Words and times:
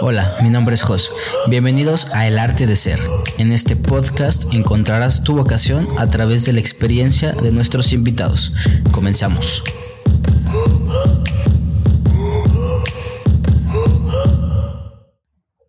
Hola, 0.00 0.36
mi 0.42 0.50
nombre 0.50 0.74
es 0.74 0.82
Jos. 0.82 1.12
Bienvenidos 1.48 2.10
a 2.12 2.26
El 2.26 2.38
Arte 2.38 2.66
de 2.66 2.76
Ser. 2.76 3.00
En 3.38 3.52
este 3.52 3.76
podcast 3.76 4.52
encontrarás 4.54 5.24
tu 5.24 5.34
vocación 5.34 5.88
a 5.98 6.08
través 6.10 6.44
de 6.44 6.52
la 6.52 6.60
experiencia 6.60 7.32
de 7.32 7.52
nuestros 7.52 7.92
invitados. 7.92 8.52
Comenzamos. 8.92 9.64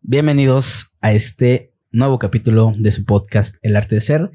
Bienvenidos 0.02 0.98
a 1.02 1.14
este 1.14 1.74
nuevo 1.92 2.20
capítulo 2.20 2.74
de 2.78 2.92
su 2.92 3.06
podcast 3.06 3.56
El 3.62 3.76
Arte 3.76 3.96
de 3.96 4.02
Ser. 4.02 4.32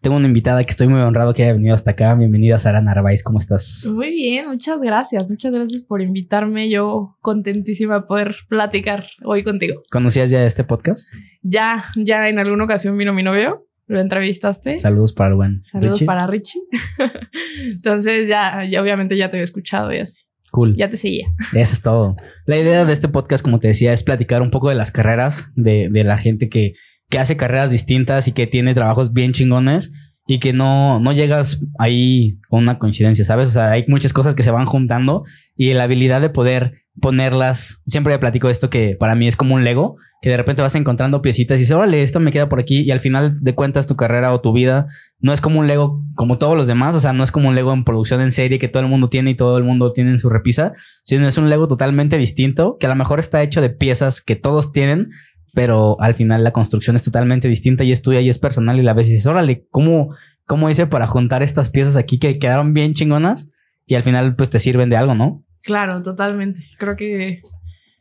Tengo 0.00 0.16
una 0.16 0.28
invitada 0.28 0.64
que 0.64 0.70
estoy 0.70 0.88
muy 0.88 0.98
honrado 0.98 1.34
que 1.34 1.42
haya 1.42 1.52
venido 1.52 1.74
hasta 1.74 1.90
acá. 1.90 2.14
Bienvenida, 2.14 2.56
Sara 2.56 2.80
Narváez. 2.80 3.22
¿Cómo 3.22 3.38
estás? 3.38 3.86
Muy 3.86 4.10
bien, 4.10 4.48
muchas 4.48 4.80
gracias. 4.80 5.28
Muchas 5.28 5.52
gracias 5.52 5.82
por 5.82 6.00
invitarme. 6.00 6.70
Yo 6.70 7.18
contentísima 7.20 7.96
de 7.96 8.06
poder 8.06 8.34
platicar 8.48 9.06
hoy 9.22 9.44
contigo. 9.44 9.82
¿Conocías 9.90 10.30
ya 10.30 10.46
este 10.46 10.64
podcast? 10.64 11.12
Ya, 11.42 11.92
ya 11.96 12.30
en 12.30 12.38
alguna 12.38 12.64
ocasión 12.64 12.96
vino 12.96 13.12
mi 13.12 13.22
novio. 13.22 13.66
Lo 13.88 14.00
entrevistaste. 14.00 14.80
Saludos 14.80 15.12
para 15.12 15.30
el 15.30 15.34
buen. 15.34 15.62
Saludos 15.62 16.02
para 16.04 16.26
Richie. 16.26 16.62
Entonces 17.66 18.26
ya, 18.26 18.64
ya 18.64 18.80
obviamente 18.80 19.18
ya 19.18 19.28
te 19.28 19.36
había 19.36 19.44
escuchado 19.44 19.92
y 19.92 19.98
así. 19.98 20.24
Cool. 20.50 20.76
Ya 20.78 20.88
te 20.88 20.96
seguía. 20.96 21.26
Eso 21.52 21.74
es 21.74 21.82
todo. 21.82 22.16
La 22.46 22.56
idea 22.56 22.86
de 22.86 22.92
este 22.94 23.08
podcast, 23.08 23.44
como 23.44 23.60
te 23.60 23.68
decía, 23.68 23.92
es 23.92 24.02
platicar 24.02 24.40
un 24.40 24.50
poco 24.50 24.70
de 24.70 24.76
las 24.76 24.92
carreras 24.92 25.52
de, 25.56 25.88
de 25.90 26.04
la 26.04 26.16
gente 26.16 26.48
que 26.48 26.72
que 27.10 27.18
hace 27.18 27.36
carreras 27.36 27.70
distintas 27.70 28.28
y 28.28 28.32
que 28.32 28.46
tiene 28.46 28.72
trabajos 28.72 29.12
bien 29.12 29.32
chingones 29.32 29.92
y 30.26 30.38
que 30.38 30.52
no, 30.52 31.00
no 31.00 31.12
llegas 31.12 31.60
ahí 31.78 32.38
con 32.48 32.60
una 32.60 32.78
coincidencia, 32.78 33.24
¿sabes? 33.24 33.48
O 33.48 33.50
sea, 33.50 33.72
hay 33.72 33.84
muchas 33.88 34.12
cosas 34.12 34.34
que 34.34 34.44
se 34.44 34.52
van 34.52 34.66
juntando 34.66 35.24
y 35.56 35.74
la 35.74 35.84
habilidad 35.84 36.20
de 36.20 36.30
poder 36.30 36.84
ponerlas, 37.00 37.82
siempre 37.86 38.18
platico 38.18 38.48
esto 38.48 38.70
que 38.70 38.96
para 38.98 39.14
mí 39.14 39.26
es 39.26 39.36
como 39.36 39.54
un 39.54 39.64
Lego, 39.64 39.96
que 40.22 40.30
de 40.30 40.36
repente 40.36 40.60
vas 40.60 40.74
encontrando 40.74 41.22
piecitas 41.22 41.56
y 41.56 41.60
dices, 41.60 41.74
órale, 41.74 42.02
esto 42.02 42.20
me 42.20 42.30
queda 42.30 42.48
por 42.48 42.60
aquí 42.60 42.80
y 42.80 42.90
al 42.90 43.00
final 43.00 43.38
de 43.40 43.54
cuentas 43.54 43.86
tu 43.86 43.96
carrera 43.96 44.34
o 44.34 44.40
tu 44.40 44.52
vida 44.52 44.86
no 45.18 45.32
es 45.32 45.40
como 45.40 45.60
un 45.60 45.66
Lego 45.66 46.02
como 46.14 46.38
todos 46.38 46.56
los 46.56 46.66
demás, 46.66 46.94
o 46.94 47.00
sea, 47.00 47.12
no 47.12 47.24
es 47.24 47.32
como 47.32 47.48
un 47.48 47.54
Lego 47.54 47.72
en 47.72 47.84
producción 47.84 48.20
en 48.20 48.30
serie 48.30 48.58
que 48.58 48.68
todo 48.68 48.82
el 48.82 48.88
mundo 48.88 49.08
tiene 49.08 49.30
y 49.30 49.34
todo 49.34 49.56
el 49.56 49.64
mundo 49.64 49.92
tiene 49.92 50.10
en 50.10 50.18
su 50.18 50.28
repisa, 50.28 50.74
sino 51.04 51.26
es 51.26 51.38
un 51.38 51.48
Lego 51.48 51.68
totalmente 51.68 52.18
distinto, 52.18 52.76
que 52.78 52.86
a 52.86 52.90
lo 52.90 52.96
mejor 52.96 53.18
está 53.18 53.42
hecho 53.42 53.62
de 53.62 53.70
piezas 53.70 54.20
que 54.20 54.36
todos 54.36 54.72
tienen, 54.72 55.10
pero 55.54 56.00
al 56.00 56.14
final 56.14 56.44
la 56.44 56.52
construcción 56.52 56.96
es 56.96 57.04
totalmente 57.04 57.48
distinta 57.48 57.84
y 57.84 57.92
es 57.92 58.02
tuya 58.02 58.20
y 58.20 58.28
es 58.28 58.38
personal 58.38 58.78
y 58.78 58.82
la 58.82 58.94
ves 58.94 59.08
y 59.08 59.12
dices, 59.12 59.26
órale, 59.26 59.66
¿cómo, 59.70 60.14
cómo 60.46 60.70
hice 60.70 60.86
para 60.86 61.06
juntar 61.06 61.42
estas 61.42 61.70
piezas 61.70 61.96
aquí 61.96 62.18
que 62.18 62.38
quedaron 62.38 62.72
bien 62.74 62.94
chingonas 62.94 63.50
y 63.86 63.94
al 63.94 64.02
final 64.02 64.36
pues 64.36 64.50
te 64.50 64.58
sirven 64.58 64.90
de 64.90 64.96
algo, 64.96 65.14
¿no? 65.14 65.44
Claro, 65.62 66.02
totalmente. 66.02 66.60
Creo 66.78 66.96
que... 66.96 67.42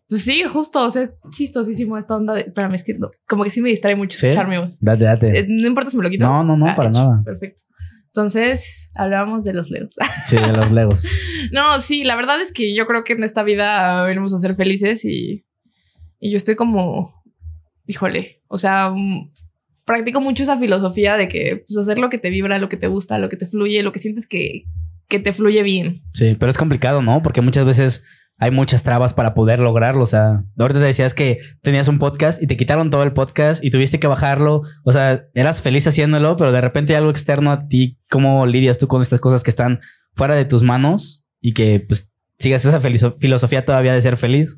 Pues 0.08 0.24
sí, 0.24 0.44
justo, 0.44 0.84
o 0.84 0.90
sea, 0.90 1.04
es 1.04 1.14
chistosísimo 1.32 1.98
esta 1.98 2.16
onda 2.16 2.34
de... 2.34 2.42
Espérame, 2.42 2.76
es 2.76 2.84
que 2.84 2.98
como 3.28 3.44
que 3.44 3.52
sí 3.52 3.62
me 3.62 3.70
distrae 3.70 3.96
mucho 3.96 4.16
escuchar 4.16 4.48
mi 4.48 4.58
voz. 4.58 4.80
Date, 4.82 5.04
date. 5.04 5.40
Eh, 5.40 5.46
no 5.48 5.68
importa 5.68 5.92
si 5.92 5.98
me 5.98 6.04
lo 6.04 6.10
quito. 6.10 6.26
No, 6.26 6.44
no, 6.44 6.58
no, 6.58 6.68
ah, 6.68 6.76
para 6.76 6.90
nada. 6.90 7.22
Perfecto. 7.24 7.64
Entonces, 8.08 8.92
hablábamos 8.96 9.44
de 9.46 9.54
los 9.54 9.70
legos. 9.70 9.96
Sí, 10.26 10.36
de 10.36 10.52
los 10.52 10.72
legos. 10.72 11.06
no, 11.52 11.80
sí, 11.80 12.04
la 12.04 12.16
verdad 12.16 12.42
es 12.42 12.52
que 12.52 12.76
yo 12.76 12.88
creo 12.88 13.04
que 13.04 13.14
en 13.14 13.24
esta 13.24 13.44
vida 13.44 14.04
venimos 14.04 14.34
a 14.34 14.40
ser 14.40 14.56
felices 14.56 15.06
y, 15.06 15.46
y 16.20 16.32
yo 16.32 16.38
estoy 16.38 16.56
como 16.56 17.19
híjole, 17.90 18.42
o 18.48 18.60
sea, 18.60 18.92
mm, 18.92 19.32
practico 19.84 20.22
mucho 20.22 20.44
esa 20.44 20.58
filosofía 20.58 21.18
de 21.18 21.28
que 21.28 21.66
pues, 21.68 21.76
hacer 21.78 21.98
lo 21.98 22.10
que 22.10 22.20
te 22.20 22.30
vibra, 22.30 22.60
lo 22.60 22.70
que 22.70 22.78
te 22.78 22.88
gusta, 22.88 23.18
lo 23.18 23.30
que 23.30 23.36
te 23.36 23.48
fluye, 23.48 23.82
lo 23.82 23.92
que 23.92 24.00
sientes 24.00 24.28
que, 24.28 24.66
que 25.08 25.20
te 25.20 25.34
fluye 25.34 25.64
bien. 25.64 26.04
Sí, 26.14 26.38
pero 26.40 26.52
es 26.52 26.58
complicado, 26.58 27.02
¿no? 27.02 27.24
Porque 27.24 27.42
muchas 27.42 27.66
veces 27.66 28.06
hay 28.38 28.52
muchas 28.52 28.84
trabas 28.84 29.16
para 29.16 29.34
poder 29.34 29.60
lograrlo. 29.60 30.04
O 30.04 30.08
sea, 30.08 30.44
ahorita 30.60 30.80
te 30.80 30.86
decías 30.86 31.16
que 31.16 31.40
tenías 31.64 31.88
un 31.88 31.98
podcast 31.98 32.42
y 32.44 32.46
te 32.46 32.58
quitaron 32.58 32.92
todo 32.92 33.02
el 33.02 33.12
podcast 33.12 33.64
y 33.64 33.72
tuviste 33.72 34.00
que 34.00 34.06
bajarlo. 34.06 34.62
O 34.84 34.92
sea, 34.92 35.26
eras 35.34 35.60
feliz 35.60 35.88
haciéndolo, 35.88 36.38
pero 36.38 36.52
de 36.52 36.62
repente 36.62 36.94
hay 36.94 36.98
algo 36.98 37.10
externo 37.10 37.52
a 37.52 37.68
ti. 37.68 37.98
¿Cómo 38.08 38.46
lidias 38.46 38.78
tú 38.78 38.88
con 38.88 39.02
estas 39.02 39.20
cosas 39.20 39.42
que 39.42 39.50
están 39.50 39.80
fuera 40.14 40.36
de 40.36 40.46
tus 40.46 40.62
manos 40.62 41.26
y 41.42 41.54
que 41.56 41.80
pues 41.80 42.14
sigas 42.38 42.64
esa 42.64 42.80
filosofía 42.80 43.66
todavía 43.66 43.94
de 43.94 44.02
ser 44.02 44.16
feliz? 44.16 44.56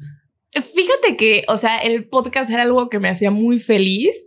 Fíjate 0.52 0.91
que, 1.22 1.46
o 1.48 1.56
sea, 1.56 1.78
el 1.78 2.10
podcast 2.10 2.50
era 2.50 2.64
algo 2.64 2.90
que 2.90 2.98
me 2.98 3.08
hacía 3.08 3.30
muy 3.30 3.60
feliz. 3.60 4.26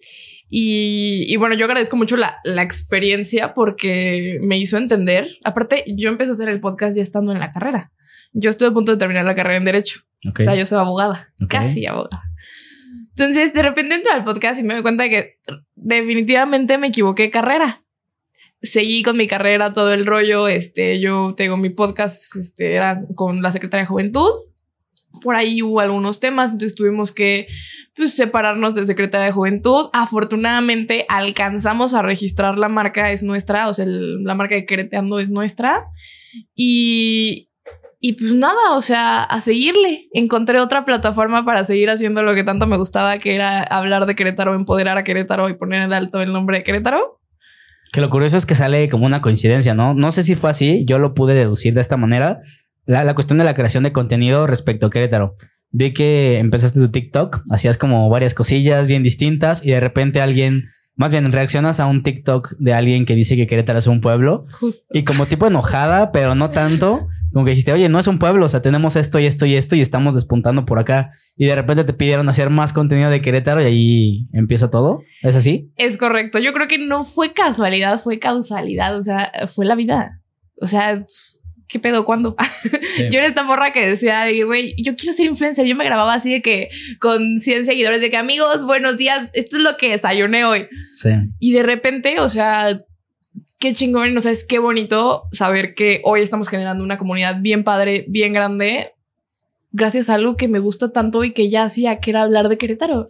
Y, 0.48 1.36
bueno, 1.38 1.56
yo 1.56 1.64
agradezco 1.64 1.96
mucho 1.96 2.16
la, 2.16 2.38
la, 2.44 2.62
experiencia 2.62 3.52
porque 3.52 4.38
me 4.40 4.58
hizo 4.58 4.76
entender. 4.76 5.36
Aparte, 5.42 5.82
yo 5.88 6.10
empecé 6.10 6.30
a 6.30 6.34
hacer 6.34 6.48
el 6.48 6.60
podcast 6.60 6.96
ya 6.96 7.02
estando 7.02 7.32
en 7.32 7.40
la 7.40 7.50
carrera. 7.50 7.90
Yo 8.32 8.48
estuve 8.48 8.68
a 8.68 8.72
punto 8.72 8.92
de 8.92 8.98
terminar 8.98 9.24
la 9.24 9.34
carrera 9.34 9.56
en 9.56 9.64
Derecho. 9.64 10.02
O 10.24 10.40
sea, 10.40 10.54
yo 10.54 10.66
soy 10.66 10.78
abogada, 10.78 11.32
casi 11.48 11.84
abogada. 11.84 12.22
Entonces, 13.08 13.52
de 13.52 13.62
repente 13.62 13.96
entro 13.96 14.12
al 14.12 14.22
podcast 14.22 14.60
y 14.60 14.62
me 14.62 14.74
doy 14.74 14.82
cuenta 14.84 15.02
de 15.02 15.10
que 15.10 15.38
definitivamente 15.74 16.78
me 16.78 16.88
equivoqué 16.88 17.24
de 17.24 17.30
carrera. 17.32 17.84
Seguí 18.62 19.02
con 19.02 19.16
mi 19.16 19.26
carrera, 19.26 19.72
todo 19.72 19.92
el 19.92 20.06
rollo. 20.06 20.46
Este, 20.46 21.00
yo 21.00 21.34
tengo 21.36 21.56
mi 21.56 21.70
podcast, 21.70 22.36
este, 22.36 22.74
era 22.74 23.02
con 23.16 23.42
la 23.42 23.50
Secretaría 23.50 23.82
de 23.82 23.88
Juventud 23.88 24.30
por 25.20 25.36
ahí 25.36 25.62
hubo 25.62 25.80
algunos 25.80 26.20
temas, 26.20 26.52
entonces 26.52 26.74
tuvimos 26.74 27.12
que 27.12 27.46
pues, 27.96 28.14
separarnos 28.14 28.74
de 28.74 28.86
Secretaría 28.86 29.26
de 29.26 29.32
Juventud. 29.32 29.88
Afortunadamente 29.92 31.06
alcanzamos 31.08 31.94
a 31.94 32.02
registrar 32.02 32.58
la 32.58 32.68
marca, 32.68 33.10
es 33.10 33.22
nuestra, 33.22 33.68
o 33.68 33.74
sea, 33.74 33.86
la 33.86 34.34
marca 34.34 34.54
de 34.54 34.66
Quereteando 34.66 35.18
es 35.18 35.30
nuestra. 35.30 35.86
Y, 36.54 37.50
y 38.00 38.14
pues 38.14 38.32
nada, 38.32 38.72
o 38.72 38.80
sea, 38.80 39.22
a 39.22 39.40
seguirle. 39.40 40.08
Encontré 40.12 40.60
otra 40.60 40.84
plataforma 40.84 41.44
para 41.44 41.64
seguir 41.64 41.90
haciendo 41.90 42.22
lo 42.22 42.34
que 42.34 42.44
tanto 42.44 42.66
me 42.66 42.76
gustaba, 42.76 43.18
que 43.18 43.34
era 43.34 43.62
hablar 43.62 44.06
de 44.06 44.14
Querétaro, 44.16 44.54
empoderar 44.54 44.98
a 44.98 45.04
Querétaro 45.04 45.48
y 45.48 45.54
poner 45.54 45.82
en 45.82 45.92
alto 45.92 46.20
el 46.20 46.32
nombre 46.32 46.58
de 46.58 46.64
Querétaro. 46.64 47.20
Que 47.92 48.00
lo 48.00 48.10
curioso 48.10 48.36
es 48.36 48.44
que 48.44 48.56
sale 48.56 48.88
como 48.88 49.06
una 49.06 49.22
coincidencia, 49.22 49.72
¿no? 49.74 49.94
No 49.94 50.10
sé 50.10 50.24
si 50.24 50.34
fue 50.34 50.50
así, 50.50 50.84
yo 50.84 50.98
lo 50.98 51.14
pude 51.14 51.32
deducir 51.34 51.74
de 51.74 51.80
esta 51.80 51.96
manera 51.96 52.40
la, 52.86 53.14
cuestión 53.14 53.38
de 53.38 53.44
la 53.44 53.54
creación 53.54 53.84
de 53.84 53.92
contenido 53.92 54.46
respecto 54.46 54.86
a 54.86 54.90
Querétaro. 54.90 55.36
Vi 55.70 55.92
que 55.92 56.38
empezaste 56.38 56.78
tu 56.78 56.90
TikTok, 56.90 57.42
hacías 57.50 57.78
como 57.78 58.08
varias 58.08 58.34
cosillas 58.34 58.86
bien 58.86 59.02
distintas 59.02 59.64
y 59.64 59.70
de 59.70 59.80
repente 59.80 60.20
alguien, 60.20 60.68
más 60.94 61.10
bien 61.10 61.30
reaccionas 61.32 61.80
a 61.80 61.86
un 61.86 62.02
TikTok 62.02 62.56
de 62.58 62.74
alguien 62.74 63.06
que 63.06 63.16
dice 63.16 63.36
que 63.36 63.46
Querétaro 63.46 63.78
es 63.78 63.86
un 63.86 64.00
pueblo. 64.00 64.46
Justo. 64.52 64.96
Y 64.96 65.04
como 65.04 65.26
tipo 65.26 65.46
enojada, 65.46 66.12
pero 66.12 66.34
no 66.34 66.50
tanto, 66.50 67.08
como 67.32 67.44
que 67.44 67.50
dijiste, 67.50 67.72
oye, 67.72 67.88
no 67.88 67.98
es 67.98 68.06
un 68.06 68.20
pueblo, 68.20 68.46
o 68.46 68.48
sea, 68.48 68.62
tenemos 68.62 68.94
esto 68.94 69.18
y 69.18 69.26
esto 69.26 69.46
y 69.46 69.56
esto 69.56 69.74
y 69.74 69.80
estamos 69.80 70.14
despuntando 70.14 70.64
por 70.64 70.78
acá. 70.78 71.10
Y 71.36 71.46
de 71.46 71.56
repente 71.56 71.82
te 71.82 71.92
pidieron 71.92 72.28
hacer 72.28 72.48
más 72.48 72.72
contenido 72.72 73.10
de 73.10 73.20
Querétaro 73.20 73.60
y 73.60 73.64
ahí 73.64 74.28
empieza 74.32 74.70
todo. 74.70 75.02
¿Es 75.22 75.34
así? 75.34 75.72
Es 75.76 75.96
correcto. 75.96 76.38
Yo 76.38 76.52
creo 76.52 76.68
que 76.68 76.78
no 76.78 77.02
fue 77.02 77.32
casualidad, 77.32 78.00
fue 78.00 78.20
causalidad, 78.20 78.96
o 78.96 79.02
sea, 79.02 79.32
fue 79.48 79.66
la 79.66 79.74
vida. 79.74 80.20
O 80.60 80.68
sea, 80.68 81.04
¿qué 81.68 81.78
pedo? 81.78 82.04
¿Cuándo? 82.04 82.36
yo 83.10 83.18
era 83.18 83.26
esta 83.26 83.42
morra 83.42 83.72
que 83.72 83.86
decía, 83.86 84.26
güey, 84.44 84.74
yo 84.82 84.96
quiero 84.96 85.12
ser 85.12 85.26
influencer. 85.26 85.66
Yo 85.66 85.76
me 85.76 85.84
grababa 85.84 86.14
así 86.14 86.32
de 86.32 86.42
que 86.42 86.68
con 87.00 87.38
100 87.40 87.66
seguidores, 87.66 88.00
de 88.00 88.10
que 88.10 88.16
amigos, 88.16 88.64
buenos 88.64 88.96
días, 88.96 89.28
esto 89.32 89.56
es 89.56 89.62
lo 89.62 89.76
que 89.76 89.90
desayuné 89.90 90.44
hoy. 90.44 90.66
Sí. 90.94 91.10
Y 91.38 91.52
de 91.52 91.62
repente, 91.62 92.20
o 92.20 92.28
sea, 92.28 92.80
qué 93.58 93.72
chingón, 93.72 94.16
o 94.16 94.20
sea, 94.20 94.32
es 94.32 94.44
qué 94.44 94.58
bonito 94.58 95.24
saber 95.32 95.74
que 95.74 96.00
hoy 96.04 96.20
estamos 96.20 96.48
generando 96.48 96.84
una 96.84 96.98
comunidad 96.98 97.40
bien 97.40 97.64
padre, 97.64 98.04
bien 98.08 98.32
grande, 98.32 98.92
gracias 99.74 100.08
a 100.08 100.14
algo 100.14 100.36
que 100.36 100.46
me 100.46 100.60
gusta 100.60 100.92
tanto 100.92 101.24
y 101.24 101.32
que 101.32 101.50
ya 101.50 101.64
hacía, 101.64 101.98
que 101.98 102.10
era 102.10 102.22
hablar 102.22 102.48
de 102.48 102.56
Querétaro. 102.56 103.08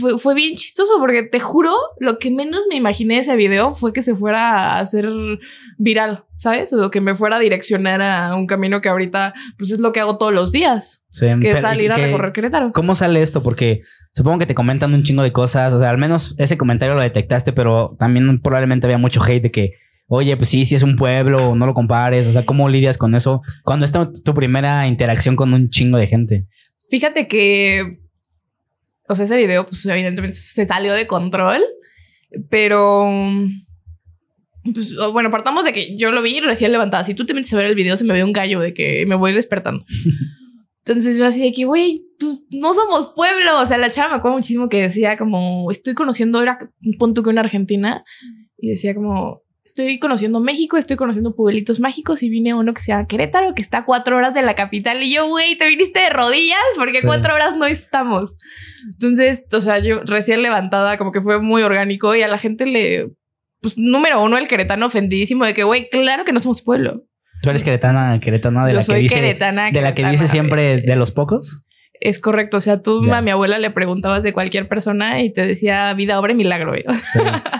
fue, 0.00 0.18
fue, 0.18 0.34
bien 0.34 0.56
chistoso 0.56 0.94
porque 0.98 1.22
te 1.22 1.38
juro, 1.38 1.72
lo 2.00 2.18
que 2.18 2.32
menos 2.32 2.64
me 2.68 2.74
imaginé 2.74 3.14
de 3.14 3.20
ese 3.20 3.36
video 3.36 3.74
fue 3.74 3.92
que 3.92 4.02
se 4.02 4.16
fuera 4.16 4.74
a 4.74 4.80
hacer 4.80 5.08
viral, 5.78 6.24
¿sabes? 6.36 6.72
O 6.72 6.90
que 6.90 7.00
me 7.00 7.14
fuera 7.14 7.36
a 7.36 7.40
direccionar 7.40 8.02
a 8.02 8.34
un 8.34 8.48
camino 8.48 8.80
que 8.80 8.88
ahorita, 8.88 9.34
pues 9.56 9.70
es 9.70 9.78
lo 9.78 9.92
que 9.92 10.00
hago 10.00 10.18
todos 10.18 10.34
los 10.34 10.50
días. 10.50 11.00
que 11.40 11.52
es 11.52 11.60
salir 11.60 11.92
a 11.92 11.96
recorrer 11.96 12.32
Querétaro. 12.32 12.72
¿Cómo 12.72 12.96
sale 12.96 13.22
esto? 13.22 13.44
Porque 13.44 13.82
supongo 14.12 14.40
que 14.40 14.46
te 14.46 14.56
comentan 14.56 14.92
un 14.92 15.04
chingo 15.04 15.22
de 15.22 15.32
cosas. 15.32 15.72
O 15.72 15.78
sea, 15.78 15.90
al 15.90 15.98
menos 15.98 16.34
ese 16.38 16.58
comentario 16.58 16.96
lo 16.96 17.02
detectaste, 17.02 17.52
pero 17.52 17.96
también 18.00 18.40
probablemente 18.42 18.88
había 18.88 18.98
mucho 18.98 19.22
hate 19.22 19.44
de 19.44 19.50
que 19.52 19.74
oye, 20.12 20.36
pues 20.36 20.50
sí, 20.50 20.64
si 20.64 20.74
es 20.74 20.82
un 20.82 20.96
pueblo, 20.96 21.54
no 21.54 21.66
lo 21.66 21.72
compares, 21.72 22.26
o 22.26 22.32
sea, 22.32 22.44
¿cómo 22.44 22.68
lidias 22.68 22.98
con 22.98 23.14
eso? 23.14 23.42
Cuando 23.62 23.86
es 23.86 23.92
tu 23.92 24.34
primera 24.34 24.88
interacción 24.88 25.36
con 25.36 25.54
un 25.54 25.70
chingo 25.70 25.98
de 25.98 26.08
gente. 26.08 26.46
Fíjate 26.90 27.28
que, 27.28 28.00
o 29.08 29.14
sea, 29.14 29.24
ese 29.24 29.36
video, 29.36 29.64
pues 29.66 29.86
evidentemente 29.86 30.36
se 30.36 30.66
salió 30.66 30.94
de 30.94 31.06
control, 31.06 31.62
pero, 32.50 33.08
pues, 34.74 34.96
bueno, 35.12 35.30
partamos 35.30 35.64
de 35.64 35.72
que 35.72 35.96
yo 35.96 36.10
lo 36.10 36.22
vi 36.22 36.40
recién 36.40 36.72
levantada. 36.72 37.04
Si 37.04 37.14
tú 37.14 37.24
te 37.24 37.32
metes 37.32 37.54
a 37.54 37.58
ver 37.58 37.66
el 37.66 37.76
video, 37.76 37.96
se 37.96 38.02
me 38.02 38.12
ve 38.12 38.24
un 38.24 38.32
gallo 38.32 38.58
de 38.58 38.74
que 38.74 39.06
me 39.06 39.14
voy 39.14 39.32
despertando. 39.32 39.84
Entonces 40.84 41.16
yo 41.16 41.24
así 41.24 41.40
de 41.40 41.52
que, 41.52 41.66
güey, 41.66 42.04
pues 42.18 42.42
no 42.50 42.74
somos 42.74 43.12
pueblo. 43.14 43.60
O 43.60 43.66
sea, 43.66 43.78
la 43.78 43.92
chava 43.92 44.08
me 44.08 44.16
acuerdo 44.16 44.38
muchísimo 44.38 44.68
que 44.68 44.82
decía 44.82 45.16
como, 45.16 45.70
estoy 45.70 45.94
conociendo, 45.94 46.42
era 46.42 46.58
un 46.84 46.98
punto 46.98 47.22
que 47.22 47.30
una 47.30 47.42
argentina, 47.42 48.02
y 48.58 48.70
decía 48.70 48.92
como, 48.92 49.42
estoy 49.70 49.98
conociendo 49.98 50.40
México, 50.40 50.76
estoy 50.76 50.96
conociendo 50.96 51.34
pueblitos 51.34 51.80
mágicos 51.80 52.22
y 52.22 52.28
vine 52.28 52.50
a 52.50 52.56
uno 52.56 52.74
que 52.74 52.80
se 52.80 52.88
llama 52.92 53.06
Querétaro, 53.06 53.54
que 53.54 53.62
está 53.62 53.78
a 53.78 53.84
cuatro 53.84 54.16
horas 54.16 54.34
de 54.34 54.42
la 54.42 54.54
capital. 54.54 55.02
Y 55.02 55.12
yo, 55.12 55.26
güey, 55.28 55.56
te 55.56 55.66
viniste 55.66 56.00
de 56.00 56.10
rodillas 56.10 56.58
porque 56.76 57.00
Sí. 57.00 57.06
cuatro 57.06 57.34
horas 57.34 57.56
no 57.56 57.66
estamos. 57.66 58.36
Entonces, 58.92 59.46
o 59.52 59.60
sea, 59.60 59.78
yo 59.78 60.00
recién 60.04 60.42
levantada, 60.42 60.98
como 60.98 61.12
que 61.12 61.20
fue 61.20 61.40
muy 61.40 61.62
orgánico 61.62 62.14
y 62.14 62.22
a 62.22 62.28
la 62.28 62.38
gente 62.38 62.66
le, 62.66 63.10
pues, 63.60 63.78
número 63.78 64.22
uno, 64.22 64.38
el 64.38 64.48
queretano 64.48 64.86
ofendidísimo 64.86 65.44
de 65.44 65.54
que, 65.54 65.64
güey, 65.64 65.88
claro 65.90 66.24
que 66.24 66.32
no 66.32 66.40
somos 66.40 66.62
pueblo. 66.62 67.04
Tú 67.42 67.50
eres 67.50 67.62
queretana, 67.62 68.20
queretana 68.20 68.66
de 68.66 68.72
yo 68.72 68.76
la 68.76 68.80
que 68.80 68.86
soy 68.86 69.02
dice, 69.02 69.14
queretana. 69.14 69.70
de 69.70 69.80
la 69.80 69.94
que 69.94 70.06
dice 70.06 70.28
siempre 70.28 70.78
de 70.82 70.96
los 70.96 71.10
pocos. 71.10 71.62
Es 72.00 72.18
correcto. 72.18 72.56
O 72.56 72.60
sea, 72.60 72.82
tú 72.82 73.04
Ya. 73.06 73.18
a 73.18 73.22
mi 73.22 73.30
abuela 73.30 73.58
le 73.58 73.70
preguntabas 73.70 74.22
de 74.22 74.32
cualquier 74.32 74.68
persona 74.68 75.22
y 75.22 75.32
te 75.32 75.46
decía 75.46 75.92
vida, 75.94 76.18
obra 76.18 76.32
y 76.32 76.36
milagro. 76.36 76.72
Sí. 76.94 77.18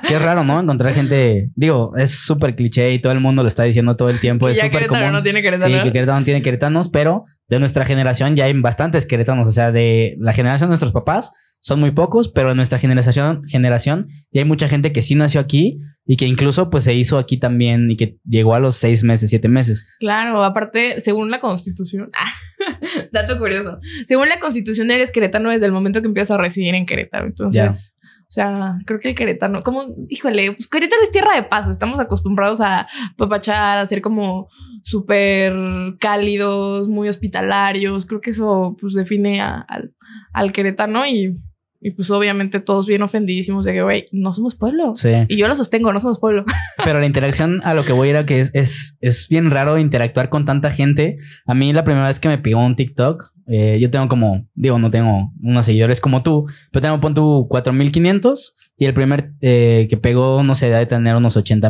Qué 0.09 0.19
raro, 0.19 0.45
¿no? 0.45 0.59
Encontrar 0.61 0.95
gente, 0.95 1.51
digo, 1.55 1.93
es 1.97 2.11
súper 2.11 2.57
cliché 2.57 2.93
y 2.93 2.99
todo 3.01 3.13
el 3.13 3.21
mundo 3.21 3.43
lo 3.43 3.49
está 3.49 3.65
diciendo 3.65 3.97
todo 3.97 4.09
el 4.11 4.19
tiempo. 4.19 4.47
Que 4.47 4.53
es 4.53 4.59
súper 4.61 4.87
común. 4.87 5.13
no 5.13 5.23
tiene 5.23 5.39
Sí, 5.41 5.43
queretano. 5.45 5.85
que 5.85 5.93
Querétaro 5.93 6.19
no 6.19 6.25
tiene 6.25 6.43
queretanos, 6.43 6.89
pero 6.89 7.25
de 7.49 7.59
nuestra 7.59 7.85
generación 7.85 8.35
ya 8.37 8.47
hay 8.47 8.53
bastantes 8.59 9.07
queretanos. 9.07 9.47
O 9.49 9.53
sea, 9.53 9.73
de 9.73 10.17
la 10.19 10.33
generación 10.33 10.69
de 10.69 10.73
nuestros 10.73 10.93
papás 10.93 11.33
son 11.61 11.79
muy 11.81 11.91
pocos, 11.91 12.29
pero 12.31 12.51
en 12.53 12.57
nuestra 12.57 12.79
generación, 12.79 13.43
generación 13.47 14.09
ya 14.33 14.41
hay 14.41 14.49
mucha 14.49 14.69
gente 14.69 14.93
que 14.93 15.03
sí 15.03 15.15
nació 15.15 15.41
aquí 15.41 15.79
y 16.13 16.17
que 16.17 16.27
incluso 16.27 16.71
pues 16.71 16.83
se 16.83 16.93
hizo 16.95 17.19
aquí 17.19 17.37
también 17.39 17.89
y 17.89 17.97
que 17.97 18.19
llegó 18.27 18.57
a 18.57 18.59
los 18.59 18.75
seis 18.77 19.05
meses, 19.05 19.31
siete 19.31 19.49
meses. 19.49 19.87
Claro, 20.01 20.43
aparte, 20.43 20.99
según 21.01 21.31
la 21.31 21.39
constitución, 21.39 22.11
dato 23.13 23.39
curioso, 23.39 23.79
según 24.07 24.29
la 24.29 24.41
constitución 24.41 24.91
eres 24.91 25.13
queretano 25.13 25.51
desde 25.51 25.67
el 25.67 25.73
momento 25.73 26.01
que 26.01 26.09
empiezas 26.09 26.33
a 26.33 26.43
residir 26.43 26.75
en 26.75 26.85
Querétaro. 26.85 27.27
Entonces, 27.27 27.97
o 28.03 28.33
sea, 28.33 28.79
creo 28.87 28.99
que 28.99 29.11
el 29.11 29.15
queretano, 29.15 29.63
como, 29.63 29.85
híjole, 30.09 30.51
pues 30.53 30.67
Querétaro 30.67 31.01
es 31.03 31.13
tierra 31.13 31.37
de 31.37 31.45
paso, 31.45 31.71
estamos 31.71 32.01
acostumbrados 32.01 32.61
a 32.61 32.89
papachar, 33.17 33.79
a 33.79 33.87
ser 33.87 34.01
como 34.01 34.49
súper 34.83 35.53
cálidos, 36.01 36.89
muy 36.89 37.09
hospitalarios, 37.09 38.07
creo 38.07 38.21
que 38.21 38.31
eso 38.31 38.77
pues 38.81 38.95
define 38.95 39.41
a- 39.41 39.61
al, 39.61 39.95
al 40.33 40.53
queretano 40.53 41.07
y, 41.07 41.39
y 41.81 41.93
pues 41.93 42.11
obviamente 42.11 42.61
todos 42.61 42.87
bien 42.87 43.03
ofendidísimos 43.03 43.65
de 43.65 43.73
que, 43.73 43.83
güey, 43.83 44.07
no 44.13 44.35
somos 44.35 44.55
pueblo. 44.55 44.95
Sí. 44.97 45.11
Y 45.29 45.37
yo 45.39 45.49
lo 45.49 45.57
sostengo, 45.57 45.93
no 45.93 46.01
somos 46.01 46.19
pueblo. 46.19 46.45
Pero 46.85 47.01
la 47.01 47.07
interacción 47.07 47.61
a 47.65 47.73
lo 47.73 47.85
que 47.85 47.93
voy 47.93 48.11
era 48.11 48.27
que 48.27 48.41
es, 48.41 48.55
es, 48.55 48.99
es 49.01 49.29
bien 49.29 49.51
raro 49.51 49.79
interactuar 49.79 50.29
con 50.29 50.45
tanta 50.45 50.71
gente. 50.71 51.17
A 51.47 51.55
mí 51.55 51.73
la 51.73 51.85
primera 51.85 52.07
vez 52.07 52.21
que 52.21 52.29
me 52.29 52.39
pegó 52.39 52.65
un 52.65 52.75
TikTok, 52.75 53.33
eh, 53.47 53.79
yo 53.81 53.91
tengo 53.91 54.09
como, 54.09 54.47
digo, 54.55 54.79
no 54.79 54.91
tengo 54.91 55.33
unos 55.43 55.67
seguidores 55.67 56.01
como 56.01 56.23
tú, 56.23 56.47
pero 56.71 56.83
tengo, 56.83 57.01
pon 57.01 57.15
tu 57.15 57.49
4500 57.49 58.57
y 58.77 58.85
el 58.85 58.95
primer 58.95 59.33
eh, 59.41 59.87
que 59.89 59.97
pegó, 59.97 60.43
no 60.43 60.55
sé, 60.55 60.69
debe 60.69 60.87
tener 60.87 61.17
unos 61.17 61.37
80 61.37 61.69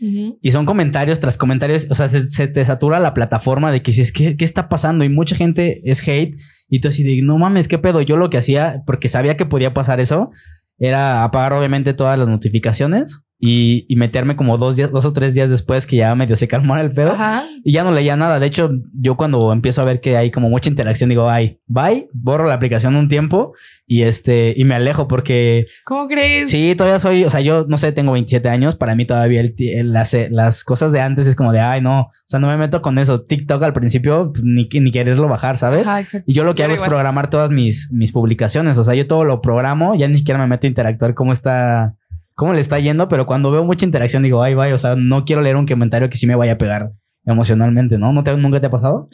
Y 0.00 0.50
son 0.50 0.66
comentarios 0.66 1.20
tras 1.20 1.38
comentarios, 1.38 1.86
o 1.90 1.94
sea, 1.94 2.08
se, 2.08 2.26
se 2.28 2.48
te 2.48 2.64
satura 2.64 3.00
la 3.00 3.14
plataforma 3.14 3.72
de 3.72 3.80
que 3.80 3.92
dices, 3.92 4.12
¿qué, 4.12 4.36
¿qué 4.36 4.44
está 4.44 4.68
pasando? 4.68 5.04
Y 5.04 5.08
mucha 5.08 5.34
gente 5.34 5.80
es 5.84 6.06
hate 6.06 6.36
y 6.68 6.80
tú 6.80 6.88
así 6.88 7.02
de, 7.02 7.22
no 7.22 7.38
mames, 7.38 7.68
¿qué 7.68 7.78
pedo? 7.78 8.02
Yo 8.02 8.16
lo 8.16 8.28
que 8.28 8.38
hacía, 8.38 8.82
porque 8.86 9.08
sabía 9.08 9.36
que 9.36 9.46
podía 9.46 9.72
pasar 9.72 10.00
eso, 10.00 10.30
era 10.78 11.24
apagar 11.24 11.52
obviamente 11.52 11.94
todas 11.94 12.18
las 12.18 12.28
notificaciones 12.28 13.23
y, 13.38 13.84
y 13.88 13.96
meterme 13.96 14.36
como 14.36 14.56
dos 14.58 14.76
días, 14.76 14.90
dos 14.90 15.04
o 15.04 15.12
tres 15.12 15.34
días 15.34 15.50
después 15.50 15.86
que 15.86 15.96
ya 15.96 16.14
medio 16.14 16.36
se 16.36 16.48
calmara 16.48 16.80
el 16.82 16.92
pedo. 16.92 17.12
Ajá. 17.12 17.44
Y 17.62 17.72
ya 17.72 17.84
no 17.84 17.90
leía 17.92 18.16
nada. 18.16 18.38
De 18.40 18.46
hecho, 18.46 18.70
yo 18.94 19.16
cuando 19.16 19.52
empiezo 19.52 19.82
a 19.82 19.84
ver 19.84 20.00
que 20.00 20.16
hay 20.16 20.30
como 20.30 20.48
mucha 20.48 20.70
interacción, 20.70 21.10
digo, 21.10 21.28
ay, 21.28 21.58
bye, 21.66 22.08
borro 22.12 22.46
la 22.46 22.54
aplicación 22.54 22.94
un 22.96 23.08
tiempo 23.08 23.52
y 23.86 24.02
este, 24.02 24.54
y 24.56 24.64
me 24.64 24.74
alejo 24.76 25.06
porque 25.08 25.66
¿Cómo 25.84 26.08
crees? 26.08 26.50
Sí, 26.50 26.74
todavía 26.74 26.98
soy, 27.00 27.24
o 27.24 27.28
sea, 27.30 27.40
yo 27.42 27.66
no 27.68 27.76
sé, 27.76 27.92
tengo 27.92 28.12
27 28.12 28.48
años, 28.48 28.76
para 28.76 28.94
mí 28.94 29.04
todavía 29.04 29.42
el 29.42 29.54
ti- 29.54 29.72
el- 29.74 29.92
las, 29.92 30.16
las 30.30 30.64
cosas 30.64 30.90
de 30.92 31.00
antes 31.02 31.26
es 31.26 31.34
como 31.36 31.52
de, 31.52 31.60
ay, 31.60 31.82
no, 31.82 32.00
o 32.02 32.10
sea, 32.24 32.40
no 32.40 32.46
me 32.46 32.56
meto 32.56 32.80
con 32.80 32.98
eso. 32.98 33.20
TikTok 33.22 33.62
al 33.62 33.74
principio, 33.74 34.30
pues, 34.32 34.42
ni, 34.42 34.68
ni 34.72 34.90
quererlo 34.90 35.28
bajar, 35.28 35.58
¿sabes? 35.58 35.86
Ajá. 35.86 36.02
Y 36.26 36.32
yo 36.32 36.44
lo 36.44 36.54
que 36.54 36.60
Yo 36.60 36.64
hago 36.66 36.74
es 36.74 36.80
programar 36.80 37.28
todas 37.28 37.50
mis, 37.50 37.90
mis 37.92 38.10
publicaciones, 38.10 38.78
o 38.78 38.84
sea, 38.84 38.94
yo 38.94 39.06
todo 39.06 39.24
lo 39.24 39.42
programo, 39.42 39.94
ya 39.96 40.08
ni 40.08 40.16
siquiera 40.16 40.40
me 40.40 40.46
meto 40.46 40.66
a 40.66 40.70
interactuar 40.70 41.12
cómo 41.12 41.32
está, 41.34 41.94
cómo 42.34 42.52
le 42.52 42.60
está 42.60 42.78
yendo, 42.78 43.08
pero 43.08 43.26
cuando 43.26 43.50
veo 43.50 43.64
mucha 43.64 43.84
interacción 43.84 44.22
digo, 44.22 44.42
ay, 44.42 44.54
vaya, 44.54 44.74
o 44.74 44.78
sea, 44.78 44.96
no 44.96 45.24
quiero 45.24 45.42
leer 45.42 45.56
un 45.56 45.66
comentario 45.66 46.08
que 46.10 46.16
sí 46.16 46.26
me 46.26 46.34
vaya 46.34 46.52
a 46.52 46.58
pegar 46.58 46.92
emocionalmente, 47.26 47.98
¿no? 47.98 48.12
¿No 48.12 48.22
te, 48.22 48.36
¿Nunca 48.36 48.60
te 48.60 48.66
ha 48.66 48.70
pasado? 48.70 49.06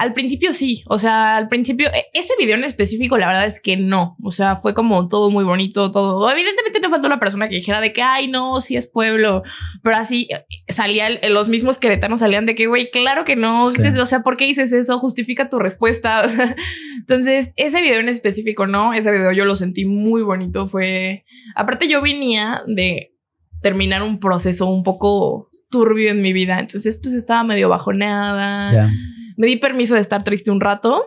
Al 0.00 0.14
principio 0.14 0.52
sí, 0.54 0.82
o 0.88 0.98
sea, 0.98 1.36
al 1.36 1.48
principio, 1.48 1.88
e- 1.92 2.06
ese 2.14 2.32
video 2.38 2.56
en 2.56 2.64
específico, 2.64 3.18
la 3.18 3.26
verdad 3.26 3.46
es 3.46 3.60
que 3.60 3.76
no, 3.76 4.16
o 4.22 4.32
sea, 4.32 4.56
fue 4.56 4.72
como 4.72 5.08
todo 5.08 5.30
muy 5.30 5.44
bonito, 5.44 5.90
todo, 5.92 6.30
evidentemente 6.30 6.80
no 6.80 6.88
faltó 6.88 7.06
la 7.08 7.20
persona 7.20 7.48
que 7.50 7.56
dijera 7.56 7.82
de 7.82 7.92
que, 7.92 8.00
ay, 8.00 8.26
no, 8.28 8.62
sí 8.62 8.76
es 8.76 8.86
pueblo, 8.86 9.42
pero 9.82 9.96
así 9.96 10.26
eh, 10.30 10.72
salía, 10.72 11.06
el- 11.06 11.34
los 11.34 11.48
mismos 11.50 11.76
queretanos 11.76 12.20
salían 12.20 12.46
de 12.46 12.54
que, 12.54 12.66
güey, 12.66 12.90
claro 12.90 13.26
que 13.26 13.36
no, 13.36 13.68
Sí. 13.70 13.82
o 14.00 14.06
sea, 14.06 14.22
¿por 14.22 14.38
qué 14.38 14.46
dices 14.46 14.72
eso? 14.72 14.98
Justifica 14.98 15.50
tu 15.50 15.58
respuesta. 15.58 16.22
Entonces, 16.98 17.52
ese 17.56 17.82
video 17.82 18.00
en 18.00 18.08
específico 18.08 18.66
no, 18.66 18.94
ese 18.94 19.12
video 19.12 19.32
yo 19.32 19.44
lo 19.44 19.54
sentí 19.56 19.84
muy 19.84 20.22
bonito, 20.22 20.66
fue, 20.66 21.24
aparte 21.54 21.88
yo 21.88 22.00
venía 22.00 22.62
de 22.66 23.14
terminar 23.62 24.02
un 24.02 24.18
proceso 24.18 24.66
un 24.66 24.82
poco 24.82 25.50
turbio 25.70 26.10
en 26.10 26.22
mi 26.22 26.32
vida, 26.32 26.58
entonces 26.58 26.98
pues 27.00 27.14
estaba 27.14 27.44
medio 27.44 27.68
bajoneada 27.68 28.72
Ya. 28.72 28.90
Me 29.40 29.46
di 29.46 29.56
permiso 29.56 29.94
de 29.94 30.02
estar 30.02 30.22
triste 30.22 30.50
un 30.50 30.60
rato. 30.60 31.02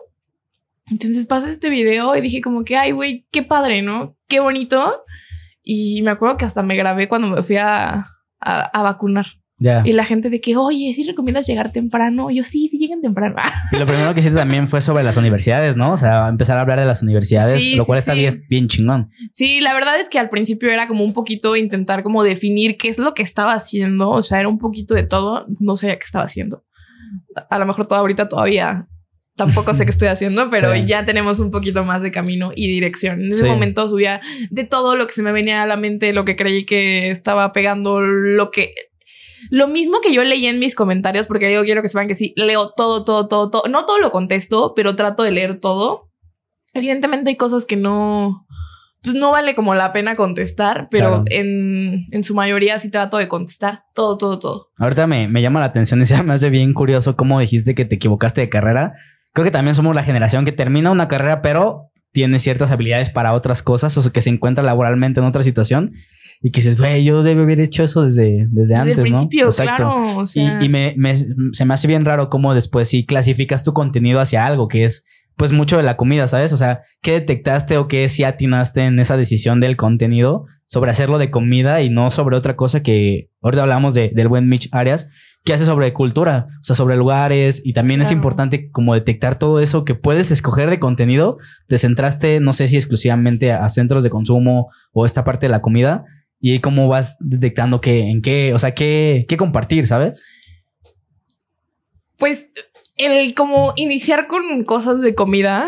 Entonces 0.90 1.28
pasé 1.28 1.52
este 1.52 1.70
video 1.70 2.16
y 2.16 2.22
dije 2.22 2.42
como 2.42 2.64
que, 2.64 2.76
ay, 2.76 2.92
güey, 2.92 3.28
qué 3.32 3.44
padre, 3.44 3.84
¿no? 3.84 4.18
Qué 4.28 4.40
bonito. 4.40 5.04
Y 5.62 6.02
me 6.02 6.10
acuerdo 6.10 6.36
que 6.38 6.46
hasta 6.46 6.64
me 6.64 6.76
grabé 6.76 7.08
cuando 7.08 7.28
me 7.28 7.44
fui 7.44 7.58
a, 7.58 8.08
a, 8.40 8.62
a 8.64 8.82
vacunar. 8.82 9.28
Ya. 9.60 9.84
Y 9.86 9.92
la 9.92 10.04
gente 10.04 10.32
de 10.32 10.42
que, 10.42 10.58
oye, 10.58 10.92
¿sí 10.96 11.04
recomiendas 11.04 11.46
llegar 11.46 11.72
temprano? 11.72 12.32
Yo, 12.32 12.44
sí, 12.44 12.70
sí 12.70 12.80
lleguen 12.80 13.02
temprano. 13.02 13.36
Y 13.72 13.78
lo 13.78 13.86
primero 13.86 14.16
que 14.16 14.22
hiciste 14.22 14.40
también 14.40 14.68
fue 14.68 14.82
sobre 14.82 15.04
las 15.04 15.16
universidades, 15.16 15.78
¿no? 15.78 15.94
O 15.94 15.98
sea, 15.98 16.28
empezar 16.28 16.58
a 16.58 16.62
hablar 16.62 16.80
de 16.80 16.88
las 16.88 17.04
universidades, 17.04 17.62
Sí, 17.62 17.76
lo 17.76 17.86
cual 17.86 18.00
sí, 18.00 18.00
está 18.00 18.14
sí. 18.14 18.20
bien, 18.20 18.46
bien 18.50 18.68
chingón. 18.68 19.12
Sí, 19.32 19.62
la 19.62 19.76
verdad 19.76 20.00
es 20.00 20.10
que 20.10 20.18
al 20.18 20.30
principio 20.30 20.72
era 20.72 20.88
como 20.88 21.04
un 21.04 21.14
poquito 21.14 21.56
intentar 21.56 22.02
como 22.02 22.24
definir 22.24 22.78
qué 22.78 22.90
es 22.90 22.98
lo 22.98 23.14
que 23.14 23.22
estaba 23.22 23.54
haciendo. 23.54 24.10
O 24.10 24.24
sea, 24.24 24.40
era 24.40 24.50
un 24.50 24.58
poquito 24.58 24.96
de 24.96 25.04
todo. 25.04 25.46
No 25.60 25.76
sabía 25.76 26.00
qué 26.00 26.06
estaba 26.06 26.26
haciendo. 26.26 26.64
A 27.50 27.60
lo 27.60 27.66
mejor 27.66 27.88
todo 27.88 28.00
ahorita 28.00 28.30
todavía 28.30 28.88
tampoco 29.36 29.74
sé 29.74 29.86
qué 29.86 29.92
estoy 29.92 30.10
haciendo, 30.10 30.50
pero 30.52 30.74
Sí. 30.74 30.86
ya 30.86 31.06
tenemos 31.06 31.40
un 31.40 31.50
poquito 31.52 31.84
más 31.84 32.02
de 32.04 32.12
camino 32.12 32.52
y 32.56 32.68
dirección. 32.70 33.20
En 33.22 33.32
ese 33.34 33.44
Sí. 33.44 33.50
momento 33.50 33.90
subía 33.90 34.22
de 34.52 34.64
todo 34.64 34.96
lo 34.96 35.08
que 35.08 35.14
se 35.14 35.24
me 35.24 35.32
venía 35.32 35.64
a 35.64 35.68
la 35.68 35.76
mente, 35.78 36.14
lo 36.14 36.24
que 36.26 36.36
creí 36.36 36.66
que 36.66 37.10
estaba 37.10 37.52
pegando, 37.54 38.00
lo 38.02 38.52
que... 38.52 38.74
Lo 39.50 39.68
mismo 39.68 40.00
que 40.02 40.14
yo 40.14 40.24
leí 40.24 40.46
en 40.46 40.60
mis 40.60 40.74
comentarios, 40.76 41.26
porque 41.26 41.52
yo 41.52 41.64
quiero 41.64 41.82
que 41.82 41.90
sepan 41.90 42.08
que 42.08 42.16
sí, 42.16 42.34
leo 42.38 42.72
todo, 42.78 43.04
todo, 43.04 43.28
todo, 43.28 43.50
todo. 43.50 43.64
No 43.70 43.86
todo 43.86 44.00
lo 44.00 44.10
contesto, 44.12 44.74
pero 44.76 44.96
trato 44.96 45.22
de 45.24 45.32
leer 45.32 45.60
todo. 45.60 46.10
Evidentemente 46.74 47.30
hay 47.30 47.36
cosas 47.36 47.66
que 47.66 47.76
no, 47.76 48.43
pues 49.04 49.16
no 49.16 49.32
vale 49.32 49.54
como 49.56 49.76
la 49.76 49.92
pena 49.94 50.16
contestar, 50.16 50.88
pero 50.90 51.08
Claro. 51.10 51.24
en, 51.28 52.06
en 52.12 52.24
su 52.24 52.34
mayoría 52.36 52.80
sí 52.80 52.90
trato 52.90 53.18
de 53.18 53.28
contestar 53.28 53.84
todo, 53.94 54.18
todo, 54.18 54.40
todo. 54.40 54.68
Ahorita 54.78 55.08
me, 55.08 55.28
me 55.28 55.42
llama 55.42 55.60
la 55.60 55.66
atención 55.68 56.02
y 56.02 56.06
se 56.06 56.22
me 56.24 56.34
hace 56.34 56.50
bien 56.50 56.74
curioso 56.74 57.16
cómo 57.16 57.40
dijiste 57.40 57.76
que 57.76 57.86
te 57.86 57.96
equivocaste 57.96 58.42
de 58.42 58.50
carrera. 58.50 58.94
Creo 59.34 59.46
que 59.46 59.52
también 59.52 59.76
somos 59.76 59.94
la 59.96 60.04
generación 60.04 60.46
que 60.46 60.52
termina 60.52 60.92
una 60.92 61.08
carrera, 61.08 61.42
pero 61.42 61.90
tiene 62.12 62.38
ciertas 62.40 62.72
habilidades 62.72 63.10
para 63.10 63.34
otras 63.34 63.64
cosas 63.64 63.98
o 63.98 64.02
sea, 64.04 64.12
que 64.12 64.22
se 64.22 64.30
encuentra 64.30 64.64
laboralmente 64.64 65.20
en 65.20 65.26
otra 65.26 65.42
situación 65.44 65.94
y 66.42 66.52
que 66.52 66.60
dices, 66.62 66.78
güey, 66.78 67.04
yo 67.04 67.24
debo 67.24 67.42
haber 67.44 67.60
hecho 67.60 67.84
eso 67.84 68.04
desde, 68.04 68.48
desde, 68.50 68.50
Desde 68.52 68.76
antes, 68.76 68.98
el 68.98 69.02
principio, 69.04 69.46
¿no? 69.48 69.52
claro. 69.52 70.18
O 70.18 70.24
Y, 70.24 70.28
sea, 70.28 70.62
y 70.64 70.70
me, 70.70 70.94
me- 70.98 71.18
se 71.18 71.66
me 71.66 71.74
hace 71.74 71.88
bien 71.88 72.06
raro 72.06 72.30
cómo 72.30 72.54
después 72.54 72.88
sí 72.90 73.06
clasificas 73.06 73.64
tu 73.64 73.74
contenido 73.74 74.20
hacia 74.20 74.46
algo 74.46 74.68
que 74.68 74.84
es 74.86 75.06
pues 75.36 75.52
mucho 75.52 75.78
de 75.78 75.84
la 75.84 75.98
comida, 75.98 76.28
¿sabes? 76.28 76.54
O 76.54 76.58
sea, 76.58 76.82
¿qué 77.02 77.14
detectaste 77.14 77.78
o 77.78 77.88
qué 77.88 78.08
sí 78.10 78.24
atinaste 78.24 78.82
en 78.82 79.00
esa 79.00 79.18
decisión 79.18 79.60
del 79.60 79.78
contenido 79.78 80.46
sobre 80.66 80.92
hacerlo 80.92 81.18
de 81.18 81.32
comida 81.32 81.82
y 81.82 81.90
no 81.90 82.12
sobre 82.12 82.36
otra 82.36 82.56
cosa 82.56 82.84
que 82.84 83.30
ahorita 83.42 83.64
hablamos 83.64 83.94
de, 83.94 84.12
del 84.14 84.28
buen 84.28 84.48
Mitch 84.48 84.70
Arias, 84.72 85.10
que 85.44 85.54
hace 85.54 85.66
sobre 85.66 85.92
cultura, 85.92 86.48
o 86.62 86.64
sea, 86.64 86.76
sobre 86.76 86.96
lugares 86.96 87.62
y 87.66 87.74
también 87.74 88.02
es 88.02 88.12
importante 88.12 88.72
como 88.72 88.94
detectar 88.94 89.38
todo 89.38 89.60
eso 89.60 89.84
que 89.84 89.94
puedes 89.94 90.32
escoger 90.32 90.70
de 90.70 90.80
contenido. 90.80 91.38
Te 91.68 91.78
centraste, 91.78 92.40
no 92.40 92.54
sé 92.54 92.68
si 92.70 92.78
exclusivamente 92.78 93.52
a 93.52 93.68
centros 93.70 94.04
de 94.04 94.10
consumo 94.10 94.72
o 94.94 95.06
esta 95.06 95.26
parte 95.26 95.48
de 95.48 95.52
la 95.52 95.62
comida 95.62 96.06
y 96.40 96.60
cómo 96.60 96.88
vas 96.88 97.18
detectando 97.20 97.82
que 97.82 98.10
en 98.10 98.22
qué, 98.22 98.54
o 98.54 98.60
sea, 98.60 98.74
qué, 98.74 99.26
qué 99.28 99.36
compartir, 99.36 99.86
¿sabes? 99.86 100.24
pues 102.24 102.54
el 102.98 103.34
como 103.34 103.74
iniciar 103.76 104.28
con 104.28 104.64
cosas 104.64 105.02
de 105.02 105.14
comida, 105.14 105.68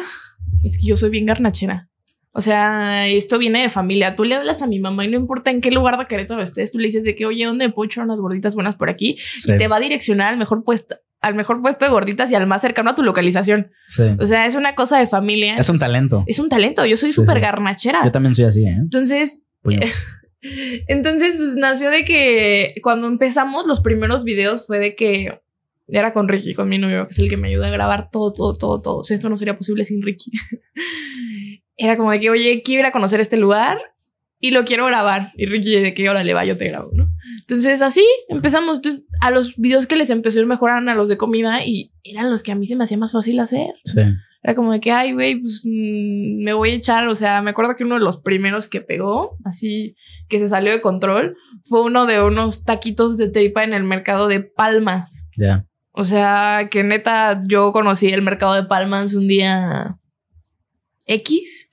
es 0.64 0.78
que 0.78 0.88
yo 0.88 0.96
soy 0.96 1.10
bien 1.10 1.26
garnachera. 1.26 1.90
O 2.38 2.42
sea, 2.42 3.08
esto 3.08 3.38
viene 3.38 3.62
de 3.62 3.70
familia. 3.70 4.18
Tú 4.18 4.26
le 4.26 4.36
hablas 4.36 4.62
a 4.62 4.68
mi 4.68 4.78
mamá 4.78 5.06
y 5.06 5.08
no 5.08 5.16
importa 5.16 5.52
en 5.52 5.62
qué 5.62 5.72
lugar 5.72 5.98
de 5.98 6.06
Querétaro 6.06 6.44
estés, 6.44 6.70
tú 6.70 6.80
le 6.80 6.88
dices 6.88 7.06
de 7.06 7.16
que, 7.16 7.26
oye, 7.26 7.46
¿dónde 7.46 7.70
puedo 7.70 7.86
echar 7.86 8.04
unas 8.04 8.20
gorditas 8.20 8.56
buenas 8.56 8.76
por 8.76 8.90
aquí? 8.90 9.18
Sí, 9.42 9.54
Y 9.54 9.58
te 9.58 9.70
va 9.70 9.78
a 9.78 9.80
direccionar 9.80 10.34
al 10.34 10.38
mejor 10.38 10.66
puesto, 10.66 10.98
al 11.22 11.36
mejor 11.36 11.62
puesto 11.62 11.86
de 11.86 11.92
gorditas 11.92 12.30
y 12.32 12.36
al 12.36 12.46
más 12.46 12.60
cercano 12.62 12.90
a 12.90 12.96
tu 12.96 13.04
localización. 13.04 13.72
sí. 13.88 14.04
O 14.20 14.26
sea, 14.26 14.46
es 14.46 14.56
una 14.56 14.76
cosa 14.76 15.00
de 15.00 15.08
familia. 15.08 15.56
Es 15.56 15.70
un 15.70 15.80
talento. 15.80 16.26
Es 16.28 16.40
un 16.40 16.50
talento. 16.50 16.86
Yo 16.86 16.98
soy 16.98 17.14
súper 17.14 17.38
sí. 17.38 17.42
garnachera. 17.42 18.04
Yo 18.04 18.12
también 18.12 18.36
soy 18.36 18.46
así, 18.46 18.66
¿eh? 18.66 18.76
Entonces. 18.80 19.44
Entonces, 20.88 21.36
pues 21.38 21.56
nació 21.56 21.90
de 21.90 22.04
que 22.04 22.76
cuando 22.84 23.08
empezamos 23.08 23.66
los 23.66 23.80
primeros 23.80 24.24
videos 24.24 24.68
fue 24.68 24.78
de 24.78 24.96
que 24.96 25.40
era 25.88 26.14
con 26.14 26.28
Ricky, 26.28 26.54
con 26.54 26.70
mi 26.70 26.78
novio, 26.78 27.08
que 27.08 27.12
es 27.12 27.20
el 27.20 27.30
que 27.30 27.38
me 27.38 27.50
ayuda 27.50 27.68
a 27.68 27.72
grabar 27.72 28.10
todo, 28.12 28.34
todo, 28.34 28.54
todo, 28.54 28.82
todo. 28.82 28.98
O 28.98 29.04
sea, 29.04 29.16
esto 29.16 29.30
no 29.30 29.38
sería 29.38 29.58
posible 29.58 29.86
sin 29.86 30.02
Ricky. 30.02 30.32
era 31.78 31.98
como 31.98 32.12
de 32.12 32.20
que, 32.20 32.30
oye, 32.30 32.62
quiero 32.64 32.82
ir 32.82 32.86
a 32.86 32.92
conocer 32.92 33.20
este 33.20 33.38
lugar 33.38 33.78
y 34.40 34.52
lo 34.52 34.66
quiero 34.66 34.86
grabar. 34.86 35.30
Y 35.36 35.46
Ricky, 35.46 35.76
de 35.76 35.94
que, 35.94 36.04
le 36.04 36.34
va, 36.34 36.46
yo 36.46 36.58
te 36.58 36.68
grabo, 36.68 36.92
¿no? 36.94 37.10
Entonces, 37.42 37.82
así 37.82 38.06
empezamos. 38.30 38.78
Entonces, 38.78 39.06
a 39.22 39.32
los 39.32 39.56
videos 39.58 39.88
que 39.88 39.96
les 39.96 40.10
empezó 40.10 40.40
a 40.40 40.44
ir 40.44 40.50
a 40.52 40.96
los 40.96 41.10
de 41.10 41.18
comida 41.18 41.66
y 41.66 41.92
eran 42.04 42.30
los 42.30 42.44
que 42.44 42.52
a 42.52 42.56
mí 42.56 42.68
se 42.68 42.76
me 42.76 42.84
hacía 42.84 42.98
más 42.98 43.12
fácil 43.12 43.40
hacer. 43.40 43.70
Sí. 43.84 44.02
Era 44.44 44.54
como 44.54 44.72
de 44.72 44.80
que, 44.80 44.92
ay, 44.92 45.14
güey, 45.14 45.42
pues 45.42 45.64
mm, 45.66 46.44
me 46.44 46.54
voy 46.54 46.70
a 46.70 46.76
echar. 46.76 47.08
O 47.08 47.16
sea, 47.16 47.42
me 47.42 47.50
acuerdo 47.50 47.76
que 47.76 47.84
uno 47.84 47.96
de 47.96 48.02
los 48.02 48.18
primeros 48.18 48.68
que 48.68 48.82
pegó, 48.82 49.38
así 49.44 49.96
que 50.30 50.38
se 50.38 50.50
salió 50.50 50.72
de 50.72 50.82
control, 50.82 51.36
fue 51.64 51.82
uno 51.82 52.06
de 52.06 52.22
unos 52.22 52.64
taquitos 52.64 53.18
de 53.18 53.30
tripa 53.30 53.64
en 53.64 53.74
el 53.74 53.84
mercado 53.84 54.28
de 54.28 54.42
Palmas. 54.42 55.26
Ya. 55.36 55.66
O 55.98 56.04
sea, 56.04 56.68
que 56.70 56.84
neta, 56.84 57.42
yo 57.48 57.72
conocí 57.72 58.08
el 58.08 58.22
mercado 58.22 58.54
de 58.54 58.64
Palmas 58.64 59.14
un 59.14 59.28
día 59.28 59.98
X 61.06 61.70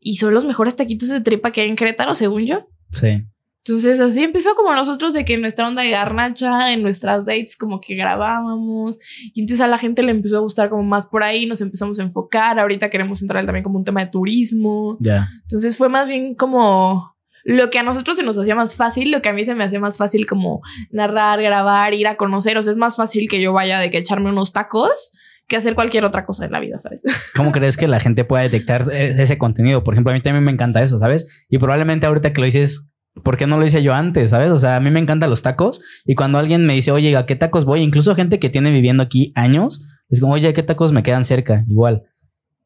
y 0.00 0.16
son 0.16 0.34
los 0.34 0.44
mejores 0.44 0.74
taquitos 0.74 1.08
de 1.08 1.20
tripa 1.20 1.52
que 1.52 1.60
hay 1.60 1.68
en 1.68 1.76
Querétaro, 1.76 2.16
según 2.16 2.44
yo. 2.44 2.66
Sí. 2.90 3.24
Entonces 3.64 4.00
así 4.00 4.24
empezó 4.24 4.56
como 4.56 4.74
nosotros 4.74 5.12
de 5.12 5.24
que 5.24 5.38
nuestra 5.38 5.68
onda 5.68 5.82
de 5.82 5.90
garnacha, 5.90 6.72
en 6.72 6.82
nuestras 6.82 7.24
dates 7.24 7.56
como 7.56 7.80
que 7.80 7.94
grabábamos 7.94 8.98
y 9.32 9.40
entonces 9.40 9.60
a 9.60 9.68
la 9.68 9.78
gente 9.78 10.02
le 10.02 10.10
empezó 10.10 10.38
a 10.38 10.40
gustar 10.40 10.68
como 10.68 10.82
más 10.82 11.06
por 11.06 11.22
ahí, 11.22 11.46
nos 11.46 11.60
empezamos 11.60 12.00
a 12.00 12.02
enfocar, 12.02 12.58
ahorita 12.58 12.90
queremos 12.90 13.22
entrar 13.22 13.46
también 13.46 13.62
como 13.62 13.78
un 13.78 13.84
tema 13.84 14.00
de 14.00 14.10
turismo. 14.10 14.96
Ya. 14.98 15.28
Entonces 15.42 15.76
fue 15.76 15.88
más 15.88 16.08
bien 16.08 16.34
como 16.34 17.11
lo 17.44 17.70
que 17.70 17.78
a 17.78 17.82
nosotros 17.82 18.16
se 18.16 18.22
nos 18.22 18.38
hacía 18.38 18.54
más 18.54 18.74
fácil, 18.74 19.10
lo 19.10 19.22
que 19.22 19.28
a 19.28 19.32
mí 19.32 19.44
se 19.44 19.54
me 19.54 19.64
hacía 19.64 19.80
más 19.80 19.96
fácil 19.96 20.26
como 20.26 20.60
narrar, 20.90 21.42
grabar, 21.42 21.94
ir 21.94 22.06
a 22.06 22.16
conocer, 22.16 22.56
o 22.58 22.62
sea, 22.62 22.72
es 22.72 22.78
más 22.78 22.96
fácil 22.96 23.28
que 23.28 23.40
yo 23.40 23.52
vaya 23.52 23.80
de 23.80 23.90
que 23.90 23.98
echarme 23.98 24.30
unos 24.30 24.52
tacos 24.52 25.10
que 25.48 25.56
hacer 25.56 25.74
cualquier 25.74 26.04
otra 26.04 26.24
cosa 26.24 26.44
en 26.44 26.52
la 26.52 26.60
vida, 26.60 26.78
¿sabes? 26.78 27.02
¿Cómo 27.36 27.52
crees 27.52 27.76
que 27.76 27.88
la 27.88 28.00
gente 28.00 28.24
pueda 28.24 28.42
detectar 28.42 28.90
e-, 28.92 29.20
ese 29.20 29.38
contenido? 29.38 29.82
Por 29.84 29.94
ejemplo, 29.94 30.12
a 30.12 30.14
mí 30.14 30.22
también 30.22 30.44
me 30.44 30.52
encanta 30.52 30.82
eso, 30.82 30.98
¿sabes? 30.98 31.44
Y 31.48 31.58
probablemente 31.58 32.06
ahorita 32.06 32.32
que 32.32 32.40
lo 32.40 32.44
dices 32.44 32.88
¿por 33.22 33.36
qué 33.36 33.46
no 33.46 33.58
lo 33.58 33.66
hice 33.66 33.82
yo 33.82 33.94
antes? 33.94 34.30
¿Sabes? 34.30 34.50
O 34.50 34.56
sea, 34.56 34.76
a 34.76 34.80
mí 34.80 34.90
me 34.90 35.00
encantan 35.00 35.30
los 35.30 35.42
tacos 35.42 35.80
y 36.04 36.14
cuando 36.14 36.38
alguien 36.38 36.66
me 36.66 36.74
dice, 36.74 36.92
oye, 36.92 37.16
¿a 37.16 37.26
qué 37.26 37.36
tacos 37.36 37.64
voy? 37.64 37.80
Incluso 37.80 38.14
gente 38.14 38.38
que 38.38 38.50
tiene 38.50 38.70
viviendo 38.70 39.02
aquí 39.02 39.32
años, 39.34 39.84
es 40.08 40.20
como, 40.20 40.34
oye, 40.34 40.48
¿a 40.48 40.52
qué 40.52 40.62
tacos 40.62 40.92
me 40.92 41.02
quedan 41.02 41.24
cerca? 41.24 41.64
Igual. 41.68 42.04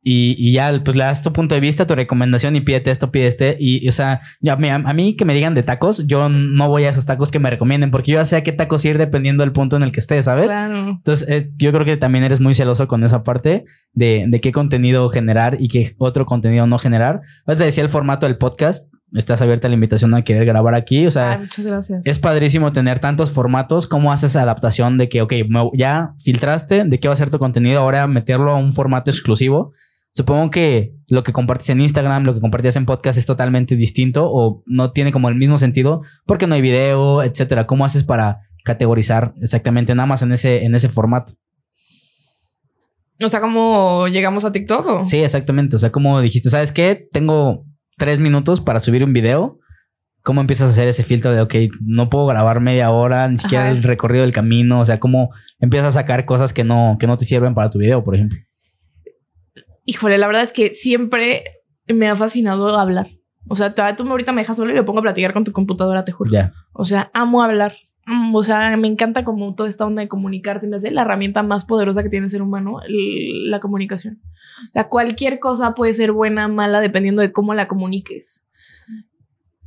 Y, 0.08 0.52
ya, 0.52 0.70
pues 0.84 0.96
le 0.96 1.02
das 1.02 1.24
tu 1.24 1.32
punto 1.32 1.56
de 1.56 1.60
vista, 1.60 1.84
tu 1.84 1.96
recomendación 1.96 2.54
y 2.54 2.60
pídete 2.60 2.92
esto, 2.92 3.10
pide 3.10 3.26
este. 3.26 3.56
Y, 3.58 3.88
o 3.88 3.92
sea, 3.92 4.20
a, 4.48 4.94
mí, 4.94 5.16
que 5.16 5.24
me 5.24 5.34
digan 5.34 5.54
de 5.54 5.64
tacos, 5.64 6.06
yo 6.06 6.28
no 6.28 6.68
voy 6.68 6.84
a 6.84 6.90
esos 6.90 7.06
tacos 7.06 7.32
que 7.32 7.40
me 7.40 7.50
recomienden 7.50 7.90
porque 7.90 8.12
yo 8.12 8.18
ya 8.18 8.24
sé 8.24 8.36
a 8.36 8.44
qué 8.44 8.52
tacos 8.52 8.84
ir 8.84 8.98
dependiendo 8.98 9.42
del 9.42 9.50
punto 9.50 9.74
en 9.74 9.82
el 9.82 9.90
que 9.90 9.98
esté, 9.98 10.22
¿sabes? 10.22 10.52
Claro. 10.52 10.90
Entonces, 10.90 11.28
eh, 11.28 11.50
yo 11.56 11.72
creo 11.72 11.84
que 11.84 11.96
también 11.96 12.22
eres 12.22 12.40
muy 12.40 12.54
celoso 12.54 12.86
con 12.86 13.02
esa 13.02 13.24
parte 13.24 13.64
de, 13.94 14.26
de 14.28 14.40
qué 14.40 14.52
contenido 14.52 15.08
generar 15.08 15.56
y 15.58 15.66
qué 15.66 15.96
otro 15.98 16.24
contenido 16.24 16.68
no 16.68 16.78
generar. 16.78 17.22
Te 17.44 17.56
decía 17.56 17.82
el 17.82 17.90
formato 17.90 18.26
del 18.26 18.38
podcast 18.38 18.88
estás 19.14 19.40
abierta 19.40 19.66
a 19.66 19.70
la 19.70 19.74
invitación 19.74 20.14
a 20.14 20.22
querer 20.22 20.44
grabar 20.44 20.74
aquí. 20.74 21.06
O 21.06 21.10
sea, 21.10 21.38
muchas 21.38 21.66
gracias. 21.66 22.02
es 22.04 22.18
padrísimo 22.18 22.72
tener 22.72 22.98
tantos 22.98 23.30
formatos. 23.30 23.86
¿Cómo 23.86 24.12
haces 24.12 24.36
adaptación 24.36 24.98
de 24.98 25.08
que, 25.08 25.22
ok, 25.22 25.32
ya 25.74 26.14
filtraste 26.20 26.84
de 26.84 27.00
qué 27.00 27.08
va 27.08 27.14
a 27.14 27.16
ser 27.16 27.30
tu 27.30 27.38
contenido, 27.38 27.80
ahora 27.80 28.06
meterlo 28.06 28.52
a 28.52 28.56
un 28.56 28.72
formato 28.72 29.10
exclusivo? 29.10 29.72
Supongo 30.16 30.50
que 30.50 30.94
lo 31.08 31.22
que 31.22 31.34
compartes 31.34 31.68
en 31.68 31.82
Instagram, 31.82 32.24
lo 32.24 32.32
que 32.32 32.40
compartías 32.40 32.76
en 32.76 32.86
podcast 32.86 33.18
es 33.18 33.26
totalmente 33.26 33.76
distinto 33.76 34.30
o 34.32 34.62
no 34.64 34.92
tiene 34.92 35.12
como 35.12 35.28
el 35.28 35.34
mismo 35.34 35.58
sentido 35.58 36.00
porque 36.24 36.46
no 36.46 36.54
hay 36.54 36.62
video, 36.62 37.22
etcétera. 37.22 37.66
¿Cómo 37.66 37.84
haces 37.84 38.02
para 38.02 38.40
categorizar 38.64 39.34
exactamente 39.42 39.94
nada 39.94 40.06
más 40.06 40.22
en 40.22 40.32
ese, 40.32 40.64
en 40.64 40.74
ese 40.74 40.88
formato? 40.88 41.34
O 43.22 43.28
sea, 43.28 43.42
¿cómo 43.42 44.08
llegamos 44.08 44.46
a 44.46 44.52
TikTok? 44.52 45.04
Sí, 45.04 45.18
exactamente. 45.18 45.76
O 45.76 45.78
sea, 45.78 45.92
como 45.92 46.18
dijiste, 46.22 46.48
¿sabes 46.48 46.72
qué? 46.72 47.08
Tengo 47.12 47.66
tres 47.98 48.18
minutos 48.18 48.62
para 48.62 48.80
subir 48.80 49.04
un 49.04 49.12
video, 49.12 49.58
¿cómo 50.22 50.40
empiezas 50.40 50.68
a 50.68 50.72
hacer 50.72 50.88
ese 50.88 51.04
filtro 51.04 51.30
de, 51.30 51.42
ok, 51.42 51.54
no 51.82 52.08
puedo 52.08 52.24
grabar 52.24 52.60
media 52.60 52.90
hora, 52.90 53.28
ni 53.28 53.36
siquiera 53.36 53.70
el 53.70 53.82
recorrido 53.82 54.22
del 54.22 54.32
camino? 54.32 54.80
O 54.80 54.84
sea, 54.86 54.98
¿cómo 54.98 55.28
empiezas 55.60 55.88
a 55.88 56.00
sacar 56.00 56.24
cosas 56.24 56.54
que 56.54 56.64
no, 56.64 56.96
que 56.98 57.06
no 57.06 57.18
te 57.18 57.26
sirven 57.26 57.54
para 57.54 57.68
tu 57.68 57.78
video, 57.78 58.02
por 58.02 58.14
ejemplo? 58.14 58.38
Híjole, 59.86 60.18
la 60.18 60.26
verdad 60.26 60.42
es 60.42 60.52
que 60.52 60.74
siempre 60.74 61.44
me 61.88 62.08
ha 62.08 62.16
fascinado 62.16 62.76
hablar. 62.78 63.08
O 63.48 63.56
sea, 63.56 63.72
tú 63.74 64.02
ahorita 64.02 64.32
me 64.32 64.42
dejas 64.42 64.56
solo 64.56 64.72
y 64.72 64.74
me 64.74 64.82
pongo 64.82 64.98
a 64.98 65.02
platicar 65.02 65.32
con 65.32 65.44
tu 65.44 65.52
computadora, 65.52 66.04
te 66.04 66.12
juro. 66.12 66.30
O 66.72 66.84
sea, 66.84 67.10
amo 67.14 67.42
hablar. 67.42 67.76
O 68.32 68.42
sea, 68.42 68.76
me 68.76 68.88
encanta 68.88 69.24
como 69.24 69.54
toda 69.54 69.68
esta 69.68 69.86
onda 69.86 70.02
de 70.02 70.08
comunicarse. 70.08 70.68
Me 70.68 70.76
hace 70.76 70.90
la 70.90 71.02
herramienta 71.02 71.42
más 71.42 71.64
poderosa 71.64 72.02
que 72.02 72.08
tiene 72.08 72.26
el 72.26 72.30
ser 72.30 72.42
humano, 72.42 72.80
la 72.88 73.60
comunicación. 73.60 74.20
O 74.68 74.72
sea, 74.72 74.88
cualquier 74.88 75.38
cosa 75.38 75.74
puede 75.74 75.92
ser 75.92 76.12
buena, 76.12 76.48
mala, 76.48 76.80
dependiendo 76.80 77.22
de 77.22 77.32
cómo 77.32 77.54
la 77.54 77.68
comuniques. 77.68 78.42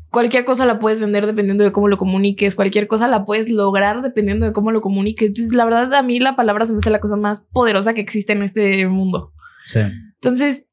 Cualquier 0.09 0.43
cosa 0.43 0.65
la 0.65 0.79
puedes 0.79 0.99
vender 0.99 1.25
dependiendo 1.25 1.63
de 1.63 1.71
cómo 1.71 1.87
lo 1.87 1.97
comuniques. 1.97 2.55
Cualquier 2.55 2.87
cosa 2.87 3.07
la 3.07 3.25
puedes 3.25 3.49
lograr 3.49 4.01
dependiendo 4.01 4.45
de 4.45 4.53
cómo 4.53 4.71
lo 4.71 4.81
comuniques. 4.81 5.27
Entonces, 5.27 5.53
la 5.53 5.65
verdad, 5.65 5.93
a 5.93 6.01
mí 6.01 6.19
la 6.19 6.35
palabra 6.35 6.65
se 6.65 6.73
me 6.73 6.79
hace 6.79 6.89
la 6.89 6.99
cosa 6.99 7.15
más 7.15 7.41
poderosa 7.51 7.93
que 7.93 8.01
existe 8.01 8.33
en 8.33 8.43
este 8.43 8.87
mundo. 8.87 9.33
Sí. 9.65 9.81
Entonces, 10.21 10.65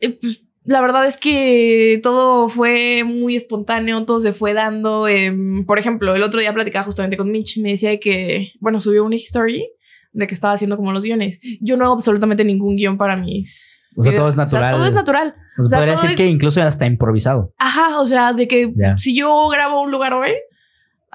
eh, 0.00 0.18
pues, 0.20 0.42
la 0.64 0.80
verdad 0.80 1.06
es 1.06 1.16
que 1.16 2.00
todo 2.02 2.48
fue 2.48 3.04
muy 3.04 3.36
espontáneo, 3.36 4.04
todo 4.04 4.20
se 4.20 4.32
fue 4.32 4.52
dando. 4.52 5.06
Em, 5.06 5.64
por 5.64 5.78
ejemplo, 5.78 6.14
el 6.14 6.22
otro 6.22 6.40
día 6.40 6.52
platicaba 6.52 6.84
justamente 6.84 7.16
con 7.16 7.30
Mitch, 7.30 7.58
me 7.58 7.70
decía 7.70 7.98
que, 8.00 8.52
bueno, 8.60 8.80
subió 8.80 9.04
una 9.04 9.16
story 9.16 9.70
de 10.12 10.26
que 10.26 10.34
estaba 10.34 10.54
haciendo 10.54 10.76
como 10.76 10.92
los 10.92 11.04
guiones. 11.04 11.38
Yo 11.60 11.76
no 11.76 11.84
hago 11.84 11.94
absolutamente 11.94 12.44
ningún 12.44 12.76
guion 12.76 12.98
para 12.98 13.16
mis. 13.16 13.92
O 13.96 14.02
sea, 14.02 14.14
todo 14.14 14.28
es 14.28 14.36
natural. 14.36 14.74
todo 14.74 14.86
es 14.86 14.94
natural. 14.94 15.34
O 15.58 15.62
sea, 15.68 15.78
podría 15.78 15.94
decir 15.94 16.16
que 16.16 16.26
incluso 16.26 16.60
hasta 16.62 16.84
improvisado. 16.84 17.54
Ajá, 17.58 18.00
o 18.00 18.06
sea, 18.06 18.32
de 18.32 18.48
que 18.48 18.72
si 18.96 19.16
yo 19.16 19.48
grabo 19.48 19.82
un 19.82 19.90
lugar 19.90 20.12
hoy, 20.14 20.32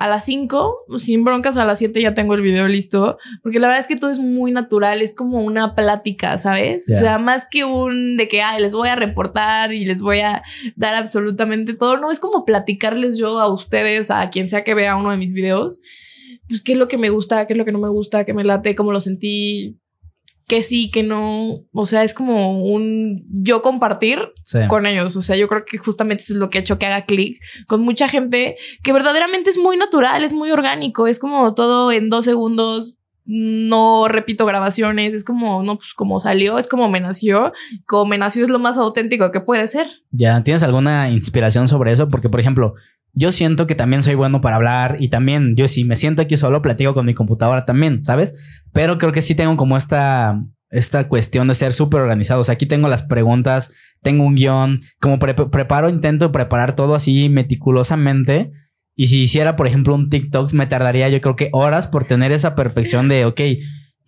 a 0.01 0.08
las 0.08 0.25
5, 0.25 0.86
sin 0.98 1.24
broncas, 1.24 1.58
a 1.58 1.65
las 1.65 1.77
7 1.77 2.01
ya 2.01 2.15
tengo 2.15 2.34
el 2.34 2.41
video 2.41 2.67
listo, 2.67 3.20
porque 3.43 3.60
la 3.60 3.67
verdad 3.67 3.81
es 3.81 3.88
que 3.88 3.96
todo 3.96 4.10
es 4.10 4.17
muy 4.17 4.51
natural, 4.51 5.00
es 5.00 5.13
como 5.13 5.41
una 5.41 5.75
plática, 5.75 6.39
¿sabes? 6.39 6.89
O 6.91 6.96
sea, 6.96 7.20
más 7.20 7.46
que 7.51 7.65
un 7.65 8.17
de 8.17 8.27
que, 8.27 8.41
ay, 8.41 8.63
les 8.63 8.74
voy 8.74 8.89
a 8.89 8.96
reportar 8.96 9.74
y 9.74 9.86
les 9.86 10.01
voy 10.01 10.22
a 10.22 10.41
dar 10.75 10.96
absolutamente 10.96 11.75
todo, 11.75 11.98
no, 11.98 12.10
es 12.10 12.20
como 12.20 12.46
platicarles 12.46 13.20
yo 13.20 13.39
a 13.39 13.53
ustedes, 13.53 14.10
a 14.10 14.27
quien 14.31 14.50
sea 14.50 14.63
que 14.63 14.74
vea 14.74 14.96
uno 14.96 15.12
de 15.12 15.17
mis 15.17 15.34
videos, 15.34 15.77
pues 16.50 16.63
qué 16.63 16.72
es 16.74 16.79
lo 16.79 16.88
que 16.88 16.98
me 16.98 17.12
gusta, 17.12 17.46
qué 17.46 17.53
es 17.53 17.58
lo 17.58 17.65
que 17.65 17.72
no 17.72 17.77
me 17.77 17.89
gusta, 17.89 18.25
qué 18.25 18.34
me 18.34 18.43
late, 18.43 18.75
cómo 18.75 18.91
lo 18.91 19.01
sentí, 19.01 19.79
que 20.51 20.63
sí, 20.63 20.91
que 20.91 21.01
no. 21.01 21.62
O 21.72 21.86
sea, 21.86 22.03
es 22.03 22.13
como 22.13 22.62
un 22.62 23.24
yo 23.29 23.62
compartir 23.62 24.20
con 24.67 24.86
ellos. 24.86 25.15
O 25.15 25.22
sea, 25.22 25.38
yo 25.38 25.48
creo 25.48 25.63
que 25.63 25.77
justamente 25.77 26.24
eso 26.24 26.34
es 26.34 26.39
lo 26.39 26.50
que 26.50 26.58
ha 26.58 26.62
hecho 26.62 26.77
que 26.77 26.86
haga 26.86 27.05
clic 27.05 27.41
con 27.67 27.84
mucha 27.84 28.10
gente 28.10 28.58
que 28.84 28.91
verdaderamente 28.91 29.50
es 29.50 29.58
muy 29.58 29.77
natural, 29.77 30.25
es 30.25 30.34
muy 30.34 30.51
orgánico. 30.51 31.08
Es 31.08 31.20
como 31.20 31.53
todo 31.53 31.93
en 31.93 32.10
dos 32.10 32.25
segundos. 32.25 32.98
No 33.24 34.10
repito 34.10 34.46
grabaciones, 34.46 35.13
es 35.13 35.24
como, 35.24 35.63
no, 35.63 35.77
pues 35.77 35.93
como 35.93 36.20
salió, 36.20 36.58
es 36.58 36.67
como 36.67 36.89
me 36.89 37.00
nació. 37.00 37.53
Como 37.86 38.08
me 38.08 38.17
nació 38.17 38.43
es 38.43 38.50
lo 38.50 38.60
más 38.60 38.77
auténtico 38.77 39.31
que 39.31 39.39
puede 39.39 39.70
ser. 39.70 39.88
Ya, 40.10 40.43
¿tienes 40.43 40.63
alguna 40.63 41.10
inspiración 41.12 41.70
sobre 41.70 41.93
eso? 41.93 42.10
Porque, 42.10 42.27
por 42.27 42.41
ejemplo, 42.41 42.74
yo 43.13 43.32
siento 43.32 43.68
que 43.68 43.75
también 43.75 44.03
soy 44.03 44.15
bueno 44.15 44.41
para 44.41 44.56
hablar 44.56 44.98
y 45.00 45.10
también 45.10 45.56
yo 45.56 45.68
si 45.68 45.84
me 45.84 45.96
siento 45.96 46.22
aquí 46.22 46.38
solo 46.38 46.62
platico 46.62 46.94
con 46.94 47.06
mi 47.06 47.13
computadora 47.13 47.65
también, 47.65 48.03
¿sabes? 48.03 48.36
Pero 48.74 48.98
creo 48.98 49.12
que 49.12 49.22
sí 49.22 49.36
tengo 49.36 49.58
como 49.58 49.77
esta, 49.77 50.41
esta 50.70 51.08
cuestión 51.08 51.48
de 51.48 51.53
ser 51.53 51.74
súper 51.74 52.01
organizado. 52.01 52.41
O 52.41 52.44
sea, 52.44 52.53
aquí 52.53 52.65
tengo 52.65 52.88
las 52.88 53.03
preguntas, 53.03 53.74
tengo 54.01 54.24
un 54.24 54.36
guion, 54.36 54.82
como 55.00 55.20
preparo, 55.20 55.89
intento 55.89 56.32
preparar 56.32 56.75
todo 56.75 56.96
así 56.96 57.30
meticulosamente. 57.30 58.51
Y 58.96 59.08
si 59.08 59.24
hiciera, 59.24 59.56
por 59.56 59.68
ejemplo, 59.68 59.96
un 59.96 60.10
TikTok, 60.10 60.53
me 60.53 60.68
tardaría 60.68 61.10
yo 61.10 61.22
creo 61.22 61.36
que 61.36 61.50
horas 61.53 61.88
por 61.88 62.06
tener 62.06 62.32
esa 62.32 62.56
perfección 62.56 63.08
de, 63.08 63.25
ok, 63.25 63.41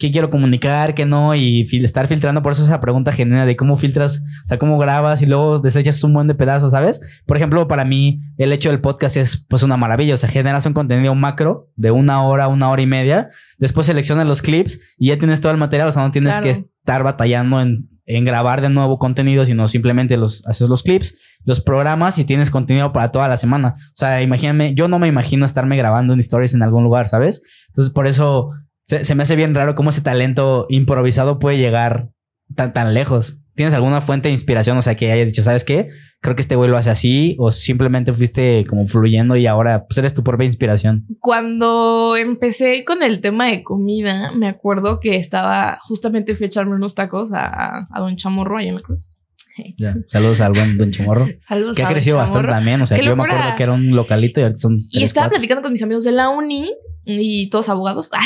qué 0.03 0.11
quiero 0.11 0.29
comunicar, 0.29 0.95
qué 0.95 1.05
no, 1.05 1.33
y 1.33 1.65
estar 1.81 2.07
filtrando. 2.07 2.41
Por 2.41 2.51
eso 2.51 2.65
esa 2.65 2.81
pregunta 2.81 3.13
genuina 3.13 3.45
de 3.45 3.55
cómo 3.55 3.77
filtras, 3.77 4.21
o 4.43 4.47
sea, 4.47 4.59
cómo 4.59 4.77
grabas 4.77 5.21
y 5.21 5.25
luego 5.25 5.59
desechas 5.59 6.03
un 6.03 6.13
buen 6.13 6.27
de 6.27 6.35
pedazos, 6.35 6.71
¿sabes? 6.71 6.99
Por 7.25 7.37
ejemplo, 7.37 7.69
para 7.69 7.85
mí, 7.85 8.19
el 8.37 8.51
hecho 8.51 8.69
del 8.69 8.81
podcast 8.81 9.15
es 9.15 9.45
pues 9.47 9.63
una 9.63 9.77
maravilla. 9.77 10.15
O 10.15 10.17
sea, 10.17 10.27
generas 10.27 10.65
un 10.65 10.73
contenido 10.73 11.15
macro 11.15 11.69
de 11.77 11.91
una 11.91 12.21
hora, 12.21 12.49
una 12.49 12.69
hora 12.69 12.81
y 12.81 12.85
media. 12.85 13.29
Después 13.57 13.87
seleccionas 13.87 14.27
los 14.27 14.41
clips 14.41 14.81
y 14.97 15.07
ya 15.07 15.17
tienes 15.17 15.39
todo 15.39 15.53
el 15.53 15.57
material. 15.57 15.87
O 15.87 15.91
sea, 15.93 16.03
no 16.03 16.11
tienes 16.11 16.35
que 16.39 16.49
estar 16.49 17.01
batallando 17.03 17.61
en, 17.61 17.87
en 18.05 18.25
grabar 18.25 18.59
de 18.59 18.69
nuevo 18.69 18.99
contenido, 18.99 19.45
sino 19.45 19.69
simplemente 19.69 20.17
los 20.17 20.45
haces 20.45 20.67
los 20.67 20.83
clips, 20.83 21.17
los 21.45 21.61
programas 21.61 22.17
y 22.17 22.25
tienes 22.25 22.49
contenido 22.49 22.91
para 22.91 23.11
toda 23.11 23.29
la 23.29 23.37
semana. 23.37 23.75
O 23.77 23.95
sea, 23.95 24.21
imagíname, 24.21 24.75
yo 24.75 24.89
no 24.89 24.99
me 24.99 25.07
imagino 25.07 25.45
estarme 25.45 25.77
grabando 25.77 26.13
en 26.13 26.19
stories 26.19 26.53
en 26.55 26.61
algún 26.61 26.83
lugar, 26.83 27.07
¿sabes? 27.07 27.41
Entonces, 27.69 27.93
por 27.93 28.05
eso 28.05 28.51
se, 28.85 29.15
me 29.15 29.23
hace 29.23 29.35
bien 29.35 29.55
raro 29.55 29.75
cómo 29.75 29.89
ese 29.89 30.01
talento 30.01 30.65
improvisado 30.69 31.39
puede 31.39 31.57
llegar 31.57 32.09
tan, 32.55 32.73
tan 32.73 32.93
lejos. 32.93 33.39
¿Tienes 33.55 33.73
alguna 33.73 34.01
fuente 34.01 34.29
de 34.29 34.33
inspiración? 34.33 34.77
O 34.77 34.81
sea, 34.81 34.95
que 34.95 35.11
hayas 35.11 35.27
dicho, 35.27 35.43
¿sabes 35.43 35.63
qué? 35.63 35.89
Creo 36.21 36.35
que 36.35 36.41
este 36.41 36.55
güey 36.55 36.69
lo 36.69 36.77
hace 36.77 36.89
así. 36.89 37.35
O 37.39 37.51
simplemente 37.51 38.11
fuiste 38.11 38.65
como 38.67 38.87
fluyendo 38.87 39.35
y 39.35 39.45
ahora 39.45 39.85
pues 39.85 39.97
eres 39.99 40.15
tu 40.15 40.23
propia 40.23 40.45
inspiración. 40.45 41.05
Cuando 41.19 42.15
empecé 42.17 42.83
con 42.83 43.03
el 43.03 43.21
tema 43.21 43.47
de 43.47 43.63
comida, 43.63 44.31
me 44.31 44.47
acuerdo 44.47 44.99
que 44.99 45.17
estaba 45.17 45.79
justamente 45.83 46.35
fui 46.35 46.45
a 46.45 46.47
echarme 46.47 46.75
unos 46.75 46.95
tacos 46.95 47.31
a, 47.31 47.87
a 47.91 47.99
Don 47.99 48.15
Chamorro 48.15 48.57
ahí 48.57 48.69
en 48.69 48.75
la 48.75 48.81
cruz. 48.81 49.17
Ya. 49.77 49.95
Saludos 50.07 50.41
al 50.41 50.53
buen 50.53 50.77
Don 50.77 50.91
Chamorro. 50.91 51.27
Saludos. 51.47 51.75
Que 51.75 51.83
ha 51.83 51.87
crecido 51.87 52.17
bastante 52.17 52.47
también. 52.47 52.81
O 52.81 52.85
sea, 52.85 52.97
¡Qué 52.97 53.05
yo 53.05 53.15
me 53.15 53.23
acuerdo 53.23 53.55
que 53.55 53.63
era 53.63 53.73
un 53.73 53.95
localito 53.95 54.39
y 54.39 54.43
ahorita 54.43 54.59
son. 54.59 54.79
Y 54.89 55.03
estaba 55.03 55.25
cuatro. 55.25 55.35
platicando 55.35 55.61
con 55.61 55.71
mis 55.71 55.83
amigos 55.83 56.03
de 56.03 56.11
la 56.11 56.29
uni 56.29 56.71
y 57.05 57.49
todos 57.49 57.69
abogados. 57.69 58.09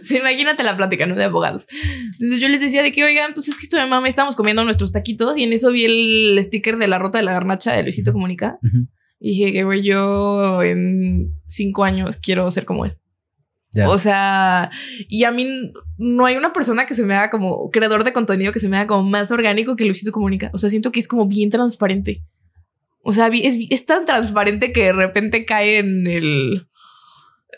Sí, 0.00 0.16
imagínate 0.16 0.62
la 0.62 0.78
plática, 0.78 1.04
¿no? 1.04 1.14
De 1.14 1.24
abogados. 1.24 1.66
Entonces 2.12 2.40
yo 2.40 2.48
les 2.48 2.60
decía 2.60 2.82
de 2.82 2.90
que, 2.90 3.04
oigan, 3.04 3.34
pues 3.34 3.48
es 3.48 3.54
que 3.54 3.64
esto 3.64 3.76
mi 3.76 3.86
mamá 3.86 4.08
estábamos 4.08 4.34
comiendo 4.34 4.64
nuestros 4.64 4.92
taquitos 4.92 5.36
y 5.36 5.44
en 5.44 5.52
eso 5.52 5.70
vi 5.70 5.84
el 5.84 6.42
sticker 6.42 6.78
de 6.78 6.88
la 6.88 6.98
ruta 6.98 7.18
de 7.18 7.24
la 7.24 7.32
garnacha 7.32 7.74
de 7.74 7.82
Luisito 7.82 8.14
Comunica. 8.14 8.58
Y 9.20 9.30
dije 9.30 9.52
que, 9.52 9.64
güey, 9.64 9.82
yo 9.82 10.62
en 10.62 11.34
cinco 11.48 11.84
años 11.84 12.16
quiero 12.16 12.50
ser 12.50 12.64
como 12.64 12.86
él. 12.86 12.96
O 13.86 13.98
sea, 13.98 14.70
y 15.08 15.24
a 15.24 15.30
mí 15.30 15.46
no 15.98 16.24
hay 16.24 16.36
una 16.36 16.52
persona 16.52 16.86
que 16.86 16.94
se 16.94 17.04
me 17.04 17.14
haga 17.14 17.30
como 17.30 17.70
creador 17.70 18.02
de 18.02 18.12
contenido 18.12 18.52
que 18.52 18.60
se 18.60 18.68
me 18.68 18.76
haga 18.76 18.86
como 18.86 19.08
más 19.08 19.30
orgánico 19.30 19.76
que 19.76 19.84
Luisito 19.84 20.12
Comunica. 20.12 20.50
O 20.54 20.58
sea, 20.58 20.70
siento 20.70 20.90
que 20.90 21.00
es 21.00 21.08
como 21.08 21.26
bien 21.26 21.50
transparente. 21.50 22.24
O 23.04 23.12
sea, 23.12 23.30
es 23.32 23.86
tan 23.86 24.04
transparente 24.04 24.72
que 24.72 24.84
de 24.84 24.92
repente 24.92 25.44
cae 25.44 25.78
en 25.78 26.06
el. 26.06 26.66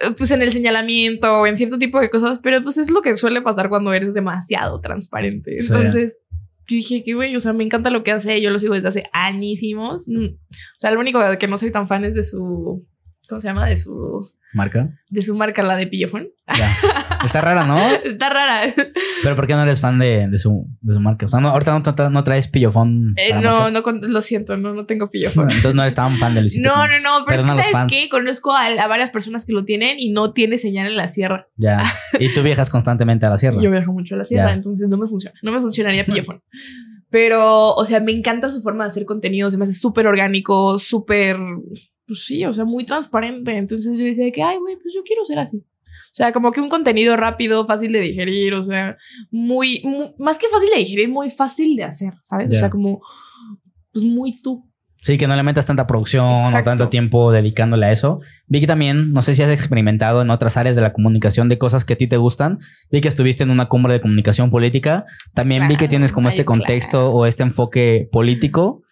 Eh, 0.00 0.10
Pues 0.16 0.30
en 0.30 0.42
el 0.42 0.52
señalamiento 0.52 1.40
o 1.40 1.46
en 1.46 1.56
cierto 1.56 1.78
tipo 1.78 2.00
de 2.00 2.10
cosas, 2.10 2.40
pero 2.42 2.62
pues 2.62 2.78
es 2.78 2.90
lo 2.90 3.02
que 3.02 3.16
suele 3.16 3.42
pasar 3.42 3.68
cuando 3.68 3.92
eres 3.92 4.14
demasiado 4.14 4.80
transparente. 4.80 5.60
Sí. 5.60 5.66
Entonces, 5.72 6.26
yo 6.68 6.76
dije 6.76 7.02
que, 7.04 7.14
güey, 7.14 7.34
o 7.36 7.40
sea, 7.40 7.52
me 7.52 7.64
encanta 7.64 7.90
lo 7.90 8.04
que 8.04 8.12
hace. 8.12 8.40
Yo 8.40 8.50
lo 8.50 8.58
sigo 8.58 8.74
desde 8.74 8.88
hace 8.88 9.04
añísimos. 9.12 10.06
Mm, 10.08 10.24
O 10.26 10.80
sea, 10.80 10.90
lo 10.92 11.00
único 11.00 11.20
que 11.38 11.48
no 11.48 11.58
soy 11.58 11.70
tan 11.72 11.88
fan 11.88 12.04
es 12.04 12.14
de 12.14 12.24
su. 12.24 12.86
¿Cómo 13.28 13.40
se 13.40 13.48
llama? 13.48 13.66
De 13.66 13.76
su. 13.76 14.28
Marca. 14.52 14.90
De 15.08 15.22
su 15.22 15.34
marca, 15.36 15.62
la 15.62 15.76
de 15.76 15.86
Pillofón. 15.86 16.28
Ya. 16.48 16.68
Está 17.24 17.40
rara, 17.40 17.64
¿no? 17.64 17.78
Está 18.04 18.28
rara. 18.30 18.72
Pero 19.22 19.36
¿por 19.36 19.46
qué 19.46 19.52
no 19.54 19.62
eres 19.62 19.80
fan 19.80 19.98
de, 19.98 20.26
de 20.28 20.38
su, 20.38 20.66
de 20.80 20.94
su 20.94 21.00
marca? 21.00 21.26
O 21.26 21.28
sea, 21.28 21.38
no, 21.40 21.48
ahorita 21.50 21.72
no, 21.72 21.82
tra- 21.84 22.10
no 22.10 22.24
traes 22.24 22.48
pillofón. 22.48 23.14
Eh, 23.16 23.32
no, 23.34 23.70
marca. 23.70 23.92
no, 23.92 24.08
lo 24.08 24.22
siento, 24.22 24.56
no, 24.56 24.74
no 24.74 24.86
tengo 24.86 25.10
Pillofón. 25.10 25.50
Entonces 25.50 25.74
no 25.74 25.82
eres 25.82 25.94
tan 25.94 26.16
fan 26.18 26.34
de 26.34 26.40
Luisito. 26.40 26.68
No, 26.68 26.76
no, 26.88 26.98
no, 27.00 27.24
pero 27.26 27.42
Perdona 27.42 27.52
a 27.54 27.60
es 27.60 27.66
que 27.66 27.72
¿sabes 27.72 27.92
qué? 27.92 28.08
Conozco 28.08 28.52
a, 28.52 28.66
a 28.66 28.86
varias 28.88 29.10
personas 29.10 29.44
que 29.46 29.52
lo 29.52 29.64
tienen 29.64 30.00
y 30.00 30.10
no 30.12 30.32
tiene 30.32 30.58
señal 30.58 30.88
en 30.88 30.96
la 30.96 31.08
sierra. 31.08 31.46
Ya. 31.56 31.84
Y 32.18 32.32
tú 32.34 32.42
viajas 32.42 32.70
constantemente 32.70 33.26
a 33.26 33.30
la 33.30 33.38
sierra. 33.38 33.60
Yo 33.62 33.70
viajo 33.70 33.92
mucho 33.92 34.14
a 34.16 34.18
la 34.18 34.24
sierra, 34.24 34.48
Ya. 34.48 34.54
entonces 34.54 34.88
no 34.90 34.96
me 34.98 35.06
funciona. 35.06 35.38
No 35.42 35.52
me 35.52 35.60
funcionaría 35.60 36.04
Pillofón. 36.06 36.42
Pero, 37.10 37.74
o 37.74 37.84
sea, 37.84 38.00
me 38.00 38.12
encanta 38.12 38.50
su 38.50 38.60
forma 38.62 38.84
de 38.84 38.90
hacer 38.90 39.04
contenido. 39.04 39.50
Se 39.50 39.56
me 39.58 39.64
hace 39.64 39.72
súper 39.74 40.06
orgánico, 40.06 40.78
súper. 40.78 41.36
Pues 42.10 42.24
sí, 42.24 42.44
o 42.44 42.52
sea, 42.52 42.64
muy 42.64 42.82
transparente. 42.84 43.56
Entonces 43.56 43.96
yo 43.96 44.04
decía 44.04 44.28
que, 44.32 44.42
ay, 44.42 44.58
güey, 44.58 44.74
pues 44.82 44.92
yo 44.92 45.02
quiero 45.04 45.24
ser 45.24 45.38
así. 45.38 45.58
O 45.58 46.12
sea, 46.12 46.32
como 46.32 46.50
que 46.50 46.60
un 46.60 46.68
contenido 46.68 47.16
rápido, 47.16 47.64
fácil 47.68 47.92
de 47.92 48.00
digerir, 48.00 48.52
o 48.54 48.64
sea, 48.64 48.96
muy, 49.30 49.80
muy- 49.84 50.12
más 50.18 50.38
que 50.38 50.48
fácil 50.48 50.68
de 50.74 50.80
digerir, 50.80 51.08
muy 51.08 51.30
fácil 51.30 51.76
de 51.76 51.84
hacer, 51.84 52.14
¿sabes? 52.24 52.50
Ya. 52.50 52.56
O 52.56 52.58
sea, 52.58 52.68
como, 52.70 53.00
pues 53.92 54.04
muy 54.04 54.40
tú. 54.42 54.66
Sí, 55.02 55.16
que 55.18 55.28
no 55.28 55.36
le 55.36 55.44
metas 55.44 55.66
tanta 55.66 55.86
producción 55.86 56.24
o 56.26 56.44
Exacto. 56.46 56.68
tanto 56.70 56.88
tiempo 56.88 57.30
dedicándole 57.30 57.86
a 57.86 57.92
eso. 57.92 58.20
Vi 58.48 58.58
que 58.60 58.66
también, 58.66 59.12
no 59.12 59.22
sé 59.22 59.36
si 59.36 59.42
has 59.44 59.50
experimentado 59.52 60.20
en 60.20 60.30
otras 60.30 60.56
áreas 60.56 60.74
de 60.74 60.82
la 60.82 60.92
comunicación 60.92 61.48
de 61.48 61.58
cosas 61.58 61.84
que 61.84 61.92
a 61.92 61.96
ti 61.96 62.08
te 62.08 62.16
gustan. 62.16 62.58
Vi 62.90 63.00
que 63.00 63.08
estuviste 63.08 63.44
en 63.44 63.50
una 63.52 63.66
cumbre 63.68 63.92
de 63.94 64.00
comunicación 64.00 64.50
política. 64.50 65.04
También 65.32 65.62
vi 65.68 65.74
que 65.74 65.78
Claro, 65.78 65.90
tienes 65.90 66.12
como 66.12 66.28
este 66.28 66.44
contexto 66.44 66.98
claro. 66.98 67.12
o 67.12 67.24
este 67.26 67.44
enfoque 67.44 68.08
político. 68.12 68.82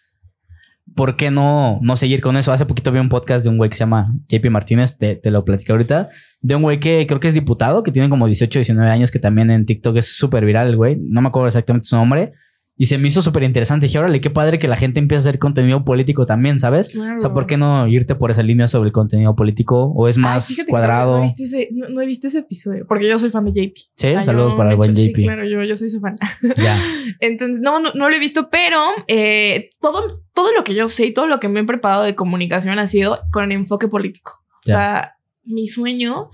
¿Por 0.94 1.16
qué 1.16 1.30
no, 1.30 1.78
no 1.82 1.96
seguir 1.96 2.20
con 2.20 2.36
eso? 2.36 2.52
Hace 2.52 2.66
poquito 2.66 2.92
vi 2.92 2.98
un 2.98 3.08
podcast 3.08 3.44
de 3.44 3.50
un 3.50 3.56
güey 3.56 3.70
que 3.70 3.76
se 3.76 3.80
llama 3.80 4.14
JP 4.28 4.50
Martínez, 4.50 4.98
te, 4.98 5.16
te 5.16 5.30
lo 5.30 5.44
platicé 5.44 5.72
ahorita, 5.72 6.08
de 6.40 6.54
un 6.56 6.62
güey 6.62 6.80
que 6.80 7.06
creo 7.06 7.20
que 7.20 7.28
es 7.28 7.34
diputado, 7.34 7.82
que 7.82 7.92
tiene 7.92 8.08
como 8.08 8.26
18, 8.26 8.58
19 8.58 8.90
años, 8.90 9.10
que 9.10 9.18
también 9.18 9.50
en 9.50 9.66
TikTok 9.66 9.96
es 9.96 10.16
súper 10.16 10.44
viral 10.44 10.68
el 10.68 10.76
güey. 10.76 10.96
No 11.00 11.20
me 11.20 11.28
acuerdo 11.28 11.46
exactamente 11.48 11.86
su 11.86 11.96
nombre. 11.96 12.32
Y 12.80 12.86
se 12.86 12.96
me 12.96 13.08
hizo 13.08 13.20
súper 13.22 13.42
interesante. 13.42 13.86
Dije, 13.86 13.98
órale, 13.98 14.20
qué 14.20 14.30
padre 14.30 14.60
que 14.60 14.68
la 14.68 14.76
gente 14.76 15.00
empiece 15.00 15.18
a 15.26 15.30
hacer 15.30 15.40
contenido 15.40 15.84
político 15.84 16.26
también, 16.26 16.60
¿sabes? 16.60 16.96
O 16.96 17.20
sea, 17.20 17.32
¿por 17.32 17.46
qué 17.46 17.56
no 17.56 17.88
irte 17.88 18.14
por 18.14 18.30
esa 18.30 18.44
línea 18.44 18.68
sobre 18.68 18.86
el 18.86 18.92
contenido 18.92 19.34
político? 19.34 19.92
¿O 19.96 20.06
es 20.06 20.16
más 20.16 20.48
cuadrado? 20.68 21.18
No 21.18 21.24
he, 21.24 21.26
visto 21.26 21.42
ese, 21.42 21.68
no, 21.72 21.88
no 21.88 22.00
he 22.00 22.06
visto 22.06 22.28
ese 22.28 22.38
episodio, 22.38 22.86
porque 22.86 23.08
yo 23.08 23.18
soy 23.18 23.30
fan 23.30 23.44
de 23.46 23.50
JP. 23.50 23.76
Sí, 23.76 24.06
O 24.06 24.10
sea, 24.10 24.24
saludos 24.24 24.54
para 24.54 24.70
el 24.70 24.76
buen 24.76 24.94
JP. 24.94 25.16
Sí, 25.16 25.24
claro, 25.24 25.44
yo, 25.44 25.64
yo 25.64 25.76
soy 25.76 25.90
su 25.90 26.00
fan. 26.00 26.16
Ya. 26.56 26.80
Entonces, 27.20 27.58
no, 27.58 27.80
no, 27.80 27.90
no 27.94 28.08
lo 28.08 28.14
he 28.14 28.20
visto, 28.20 28.48
pero 28.48 28.80
eh, 29.08 29.70
todo, 29.80 30.06
todo 30.32 30.52
lo 30.52 30.62
que 30.62 30.76
yo 30.76 30.88
sé 30.88 31.06
y 31.06 31.12
todo 31.12 31.26
lo 31.26 31.40
que 31.40 31.48
me 31.48 31.60
he 31.60 31.64
preparado 31.64 32.04
de 32.04 32.14
comunicación 32.14 32.78
ha 32.78 32.86
sido 32.86 33.18
con 33.32 33.50
enfoque 33.50 33.88
político. 33.88 34.44
Ya. 34.64 34.74
O 34.74 34.78
sea, 34.78 35.16
mi 35.42 35.66
sueño, 35.66 36.30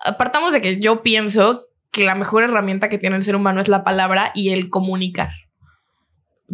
apartamos 0.00 0.52
de 0.52 0.60
que 0.60 0.80
yo 0.80 1.02
pienso 1.02 1.68
que 1.90 2.04
la 2.04 2.14
mejor 2.14 2.42
herramienta 2.42 2.90
que 2.90 2.98
tiene 2.98 3.16
el 3.16 3.22
ser 3.22 3.36
humano 3.36 3.62
es 3.62 3.68
la 3.68 3.84
palabra 3.84 4.32
y 4.34 4.50
el 4.50 4.68
comunicar. 4.68 5.30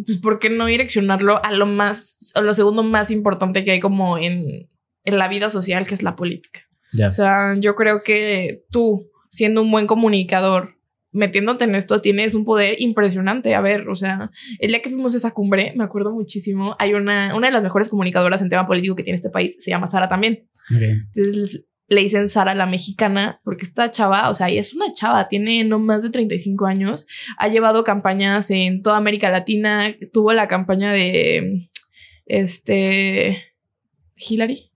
Pues, 0.05 0.19
¿por 0.19 0.39
qué 0.39 0.51
no 0.51 0.67
direccionarlo 0.67 1.45
a 1.45 1.53
lo 1.53 1.67
más, 1.67 2.33
a 2.35 2.41
lo 2.41 2.55
segundo 2.55 2.83
más 2.83 3.11
importante 3.11 3.65
que 3.65 3.73
hay 3.73 3.81
como 3.81 4.19
en, 4.19 4.69
en 5.05 5.19
la 5.19 5.29
vida 5.29 5.51
social, 5.51 5.87
que 5.87 5.95
es 5.95 6.03
la 6.03 6.17
política? 6.17 6.61
Ya. 6.93 7.09
O 7.09 7.13
sea, 7.13 7.55
yo 7.59 7.75
creo 7.75 8.03
que 8.03 8.65
tú, 8.71 9.11
siendo 9.31 9.63
un 9.63 9.71
buen 9.71 9.87
comunicador, 9.87 10.77
metiéndote 11.13 11.65
en 11.65 11.75
esto, 11.75 12.01
tienes 12.01 12.35
un 12.35 12.45
poder 12.45 12.81
impresionante. 12.81 13.55
A 13.55 13.61
ver, 13.61 13.89
o 13.89 13.95
sea, 13.95 14.31
el 14.59 14.69
día 14.69 14.83
que 14.83 14.91
fuimos 14.91 15.15
a 15.15 15.17
esa 15.19 15.33
cumbre, 15.33 15.73
me 15.77 15.85
acuerdo 15.85 16.13
muchísimo, 16.13 16.77
hay 16.79 16.95
una, 16.95 17.35
una 17.35 17.49
de 17.49 17.53
las 17.53 17.63
mejores 17.63 17.89
comunicadoras 17.89 18.43
en 18.43 18.49
tema 18.49 18.67
político 18.67 18.97
que 18.97 19.03
tiene 19.03 19.17
este 19.17 19.31
país, 19.31 19.59
se 19.61 19.71
llama 19.71 19.87
Sara 19.87 20.09
también. 20.09 20.49
Ok. 20.75 20.83
Entonces 20.83 21.65
le 21.89 22.03
dicen 22.03 22.29
Sara 22.29 22.55
la 22.55 22.67
mexicana, 22.67 23.41
porque 23.45 23.65
esta 23.65 23.91
chava, 23.91 24.31
o 24.31 24.35
sea, 24.35 24.49
es 24.51 24.75
una 24.75 24.93
chava, 24.93 25.29
tiene 25.29 25.65
no 25.65 25.79
más 25.79 26.03
de 26.03 26.11
35 26.11 26.67
años, 26.67 27.07
ha 27.39 27.49
llevado 27.49 27.83
campañas 27.83 28.51
en 28.51 28.83
toda 28.83 28.99
América 28.99 29.31
Latina, 29.31 29.95
tuvo 30.13 30.33
la 30.35 30.49
campaña 30.49 30.93
de, 30.93 31.71
este, 32.27 33.43
Hillary. 34.17 34.71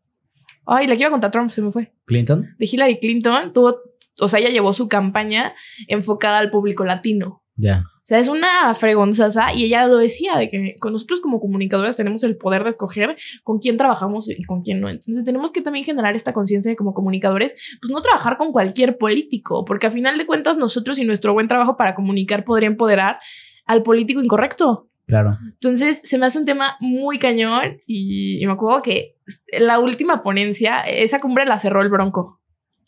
Ay, 0.64 0.86
la 0.86 0.96
que 0.96 1.02
iba 1.02 1.10
contra 1.10 1.30
Trump, 1.30 1.50
se 1.50 1.60
me 1.60 1.70
fue 1.70 1.92
¿Clinton? 2.06 2.54
de 2.58 2.66
Hillary 2.66 2.98
Clinton 2.98 3.52
tuvo, 3.52 3.76
o 4.18 4.28
sea, 4.28 4.38
ella 4.40 4.50
llevó 4.50 4.72
su 4.72 4.88
campaña 4.88 5.54
enfocada 5.88 6.38
al 6.38 6.50
público 6.50 6.84
latino. 6.84 7.41
Ya. 7.56 7.84
O 8.02 8.04
sea, 8.04 8.18
es 8.18 8.26
una 8.26 8.74
fregonzaza 8.74 9.54
y 9.54 9.64
ella 9.64 9.86
lo 9.86 9.96
decía, 9.96 10.36
de 10.36 10.48
que 10.48 10.74
con 10.80 10.92
nosotros 10.92 11.20
como 11.20 11.38
comunicadores 11.38 11.94
tenemos 11.94 12.24
el 12.24 12.36
poder 12.36 12.64
de 12.64 12.70
escoger 12.70 13.16
con 13.44 13.60
quién 13.60 13.76
trabajamos 13.76 14.28
y 14.28 14.42
con 14.42 14.62
quién 14.62 14.80
no. 14.80 14.88
Entonces 14.88 15.24
tenemos 15.24 15.52
que 15.52 15.60
también 15.60 15.84
generar 15.84 16.16
esta 16.16 16.32
conciencia 16.32 16.70
de 16.70 16.76
como 16.76 16.94
comunicadores, 16.94 17.78
pues 17.80 17.92
no 17.92 18.00
trabajar 18.00 18.38
con 18.38 18.50
cualquier 18.50 18.98
político, 18.98 19.64
porque 19.64 19.86
a 19.86 19.92
final 19.92 20.18
de 20.18 20.26
cuentas 20.26 20.58
nosotros 20.58 20.98
y 20.98 21.04
nuestro 21.04 21.32
buen 21.32 21.46
trabajo 21.46 21.76
para 21.76 21.94
comunicar 21.94 22.44
podría 22.44 22.66
empoderar 22.66 23.20
al 23.66 23.84
político 23.84 24.20
incorrecto. 24.20 24.88
Claro. 25.06 25.38
Entonces 25.44 26.00
se 26.04 26.18
me 26.18 26.26
hace 26.26 26.40
un 26.40 26.44
tema 26.44 26.76
muy 26.80 27.20
cañón 27.20 27.78
y, 27.86 28.42
y 28.42 28.46
me 28.46 28.52
acuerdo 28.52 28.82
que 28.82 29.16
la 29.58 29.78
última 29.78 30.24
ponencia, 30.24 30.80
esa 30.80 31.20
cumbre 31.20 31.46
la 31.46 31.58
cerró 31.58 31.82
el 31.82 31.88
Bronco. 31.88 32.41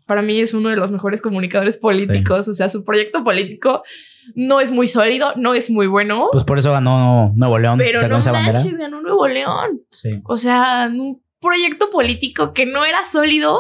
Para 0.07 0.21
mí 0.23 0.39
es 0.39 0.53
uno 0.53 0.69
de 0.69 0.77
los 0.77 0.91
mejores 0.91 1.23
comunicadores 1.23 1.77
políticos, 1.79 2.47
o 2.49 2.55
sea, 2.55 2.69
su 2.69 2.85
proyecto 2.85 3.25
político 3.25 3.83
no 4.35 4.61
es 4.61 4.71
muy 4.71 4.87
sólido, 4.89 5.33
no 5.37 5.55
es 5.55 5.71
muy 5.71 5.87
bueno, 5.87 6.29
Pues 6.33 6.45
por 6.45 6.59
eso 6.59 6.73
ganó 6.73 7.33
Nuevo 7.37 7.59
León. 7.59 7.79
pero 7.79 8.07
no 8.07 8.19
esa 8.19 8.33
bandera. 8.33 8.59
manches, 8.61 8.77
ganó 8.77 9.01
Nuevo 9.01 9.27
León. 9.29 9.81
Sí. 9.91 10.21
O 10.25 10.37
sea, 10.37 10.91
un 10.93 11.23
proyecto 11.41 11.89
político 11.91 12.53
que 12.53 12.67
no 12.67 12.85
era 12.85 13.07
sólido, 13.07 13.59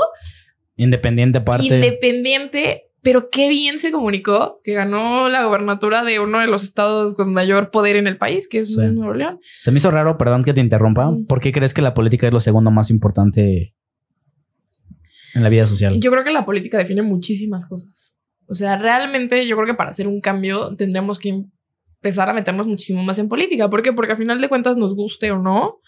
Independiente 0.77 1.39
aparte. 1.39 1.67
independiente, 1.67 2.83
pero 3.03 3.23
qué 3.31 3.49
bien 3.49 3.79
se 3.79 3.93
comunicó 3.93 4.61
que 4.65 4.73
ganó 4.75 5.29
la 5.29 5.45
gobernatura 5.45 6.03
de 6.05 6.21
uno 6.21 6.41
de 6.41 6.47
los 6.47 6.63
estados 6.63 7.15
con 7.15 7.33
mayor 7.33 7.71
poder 7.71 7.97
en 7.97 8.07
el 8.07 8.17
país, 8.17 8.49
que 8.49 8.61
es 8.61 8.75
Sí. 8.75 8.81
Nuevo 8.81 9.15
León. 9.15 9.39
Se 9.61 9.71
me 9.71 9.79
hizo 9.79 9.91
raro, 9.91 10.19
perdón 10.19 10.43
que 10.45 10.53
te 10.55 10.61
interrumpa. 10.61 11.11
¿Por 11.29 11.41
qué 11.41 11.53
crees 11.53 11.73
que 11.75 11.83
la 11.83 11.95
política 11.95 12.27
es 12.27 12.33
lo 12.33 12.41
segundo 12.41 12.71
más 12.71 12.91
importante 12.91 13.75
en 15.35 15.42
la 15.42 15.49
vida 15.49 15.66
social? 15.66 15.99
Yo 16.01 16.11
creo 16.11 16.25
que 16.25 16.33
la 16.33 16.44
política 16.44 16.79
define 16.79 17.03
muchísimas 17.03 17.66
cosas. 17.66 18.16
O 18.47 18.55
sea, 18.55 18.77
realmente 18.77 19.47
yo 19.47 19.57
creo 19.57 19.66
que 19.66 19.75
para 19.75 19.90
hacer 19.90 20.07
un 20.07 20.20
cambio 20.20 20.77
tendremos 20.77 21.18
que 21.18 21.44
empezar 22.05 22.29
a 22.29 22.35
meternos 22.35 22.66
muchísimo 22.66 23.03
más 23.03 23.18
en 23.18 23.29
política. 23.29 23.70
¿Por 23.70 23.83
qué? 23.83 23.92
Porque 23.92 24.12
a 24.12 24.16
final 24.16 24.40
de 24.40 24.49
cuentas, 24.49 24.77
nos 24.77 24.94
guste 24.94 25.31
o 25.31 25.38
no, 25.38 25.81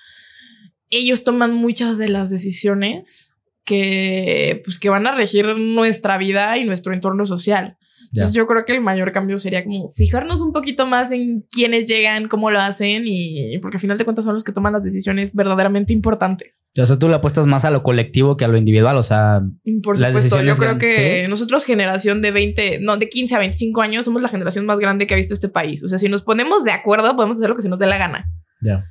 ellos 0.91 1.25
toman 1.25 1.53
muchas 1.53 1.99
de 1.99 2.09
las 2.09 2.31
decisiones 2.31 3.37
que, 3.65 4.63
pues, 4.65 4.79
que 4.79 4.89
van 4.89 5.07
a 5.07 5.15
regir 5.15 5.47
nuestra 5.59 6.17
vida 6.17 6.57
y 6.57 6.65
nuestro 6.65 6.95
entorno 6.95 7.27
social. 7.27 7.77
Entonces 8.13 8.35
yo 8.35 8.47
creo 8.47 8.65
que 8.65 8.73
el 8.73 8.81
mayor 8.81 9.13
cambio 9.13 9.39
sería 9.39 9.65
como 9.65 9.89
fijarnos 9.89 10.41
un 10.41 10.53
poquito 10.53 10.87
más 10.87 11.13
en 11.13 11.37
quiénes 11.51 11.87
llegan, 11.87 12.29
cómo 12.29 12.51
lo 12.51 12.61
hacen 12.61 13.03
y 13.07 13.59
porque 13.59 13.77
al 13.77 13.81
final 13.81 13.99
de 13.99 14.05
cuentas 14.05 14.25
son 14.25 14.35
los 14.35 14.45
que 14.45 14.53
toman 14.53 14.73
las 14.73 14.85
decisiones 14.85 15.35
verdaderamente 15.35 15.93
importantes. 15.93 16.71
O 16.79 16.87
sea, 16.87 16.99
tú 16.99 17.09
le 17.09 17.17
apuestas 17.17 17.47
más 17.47 17.65
a 17.65 17.71
lo 17.71 17.83
colectivo 17.83 18.37
que 18.37 18.45
a 18.45 18.49
lo 18.49 18.57
individual, 18.57 18.97
o 18.97 19.03
sea... 19.03 19.43
Por 19.83 19.99
supuesto, 19.99 20.43
yo 20.43 20.57
creo 20.57 20.79
que 20.79 21.27
nosotros 21.29 21.65
generación 21.65 22.23
de 22.23 22.31
20, 22.31 22.81
no, 22.81 22.97
de 22.97 23.09
15 23.09 23.35
a 23.35 23.39
25 23.39 23.83
años 23.83 24.05
somos 24.05 24.23
la 24.23 24.29
generación 24.29 24.67
más 24.67 24.79
grande 24.79 25.07
que 25.07 25.15
ha 25.15 25.19
visto 25.19 25.35
este 25.35 25.49
país. 25.49 25.83
O 25.85 25.89
sea, 25.89 25.99
si 25.99 26.09
nos 26.09 26.23
ponemos 26.23 26.65
de 26.65 26.73
acuerdo 26.73 27.15
podemos 27.17 27.37
hacer 27.37 27.51
lo 27.51 27.57
que 27.57 27.63
se 27.63 27.69
nos 27.69 27.79
dé 27.79 27.87
la 27.87 27.99
gana. 27.99 28.31
Ya. 28.63 28.85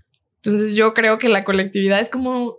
Entonces 0.44 0.76
yo 0.76 0.94
creo 0.94 1.18
que 1.18 1.30
la 1.30 1.44
colectividad 1.44 2.00
es 2.00 2.10
como... 2.10 2.58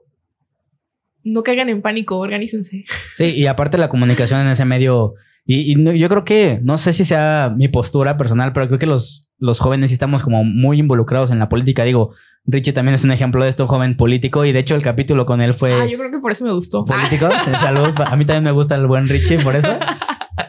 No 1.28 1.42
caigan 1.42 1.68
en 1.68 1.82
pánico, 1.82 2.18
organícense. 2.18 2.84
Sí, 3.14 3.24
y 3.34 3.46
aparte 3.46 3.78
la 3.78 3.88
comunicación 3.88 4.40
en 4.42 4.48
ese 4.48 4.64
medio 4.64 5.14
y, 5.46 5.98
yo 5.98 6.08
creo 6.08 6.24
que, 6.24 6.60
no 6.62 6.76
sé 6.76 6.92
si 6.92 7.04
sea 7.04 7.52
mi 7.56 7.68
postura 7.68 8.16
personal, 8.16 8.52
pero 8.52 8.66
creo 8.66 8.78
que 8.78 8.86
los, 8.86 9.28
los 9.38 9.60
jóvenes 9.60 9.92
estamos 9.92 10.22
como 10.22 10.42
muy 10.44 10.78
involucrados 10.78 11.30
en 11.30 11.38
la 11.38 11.48
política. 11.48 11.84
Digo, 11.84 12.12
Richie 12.44 12.72
también 12.72 12.94
es 12.94 13.04
un 13.04 13.12
ejemplo 13.12 13.42
de 13.42 13.50
esto, 13.50 13.64
un 13.64 13.68
joven 13.68 13.96
político, 13.96 14.44
y 14.44 14.52
de 14.52 14.58
hecho 14.58 14.74
el 14.74 14.82
capítulo 14.82 15.24
con 15.24 15.40
él 15.40 15.54
fue... 15.54 15.72
Ah, 15.72 15.86
yo 15.86 15.98
creo 15.98 16.10
que 16.10 16.18
por 16.18 16.32
eso 16.32 16.44
me 16.44 16.52
gustó. 16.52 16.84
Político, 16.84 17.28
saludos. 17.60 17.94
A 18.04 18.16
mí 18.16 18.24
también 18.24 18.44
me 18.44 18.50
gusta 18.50 18.74
el 18.74 18.86
buen 18.86 19.08
Richie 19.08 19.38
por 19.38 19.54
eso. 19.54 19.70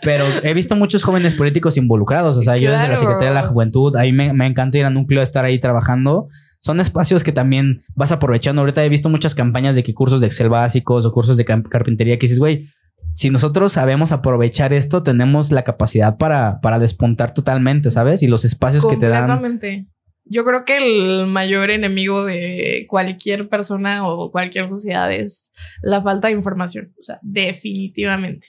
Pero 0.01 0.25
he 0.43 0.53
visto 0.53 0.75
muchos 0.75 1.03
jóvenes 1.03 1.33
políticos 1.33 1.77
involucrados. 1.77 2.37
O 2.37 2.41
sea, 2.41 2.57
yo 2.57 2.71
desde 2.71 2.87
la 2.87 2.95
Secretaría 2.95 3.29
de 3.29 3.35
la 3.35 3.43
Juventud, 3.43 3.95
ahí 3.95 4.11
me, 4.11 4.33
me 4.33 4.45
encanta 4.45 4.77
ir 4.77 4.85
a 4.85 4.89
núcleo, 4.89 5.21
estar 5.21 5.45
ahí 5.45 5.59
trabajando. 5.59 6.27
Son 6.59 6.79
espacios 6.79 7.23
que 7.23 7.31
también 7.31 7.81
vas 7.95 8.11
aprovechando. 8.11 8.61
Ahorita 8.61 8.83
he 8.83 8.89
visto 8.89 9.09
muchas 9.09 9.35
campañas 9.35 9.75
de 9.75 9.83
que 9.83 9.93
cursos 9.93 10.21
de 10.21 10.27
Excel 10.27 10.49
básicos 10.49 11.05
o 11.05 11.11
cursos 11.11 11.37
de 11.37 11.45
carpintería 11.45 12.17
que 12.17 12.25
dices, 12.25 12.39
güey, 12.39 12.67
si 13.11 13.29
nosotros 13.29 13.73
sabemos 13.73 14.11
aprovechar 14.11 14.73
esto, 14.73 15.03
tenemos 15.03 15.51
la 15.51 15.63
capacidad 15.63 16.17
para, 16.17 16.59
para 16.61 16.79
despuntar 16.79 17.33
totalmente, 17.33 17.91
¿sabes? 17.91 18.21
Y 18.23 18.27
los 18.27 18.45
espacios 18.45 18.85
que 18.85 18.97
te 18.97 19.07
dan. 19.07 19.27
Completamente. 19.27 19.87
Yo 20.29 20.43
creo 20.43 20.65
que 20.65 20.77
el 20.77 21.27
mayor 21.27 21.69
enemigo 21.69 22.25
de 22.25 22.85
cualquier 22.89 23.47
persona 23.47 24.07
o 24.07 24.29
cualquier 24.31 24.67
sociedad 24.67 25.11
es 25.11 25.51
la 25.81 26.01
falta 26.01 26.27
de 26.27 26.33
información. 26.33 26.93
O 26.99 27.03
sea, 27.03 27.15
definitivamente. 27.21 28.47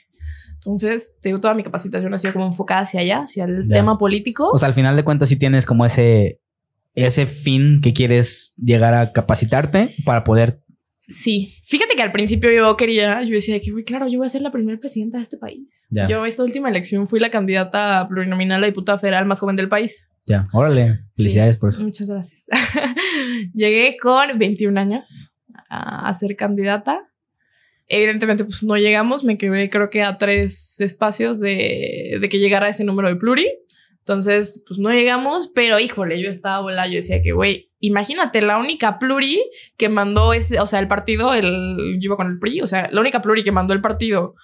Entonces, 0.54 1.16
tengo 1.22 1.40
toda 1.40 1.54
mi 1.54 1.62
capacitación 1.62 2.12
ha 2.12 2.18
sido 2.18 2.32
como 2.32 2.46
enfocada 2.46 2.80
hacia 2.80 3.00
allá, 3.00 3.22
hacia 3.22 3.44
el 3.44 3.68
tema 3.68 3.96
político. 3.96 4.50
O 4.52 4.58
sea, 4.58 4.66
al 4.66 4.74
final 4.74 4.96
de 4.96 5.04
cuentas, 5.04 5.28
sí 5.28 5.36
tienes 5.36 5.66
como 5.66 5.86
ese, 5.86 6.40
ese 6.94 7.26
fin 7.26 7.80
que 7.80 7.92
quieres 7.92 8.54
llegar 8.56 8.94
a 8.94 9.12
capacitarte 9.12 9.94
para 10.04 10.24
poder 10.24 10.60
Sí, 11.08 11.54
fíjate 11.64 11.94
que 11.94 12.02
al 12.02 12.12
principio 12.12 12.52
yo 12.52 12.76
quería, 12.76 13.22
yo 13.22 13.34
decía 13.34 13.58
que, 13.60 13.72
claro, 13.82 14.08
yo 14.08 14.18
voy 14.18 14.26
a 14.26 14.30
ser 14.30 14.42
la 14.42 14.52
primera 14.52 14.78
presidenta 14.78 15.16
de 15.16 15.22
este 15.22 15.38
país. 15.38 15.88
Yo 15.90 16.26
esta 16.26 16.44
última 16.44 16.68
elección 16.68 17.08
fui 17.08 17.18
la 17.18 17.30
candidata 17.30 18.06
plurinominal 18.08 18.62
a 18.62 18.66
diputada 18.66 18.98
federal 18.98 19.24
más 19.24 19.40
joven 19.40 19.56
del 19.56 19.70
país. 19.70 20.10
Ya, 20.26 20.42
órale, 20.52 21.00
felicidades 21.16 21.56
por 21.56 21.70
eso. 21.70 21.82
Muchas 21.82 22.10
gracias. 22.10 22.44
Llegué 23.54 23.96
con 23.96 24.38
21 24.38 24.78
años 24.78 25.34
a, 25.70 26.12
ser 26.12 26.36
candidata. 26.36 27.00
Evidentemente, 27.86 28.44
pues 28.44 28.62
no 28.62 28.76
llegamos, 28.76 29.24
me 29.24 29.38
quedé 29.38 29.70
creo 29.70 29.88
que 29.88 30.02
a 30.02 30.18
tres 30.18 30.78
espacios 30.80 31.40
de, 31.40 32.18
de 32.20 32.28
que 32.28 32.38
llegara 32.38 32.68
ese 32.68 32.84
número 32.84 33.08
de 33.08 33.16
pluri. 33.16 33.48
Entonces, 34.08 34.64
pues 34.66 34.80
no 34.80 34.90
llegamos, 34.90 35.50
pero 35.54 35.78
híjole, 35.78 36.18
yo 36.18 36.30
estaba 36.30 36.62
volada, 36.62 36.88
yo 36.88 36.94
decía 36.94 37.20
que, 37.22 37.32
güey, 37.32 37.70
imagínate, 37.78 38.40
la 38.40 38.56
única 38.56 38.98
pluri 38.98 39.38
que 39.76 39.90
mandó 39.90 40.32
ese, 40.32 40.60
o 40.60 40.66
sea, 40.66 40.80
el 40.80 40.88
partido, 40.88 41.34
el, 41.34 41.98
yo 42.00 42.06
iba 42.06 42.16
con 42.16 42.28
el 42.28 42.38
PRI, 42.38 42.62
o 42.62 42.66
sea, 42.66 42.88
la 42.90 43.02
única 43.02 43.20
pluri 43.20 43.44
que 43.44 43.52
mandó 43.52 43.74
el 43.74 43.82
partido 43.82 44.34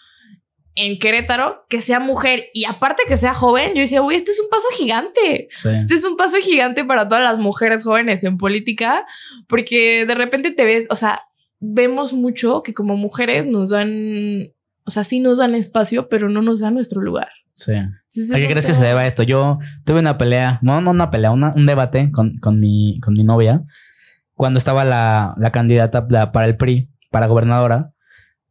en 0.74 0.98
Querétaro, 0.98 1.64
que 1.70 1.80
sea 1.80 1.98
mujer 1.98 2.50
y 2.52 2.66
aparte 2.66 3.04
que 3.08 3.16
sea 3.16 3.32
joven, 3.32 3.72
yo 3.72 3.80
decía, 3.80 4.00
güey, 4.00 4.18
este 4.18 4.32
es 4.32 4.40
un 4.40 4.50
paso 4.50 4.68
gigante. 4.74 5.48
Este 5.74 5.94
es 5.94 6.04
un 6.04 6.18
paso 6.18 6.36
gigante 6.42 6.84
para 6.84 7.08
todas 7.08 7.24
las 7.24 7.38
mujeres 7.38 7.84
jóvenes 7.84 8.22
en 8.22 8.36
política, 8.36 9.06
porque 9.48 10.04
de 10.04 10.14
repente 10.14 10.50
te 10.50 10.66
ves, 10.66 10.88
o 10.90 10.96
sea, 10.96 11.22
vemos 11.58 12.12
mucho 12.12 12.62
que 12.62 12.74
como 12.74 12.98
mujeres 12.98 13.46
nos 13.46 13.70
dan, 13.70 14.52
o 14.84 14.90
sea, 14.90 15.04
sí 15.04 15.20
nos 15.20 15.38
dan 15.38 15.54
espacio, 15.54 16.10
pero 16.10 16.28
no 16.28 16.42
nos 16.42 16.60
dan 16.60 16.74
nuestro 16.74 17.00
lugar. 17.00 17.30
Sí. 17.54 17.72
¿A 17.72 18.36
qué 18.36 18.48
crees 18.48 18.66
que 18.66 18.74
se 18.74 18.84
deba 18.84 19.00
a 19.00 19.06
esto? 19.06 19.22
Yo 19.22 19.58
tuve 19.84 20.00
una 20.00 20.18
pelea, 20.18 20.58
no, 20.62 20.80
no 20.80 20.90
una 20.90 21.10
pelea, 21.10 21.30
un 21.30 21.66
debate 21.66 22.10
con, 22.10 22.38
con, 22.38 22.60
mi, 22.60 23.00
con 23.00 23.14
mi 23.14 23.24
novia 23.24 23.64
cuando 24.34 24.58
estaba 24.58 24.84
la, 24.84 25.34
la 25.38 25.52
candidata 25.52 26.06
para 26.08 26.46
el 26.46 26.56
PRI, 26.56 26.90
para 27.10 27.26
gobernadora. 27.26 27.92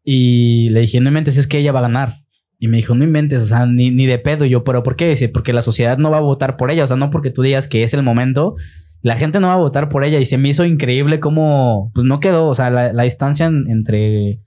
Y 0.03 0.69
le 0.69 0.81
dije, 0.81 0.99
no 0.99 1.09
inventes, 1.09 1.37
es 1.37 1.47
que 1.47 1.59
ella 1.59 1.71
va 1.71 1.79
a 1.79 1.83
ganar. 1.83 2.23
Y 2.57 2.67
me 2.67 2.77
dijo, 2.77 2.95
no 2.95 3.03
inventes, 3.03 3.43
o 3.43 3.45
sea, 3.45 3.65
ni, 3.65 3.91
ni 3.91 4.05
de 4.05 4.19
pedo. 4.19 4.45
Y 4.45 4.49
yo, 4.49 4.63
¿pero 4.63 4.83
por 4.83 4.95
qué? 4.95 5.09
Dice, 5.09 5.29
porque 5.29 5.53
la 5.53 5.61
sociedad 5.61 5.97
no 5.97 6.09
va 6.09 6.17
a 6.17 6.21
votar 6.21 6.57
por 6.57 6.71
ella. 6.71 6.85
O 6.85 6.87
sea, 6.87 6.95
no 6.95 7.09
porque 7.09 7.29
tú 7.29 7.41
digas 7.41 7.67
que 7.67 7.83
es 7.83 7.93
el 7.93 8.03
momento. 8.03 8.55
La 9.01 9.17
gente 9.17 9.39
no 9.39 9.47
va 9.47 9.53
a 9.53 9.57
votar 9.57 9.89
por 9.89 10.05
ella. 10.05 10.19
Y 10.19 10.25
se 10.25 10.37
me 10.37 10.49
hizo 10.49 10.65
increíble 10.65 11.19
cómo, 11.19 11.91
pues 11.93 12.05
no 12.05 12.19
quedó, 12.19 12.47
o 12.47 12.55
sea, 12.55 12.69
la, 12.69 12.93
la 12.93 13.03
distancia 13.03 13.47
entre... 13.47 14.39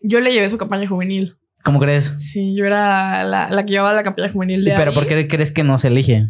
Yo 0.00 0.20
le 0.20 0.32
llevé 0.32 0.48
su 0.48 0.58
campaña 0.58 0.88
juvenil. 0.88 1.36
¿Cómo 1.64 1.80
crees? 1.80 2.14
Sí, 2.18 2.54
yo 2.56 2.64
era 2.64 3.24
la, 3.24 3.50
la 3.50 3.64
que 3.64 3.72
llevaba 3.72 3.92
la 3.92 4.02
campaña 4.02 4.30
juvenil 4.30 4.64
de. 4.64 4.74
¿Pero 4.76 4.92
por 4.92 5.06
qué 5.06 5.28
crees 5.28 5.52
que 5.52 5.64
no 5.64 5.78
se 5.78 5.88
elige? 5.88 6.28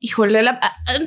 Híjole, 0.00 0.42
la, 0.42 0.60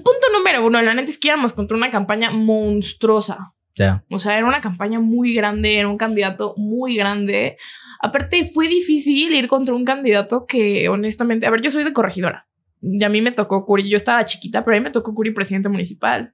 punto 0.04 0.27
número 0.38 0.65
uno, 0.65 0.82
la 0.82 0.93
neta 0.93 1.10
es 1.10 1.17
que 1.17 1.30
íbamos 1.30 1.54
contra 1.54 1.77
una 1.77 1.91
campaña 1.91 2.32
monstruosa. 2.32 3.54
Ya. 3.75 4.04
O 4.10 4.19
sea, 4.19 4.38
era 4.38 4.45
una 4.45 4.60
campaña 4.60 4.99
muy 4.99 5.34
grande, 5.34 5.77
era 5.77 5.88
un 5.88 5.97
candidato 5.97 6.54
muy 6.58 6.97
grande. 6.97 7.58
Aparte, 8.01 8.43
fue 8.45 8.67
difícil 8.67 9.34
ir 9.34 9.47
contra 9.47 9.73
un 9.73 9.86
candidato 9.86 10.45
que, 10.45 10.89
honestamente, 10.89 11.47
a 11.47 11.51
ver, 11.51 11.62
yo 11.62 11.71
soy 11.71 11.86
de 11.86 11.93
corregidora. 11.93 12.47
Y 12.82 13.04
a 13.04 13.10
mí 13.10 13.21
me 13.21 13.32
tocó 13.32 13.65
Curi, 13.65 13.88
yo 13.88 13.95
estaba 13.95 14.25
chiquita, 14.25 14.65
pero 14.65 14.75
a 14.75 14.80
mí 14.80 14.84
me 14.84 14.91
tocó 14.91 15.13
Curi 15.13 15.32
presidente 15.32 15.69
municipal. 15.69 16.34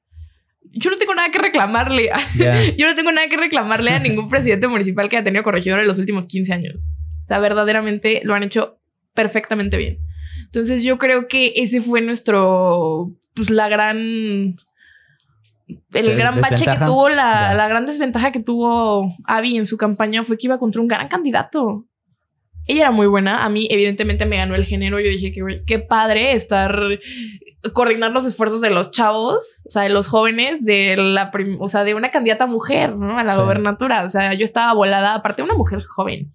Yo 0.71 0.89
no 0.89 0.97
tengo 0.97 1.13
nada 1.13 1.29
que 1.29 1.39
reclamarle. 1.39 2.09
yo 2.77 2.87
no 2.87 2.95
tengo 2.95 3.11
nada 3.11 3.29
que 3.29 3.37
reclamarle 3.37 3.91
a 3.91 3.99
ningún 3.99 4.29
presidente 4.29 4.67
municipal 4.67 5.09
que 5.09 5.17
haya 5.17 5.23
tenido 5.23 5.43
corregidora 5.43 5.81
en 5.81 5.87
los 5.87 5.99
últimos 5.99 6.25
15 6.25 6.53
años. 6.53 6.87
O 7.27 7.27
sea, 7.27 7.39
verdaderamente 7.39 8.21
lo 8.23 8.35
han 8.35 8.43
hecho 8.43 8.79
perfectamente 9.13 9.75
bien. 9.75 9.99
Entonces 10.45 10.85
yo 10.85 10.97
creo 10.97 11.27
que 11.27 11.51
ese 11.57 11.81
fue 11.81 11.99
nuestro, 11.99 13.11
pues 13.33 13.49
la 13.49 13.67
gran, 13.67 13.97
el 13.97 14.55
gran 16.15 16.39
bache 16.39 16.63
que 16.63 16.85
tuvo, 16.85 17.09
la, 17.09 17.53
la, 17.53 17.67
gran 17.67 17.85
desventaja 17.85 18.31
que 18.31 18.41
tuvo 18.41 19.13
Abby 19.25 19.57
en 19.57 19.65
su 19.65 19.75
campaña 19.75 20.23
fue 20.23 20.37
que 20.37 20.47
iba 20.47 20.57
contra 20.57 20.79
un 20.79 20.87
gran 20.87 21.09
candidato. 21.09 21.85
Ella 22.65 22.83
era 22.83 22.91
muy 22.91 23.07
buena. 23.07 23.43
A 23.43 23.49
mí, 23.49 23.67
evidentemente, 23.69 24.25
me 24.25 24.37
ganó 24.37 24.55
el 24.55 24.63
género. 24.63 24.97
Yo 25.01 25.09
dije 25.09 25.33
que 25.33 25.63
qué 25.65 25.79
padre 25.79 26.31
estar 26.31 26.81
coordinar 27.73 28.11
los 28.11 28.23
esfuerzos 28.23 28.61
de 28.61 28.69
los 28.69 28.91
chavos, 28.91 29.63
o 29.65 29.69
sea, 29.69 29.81
de 29.81 29.89
los 29.89 30.07
jóvenes, 30.07 30.63
de 30.63 30.95
la, 30.95 31.29
o 31.59 31.67
sea, 31.67 31.83
de 31.83 31.93
una 31.93 32.09
candidata 32.09 32.45
mujer, 32.45 32.95
¿no? 32.95 33.19
A 33.19 33.25
la 33.25 33.35
gobernatura. 33.35 34.03
O 34.03 34.09
sea, 34.09 34.33
yo 34.33 34.45
estaba 34.45 34.73
volada, 34.73 35.13
aparte 35.13 35.41
de 35.41 35.45
una 35.45 35.57
mujer 35.57 35.83
joven 35.83 36.33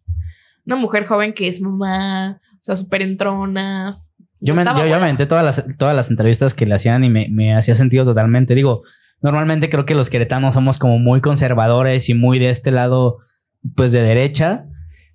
una 0.67 0.77
mujer 0.77 1.07
joven 1.07 1.33
que 1.33 1.49
es 1.49 1.61
mamá, 1.61 2.41
o 2.55 2.59
sea, 2.61 2.77
súper 2.77 3.03
entrona. 3.03 4.03
Yo, 4.41 4.55
me, 4.55 4.65
yo, 4.65 5.01
me 5.01 5.27
todas 5.27 5.45
las, 5.45 5.65
todas 5.79 5.95
las 5.95 6.11
entrevistas 6.11 6.53
que 6.55 6.67
le 6.67 6.75
hacían 6.75 7.05
y 7.05 7.11
me, 7.11 7.29
me 7.31 7.55
hacía 7.55 7.75
sentido 7.77 8.05
totalmente. 8.05 8.55
Digo, 8.55 8.83
normalmente 9.21 9.71
creo 9.71 9.87
que 9.87 9.95
los 9.95 10.11
queretanos 10.11 10.55
somos 10.55 10.79
como 10.79 10.99
muy 10.99 11.21
conservadores 11.21 12.09
y 12.09 12.15
muy 12.15 12.41
de 12.41 12.51
este 12.51 12.73
lado, 12.73 13.19
pues 13.77 13.93
de 13.93 14.03
derecha. 14.03 14.67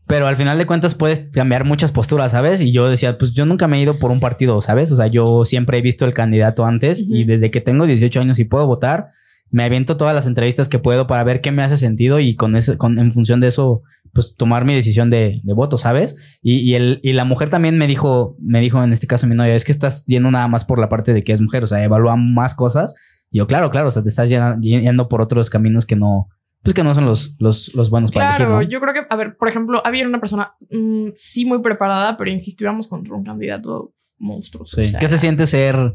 Pero 0.07 0.27
al 0.27 0.37
final 0.37 0.57
de 0.57 0.65
cuentas 0.65 0.95
puedes 0.95 1.29
cambiar 1.33 1.65
muchas 1.65 1.91
posturas, 1.91 2.31
¿sabes? 2.31 2.61
Y 2.61 2.71
yo 2.71 2.89
decía, 2.89 3.17
pues 3.17 3.33
yo 3.33 3.45
nunca 3.45 3.67
me 3.67 3.77
he 3.77 3.81
ido 3.81 3.99
por 3.99 4.09
un 4.09 4.21
partido, 4.21 4.61
¿sabes? 4.61 4.89
O 4.93 4.95
sea, 4.95 5.07
yo 5.07 5.43
siempre 5.43 5.77
he 5.77 5.81
visto 5.81 6.05
el 6.05 6.13
candidato 6.13 6.65
antes 6.65 7.05
y 7.05 7.25
desde 7.25 7.51
que 7.51 7.59
tengo 7.59 7.85
18 7.85 8.21
años 8.21 8.39
y 8.39 8.45
puedo 8.45 8.65
votar, 8.65 9.11
me 9.49 9.63
aviento 9.63 9.97
todas 9.97 10.13
las 10.13 10.27
entrevistas 10.27 10.67
que 10.67 10.79
puedo 10.79 11.07
para 11.07 11.23
ver 11.23 11.41
qué 11.41 11.51
me 11.51 11.63
hace 11.63 11.77
sentido 11.77 12.19
y 12.19 12.35
con 12.35 12.55
eso, 12.55 12.77
con, 12.77 12.99
en 12.99 13.11
función 13.11 13.39
de 13.39 13.47
eso 13.47 13.83
pues 14.13 14.35
tomar 14.35 14.65
mi 14.65 14.73
decisión 14.73 15.09
de, 15.09 15.41
voto, 15.43 15.77
¿sabes? 15.77 16.17
Y, 16.41 16.55
y, 16.59 16.73
el, 16.73 16.99
y 17.03 17.13
la 17.13 17.23
mujer 17.23 17.49
también 17.49 17.77
me 17.77 17.85
dijo, 17.85 18.35
me 18.39 18.61
dijo 18.61 18.83
en 18.83 18.91
este 18.91 19.05
caso 19.05 19.27
mi 19.27 19.35
novia, 19.35 19.53
es 19.53 19.63
que 19.63 19.71
estás 19.71 20.05
yendo 20.05 20.31
nada 20.31 20.47
más 20.47 20.65
por 20.65 20.79
la 20.79 20.89
parte 20.89 21.13
de 21.13 21.23
que 21.23 21.33
es 21.33 21.41
mujer, 21.41 21.63
o 21.63 21.67
sea, 21.67 21.83
evalúa 21.83 22.15
más 22.15 22.55
cosas. 22.55 22.95
Y 23.29 23.37
yo, 23.37 23.47
claro, 23.47 23.69
claro, 23.69 23.89
o 23.89 23.91
sea, 23.91 24.01
te 24.01 24.09
estás 24.09 24.29
yendo 24.29 25.07
por 25.07 25.21
otros 25.21 25.49
caminos 25.49 25.85
que 25.85 25.95
no, 25.95 26.29
pues 26.63 26.73
que 26.73 26.83
no 26.83 26.93
son 26.93 27.05
los, 27.05 27.35
los, 27.39 27.73
los 27.75 27.89
buenos 27.89 28.11
para 28.11 28.29
elegir. 28.29 28.45
Claro, 28.47 28.61
yo 28.63 28.81
creo 28.81 28.93
que, 28.93 29.01
a 29.09 29.15
ver, 29.15 29.37
por 29.37 29.47
ejemplo, 29.47 29.81
había 29.85 30.07
una 30.07 30.19
persona 30.19 30.55
mm, 30.71 31.09
sí 31.15 31.45
muy 31.45 31.59
preparada, 31.59 32.17
pero 32.17 32.31
insisto, 32.31 32.63
íbamos 32.63 32.87
contra 32.87 33.13
un 33.13 33.23
candidato 33.23 33.93
monstruoso. 34.17 34.83
Sí. 34.83 34.93
¿Qué 34.99 35.07
se 35.07 35.19
siente 35.19 35.45
ser 35.47 35.93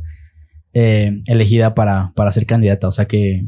eh, 0.75 1.23
elegida 1.27 1.75
para, 1.75 2.13
para 2.15 2.31
ser 2.31 2.47
candidata? 2.47 2.89
O 2.89 2.93
sea, 2.93 3.07
que 3.07 3.47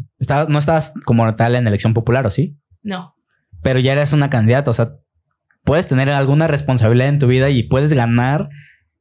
no 0.48 0.58
estás 0.58 0.94
como 1.04 1.34
tal 1.34 1.56
en 1.56 1.66
elección 1.66 1.94
popular, 1.94 2.26
¿o 2.26 2.30
sí? 2.30 2.56
No 2.82 3.14
pero 3.64 3.80
ya 3.80 3.92
eres 3.92 4.12
una 4.12 4.30
candidata, 4.30 4.70
o 4.70 4.74
sea, 4.74 4.98
puedes 5.64 5.88
tener 5.88 6.10
alguna 6.10 6.46
responsabilidad 6.46 7.08
en 7.08 7.18
tu 7.18 7.26
vida 7.26 7.48
y 7.50 7.64
puedes 7.64 7.94
ganar 7.94 8.50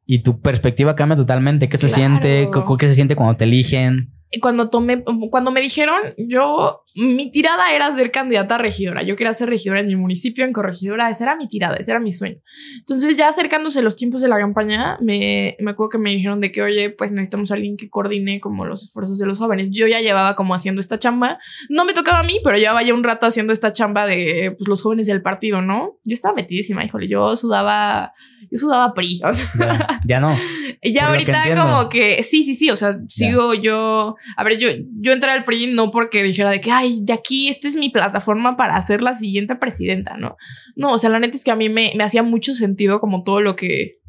y 0.06 0.24
tu 0.24 0.42
perspectiva 0.42 0.96
cambia 0.96 1.18
totalmente. 1.18 1.68
¿Qué 1.68 1.78
se 1.78 1.90
siente? 1.90 2.50
¿Qué 2.80 2.88
se 2.88 2.96
siente 2.96 3.16
cuando 3.16 3.36
te 3.36 3.44
eligen? 3.44 4.10
cuando 4.42 4.70
tomé, 4.70 5.04
cuando 5.30 5.52
me 5.52 5.62
dijeron, 5.62 5.96
yo, 6.18 6.83
mi 6.96 7.32
tirada 7.32 7.74
era 7.74 7.94
ser 7.96 8.12
candidata 8.12 8.56
a 8.56 8.58
regidora. 8.60 9.04
Yo 9.04 9.16
quería 9.16 9.34
ser 9.34 9.50
regidora 9.50 9.80
en 9.80 9.88
mi 9.88 9.96
municipio, 9.96 10.46
en 10.46 10.54
corregidora. 10.54 11.10
Esa 11.10 11.24
era 11.24 11.36
mi 11.36 11.48
tirada, 11.48 11.76
ese 11.76 11.92
era 11.92 12.00
mi 12.00 12.12
sueño. 12.12 12.38
Entonces, 12.80 13.18
ya 13.18 13.30
acercándose 13.30 13.82
los 13.82 13.96
tiempos 13.96 14.22
de 14.22 14.28
la 14.28 14.38
campaña, 14.38 14.98
me, 15.02 15.58
me 15.60 15.72
acuerdo 15.72 15.90
que 15.90 15.98
me 15.98 16.12
dijeron 16.12 16.40
de 16.40 16.52
que, 16.52 16.62
oye, 16.62 16.92
pues 16.92 17.12
necesitamos 17.12 17.52
a 17.52 17.56
alguien 17.56 17.78
que 17.78 17.90
coordine 17.90 18.40
como 18.40 18.66
los 18.66 18.84
esfuerzos 18.84 19.18
de 19.18 19.26
los 19.26 19.40
jóvenes. 19.40 19.72
Yo 19.72 19.88
ya 19.88 20.02
llevaba 20.02 20.36
como 20.36 20.54
haciendo 20.54 20.82
esta 20.82 21.00
chamba. 21.00 21.40
No 21.70 21.86
me 21.86 21.94
tocaba 21.94 22.20
a 22.20 22.24
mí, 22.24 22.40
pero 22.44 22.58
llevaba 22.58 22.84
ya 22.84 22.94
un 22.94 23.04
rato 23.04 23.26
haciendo 23.26 23.54
esta 23.54 23.74
chamba 23.74 24.06
de 24.06 24.54
pues, 24.58 24.68
los 24.68 24.82
jóvenes 24.82 25.08
del 25.08 25.22
partido, 25.22 25.62
¿no? 25.62 25.98
Yo 26.04 26.14
estaba 26.14 26.36
metidísima, 26.36 26.86
híjole. 26.86 27.08
Yo 27.08 27.36
sudaba, 27.36 28.14
yo 28.52 28.58
sudaba 28.60 28.94
PRI. 28.94 29.22
ya, 29.58 30.00
ya 30.06 30.20
no. 30.20 30.38
Ya 30.86 31.08
ahorita 31.08 31.56
como 31.58 31.88
que 31.88 32.24
sí, 32.24 32.44
sí, 32.44 32.56
sí, 32.56 32.70
o 32.70 32.76
sea, 32.76 32.98
sigo 33.08 33.54
yo, 33.54 34.18
a 34.36 34.44
ver, 34.44 34.60
yo, 34.60 34.68
yo 35.00 35.14
entré 35.14 35.32
al 35.32 35.46
PRI 35.46 35.68
no 35.68 35.92
porque 35.92 36.24
dijera 36.24 36.52
de 36.52 36.60
que, 36.60 36.72
ay, 36.72 36.83
de 37.04 37.14
aquí, 37.14 37.50
esta 37.50 37.68
es 37.68 37.76
mi 37.76 37.90
plataforma 37.90 38.58
para 38.58 38.82
ser 38.82 39.02
la 39.02 39.14
siguiente 39.14 39.56
presidenta, 39.56 40.18
¿no? 40.18 40.36
No, 40.76 40.94
o 40.94 40.98
sea, 40.98 41.10
la 41.10 41.20
neta 41.20 41.38
es 41.38 41.44
que 41.44 41.52
a 41.52 41.56
mí 41.56 41.70
me, 41.70 41.94
me 41.96 42.04
hacía 42.04 42.24
mucho 42.24 42.56
sentido 42.56 43.00
como 43.00 43.24
todo 43.24 43.42
lo 43.42 43.56
que, 43.56 44.00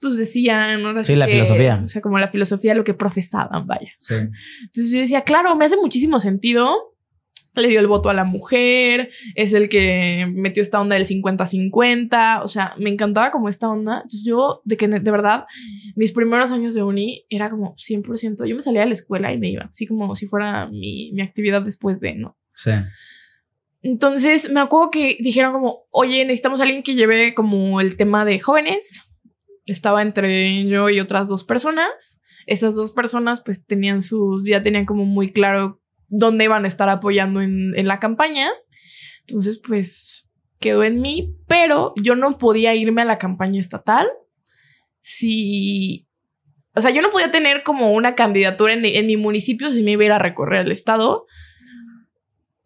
pues 0.00 0.16
decían, 0.16 0.82
¿no? 0.82 1.04
sí, 1.04 1.14
la 1.14 1.26
filosofía. 1.26 1.80
O 1.82 1.86
sea, 1.86 2.02
como 2.02 2.18
la 2.18 2.28
filosofía, 2.28 2.74
lo 2.74 2.84
que 2.84 2.94
profesaban, 2.94 3.66
vaya. 3.66 3.92
Sí. 3.98 4.14
Entonces 4.14 4.92
yo 4.92 4.98
decía, 4.98 5.22
claro, 5.22 5.54
me 5.56 5.64
hace 5.64 5.76
muchísimo 5.76 6.20
sentido 6.20 6.91
le 7.54 7.68
dio 7.68 7.80
el 7.80 7.86
voto 7.86 8.08
a 8.08 8.14
la 8.14 8.24
mujer, 8.24 9.10
es 9.34 9.52
el 9.52 9.68
que 9.68 10.26
metió 10.34 10.62
esta 10.62 10.80
onda 10.80 10.96
del 10.96 11.06
50-50, 11.06 12.42
o 12.42 12.48
sea, 12.48 12.74
me 12.78 12.90
encantaba 12.90 13.30
como 13.30 13.48
esta 13.48 13.68
onda. 13.68 13.96
Entonces 13.96 14.24
yo, 14.24 14.62
de 14.64 14.76
que 14.76 14.88
de 14.88 15.10
verdad, 15.10 15.44
mis 15.94 16.12
primeros 16.12 16.50
años 16.52 16.74
de 16.74 16.82
uni 16.82 17.26
era 17.28 17.50
como 17.50 17.74
100%, 17.76 18.46
yo 18.46 18.56
me 18.56 18.62
salía 18.62 18.80
de 18.80 18.86
la 18.86 18.94
escuela 18.94 19.32
y 19.32 19.38
me 19.38 19.50
iba, 19.50 19.64
así 19.64 19.86
como 19.86 20.14
si 20.16 20.26
fuera 20.26 20.68
mi, 20.68 21.12
mi 21.12 21.22
actividad 21.22 21.62
después 21.62 22.00
de, 22.00 22.14
¿no? 22.14 22.38
Sí. 22.54 22.72
Entonces 23.82 24.50
me 24.50 24.60
acuerdo 24.60 24.90
que 24.90 25.18
dijeron 25.20 25.52
como, 25.52 25.86
oye, 25.90 26.24
necesitamos 26.24 26.60
a 26.60 26.64
alguien 26.64 26.82
que 26.82 26.94
lleve 26.94 27.34
como 27.34 27.80
el 27.80 27.96
tema 27.96 28.24
de 28.24 28.38
jóvenes. 28.38 29.10
Estaba 29.66 30.02
entre 30.02 30.64
yo 30.66 30.88
y 30.88 31.00
otras 31.00 31.28
dos 31.28 31.44
personas. 31.44 32.20
Esas 32.46 32.74
dos 32.74 32.92
personas 32.92 33.40
pues 33.40 33.66
tenían 33.66 34.02
sus, 34.02 34.44
ya 34.44 34.62
tenían 34.62 34.86
como 34.86 35.04
muy 35.04 35.32
claro 35.32 35.81
dónde 36.12 36.44
iban 36.44 36.64
a 36.64 36.68
estar 36.68 36.88
apoyando 36.88 37.40
en, 37.40 37.86
la 37.88 37.98
campaña. 37.98 38.50
Entonces, 39.26 39.60
pues 39.66 40.30
quedó 40.60 40.84
en 40.84 41.00
mí, 41.00 41.34
pero 41.48 41.94
yo 41.96 42.14
no 42.14 42.38
podía 42.38 42.74
irme 42.74 43.02
a 43.02 43.06
la 43.06 43.18
campaña 43.18 43.60
estatal 43.60 44.08
si... 45.00 46.06
O 46.74 46.80
sea, 46.80 46.90
yo 46.90 47.02
no 47.02 47.10
podía 47.10 47.30
tener 47.30 47.64
como 47.64 47.92
una 47.92 48.14
candidatura 48.14 48.72
en, 48.72 48.84
en 48.84 49.06
mi 49.06 49.16
municipio 49.16 49.72
si 49.72 49.82
me 49.82 49.92
iba 49.92 50.02
a 50.02 50.06
ir 50.06 50.12
a 50.12 50.18
recorrer 50.18 50.64
el 50.64 50.72
estado, 50.72 51.26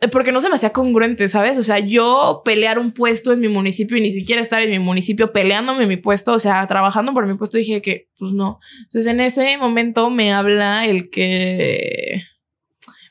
eh, 0.01 0.09
porque 0.09 0.31
no 0.31 0.41
se 0.41 0.49
me 0.49 0.57
hacía 0.57 0.73
congruente, 0.73 1.29
¿sabes? 1.29 1.59
O 1.59 1.65
sea, 1.65 1.79
yo 1.79 2.43
pelear 2.45 2.79
un 2.79 2.93
puesto 2.93 3.33
en 3.33 3.41
mi 3.41 3.49
municipio 3.49 3.97
y 3.97 4.01
ni 4.01 4.13
siquiera 4.13 4.43
estar 4.43 4.63
en 4.63 4.71
mi 4.71 4.79
municipio 4.79 5.33
peleándome 5.33 5.87
mi 5.87 5.97
puesto, 5.97 6.35
o 6.35 6.39
sea, 6.39 6.67
trabajando 6.67 7.13
por 7.15 7.27
mi 7.27 7.35
puesto, 7.35 7.57
dije 7.57 7.81
que, 7.81 8.09
pues 8.19 8.33
no. 8.33 8.59
Entonces, 8.85 9.11
en 9.11 9.21
ese 9.21 9.57
momento 9.57 10.11
me 10.11 10.33
habla 10.33 10.87
el 10.87 11.11
que 11.11 12.23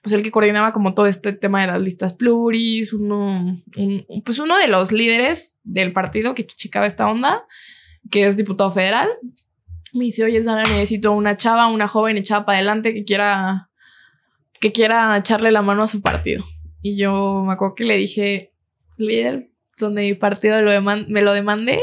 pues 0.05 0.13
el 0.13 0.21
que 0.21 0.29
coordinaba 0.29 0.71
como 0.71 0.93
todo 0.93 1.07
este 1.07 1.33
tema 1.33 1.61
de 1.61 1.65
las 1.65 1.81
listas 1.81 2.13
pluris, 2.13 2.93
uno, 2.93 3.59
pues 4.23 4.37
uno 4.37 4.55
de 4.55 4.67
los 4.67 4.91
líderes 4.91 5.57
del 5.63 5.93
partido 5.93 6.35
que 6.35 6.45
chicaba 6.45 6.85
esta 6.85 7.09
onda, 7.09 7.43
que 8.11 8.27
es 8.27 8.37
diputado 8.37 8.69
federal. 8.69 9.09
Me 9.93 10.05
dice, 10.05 10.23
oye, 10.23 10.43
Sana, 10.43 10.61
necesito 10.61 11.11
una 11.11 11.37
chava, 11.37 11.65
una 11.69 11.87
joven 11.87 12.17
echada 12.17 12.45
para 12.45 12.59
adelante 12.59 12.93
que 12.93 13.03
quiera, 13.03 13.71
que 14.59 14.71
quiera 14.71 15.17
echarle 15.17 15.51
la 15.51 15.63
mano 15.63 15.81
a 15.81 15.87
su 15.87 16.03
partido. 16.03 16.43
Y 16.83 16.97
yo 16.97 17.43
me 17.43 17.53
acuerdo 17.53 17.73
que 17.73 17.85
le 17.85 17.97
dije, 17.97 18.53
líder, 18.97 19.49
donde 19.79 20.03
mi 20.03 20.13
partido 20.13 20.57
me 21.07 21.21
lo 21.23 21.33
demande. 21.33 21.81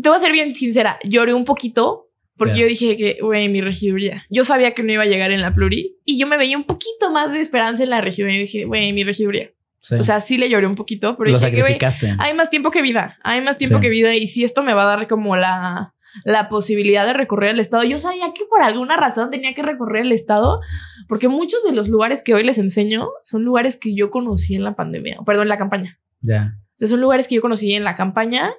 Te 0.00 0.08
voy 0.08 0.18
a 0.18 0.20
ser 0.20 0.30
bien 0.30 0.54
sincera, 0.54 1.00
lloré 1.02 1.34
un 1.34 1.44
poquito 1.44 2.11
porque 2.44 2.60
yo 2.60 2.66
dije 2.66 2.96
que, 2.96 3.18
güey, 3.20 3.48
mi 3.48 3.60
regiduría. 3.60 4.24
Yo 4.30 4.44
sabía 4.44 4.72
que 4.72 4.82
no 4.82 4.92
iba 4.92 5.02
a 5.02 5.06
llegar 5.06 5.30
en 5.30 5.42
la 5.42 5.54
pluri 5.54 5.98
y 6.04 6.18
yo 6.18 6.26
me 6.26 6.36
veía 6.36 6.56
un 6.56 6.64
poquito 6.64 7.10
más 7.12 7.32
de 7.32 7.40
esperanza 7.40 7.82
en 7.82 7.90
la 7.90 8.00
regiduría. 8.00 8.38
Y 8.38 8.40
dije, 8.42 8.64
güey, 8.64 8.92
mi 8.92 9.04
regiduría. 9.04 9.50
O 9.98 10.04
sea, 10.04 10.20
sí 10.20 10.38
le 10.38 10.48
lloré 10.48 10.66
un 10.66 10.76
poquito, 10.76 11.16
pero 11.16 11.32
dije 11.32 11.50
que, 11.50 11.60
güey, 11.60 11.78
hay 12.18 12.34
más 12.34 12.50
tiempo 12.50 12.70
que 12.70 12.82
vida. 12.82 13.18
Hay 13.22 13.40
más 13.40 13.58
tiempo 13.58 13.80
que 13.80 13.88
vida. 13.88 14.14
Y 14.14 14.28
si 14.28 14.44
esto 14.44 14.62
me 14.62 14.74
va 14.74 14.84
a 14.84 14.96
dar 14.96 15.08
como 15.08 15.36
la, 15.36 15.94
la 16.24 16.48
posibilidad 16.48 17.06
de 17.06 17.12
recorrer 17.12 17.50
el 17.50 17.60
estado. 17.60 17.84
Yo 17.84 18.00
sabía 18.00 18.32
que 18.34 18.44
por 18.44 18.62
alguna 18.62 18.96
razón 18.96 19.30
tenía 19.30 19.54
que 19.54 19.62
recorrer 19.62 20.02
el 20.02 20.12
estado, 20.12 20.60
porque 21.08 21.28
muchos 21.28 21.64
de 21.64 21.72
los 21.72 21.88
lugares 21.88 22.22
que 22.22 22.34
hoy 22.34 22.44
les 22.44 22.58
enseño 22.58 23.08
son 23.24 23.44
lugares 23.44 23.76
que 23.76 23.94
yo 23.94 24.10
conocí 24.10 24.54
en 24.54 24.64
la 24.64 24.76
pandemia, 24.76 25.18
perdón, 25.24 25.44
en 25.44 25.48
la 25.48 25.58
campaña. 25.58 25.98
Ya. 26.20 26.56
O 26.58 26.74
sea, 26.74 26.88
son 26.88 27.00
lugares 27.00 27.28
que 27.28 27.34
yo 27.34 27.42
conocí 27.42 27.74
en 27.74 27.84
la 27.84 27.96
campaña 27.96 28.52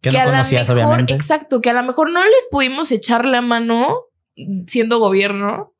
que, 0.00 0.10
no 0.10 0.24
conocías, 0.24 0.68
obviamente. 0.70 1.14
Exacto, 1.14 1.60
que 1.60 1.70
a 1.70 1.74
lo 1.74 1.82
mejor 1.82 2.10
no 2.10 2.22
les 2.24 2.46
pudimos 2.50 2.92
echar 2.92 3.24
la 3.24 3.40
mano 3.40 4.04
siendo 4.66 4.98
gobierno, 4.98 5.74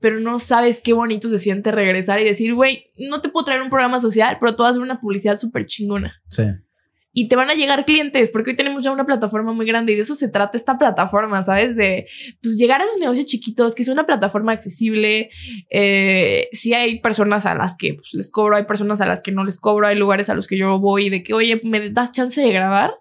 pero 0.00 0.20
no 0.20 0.38
sabes 0.38 0.80
qué 0.82 0.92
bonito 0.92 1.28
se 1.28 1.38
siente 1.38 1.72
regresar 1.72 2.20
y 2.20 2.24
decir, 2.24 2.54
güey, 2.54 2.92
no 2.96 3.20
te 3.20 3.28
puedo 3.28 3.44
traer 3.44 3.62
un 3.62 3.70
programa 3.70 4.00
social, 4.00 4.36
pero 4.40 4.54
tú 4.54 4.62
vas 4.62 4.68
a 4.68 4.70
hacer 4.72 4.82
una 4.82 5.00
publicidad 5.00 5.38
súper 5.38 5.66
chingona. 5.66 6.20
Sí. 6.28 6.44
Y 7.12 7.26
te 7.26 7.34
van 7.34 7.50
a 7.50 7.54
llegar 7.54 7.84
clientes, 7.84 8.28
porque 8.28 8.50
hoy 8.50 8.56
tenemos 8.56 8.84
ya 8.84 8.92
una 8.92 9.06
plataforma 9.06 9.52
muy 9.52 9.66
grande 9.66 9.92
y 9.92 9.96
de 9.96 10.02
eso 10.02 10.14
se 10.14 10.28
trata 10.28 10.56
esta 10.56 10.78
plataforma, 10.78 11.42
¿sabes? 11.42 11.74
De 11.74 12.06
pues, 12.42 12.56
llegar 12.56 12.80
a 12.80 12.84
esos 12.84 12.98
negocios 12.98 13.26
chiquitos, 13.26 13.74
que 13.74 13.82
es 13.82 13.88
una 13.88 14.06
plataforma 14.06 14.52
accesible. 14.52 15.30
Eh, 15.70 16.48
sí 16.52 16.74
hay 16.74 17.00
personas 17.00 17.44
a 17.46 17.56
las 17.56 17.76
que 17.76 17.94
pues, 17.94 18.14
les 18.14 18.30
cobro, 18.30 18.54
hay 18.54 18.66
personas 18.66 19.00
a 19.00 19.06
las 19.06 19.20
que 19.20 19.32
no 19.32 19.42
les 19.42 19.58
cobro, 19.58 19.86
hay 19.86 19.96
lugares 19.96 20.28
a 20.30 20.34
los 20.34 20.46
que 20.46 20.58
yo 20.58 20.78
voy 20.78 21.08
de 21.08 21.24
que, 21.24 21.34
oye, 21.34 21.60
¿me 21.64 21.90
das 21.90 22.12
chance 22.12 22.40
de 22.40 22.52
grabar? 22.52 22.92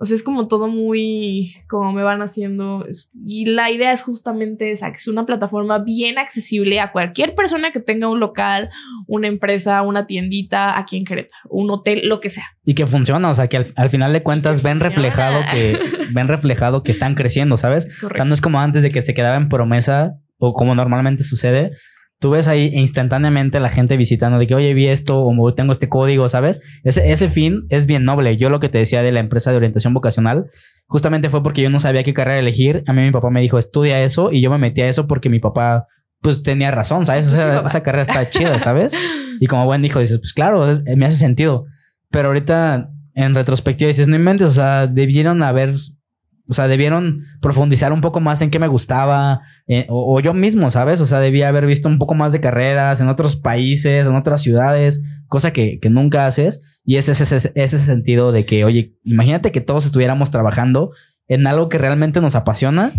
O 0.00 0.04
sea, 0.04 0.14
es 0.14 0.22
como 0.22 0.46
todo 0.46 0.68
muy 0.68 1.52
como 1.68 1.92
me 1.92 2.04
van 2.04 2.22
haciendo. 2.22 2.86
Y 3.26 3.46
la 3.46 3.70
idea 3.72 3.92
es 3.92 4.02
justamente 4.02 4.70
esa, 4.70 4.92
que 4.92 4.98
es 4.98 5.08
una 5.08 5.26
plataforma 5.26 5.80
bien 5.80 6.18
accesible 6.18 6.78
a 6.78 6.92
cualquier 6.92 7.34
persona 7.34 7.72
que 7.72 7.80
tenga 7.80 8.08
un 8.08 8.20
local, 8.20 8.70
una 9.08 9.26
empresa, 9.26 9.82
una 9.82 10.06
tiendita 10.06 10.78
aquí 10.78 10.96
en 10.96 11.04
Querétaro, 11.04 11.42
un 11.50 11.68
hotel, 11.70 12.08
lo 12.08 12.20
que 12.20 12.30
sea. 12.30 12.46
Y 12.64 12.74
que 12.74 12.86
funciona, 12.86 13.28
o 13.28 13.34
sea, 13.34 13.48
que 13.48 13.56
al, 13.74 13.90
final 13.90 14.12
de 14.12 14.22
cuentas 14.22 14.62
ven 14.62 14.78
reflejado 14.78 15.40
que 15.50 15.76
ven 16.12 16.28
reflejado 16.28 16.84
que 16.84 16.92
están 16.92 17.16
creciendo, 17.16 17.56
¿sabes? 17.56 18.00
o 18.04 18.08
sea, 18.08 18.24
no 18.24 18.34
es 18.34 18.40
como 18.40 18.60
antes 18.60 18.82
de 18.82 18.90
que 18.90 19.02
se 19.02 19.14
quedaba 19.14 19.36
en 19.36 19.48
promesa 19.48 20.12
o 20.38 20.54
como 20.54 20.76
normalmente 20.76 21.24
sucede, 21.24 21.72
tú 22.20 22.30
ves 22.30 22.48
ahí 22.48 22.70
instantáneamente 22.74 23.60
la 23.60 23.70
gente 23.70 23.96
visitando 23.96 24.38
de 24.38 24.46
que, 24.46 24.54
oye, 24.54 24.74
vi 24.74 24.88
esto 24.88 25.24
o 25.24 25.54
tengo 25.54 25.72
este 25.72 25.88
código, 25.88 26.28
¿sabes? 26.28 26.62
Ese, 26.82 27.12
ese 27.12 27.28
fin 27.28 27.66
es 27.68 27.86
bien 27.86 28.04
noble. 28.04 28.36
Yo 28.36 28.50
lo 28.50 28.60
que 28.60 28.68
te 28.68 28.78
decía 28.78 29.02
de 29.02 29.12
la 29.12 29.20
empresa 29.20 29.50
de 29.50 29.56
orientación 29.56 29.94
vocacional, 29.94 30.50
justamente 30.86 31.30
fue 31.30 31.42
porque 31.42 31.62
yo 31.62 31.70
no 31.70 31.78
sabía 31.78 32.02
qué 32.02 32.14
carrera 32.14 32.38
elegir. 32.38 32.82
A 32.86 32.92
mí 32.92 33.02
mi 33.02 33.12
papá 33.12 33.30
me 33.30 33.40
dijo, 33.40 33.58
estudia 33.58 34.02
eso 34.02 34.32
y 34.32 34.40
yo 34.40 34.50
me 34.50 34.58
metí 34.58 34.80
a 34.80 34.88
eso 34.88 35.06
porque 35.06 35.28
mi 35.28 35.38
papá, 35.38 35.86
pues 36.20 36.42
tenía 36.42 36.70
razón, 36.70 37.04
¿sabes? 37.04 37.26
esa 37.26 37.82
carrera 37.82 38.02
está 38.02 38.28
chida, 38.28 38.58
¿sabes? 38.58 38.94
Y 39.40 39.46
como 39.46 39.66
buen 39.66 39.82
dijo, 39.82 40.00
dices, 40.00 40.18
pues 40.18 40.32
claro, 40.32 40.66
me 40.96 41.06
hace 41.06 41.18
sentido. 41.18 41.66
Pero 42.10 42.28
ahorita 42.28 42.90
en 43.14 43.34
retrospectiva 43.34 43.88
dices, 43.88 44.08
no 44.08 44.16
inventes, 44.16 44.48
o 44.48 44.52
sea, 44.52 44.86
debieron 44.86 45.42
haber 45.42 45.74
o 46.48 46.54
sea, 46.54 46.66
debieron 46.66 47.24
profundizar 47.40 47.92
un 47.92 48.00
poco 48.00 48.20
más 48.20 48.40
en 48.40 48.50
qué 48.50 48.58
me 48.58 48.68
gustaba, 48.68 49.42
eh, 49.66 49.86
o, 49.88 50.18
yo 50.20 50.32
mismo, 50.32 50.70
¿sabes? 50.70 51.00
O 51.00 51.06
sea, 51.06 51.20
debía 51.20 51.48
haber 51.48 51.66
visto 51.66 51.88
un 51.88 51.98
poco 51.98 52.14
más 52.14 52.32
de 52.32 52.40
carreras 52.40 53.00
en 53.00 53.08
otros 53.08 53.36
países, 53.36 54.06
en 54.06 54.14
otras 54.14 54.42
ciudades, 54.42 55.02
cosa 55.26 55.52
que, 55.52 55.78
nunca 55.90 56.26
haces. 56.26 56.62
Y 56.84 56.96
ese 56.96 57.12
es 57.12 57.20
ese, 57.20 57.52
ese 57.54 57.78
sentido 57.78 58.32
de 58.32 58.46
que, 58.46 58.64
oye, 58.64 58.94
imagínate 59.04 59.52
que 59.52 59.60
todos 59.60 59.84
estuviéramos 59.84 60.30
trabajando 60.30 60.92
en 61.26 61.46
algo 61.46 61.68
que 61.68 61.76
realmente 61.76 62.20
nos 62.22 62.34
apasiona, 62.34 62.94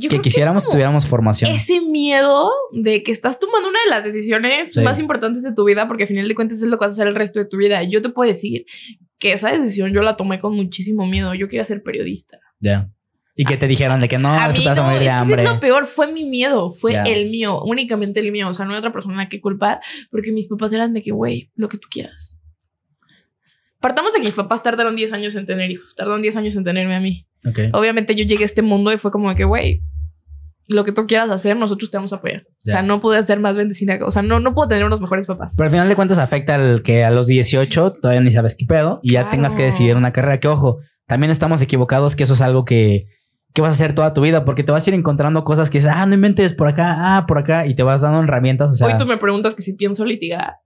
que 0.00 0.20
quisiéramos 0.20 0.68
tuviéramos 0.68 1.06
formación. 1.06 1.52
Ese 1.52 1.80
miedo 1.80 2.50
de 2.72 3.02
que 3.02 3.12
estás 3.12 3.38
tomando 3.38 3.68
una 3.68 3.78
de 3.84 3.90
las 3.90 4.04
decisiones 4.04 4.76
más 4.78 4.98
importantes 4.98 5.42
de 5.42 5.52
tu 5.52 5.64
vida, 5.64 5.86
porque 5.86 6.04
al 6.04 6.08
final 6.08 6.26
de 6.26 6.34
cuentas 6.34 6.62
es 6.62 6.68
lo 6.68 6.78
que 6.78 6.86
vas 6.86 6.92
a 6.92 6.94
hacer 6.94 7.08
el 7.08 7.14
resto 7.14 7.38
de 7.38 7.44
tu 7.44 7.58
vida. 7.58 7.82
Yo 7.82 8.02
te 8.02 8.08
puedo 8.08 8.26
decir 8.26 8.64
que 9.18 9.32
esa 9.32 9.52
decisión 9.52 9.92
yo 9.92 10.02
la 10.02 10.16
tomé 10.16 10.40
con 10.40 10.54
muchísimo 10.54 11.06
miedo. 11.06 11.34
Yo 11.34 11.48
quería 11.48 11.64
ser 11.64 11.82
periodista. 11.82 12.40
Ya. 12.58 12.90
Y 13.36 13.44
que 13.44 13.56
te 13.56 13.66
dijeron 13.66 14.00
de 14.00 14.08
que 14.08 14.18
no, 14.18 14.32
a 14.32 14.50
eso 14.50 14.62
te 14.62 14.80
a 14.80 14.82
morir 14.84 15.00
de 15.00 15.10
hambre. 15.10 15.42
Es 15.42 15.48
lo 15.50 15.58
peor, 15.58 15.86
fue 15.86 16.12
mi 16.12 16.24
miedo, 16.24 16.72
fue 16.72 16.94
el 17.04 17.30
mío, 17.30 17.60
únicamente 17.62 18.20
el 18.20 18.30
mío. 18.30 18.48
O 18.48 18.54
sea, 18.54 18.64
no 18.64 18.72
hay 18.72 18.78
otra 18.78 18.92
persona 18.92 19.28
que 19.28 19.40
culpar, 19.40 19.80
porque 20.10 20.30
mis 20.30 20.46
papás 20.46 20.72
eran 20.72 20.94
de 20.94 21.02
que, 21.02 21.10
güey, 21.10 21.50
lo 21.56 21.68
que 21.68 21.78
tú 21.78 21.88
quieras. 21.90 22.40
Partamos 23.80 24.12
de 24.12 24.20
que 24.20 24.26
mis 24.26 24.34
papás 24.34 24.62
tardaron 24.62 24.94
10 24.94 25.12
años 25.12 25.34
en 25.34 25.46
tener 25.46 25.70
hijos, 25.70 25.94
tardaron 25.96 26.22
10 26.22 26.36
años 26.36 26.56
en 26.56 26.64
tenerme 26.64 26.94
a 26.94 27.00
mí. 27.00 27.26
Obviamente 27.72 28.14
yo 28.14 28.24
llegué 28.24 28.44
a 28.44 28.46
este 28.46 28.62
mundo 28.62 28.92
y 28.92 28.96
fue 28.96 29.10
como 29.10 29.28
de 29.28 29.36
que, 29.36 29.44
güey, 29.44 29.82
lo 30.68 30.84
que 30.84 30.92
tú 30.92 31.06
quieras 31.06 31.28
hacer, 31.30 31.56
nosotros 31.56 31.90
te 31.90 31.98
vamos 31.98 32.12
a 32.12 32.16
apoyar. 32.16 32.46
O 32.66 32.70
sea, 32.70 32.82
no 32.82 33.00
pude 33.00 33.22
ser 33.22 33.40
más 33.40 33.56
bendecida. 33.56 33.98
O 34.02 34.10
sea, 34.10 34.22
no, 34.22 34.40
no 34.40 34.54
puedo 34.54 34.68
tener 34.68 34.84
unos 34.84 35.00
mejores 35.00 35.26
papás. 35.26 35.54
Pero 35.56 35.66
al 35.66 35.70
final 35.70 35.88
de 35.88 35.96
cuentas 35.96 36.18
afecta 36.18 36.54
al 36.54 36.82
que 36.82 37.04
a 37.04 37.10
los 37.10 37.26
18 37.26 37.92
todavía 38.00 38.22
ni 38.22 38.30
sabes 38.30 38.56
qué 38.56 38.64
pedo 38.64 39.00
y 39.02 39.12
ya 39.12 39.30
tengas 39.30 39.54
que 39.54 39.64
decidir 39.64 39.96
una 39.96 40.12
carrera. 40.12 40.40
Que 40.40 40.48
ojo, 40.48 40.78
también 41.06 41.30
estamos 41.30 41.60
equivocados 41.60 42.16
que 42.16 42.24
eso 42.24 42.34
es 42.34 42.40
algo 42.40 42.64
que 42.64 43.04
¿qué 43.54 43.62
vas 43.62 43.70
a 43.70 43.74
hacer 43.74 43.94
toda 43.94 44.12
tu 44.12 44.20
vida? 44.20 44.44
Porque 44.44 44.64
te 44.64 44.72
vas 44.72 44.86
a 44.86 44.90
ir 44.90 44.94
encontrando 44.94 45.44
cosas 45.44 45.70
que 45.70 45.78
dices, 45.78 45.92
ah, 45.94 46.04
no 46.06 46.14
inventes 46.14 46.52
por 46.52 46.66
acá, 46.68 47.16
ah, 47.16 47.26
por 47.26 47.38
acá, 47.38 47.66
y 47.66 47.74
te 47.74 47.82
vas 47.84 48.02
dando 48.02 48.22
herramientas. 48.22 48.72
O 48.72 48.74
sea, 48.74 48.88
Hoy 48.88 48.98
tú 48.98 49.06
me 49.06 49.16
preguntas 49.16 49.54
que 49.54 49.62
si 49.62 49.74
pienso 49.74 50.04
litigar. 50.04 50.56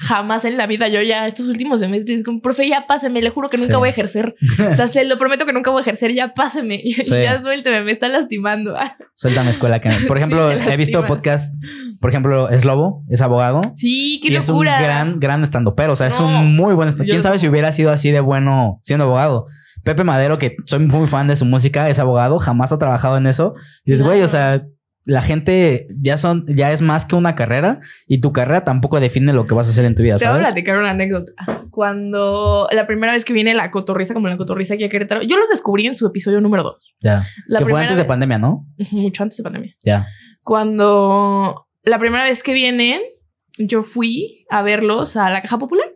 Jamás 0.00 0.44
en 0.44 0.56
la 0.56 0.68
vida, 0.68 0.86
yo 0.86 1.02
ya 1.02 1.26
estos 1.26 1.48
últimos 1.48 1.80
semestres, 1.80 2.22
como, 2.22 2.40
profe, 2.40 2.68
ya 2.68 2.86
páseme, 2.86 3.20
le 3.20 3.30
juro 3.30 3.48
que 3.48 3.56
nunca 3.56 3.72
Sí. 3.72 3.78
voy 3.78 3.88
a 3.88 3.90
ejercer. 3.90 4.36
O 4.70 4.74
sea, 4.76 4.86
se 4.86 5.04
lo 5.04 5.18
prometo 5.18 5.44
que 5.44 5.52
nunca 5.52 5.70
voy 5.70 5.80
a 5.80 5.82
ejercer, 5.82 6.12
ya 6.12 6.34
páseme. 6.34 6.78
Y 6.84 6.94
ya 7.02 7.40
suélteme, 7.40 7.82
me 7.82 7.90
está 7.90 8.08
lastimando. 8.08 8.76
suéltame 9.16 9.50
escuela. 9.50 9.80
Que... 9.80 9.90
Por 10.06 10.18
ejemplo, 10.18 10.52
he 10.52 10.76
visto 10.76 11.04
podcast, 11.04 11.56
por 11.98 12.10
ejemplo, 12.10 12.48
es 12.50 12.64
Lobo, 12.64 13.04
es 13.08 13.22
abogado. 13.22 13.62
Sí, 13.74 14.20
qué 14.22 14.32
y 14.32 14.36
es 14.36 14.46
locura. 14.46 14.76
un 14.76 14.84
gran, 14.84 15.18
gran 15.20 15.42
estando, 15.42 15.74
pero, 15.74 15.94
o 15.94 15.96
sea, 15.96 16.06
es 16.06 16.20
un 16.20 16.54
muy 16.54 16.74
buen 16.74 16.90
stand 16.90 17.08
yo 17.08 17.14
¿Quién 17.14 17.22
sabe 17.22 17.38
si 17.40 17.48
hubiera 17.48 17.72
sido 17.72 17.90
así 17.90 18.12
de 18.12 18.20
bueno 18.20 18.78
siendo 18.82 19.06
abogado? 19.06 19.46
Pepe 19.88 20.04
Madero, 20.04 20.38
que 20.38 20.58
soy 20.66 20.80
muy 20.80 21.06
fan 21.06 21.28
de 21.28 21.34
su 21.34 21.46
música, 21.46 21.88
es 21.88 21.98
abogado, 21.98 22.38
jamás 22.38 22.72
ha 22.72 22.78
trabajado 22.78 23.16
en 23.16 23.26
eso. 23.26 23.54
Y 23.86 23.92
dices, 23.92 24.04
güey, 24.04 24.20
o 24.20 24.28
sea, 24.28 24.66
la 25.06 25.22
gente 25.22 25.86
ya 25.98 26.18
son, 26.18 26.44
ya 26.46 26.72
es 26.72 26.82
más 26.82 27.06
que 27.06 27.16
una 27.16 27.34
carrera 27.34 27.80
y 28.06 28.20
tu 28.20 28.30
carrera 28.30 28.64
tampoco 28.64 29.00
define 29.00 29.32
lo 29.32 29.46
que 29.46 29.54
vas 29.54 29.66
a 29.66 29.70
hacer 29.70 29.86
en 29.86 29.94
tu 29.94 30.02
vida, 30.02 30.18
Te 30.18 30.28
voy 30.28 30.40
a 30.40 30.40
platicar 30.40 30.76
una 30.76 30.90
anécdota. 30.90 31.32
Cuando 31.70 32.68
la 32.70 32.86
primera 32.86 33.14
vez 33.14 33.24
que 33.24 33.32
viene 33.32 33.54
la 33.54 33.70
cotorriza, 33.70 34.12
como 34.12 34.28
la 34.28 34.36
cotorriza 34.36 34.74
aquí 34.74 34.84
a 34.84 34.90
Querétaro, 34.90 35.22
yo 35.22 35.38
los 35.38 35.48
descubrí 35.48 35.86
en 35.86 35.94
su 35.94 36.06
episodio 36.06 36.42
número 36.42 36.64
2. 36.64 36.96
Ya. 37.00 37.22
La 37.46 37.60
que 37.60 37.64
fue 37.64 37.80
antes 37.80 37.96
de 37.96 38.04
pandemia, 38.04 38.36
¿no? 38.36 38.66
Mucho 38.90 39.22
antes 39.22 39.38
de 39.38 39.42
pandemia. 39.42 39.74
Ya. 39.82 40.06
Cuando 40.42 41.66
la 41.82 41.98
primera 41.98 42.24
vez 42.24 42.42
que 42.42 42.52
vienen, 42.52 43.00
yo 43.56 43.84
fui 43.84 44.44
a 44.50 44.60
verlos 44.60 45.16
a 45.16 45.30
la 45.30 45.40
Caja 45.40 45.58
Popular. 45.58 45.87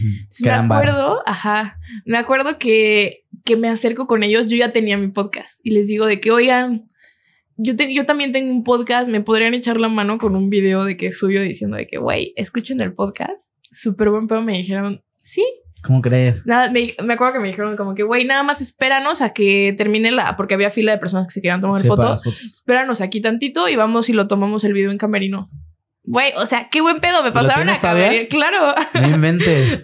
Entonces, 0.00 0.40
me 0.40 0.50
acuerdo, 0.76 1.22
ajá, 1.26 1.78
me 2.04 2.16
acuerdo 2.18 2.58
que, 2.58 3.24
que 3.44 3.56
me 3.56 3.68
acerco 3.68 4.06
con 4.06 4.22
ellos, 4.22 4.48
yo 4.48 4.56
ya 4.56 4.72
tenía 4.72 4.96
mi 4.96 5.08
podcast 5.08 5.60
y 5.64 5.70
les 5.72 5.86
digo 5.88 6.06
de 6.06 6.20
que, 6.20 6.30
oigan, 6.30 6.84
yo, 7.56 7.76
te- 7.76 7.92
yo 7.94 8.06
también 8.06 8.32
tengo 8.32 8.50
un 8.50 8.64
podcast, 8.64 9.08
me 9.08 9.20
podrían 9.20 9.52
echar 9.54 9.78
la 9.78 9.88
mano 9.88 10.18
con 10.18 10.34
un 10.36 10.48
video 10.50 10.84
de 10.84 10.96
que 10.96 11.12
suyo 11.12 11.42
diciendo 11.42 11.76
de 11.76 11.86
que, 11.86 11.98
güey, 11.98 12.32
escuchen 12.36 12.80
el 12.80 12.94
podcast. 12.94 13.52
Súper 13.70 14.10
buen 14.10 14.26
pedo, 14.28 14.40
me 14.42 14.56
dijeron, 14.56 15.02
sí. 15.22 15.44
¿Cómo 15.82 16.02
crees? 16.02 16.44
Nada, 16.46 16.70
me, 16.70 16.92
me 17.04 17.14
acuerdo 17.14 17.34
que 17.34 17.40
me 17.40 17.48
dijeron 17.48 17.74
como 17.76 17.94
que, 17.94 18.02
güey, 18.02 18.24
nada 18.26 18.42
más 18.42 18.60
espéranos 18.60 19.22
a 19.22 19.32
que 19.32 19.74
termine 19.78 20.10
la, 20.10 20.36
porque 20.36 20.54
había 20.54 20.70
fila 20.70 20.92
de 20.92 20.98
personas 20.98 21.26
que 21.26 21.32
se 21.34 21.40
querían 21.40 21.60
tomar 21.62 21.80
fotos. 21.80 22.22
fotos. 22.24 22.42
Espéranos 22.42 23.00
aquí 23.00 23.20
tantito 23.22 23.66
y 23.68 23.76
vamos 23.76 24.08
y 24.10 24.12
lo 24.12 24.26
tomamos 24.28 24.64
el 24.64 24.72
video 24.74 24.90
en 24.90 24.98
camerino. 24.98 25.48
Güey, 26.10 26.32
o 26.36 26.44
sea, 26.44 26.68
qué 26.70 26.80
buen 26.80 26.98
pedo, 27.00 27.22
me 27.22 27.28
¿Lo 27.28 27.34
pasaron 27.34 27.68
a 27.68 27.78
camerino. 27.78 28.28
Claro. 28.28 28.74
No. 28.94 29.20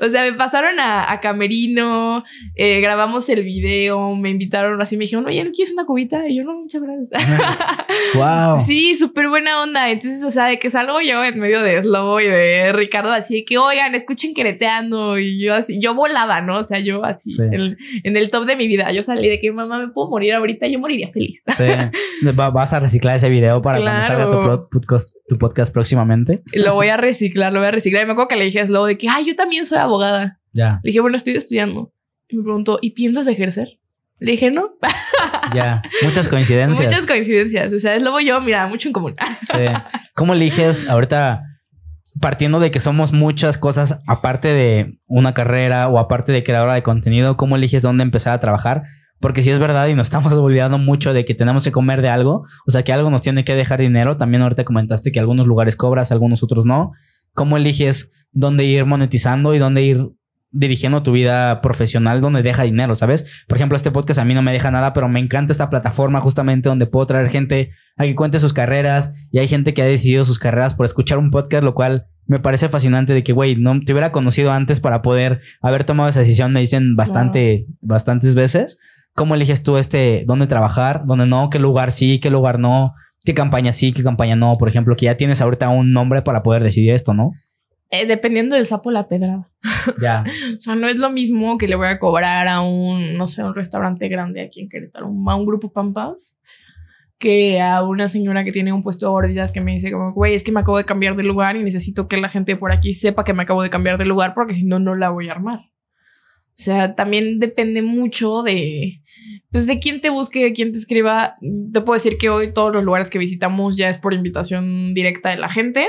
O 0.06 0.08
sea, 0.08 0.22
me 0.24 0.32
pasaron 0.32 0.78
a, 0.80 1.10
a 1.12 1.20
Camerino, 1.20 2.24
eh, 2.56 2.80
grabamos 2.80 3.28
el 3.28 3.42
video, 3.44 4.14
me 4.16 4.30
invitaron 4.30 4.80
así, 4.80 4.96
me 4.96 5.04
dijeron, 5.04 5.24
oye, 5.26 5.44
¿no 5.44 5.50
quieres 5.52 5.72
una 5.72 5.84
cubita? 5.84 6.26
Y 6.28 6.36
yo, 6.36 6.44
no, 6.44 6.54
muchas 6.62 6.82
gracias. 6.82 7.10
wow. 8.14 8.56
Sí, 8.64 8.94
súper 8.96 9.28
buena 9.28 9.62
onda. 9.62 9.90
Entonces, 9.90 10.22
o 10.24 10.30
sea, 10.30 10.46
de 10.46 10.58
que 10.58 10.68
salgo 10.70 11.00
yo 11.00 11.24
en 11.24 11.38
medio 11.38 11.60
de 11.62 11.80
Slobo 11.82 12.20
y 12.20 12.26
de 12.26 12.72
Ricardo, 12.72 13.12
así 13.12 13.36
de 13.36 13.44
que, 13.44 13.58
oigan, 13.58 13.94
escuchen 13.94 14.34
quereteando. 14.34 15.18
Y 15.18 15.40
yo 15.42 15.54
así, 15.54 15.78
yo 15.80 15.94
volaba, 15.94 16.40
¿no? 16.40 16.58
O 16.58 16.64
sea, 16.64 16.78
yo 16.80 17.04
así, 17.04 17.30
Sí. 17.30 17.42
en, 17.42 17.76
en 18.02 18.16
el 18.16 18.30
top 18.30 18.46
de 18.46 18.56
mi 18.56 18.66
vida. 18.66 18.90
Yo 18.92 19.02
salí 19.02 19.28
de 19.28 19.38
que, 19.40 19.52
mamá, 19.52 19.78
me 19.78 19.88
puedo 19.88 20.10
morir 20.10 20.34
ahorita, 20.34 20.66
yo 20.66 20.78
moriría 20.78 21.10
feliz. 21.12 21.42
Sí. 21.56 21.64
Va- 22.38 22.50
vas 22.50 22.72
a 22.72 22.80
reciclar 22.80 23.16
ese 23.16 23.28
video 23.28 23.62
para 23.62 23.78
cuando 23.80 24.00
Claro. 24.06 24.06
salga 24.06 24.24
tu, 24.26 24.44
pro- 24.44 24.68
podcast, 24.70 25.10
tu 25.28 25.38
podcast 25.38 25.72
próximamente. 25.72 26.15
Lo 26.54 26.74
voy 26.74 26.88
a 26.88 26.96
reciclar, 26.96 27.52
lo 27.52 27.60
voy 27.60 27.68
a 27.68 27.72
reciclar. 27.72 28.02
Y 28.02 28.06
me 28.06 28.12
acuerdo 28.12 28.28
que 28.28 28.36
le 28.36 28.44
dije 28.44 28.60
a 28.60 28.66
Slobo 28.66 28.86
de 28.86 28.96
que, 28.98 29.08
ay, 29.08 29.26
yo 29.26 29.36
también 29.36 29.66
soy 29.66 29.78
abogada. 29.78 30.40
Ya, 30.52 30.80
Le 30.82 30.88
dije, 30.88 31.00
bueno, 31.00 31.16
estoy 31.16 31.34
estudiando. 31.34 31.92
Y 32.28 32.36
me 32.36 32.42
preguntó, 32.42 32.78
¿y 32.80 32.90
piensas 32.90 33.26
ejercer? 33.26 33.78
Le 34.18 34.32
dije, 34.32 34.50
no. 34.50 34.70
ya. 35.54 35.82
Muchas 36.02 36.28
coincidencias. 36.28 36.84
Muchas 36.90 37.06
coincidencias. 37.06 37.72
O 37.72 37.80
sea, 37.80 37.94
es 37.94 38.02
lobo 38.02 38.20
yo, 38.20 38.40
mira, 38.40 38.66
mucho 38.66 38.88
en 38.88 38.92
común. 38.92 39.14
Sí. 39.42 39.64
¿Cómo 40.14 40.32
eliges 40.32 40.88
ahorita, 40.88 41.42
partiendo 42.20 42.58
de 42.58 42.70
que 42.70 42.80
somos 42.80 43.12
muchas 43.12 43.58
cosas, 43.58 44.02
aparte 44.06 44.48
de 44.48 44.98
una 45.06 45.34
carrera 45.34 45.88
o 45.88 45.98
aparte 45.98 46.32
de 46.32 46.42
creadora 46.42 46.74
de 46.74 46.82
contenido, 46.82 47.36
cómo 47.36 47.56
eliges 47.56 47.82
dónde 47.82 48.02
empezar 48.02 48.32
a 48.32 48.40
trabajar? 48.40 48.84
Porque 49.20 49.42
si 49.42 49.50
es 49.50 49.58
verdad 49.58 49.88
y 49.88 49.94
nos 49.94 50.06
estamos 50.06 50.32
olvidando 50.34 50.78
mucho 50.78 51.12
de 51.12 51.24
que 51.24 51.34
tenemos 51.34 51.64
que 51.64 51.72
comer 51.72 52.02
de 52.02 52.08
algo, 52.08 52.46
o 52.66 52.70
sea, 52.70 52.82
que 52.82 52.92
algo 52.92 53.10
nos 53.10 53.22
tiene 53.22 53.44
que 53.44 53.54
dejar 53.54 53.80
dinero. 53.80 54.16
También 54.16 54.42
ahorita 54.42 54.64
comentaste 54.64 55.12
que 55.12 55.20
algunos 55.20 55.46
lugares 55.46 55.76
cobras, 55.76 56.12
algunos 56.12 56.42
otros 56.42 56.66
no. 56.66 56.92
¿Cómo 57.32 57.56
eliges 57.56 58.14
dónde 58.32 58.64
ir 58.64 58.84
monetizando 58.84 59.54
y 59.54 59.58
dónde 59.58 59.82
ir 59.82 60.10
dirigiendo 60.50 61.02
tu 61.02 61.12
vida 61.12 61.60
profesional 61.60 62.20
donde 62.20 62.42
deja 62.42 62.62
dinero, 62.62 62.94
¿sabes? 62.94 63.26
Por 63.46 63.58
ejemplo, 63.58 63.76
este 63.76 63.90
podcast 63.90 64.18
a 64.18 64.24
mí 64.24 64.34
no 64.34 64.42
me 64.42 64.52
deja 64.52 64.70
nada, 64.70 64.92
pero 64.92 65.08
me 65.08 65.20
encanta 65.20 65.52
esta 65.52 65.68
plataforma 65.68 66.20
justamente 66.20 66.68
donde 66.68 66.86
puedo 66.86 67.06
traer 67.06 67.28
gente 67.28 67.70
a 67.96 68.04
que 68.04 68.14
cuente 68.14 68.38
sus 68.38 68.52
carreras 68.52 69.12
y 69.30 69.38
hay 69.38 69.48
gente 69.48 69.74
que 69.74 69.82
ha 69.82 69.86
decidido 69.86 70.24
sus 70.24 70.38
carreras 70.38 70.74
por 70.74 70.86
escuchar 70.86 71.18
un 71.18 71.30
podcast, 71.30 71.62
lo 71.62 71.74
cual 71.74 72.06
me 72.26 72.40
parece 72.40 72.68
fascinante 72.68 73.12
de 73.12 73.22
que, 73.22 73.32
güey, 73.32 73.56
no 73.56 73.78
te 73.80 73.92
hubiera 73.92 74.12
conocido 74.12 74.50
antes 74.50 74.80
para 74.80 75.02
poder 75.02 75.40
haber 75.60 75.84
tomado 75.84 76.08
esa 76.08 76.20
decisión, 76.20 76.52
me 76.52 76.60
dicen 76.60 76.96
bastante, 76.96 77.66
bastantes 77.80 78.34
veces. 78.34 78.80
¿Cómo 79.16 79.34
eliges 79.34 79.62
tú 79.64 79.76
este, 79.78 80.22
dónde 80.26 80.46
trabajar, 80.46 81.02
dónde 81.06 81.26
no, 81.26 81.50
qué 81.50 81.58
lugar 81.58 81.90
sí, 81.90 82.20
qué 82.20 82.30
lugar 82.30 82.58
no, 82.60 82.94
qué 83.24 83.34
campaña 83.34 83.72
sí, 83.72 83.92
qué 83.92 84.02
campaña 84.04 84.36
no? 84.36 84.54
Por 84.58 84.68
ejemplo, 84.68 84.94
que 84.94 85.06
ya 85.06 85.16
tienes 85.16 85.40
ahorita 85.40 85.68
un 85.70 85.92
nombre 85.92 86.22
para 86.22 86.42
poder 86.44 86.62
decidir 86.62 86.92
esto, 86.92 87.14
¿no? 87.14 87.32
Eh, 87.90 88.04
dependiendo 88.06 88.56
del 88.56 88.66
sapo, 88.66 88.90
la 88.90 89.08
pedrada. 89.08 89.48
Ya. 90.00 90.24
O 90.56 90.60
sea, 90.60 90.74
no 90.74 90.86
es 90.88 90.96
lo 90.96 91.10
mismo 91.10 91.56
que 91.58 91.66
le 91.68 91.76
voy 91.76 91.86
a 91.86 91.98
cobrar 91.98 92.46
a 92.48 92.60
un, 92.60 93.16
no 93.16 93.26
sé, 93.26 93.42
un 93.44 93.54
restaurante 93.54 94.08
grande 94.08 94.42
aquí 94.42 94.60
en 94.60 94.68
Querétaro, 94.68 95.08
un- 95.08 95.28
a 95.28 95.34
un 95.36 95.46
grupo 95.46 95.72
Pampas, 95.72 96.36
que 97.18 97.60
a 97.62 97.82
una 97.84 98.08
señora 98.08 98.44
que 98.44 98.52
tiene 98.52 98.72
un 98.72 98.82
puesto 98.82 99.06
de 99.06 99.10
gorditas 99.12 99.50
que 99.52 99.60
me 99.62 99.72
dice 99.72 99.90
como, 99.92 100.12
güey, 100.12 100.34
es 100.34 100.42
que 100.42 100.52
me 100.52 100.60
acabo 100.60 100.76
de 100.76 100.84
cambiar 100.84 101.14
de 101.16 101.22
lugar 101.22 101.56
y 101.56 101.62
necesito 101.64 102.08
que 102.08 102.18
la 102.18 102.28
gente 102.28 102.56
por 102.56 102.72
aquí 102.72 102.92
sepa 102.92 103.24
que 103.24 103.32
me 103.32 103.44
acabo 103.44 103.62
de 103.62 103.70
cambiar 103.70 103.96
de 103.98 104.04
lugar 104.04 104.34
porque 104.34 104.54
si 104.54 104.66
no, 104.66 104.78
no 104.78 104.94
la 104.94 105.08
voy 105.10 105.28
a 105.28 105.32
armar. 105.32 105.60
O 106.58 106.62
sea, 106.62 106.94
también 106.94 107.38
depende 107.38 107.82
mucho 107.82 108.42
de, 108.42 109.02
pues, 109.50 109.66
de 109.66 109.78
quién 109.78 110.00
te 110.00 110.08
busque, 110.08 110.42
de 110.42 110.52
quién 110.54 110.72
te 110.72 110.78
escriba. 110.78 111.36
Te 111.72 111.82
puedo 111.82 111.94
decir 111.94 112.16
que 112.16 112.30
hoy 112.30 112.54
todos 112.54 112.72
los 112.72 112.82
lugares 112.82 113.10
que 113.10 113.18
visitamos 113.18 113.76
ya 113.76 113.90
es 113.90 113.98
por 113.98 114.14
invitación 114.14 114.94
directa 114.94 115.28
de 115.28 115.36
la 115.36 115.50
gente. 115.50 115.88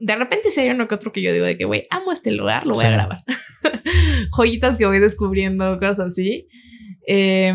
De 0.00 0.16
repente 0.16 0.50
si 0.50 0.60
hay 0.60 0.70
uno 0.70 0.88
que 0.88 0.96
otro 0.96 1.12
que 1.12 1.22
yo 1.22 1.32
digo 1.32 1.46
de 1.46 1.56
que, 1.56 1.64
güey, 1.64 1.84
amo 1.90 2.10
este 2.10 2.32
lugar, 2.32 2.66
lo 2.66 2.74
voy 2.74 2.84
a 2.84 2.90
grabar. 2.90 3.18
Joyitas 4.36 4.76
que 4.76 4.86
voy 4.86 4.98
descubriendo, 4.98 5.78
cosas 5.78 6.00
así. 6.08 6.48
Eh, 7.06 7.54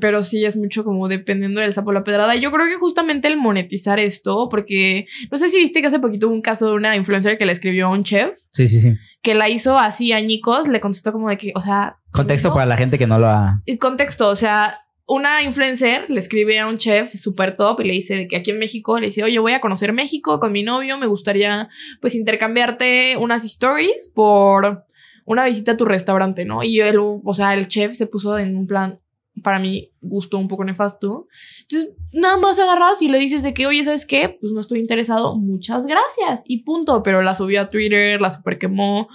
pero 0.00 0.22
sí 0.22 0.44
es 0.44 0.56
mucho 0.56 0.84
como 0.84 1.08
dependiendo 1.08 1.60
del 1.60 1.72
sapo 1.72 1.92
la 1.92 2.04
pedrada. 2.04 2.34
Yo 2.36 2.50
creo 2.52 2.66
que 2.66 2.76
justamente 2.76 3.28
el 3.28 3.36
monetizar 3.36 3.98
esto, 3.98 4.48
porque 4.50 5.06
no 5.30 5.38
sé 5.38 5.48
si 5.48 5.58
viste 5.58 5.80
que 5.80 5.86
hace 5.86 5.98
poquito 5.98 6.26
hubo 6.28 6.34
un 6.34 6.42
caso 6.42 6.66
de 6.68 6.74
una 6.74 6.96
influencer 6.96 7.38
que 7.38 7.46
le 7.46 7.52
escribió 7.52 7.86
a 7.86 7.90
un 7.90 8.04
chef 8.04 8.36
Sí, 8.52 8.66
sí, 8.66 8.78
sí. 8.80 8.94
que 9.22 9.34
la 9.34 9.48
hizo 9.48 9.78
así 9.78 10.12
añicos, 10.12 10.68
le 10.68 10.80
contestó 10.80 11.12
como 11.12 11.28
de 11.30 11.38
que, 11.38 11.52
o 11.54 11.60
sea, 11.60 11.96
Contexto 12.12 12.48
no- 12.48 12.54
para 12.54 12.66
la 12.66 12.76
gente 12.76 12.98
que 12.98 13.06
no 13.06 13.18
lo 13.18 13.28
ha... 13.28 13.62
contexto, 13.78 14.28
o 14.28 14.36
sea, 14.36 14.80
una 15.06 15.42
influencer 15.42 16.08
le 16.08 16.20
escribe 16.20 16.58
a 16.60 16.68
un 16.68 16.76
chef 16.78 17.12
súper 17.14 17.56
top 17.56 17.80
y 17.80 17.84
le 17.84 17.92
dice 17.94 18.14
de 18.16 18.28
que 18.28 18.36
aquí 18.36 18.50
en 18.52 18.58
México, 18.60 18.98
le 19.00 19.06
dice, 19.06 19.24
oye, 19.24 19.38
voy 19.40 19.52
a 19.52 19.60
conocer 19.60 19.92
México 19.92 20.38
con 20.40 20.52
mi 20.52 20.62
novio, 20.62 20.98
me 20.98 21.06
gustaría 21.06 21.68
pues 22.00 22.14
intercambiarte 22.14 23.16
unas 23.16 23.44
stories 23.44 24.10
por 24.14 24.84
una 25.30 25.44
visita 25.44 25.72
a 25.72 25.76
tu 25.76 25.84
restaurante, 25.84 26.44
¿no? 26.44 26.64
Y 26.64 26.80
él, 26.80 26.98
o 26.98 27.34
sea, 27.34 27.54
el 27.54 27.68
chef 27.68 27.94
se 27.94 28.08
puso 28.08 28.36
en 28.36 28.56
un 28.56 28.66
plan, 28.66 28.98
para 29.44 29.60
mí, 29.60 29.92
gustó 30.02 30.38
un 30.38 30.48
poco 30.48 30.64
nefasto. 30.64 31.28
Entonces, 31.62 31.92
nada 32.12 32.36
más 32.36 32.58
agarras 32.58 33.00
y 33.00 33.08
le 33.08 33.20
dices 33.20 33.44
de 33.44 33.54
que, 33.54 33.68
oye, 33.68 33.84
¿sabes 33.84 34.06
qué? 34.06 34.36
Pues 34.40 34.52
no 34.52 34.60
estoy 34.60 34.80
interesado, 34.80 35.36
muchas 35.36 35.86
gracias. 35.86 36.42
Y 36.46 36.64
punto, 36.64 37.04
pero 37.04 37.22
la 37.22 37.36
subió 37.36 37.60
a 37.60 37.70
Twitter, 37.70 38.20
la 38.20 38.32
super 38.32 38.58
quemó. 38.58 39.08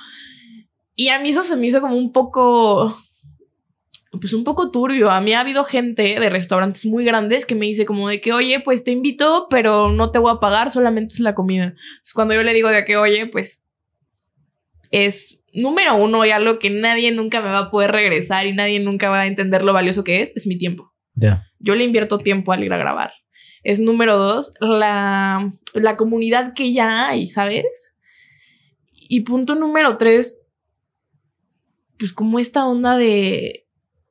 Y 0.95 1.09
a 1.09 1.19
mí 1.19 1.31
eso 1.31 1.43
se 1.43 1.57
me 1.57 1.67
hizo 1.67 1.81
como 1.81 1.97
un 1.97 2.13
poco 2.13 2.97
pues 4.17 4.31
un 4.31 4.45
poco 4.45 4.71
turbio. 4.71 5.11
A 5.11 5.19
mí 5.19 5.33
ha 5.33 5.41
habido 5.41 5.65
gente 5.65 6.17
de 6.17 6.29
restaurantes 6.29 6.85
muy 6.85 7.03
grandes 7.03 7.45
que 7.45 7.55
me 7.55 7.65
dice 7.65 7.85
como 7.85 8.07
de 8.07 8.21
que, 8.21 8.31
oye, 8.31 8.61
pues 8.61 8.85
te 8.85 8.91
invito, 8.91 9.47
pero 9.49 9.89
no 9.89 10.11
te 10.11 10.19
voy 10.19 10.31
a 10.31 10.39
pagar, 10.39 10.71
solamente 10.71 11.13
es 11.13 11.19
la 11.19 11.35
comida. 11.35 11.65
Entonces, 11.65 12.13
cuando 12.13 12.33
yo 12.33 12.41
le 12.41 12.53
digo 12.53 12.69
de 12.69 12.85
que, 12.85 12.95
oye, 12.95 13.27
pues 13.27 13.65
es 14.91 15.41
número 15.55 15.95
uno 15.95 16.25
y 16.25 16.31
algo 16.31 16.59
que 16.59 16.69
nadie 16.69 17.11
nunca 17.11 17.41
me 17.41 17.47
va 17.47 17.59
a 17.59 17.71
poder 17.71 17.91
regresar 17.91 18.45
y 18.45 18.53
nadie 18.53 18.79
nunca 18.79 19.09
va 19.09 19.21
a 19.21 19.27
entender 19.27 19.63
lo 19.63 19.73
valioso 19.73 20.03
que 20.03 20.21
es, 20.21 20.35
es 20.35 20.47
mi 20.47 20.57
tiempo. 20.57 20.93
Ya. 21.13 21.47
Yo 21.59 21.75
le 21.75 21.83
invierto 21.83 22.19
tiempo 22.19 22.51
al 22.51 22.63
ir 22.63 22.73
a 22.73 22.77
grabar. 22.77 23.13
Es 23.63 23.79
número 23.79 24.17
dos, 24.17 24.53
la, 24.59 25.53
la 25.73 25.97
comunidad 25.97 26.53
que 26.53 26.71
ya 26.71 27.09
hay, 27.09 27.27
¿sabes? 27.27 27.95
Y 28.91 29.21
punto 29.21 29.55
número 29.55 29.97
tres, 29.97 30.37
pues 31.97 32.13
como 32.13 32.37
esta 32.37 32.67
onda 32.67 32.97
de, 32.97 33.67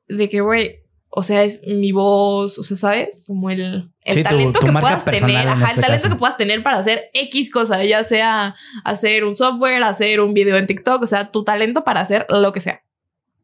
de 0.07 0.29
que, 0.29 0.41
güey, 0.41 0.84
o 1.17 1.23
sea, 1.23 1.45
es 1.45 1.61
mi 1.65 1.93
voz, 1.93 2.59
o 2.59 2.63
sea, 2.63 2.75
¿sabes? 2.75 3.23
Como 3.25 3.49
el, 3.49 3.89
el 4.01 4.13
Sí, 4.15 4.21
talento 4.23 4.59
tu 4.59 4.65
que 4.65 4.71
puedas 4.73 5.05
tener, 5.05 5.29
en 5.29 5.47
ajá, 5.47 5.65
este 5.67 5.79
el 5.79 5.85
talento 5.85 6.03
caso. 6.03 6.15
que 6.15 6.19
puedas 6.19 6.35
tener 6.37 6.61
para 6.61 6.77
hacer 6.77 7.05
X 7.13 7.49
cosa, 7.49 7.81
ya 7.85 8.03
sea 8.03 8.53
hacer 8.83 9.23
un 9.23 9.33
software, 9.33 9.81
hacer 9.83 10.19
un 10.19 10.33
video 10.33 10.57
en 10.57 10.67
TikTok, 10.67 11.01
o 11.01 11.07
sea, 11.07 11.31
tu 11.31 11.45
talento 11.45 11.85
para 11.85 12.01
hacer 12.01 12.25
lo 12.27 12.51
que 12.51 12.59
sea. 12.59 12.83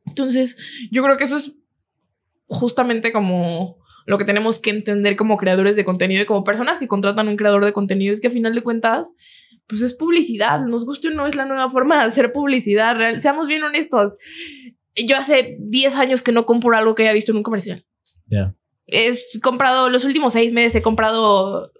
Entonces, 0.06 0.58
yo 0.92 1.02
creo 1.02 1.16
que 1.16 1.24
eso 1.24 1.38
es 1.38 1.54
justamente 2.48 3.14
como 3.14 3.78
lo 4.06 4.18
que 4.18 4.26
tenemos 4.26 4.60
que 4.60 4.72
entender 4.72 5.16
como 5.16 5.38
creadores 5.38 5.78
de 5.78 5.86
contenido 5.86 6.24
y 6.24 6.26
como 6.26 6.44
personas 6.44 6.78
que 6.78 6.90
contratan 6.90 7.30
un 7.30 7.38
creador 7.38 7.64
de 7.64 7.72
contenido 7.72 8.14
es 8.14 8.20
que 8.20 8.28
a 8.28 8.32
final 8.32 8.54
de 8.54 8.64
cuentas, 8.64 9.14
pues 9.68 9.82
es 9.82 9.94
publicidad. 9.94 10.60
Nos 10.66 10.86
gusta 10.86 11.08
o 11.08 11.12
no 11.12 11.26
es 11.26 11.36
la 11.36 11.46
nueva 11.46 11.70
forma 11.70 12.00
de 12.02 12.08
hacer 12.08 12.34
publicidad. 12.34 12.98
Real. 12.98 13.22
Seamos 13.22 13.48
bien 13.48 13.64
honestos. 13.64 14.18
Yo 14.96 15.18
hace 15.18 15.58
10 15.60 15.96
años 15.96 16.22
que 16.22 16.32
no 16.32 16.46
compro 16.46 16.76
algo 16.76 16.96
que 16.96 17.04
haya 17.04 17.14
visto 17.14 17.32
en 17.32 17.38
un 17.38 17.44
comercial. 17.44 17.86
Ya. 18.28 18.56
He 18.88 19.16
comprado, 19.42 19.90
los 19.90 20.04
últimos 20.04 20.34
seis 20.34 20.52
meses 20.52 20.76
he 20.76 20.82
comprado 20.82 21.72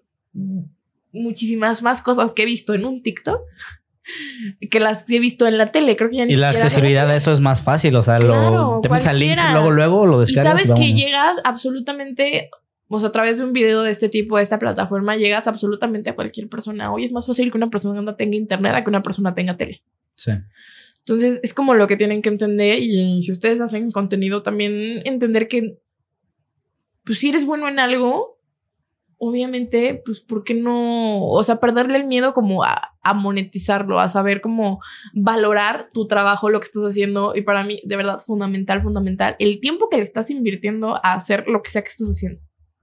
muchísimas 1.12 1.82
más 1.82 2.02
cosas 2.02 2.32
que 2.34 2.44
he 2.44 2.46
visto 2.46 2.74
en 2.74 2.86
un 2.86 3.04
TikTok 3.04 3.42
que 4.70 4.80
las 4.80 5.10
he 5.10 5.20
visto 5.20 5.48
en 5.48 5.58
la 5.58 5.72
tele. 5.72 5.96
Creo 5.96 6.10
que 6.10 6.18
ya 6.18 6.26
ni 6.26 6.34
Y 6.34 6.36
la 6.36 6.50
accesibilidad 6.50 7.10
a 7.10 7.16
eso 7.16 7.32
es 7.32 7.40
más 7.40 7.62
fácil. 7.62 7.96
O 7.96 8.04
sea, 8.04 8.18
Claro, 8.20 8.52
lo, 8.52 8.82
te 8.82 8.90
metes 8.90 9.08
al 9.08 9.20
link 9.20 9.38
luego, 9.52 9.72
luego 9.72 10.06
lo 10.06 10.24
Y 10.24 10.26
descargas. 10.26 10.62
sabes 10.62 10.80
que 10.80 10.94
llegas 10.94 11.38
absolutamente, 11.44 12.50
o 12.88 13.00
sea, 13.00 13.10
a 13.10 13.12
través 13.12 13.38
de 13.38 13.46
un 13.46 13.54
video 13.54 13.84
de 13.84 13.92
este 13.92 14.10
tipo, 14.10 14.38
de 14.38 14.44
esta 14.44 14.60
plataforma, 14.60 15.16
llegas 15.16 15.48
absolutamente 15.48 16.10
a 16.10 16.16
cualquier 16.16 16.50
persona. 16.50 16.92
Hoy 16.92 17.06
es 17.06 17.12
más 17.12 17.28
fácil 17.28 17.52
que 17.52 17.58
una 17.58 17.70
persona 17.70 18.16
tenga 18.16 18.36
internet 18.36 18.74
a 18.76 18.84
que 18.84 18.90
una 18.90 19.04
persona 19.04 19.34
tenga 19.34 19.58
tele. 19.58 19.84
Sí. 20.16 20.32
Entonces 21.06 21.40
es 21.44 21.54
como 21.54 21.74
lo 21.74 21.88
que 21.88 21.98
tienen 21.98 22.22
que 22.22 22.30
entender 22.30 22.80
y 22.80 23.22
si 23.22 23.32
ustedes 23.32 23.60
hacen 23.62 23.90
contenido 23.92 24.44
también 24.44 25.02
entender 25.06 25.48
que 25.48 25.80
pues 27.04 27.20
si 27.20 27.30
eres 27.30 27.46
bueno 27.46 27.68
en 27.68 27.80
algo, 27.80 28.40
obviamente 29.18 30.02
pues 30.06 30.22
¿por 30.22 30.44
qué 30.44 30.54
no? 30.54 31.24
O 31.26 31.44
sea, 31.44 31.60
perderle 31.60 31.98
el 31.98 32.06
miedo 32.08 32.34
como 32.34 32.64
a, 32.64 32.94
a 33.02 33.14
monetizarlo, 33.14 34.00
a 34.00 34.10
saber 34.10 34.42
cómo 34.42 34.80
valorar 35.14 35.88
tu 35.94 36.08
trabajo, 36.08 36.50
lo 36.50 36.60
que 36.60 36.66
estás 36.66 36.84
haciendo 36.84 37.36
y 37.36 37.42
para 37.42 37.64
mí 37.64 37.80
de 37.84 37.98
verdad 37.98 38.20
fundamental, 38.20 38.82
fundamental, 38.82 39.36
el 39.40 39.60
tiempo 39.60 39.90
que 39.90 39.98
le 39.98 40.04
estás 40.04 40.30
invirtiendo 40.30 40.96
a 41.04 41.14
hacer 41.14 41.46
lo 41.48 41.62
que 41.64 41.72
sea 41.72 41.82
que 41.84 41.90
estás 41.90 42.10
haciendo. 42.10 42.42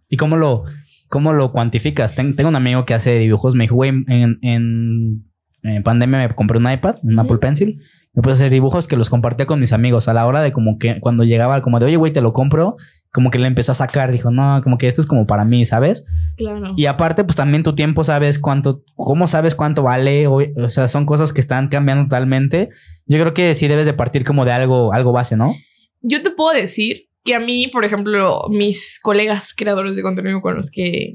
¿Y 0.09 0.17
cómo 0.17 0.37
lo, 0.37 0.65
cómo 1.09 1.33
lo 1.33 1.53
cuantificas? 1.53 2.15
Ten- 2.15 2.35
tengo 2.35 2.49
un 2.49 2.57
amigo 2.57 2.85
que 2.87 2.95
hace 2.95 3.19
dibujos. 3.19 3.55
Me 3.55 3.65
dijo, 3.65 3.75
güey, 3.75 3.91
en, 3.91 4.39
en, 4.43 5.25
en 5.63 5.83
pandemia 5.83 6.19
me 6.27 6.35
compré 6.35 6.57
un 6.59 6.71
iPad, 6.71 6.97
un. 7.03 7.19
Apple 7.19 7.39
Pencil. 7.39 7.83
Me 8.19 8.23
puse 8.23 8.33
a 8.33 8.35
hacer 8.35 8.51
dibujos 8.51 8.89
que 8.89 8.97
los 8.97 9.11
compartía 9.11 9.47
con 9.47 9.61
mis 9.61 9.73
amigos. 9.73 10.09
A 10.09 10.13
la 10.13 10.27
hora 10.27 10.43
de 10.43 10.51
como 10.53 10.77
que 10.77 10.99
cuando 10.99 11.23
llegaba, 11.23 11.63
como 11.63 11.79
de, 11.79 11.87
oye, 11.87 11.95
güey, 11.95 12.13
te 12.13 12.21
lo 12.21 12.33
compro. 12.33 12.75
Como 13.13 13.31
que 13.31 13.39
le 13.39 13.47
empezó 13.47 13.71
a 13.71 13.77
sacar. 13.77 14.11
Dijo, 14.11 14.33
no, 14.33 14.61
como 14.61 14.77
que 14.77 14.89
esto 14.89 15.01
es 15.01 15.07
como 15.07 15.25
para 15.25 15.45
mí, 15.45 15.65
¿sabes? 15.65 16.05
Claro. 16.37 16.75
Y 16.77 16.87
aparte, 16.87 17.23
pues 17.23 17.37
también 17.37 17.63
tu 17.63 17.77
tiempo 17.77 18.03
sabes 18.03 18.41
cuánto, 18.41 18.83
cómo 18.97 19.29
sabes 19.29 19.55
cuánto 19.55 19.85
vale. 19.85 20.27
O, 20.27 20.41
o 20.41 20.69
sea, 20.69 20.89
son 20.89 21.07
cosas 21.07 21.33
que 21.33 21.41
están 21.41 21.69
cambiando 21.69 22.07
totalmente. 22.07 22.71
Yo 23.07 23.21
creo 23.21 23.35
que 23.35 23.55
sí 23.55 23.69
debes 23.69 23.87
de 23.87 23.95
partir 23.95 24.25
como 24.25 24.45
de 24.45 24.51
algo, 24.51 24.93
algo 24.93 25.13
base, 25.13 25.37
¿no? 25.37 25.55
Yo 26.01 26.21
te 26.21 26.33
puedo 26.33 26.53
decir 26.61 27.11
que 27.23 27.37
a 27.37 27.41
mí, 27.41 27.69
por 27.69 27.85
ejemplo, 27.85 28.49
mis 28.51 28.99
colegas 29.01 29.55
creadores 29.57 29.95
de 29.95 30.03
contenido 30.03 30.41
con 30.41 30.57
los 30.57 30.73
que 30.73 31.15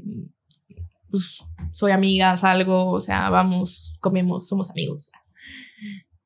pues, 1.10 1.36
soy 1.74 1.92
amiga, 1.92 2.34
salgo, 2.38 2.92
o 2.92 3.00
sea, 3.00 3.28
vamos, 3.28 3.94
comemos, 4.00 4.48
somos 4.48 4.70
amigos. 4.70 5.12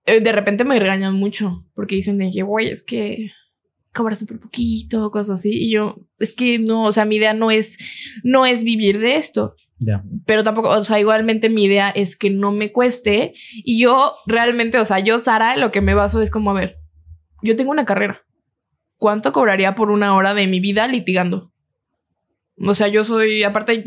Eh, 0.09 0.21
De 0.21 0.33
repente 0.33 0.65
me 0.65 0.79
regañan 0.79 1.15
mucho 1.15 1.65
porque 1.75 1.95
dicen 1.97 2.19
de 2.19 2.31
que, 2.31 2.43
güey, 2.43 2.69
es 2.69 2.83
que 2.83 3.31
cobras 3.95 4.19
súper 4.21 4.39
poquito, 4.39 5.11
cosas 5.11 5.41
así. 5.41 5.51
Y 5.51 5.71
yo, 5.71 5.97
es 6.19 6.33
que 6.33 6.59
no, 6.59 6.85
o 6.85 6.93
sea, 6.93 7.05
mi 7.05 7.17
idea 7.17 7.35
no 7.35 7.51
es, 7.51 7.79
no 8.23 8.47
es 8.47 8.63
vivir 8.63 8.99
de 9.01 9.17
esto 9.17 9.55
Ya. 9.79 10.03
pero 10.27 10.45
tampoco, 10.45 10.69
o 10.69 10.83
sea, 10.85 11.01
igualmente 11.01 11.49
mi 11.49 11.65
idea 11.65 11.91
es 11.91 12.17
que 12.17 12.31
no 12.31 12.53
me 12.53 12.71
cueste 12.71 13.33
y 13.55 13.81
yo 13.81 14.13
realmente, 14.27 14.79
o 14.79 14.85
sea, 14.85 15.01
yo, 15.01 15.19
Sara, 15.21 15.57
lo 15.57 15.71
que 15.73 15.81
me 15.81 15.95
baso 15.95 16.21
es 16.23 16.31
como, 16.31 16.51
a 16.51 16.55
ver, 16.55 16.77
yo 17.43 17.57
tengo 17.57 17.71
una 17.71 17.85
carrera. 17.87 18.23
¿Cuánto 18.99 19.33
cobraría 19.33 19.75
por 19.77 19.91
una 19.91 20.15
hora 20.17 20.35
de 20.35 20.47
mi 20.49 20.59
vida 20.61 20.87
litigando? 20.89 21.53
O 22.61 22.75
sea, 22.75 22.89
yo 22.89 23.05
soy, 23.05 23.45
aparte, 23.45 23.83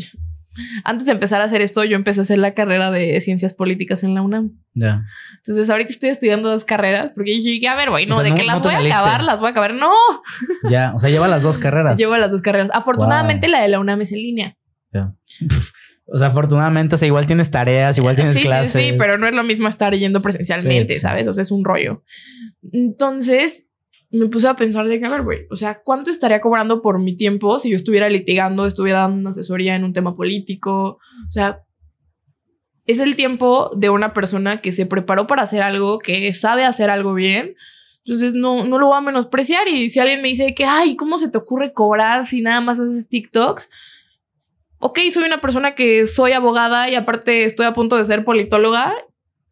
antes 0.84 1.06
de 1.06 1.14
empezar 1.14 1.42
a 1.42 1.46
hacer 1.46 1.62
esto, 1.62 1.84
yo 1.84 1.96
empecé 1.96 2.20
a 2.20 2.24
hacer 2.24 2.38
la 2.38 2.54
carrera 2.54 2.92
de 2.92 3.20
ciencias 3.22 3.54
políticas 3.54 4.04
en 4.04 4.14
la 4.16 4.22
UNAM. 4.22 4.52
Ya. 4.74 5.04
Entonces, 5.38 5.70
ahorita 5.70 5.92
estoy 5.92 6.10
estudiando 6.10 6.50
dos 6.50 6.66
carreras 6.66 7.12
porque 7.16 7.32
dije, 7.32 7.68
a 7.68 7.76
ver, 7.76 7.90
güey, 7.90 8.06
no, 8.06 8.16
O 8.16 8.18
sea, 8.18 8.24
de 8.26 8.30
no- 8.32 8.36
que 8.36 8.44
las 8.44 8.56
no 8.56 8.62
voy 8.62 8.74
a 8.74 8.80
acabar, 8.80 9.24
las 9.24 9.40
voy 9.40 9.48
a 9.48 9.52
acabar. 9.52 9.74
No, 9.74 9.92
Ya. 10.70 10.94
O 10.96 11.00
sea, 11.00 11.10
lleva 11.10 11.28
las 11.28 11.44
dos 11.44 11.58
carreras. 11.58 11.98
llevo 11.98 12.16
las 12.18 12.32
dos 12.32 12.42
carreras. 12.42 12.70
Afortunadamente, 12.74 13.48
la 13.48 13.62
de 13.62 13.68
la 13.70 13.80
UNAM 13.80 14.02
es 14.02 14.12
en 14.12 14.20
línea. 14.20 14.58
Ya. 14.94 15.14
O 16.14 16.18
sea, 16.18 16.28
afortunadamente, 16.28 16.96
o 16.96 16.98
sea, 16.98 17.06
igual 17.08 17.26
tienes 17.26 17.52
tareas, 17.52 17.98
igual 17.98 18.16
tienes 18.18 18.34
sí, 18.34 18.42
clases. 18.42 18.74
Sí, 18.74 18.90
sí, 18.90 18.96
pero 19.00 19.18
no 19.18 19.28
es 19.28 19.34
lo 19.34 19.46
mismo 19.46 19.70
estar 19.70 19.96
yendo 19.96 20.22
presencialmente, 20.22 20.96
Sí, 20.96 21.00
sí. 21.00 21.02
¿sabes? 21.04 21.26
O 21.30 21.34
sea, 21.34 21.42
es 21.44 21.52
un 21.52 21.64
rollo. 21.64 22.04
Entonces 22.74 23.70
me 24.12 24.28
puse 24.28 24.48
a 24.48 24.56
pensar 24.56 24.88
de 24.88 25.00
que, 25.00 25.06
a 25.06 25.10
ver, 25.10 25.24
güey, 25.24 25.48
o 25.50 25.56
sea, 25.56 25.82
¿cuánto 25.84 26.12
estaría 26.12 26.42
cobrando 26.42 26.82
por 26.82 27.00
mi 27.00 27.16
tiempo 27.16 27.60
si 27.60 27.70
yo 27.70 27.78
estuviera 27.78 28.10
litigando, 28.10 28.66
estuviera 28.66 29.00
dando 29.02 29.20
una 29.20 29.30
asesoría 29.30 29.76
en 29.76 29.84
un 29.84 29.94
tema 29.94 30.16
político? 30.16 31.00
O 31.30 31.32
sea, 31.32 31.62
es 32.86 33.00
el 33.00 33.16
tiempo 33.16 33.72
de 33.76 33.90
una 33.90 34.14
persona 34.14 34.62
que 34.62 34.72
se 34.74 34.86
preparó 34.86 35.28
para 35.28 35.44
hacer 35.44 35.62
algo, 35.62 36.00
que 36.00 36.34
sabe 36.34 36.66
hacer 36.66 36.90
algo 36.90 37.14
bien. 37.14 37.56
Entonces 38.04 38.34
no, 38.34 38.66
no 38.66 38.80
lo 38.80 38.88
voy 38.88 38.98
a 38.98 39.02
menospreciar. 39.02 39.68
Y 39.68 39.90
si 39.90 40.00
alguien 40.00 40.22
me 40.22 40.28
dice 40.28 40.54
que, 40.56 40.66
ay, 40.66 40.96
¿cómo 40.96 41.18
se 41.18 41.30
te 41.30 41.38
ocurre 41.38 41.74
cobrar 41.74 42.26
si 42.26 42.42
nada 42.42 42.60
más 42.60 42.80
haces 42.80 43.08
TikToks? 43.08 43.70
Ok, 44.80 45.00
soy 45.12 45.24
una 45.24 45.40
persona 45.40 45.76
que 45.76 46.08
soy 46.08 46.34
abogada 46.34 46.90
y 46.90 46.96
aparte 46.96 47.46
estoy 47.46 47.68
a 47.68 47.74
punto 47.74 47.98
de 47.98 48.06
ser 48.06 48.26
politóloga 48.26 48.96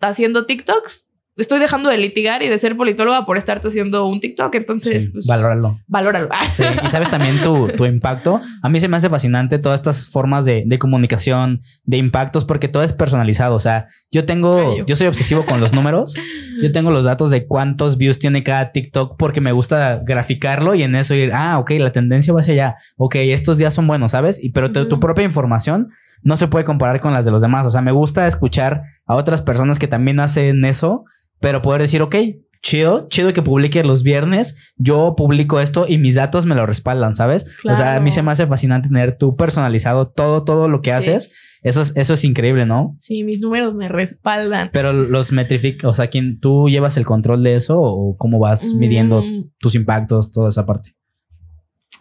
haciendo 0.01 0.45
TikToks. 0.45 1.08
Estoy 1.39 1.59
dejando 1.59 1.89
de 1.89 1.97
litigar 1.97 2.43
y 2.43 2.47
de 2.49 2.57
ser 2.59 2.77
politóloga 2.77 3.25
por 3.25 3.37
estarte 3.37 3.67
haciendo 3.69 4.05
un 4.07 4.19
TikTok. 4.19 4.53
Entonces, 4.55 5.03
Sí, 5.03 5.09
pues, 5.09 5.25
valóralo. 5.25 5.79
valóralo. 5.87 6.29
Sí, 6.51 6.63
y 6.85 6.89
sabes 6.89 7.09
también 7.09 7.41
tu, 7.41 7.67
tu 7.69 7.85
impacto. 7.85 8.41
A 8.61 8.69
mí 8.69 8.79
se 8.79 8.87
me 8.87 8.97
hace 8.97 9.09
fascinante 9.09 9.57
todas 9.57 9.79
estas 9.79 10.07
formas 10.09 10.45
de, 10.45 10.63
de 10.65 10.77
comunicación, 10.79 11.61
de 11.85 11.97
impactos, 11.97 12.45
porque 12.45 12.67
todo 12.67 12.83
es 12.83 12.93
personalizado. 12.93 13.55
O 13.55 13.59
sea, 13.59 13.87
yo 14.11 14.25
tengo, 14.25 14.85
yo 14.85 14.95
soy 14.95 15.07
obsesivo 15.07 15.45
con 15.45 15.59
los 15.59 15.73
números. 15.73 16.13
Yo 16.61 16.71
tengo 16.71 16.91
los 16.91 17.05
datos 17.05 17.31
de 17.31 17.47
cuántos 17.47 17.97
views 17.97 18.19
tiene 18.19 18.43
cada 18.43 18.71
TikTok 18.71 19.15
porque 19.17 19.41
me 19.41 19.51
gusta 19.53 20.01
graficarlo 20.05 20.75
y 20.75 20.83
en 20.83 20.95
eso 20.95 21.15
ir, 21.15 21.31
ah, 21.33 21.57
ok, 21.59 21.71
la 21.79 21.91
tendencia 21.91 22.33
va 22.33 22.41
hacia 22.41 22.53
allá. 22.53 22.75
Ok, 22.97 23.15
estos 23.15 23.57
días 23.57 23.73
son 23.73 23.87
buenos, 23.87 24.11
¿sabes? 24.11 24.43
Y 24.43 24.49
pero 24.51 24.71
te- 24.71 24.85
tu 24.85 24.99
propia 24.99 25.23
información 25.23 25.89
no 26.21 26.35
se 26.35 26.47
puede 26.49 26.65
comparar 26.65 26.99
con 26.99 27.13
las 27.13 27.23
de 27.23 27.31
los 27.31 27.41
demás. 27.41 27.65
O 27.65 27.71
sea, 27.71 27.81
me 27.81 27.93
gusta 27.93 28.27
escuchar 28.27 28.83
a 29.07 29.15
otras 29.15 29.41
personas 29.41 29.79
que 29.79 29.87
también 29.87 30.19
hacen 30.19 30.65
eso, 30.65 31.05
pero 31.39 31.61
poder 31.61 31.81
decir, 31.81 32.01
ok, 32.01 32.15
chido, 32.61 33.07
chido 33.09 33.31
que 33.33 33.41
publique 33.41 33.83
los 33.83 34.03
viernes, 34.03 34.57
yo 34.77 35.13
publico 35.15 35.59
esto 35.61 35.85
y 35.87 35.97
mis 35.97 36.15
datos 36.15 36.45
me 36.45 36.55
lo 36.55 36.65
respaldan, 36.65 37.13
¿sabes? 37.15 37.45
O 37.69 37.73
sea, 37.73 37.95
a 37.95 37.99
mí 37.99 38.05
Claro. 38.09 38.15
se 38.15 38.23
me 38.23 38.31
hace 38.31 38.47
fascinante 38.47 38.89
tener 38.89 39.17
tú 39.17 39.35
personalizado 39.37 40.09
todo, 40.09 40.43
todo 40.43 40.67
lo 40.67 40.81
que 40.81 40.89
Sí. 40.89 40.95
haces. 40.95 41.35
Eso 41.61 41.81
es, 41.81 41.95
eso 41.97 42.13
es 42.13 42.23
increíble, 42.23 42.65
¿no? 42.65 42.95
Sí, 42.99 43.23
mis 43.23 43.41
números 43.41 43.75
me 43.75 43.89
respaldan. 43.89 44.69
Pero 44.71 44.93
los 44.93 45.31
metrifica, 45.33 45.89
o 45.89 45.93
sea, 45.93 46.07
¿quién, 46.07 46.37
¿tú 46.37 46.69
llevas 46.69 46.95
el 46.95 47.05
control 47.05 47.43
de 47.43 47.55
eso 47.55 47.79
o 47.81 48.15
cómo 48.17 48.39
vas 48.39 48.73
midiendo 48.75 49.21
Mm, 49.21 49.51
tus 49.59 49.75
impactos, 49.75 50.31
toda 50.31 50.49
esa 50.49 50.65
parte? 50.65 50.91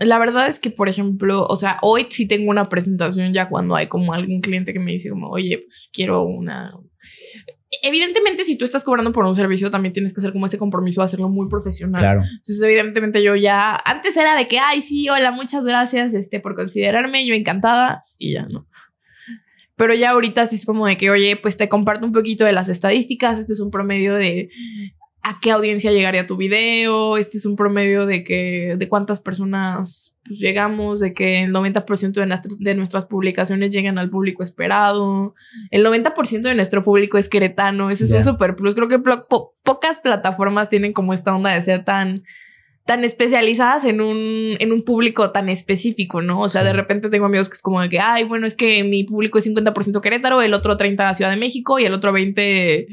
La 0.01 0.19
verdad 0.21 0.47
es 0.47 0.61
que, 0.61 0.71
por 0.71 0.89
ejemplo, 0.89 1.45
o 1.45 1.57
sea, 1.57 1.79
hoy 1.83 2.07
sí 2.09 2.29
tengo 2.29 2.51
una 2.51 2.69
presentación 2.69 3.33
ya 3.33 3.49
cuando 3.49 3.75
hay 3.75 3.89
como 3.89 4.13
algún 4.13 4.41
cliente 4.41 4.73
que 4.73 4.79
me 4.79 4.93
dice 4.93 5.11
como, 5.11 5.29
oye, 5.29 5.65
pues 5.67 5.91
quiero 5.93 6.23
una... 6.23 6.73
Evidentemente, 7.83 8.45
si 8.45 8.57
tú 8.57 8.65
estás 8.65 8.83
cobrando 8.83 9.13
por 9.13 9.27
un 9.27 9.35
servicio, 9.35 9.71
también 9.71 9.93
tienes 9.93 10.15
que 10.15 10.21
hacer 10.21 10.33
como 10.33 10.47
ese 10.47 10.57
compromiso 10.57 11.03
de 11.03 11.07
hacerlo 11.07 11.29
muy 11.29 11.49
profesional. 11.51 12.01
Claro. 12.01 12.23
Entonces, 12.23 12.63
evidentemente, 12.63 13.23
yo 13.23 13.37
ya 13.37 13.79
antes 13.85 14.17
era 14.17 14.37
de 14.37 14.49
que, 14.49 14.59
ay, 14.59 14.81
sí, 14.81 15.09
hola, 15.11 15.33
muchas 15.33 15.65
gracias 15.65 16.15
este, 16.15 16.41
por 16.41 16.55
considerarme, 16.55 17.27
yo 17.27 17.35
encantada, 17.35 18.05
y 18.17 18.33
ya 18.33 18.47
no. 18.47 18.67
Pero 19.77 19.95
ya 19.95 20.11
ahorita 20.11 20.47
sí 20.47 20.57
es 20.57 20.65
como 20.65 20.87
de 20.87 20.97
que, 20.97 21.11
oye, 21.11 21.37
pues 21.37 21.57
te 21.57 21.69
comparto 21.69 22.05
un 22.05 22.13
poquito 22.13 22.45
de 22.45 22.53
las 22.53 22.69
estadísticas. 22.69 23.39
Este 23.39 23.53
es 23.53 23.61
un 23.61 23.71
promedio 23.71 24.15
de 24.15 24.51
a 25.29 25.39
qué 25.41 25.51
audiencia 25.51 25.93
llegaría 25.93 26.27
tu 26.27 26.37
video. 26.37 27.17
Este 27.17 27.39
es 27.39 27.47
un 27.47 27.57
promedio 27.57 28.07
de 28.07 28.25
que 28.25 28.75
de 28.79 28.89
cuántas 28.89 29.21
personas 29.21 30.17
pues, 30.27 30.39
llegamos, 30.41 31.01
de 31.01 31.15
que 31.15 31.43
el 31.43 31.53
90% 31.53 32.13
de, 32.21 32.27
nuestras- 32.27 32.59
de 32.59 32.75
nuestras 32.75 33.07
publicaciones 33.07 33.71
llegan 33.71 33.99
al 33.99 34.11
público 34.11 34.43
esperado. 34.43 35.35
El 35.71 35.85
90% 35.85 36.43
de 36.49 36.55
nuestro 36.55 36.83
público 36.85 37.19
es 37.19 37.29
queretano. 37.29 37.91
Ese 37.91 38.05
es 38.05 38.11
Ya. 38.11 38.17
un 38.19 38.25
super 38.25 38.57
plus. 38.57 38.75
Creo 38.75 38.89
que 38.89 38.99
po- 38.99 39.55
pocas 39.63 39.99
plataformas 39.99 40.69
tienen 40.69 40.93
como 40.93 41.13
esta 41.15 41.35
onda 41.37 41.55
de 41.55 41.61
ser 41.63 41.85
tan 41.85 42.25
tan 42.87 43.05
especializadas 43.05 43.85
en 43.85 44.01
un, 44.01 44.57
en 44.59 44.73
un 44.73 44.83
público 44.83 45.31
tan 45.31 45.51
específico, 45.51 46.23
¿no? 46.23 46.41
O 46.41 46.49
sea, 46.49 46.63
Sí. 46.63 46.69
de 46.69 46.73
repente 46.73 47.11
tengo 47.11 47.27
amigos 47.27 47.51
que 47.51 47.57
es 47.57 47.61
como 47.61 47.83
de 47.83 47.91
que, 47.91 48.01
ay, 48.01 48.25
bueno, 48.25 48.47
es 48.47 48.55
que 48.55 48.83
mi 48.83 49.05
público 49.05 49.37
es 49.37 49.45
50% 49.45 50.01
Querétaro, 50.01 50.41
el 50.41 50.55
otro 50.55 50.75
30% 50.79 51.15
Ciudad 51.15 51.31
de 51.31 51.37
México 51.37 51.79
y 51.79 51.85
el 51.85 51.93
otro 51.93 52.13
20% 52.13 52.87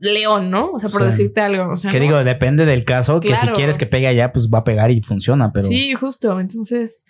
León, 0.00 0.50
¿no? 0.50 0.70
O 0.72 0.80
sea, 0.80 0.88
por 0.88 1.02
Sí. 1.02 1.06
decirte 1.08 1.40
algo. 1.40 1.72
O 1.72 1.76
sea, 1.76 1.90
Que 1.90 1.98
¿no? 1.98 2.04
digo, 2.04 2.24
depende 2.24 2.64
del 2.66 2.84
caso, 2.84 3.20
que 3.20 3.34
si 3.36 3.46
quieres 3.48 3.76
que 3.78 3.86
pegue 3.86 4.06
allá, 4.06 4.32
pues 4.32 4.48
va 4.52 4.58
a 4.58 4.64
pegar 4.64 4.90
y 4.90 5.02
funciona, 5.02 5.52
pero 5.52 5.68
Sí, 5.68 5.92
justo. 5.94 6.40
Entonces, 6.40 7.04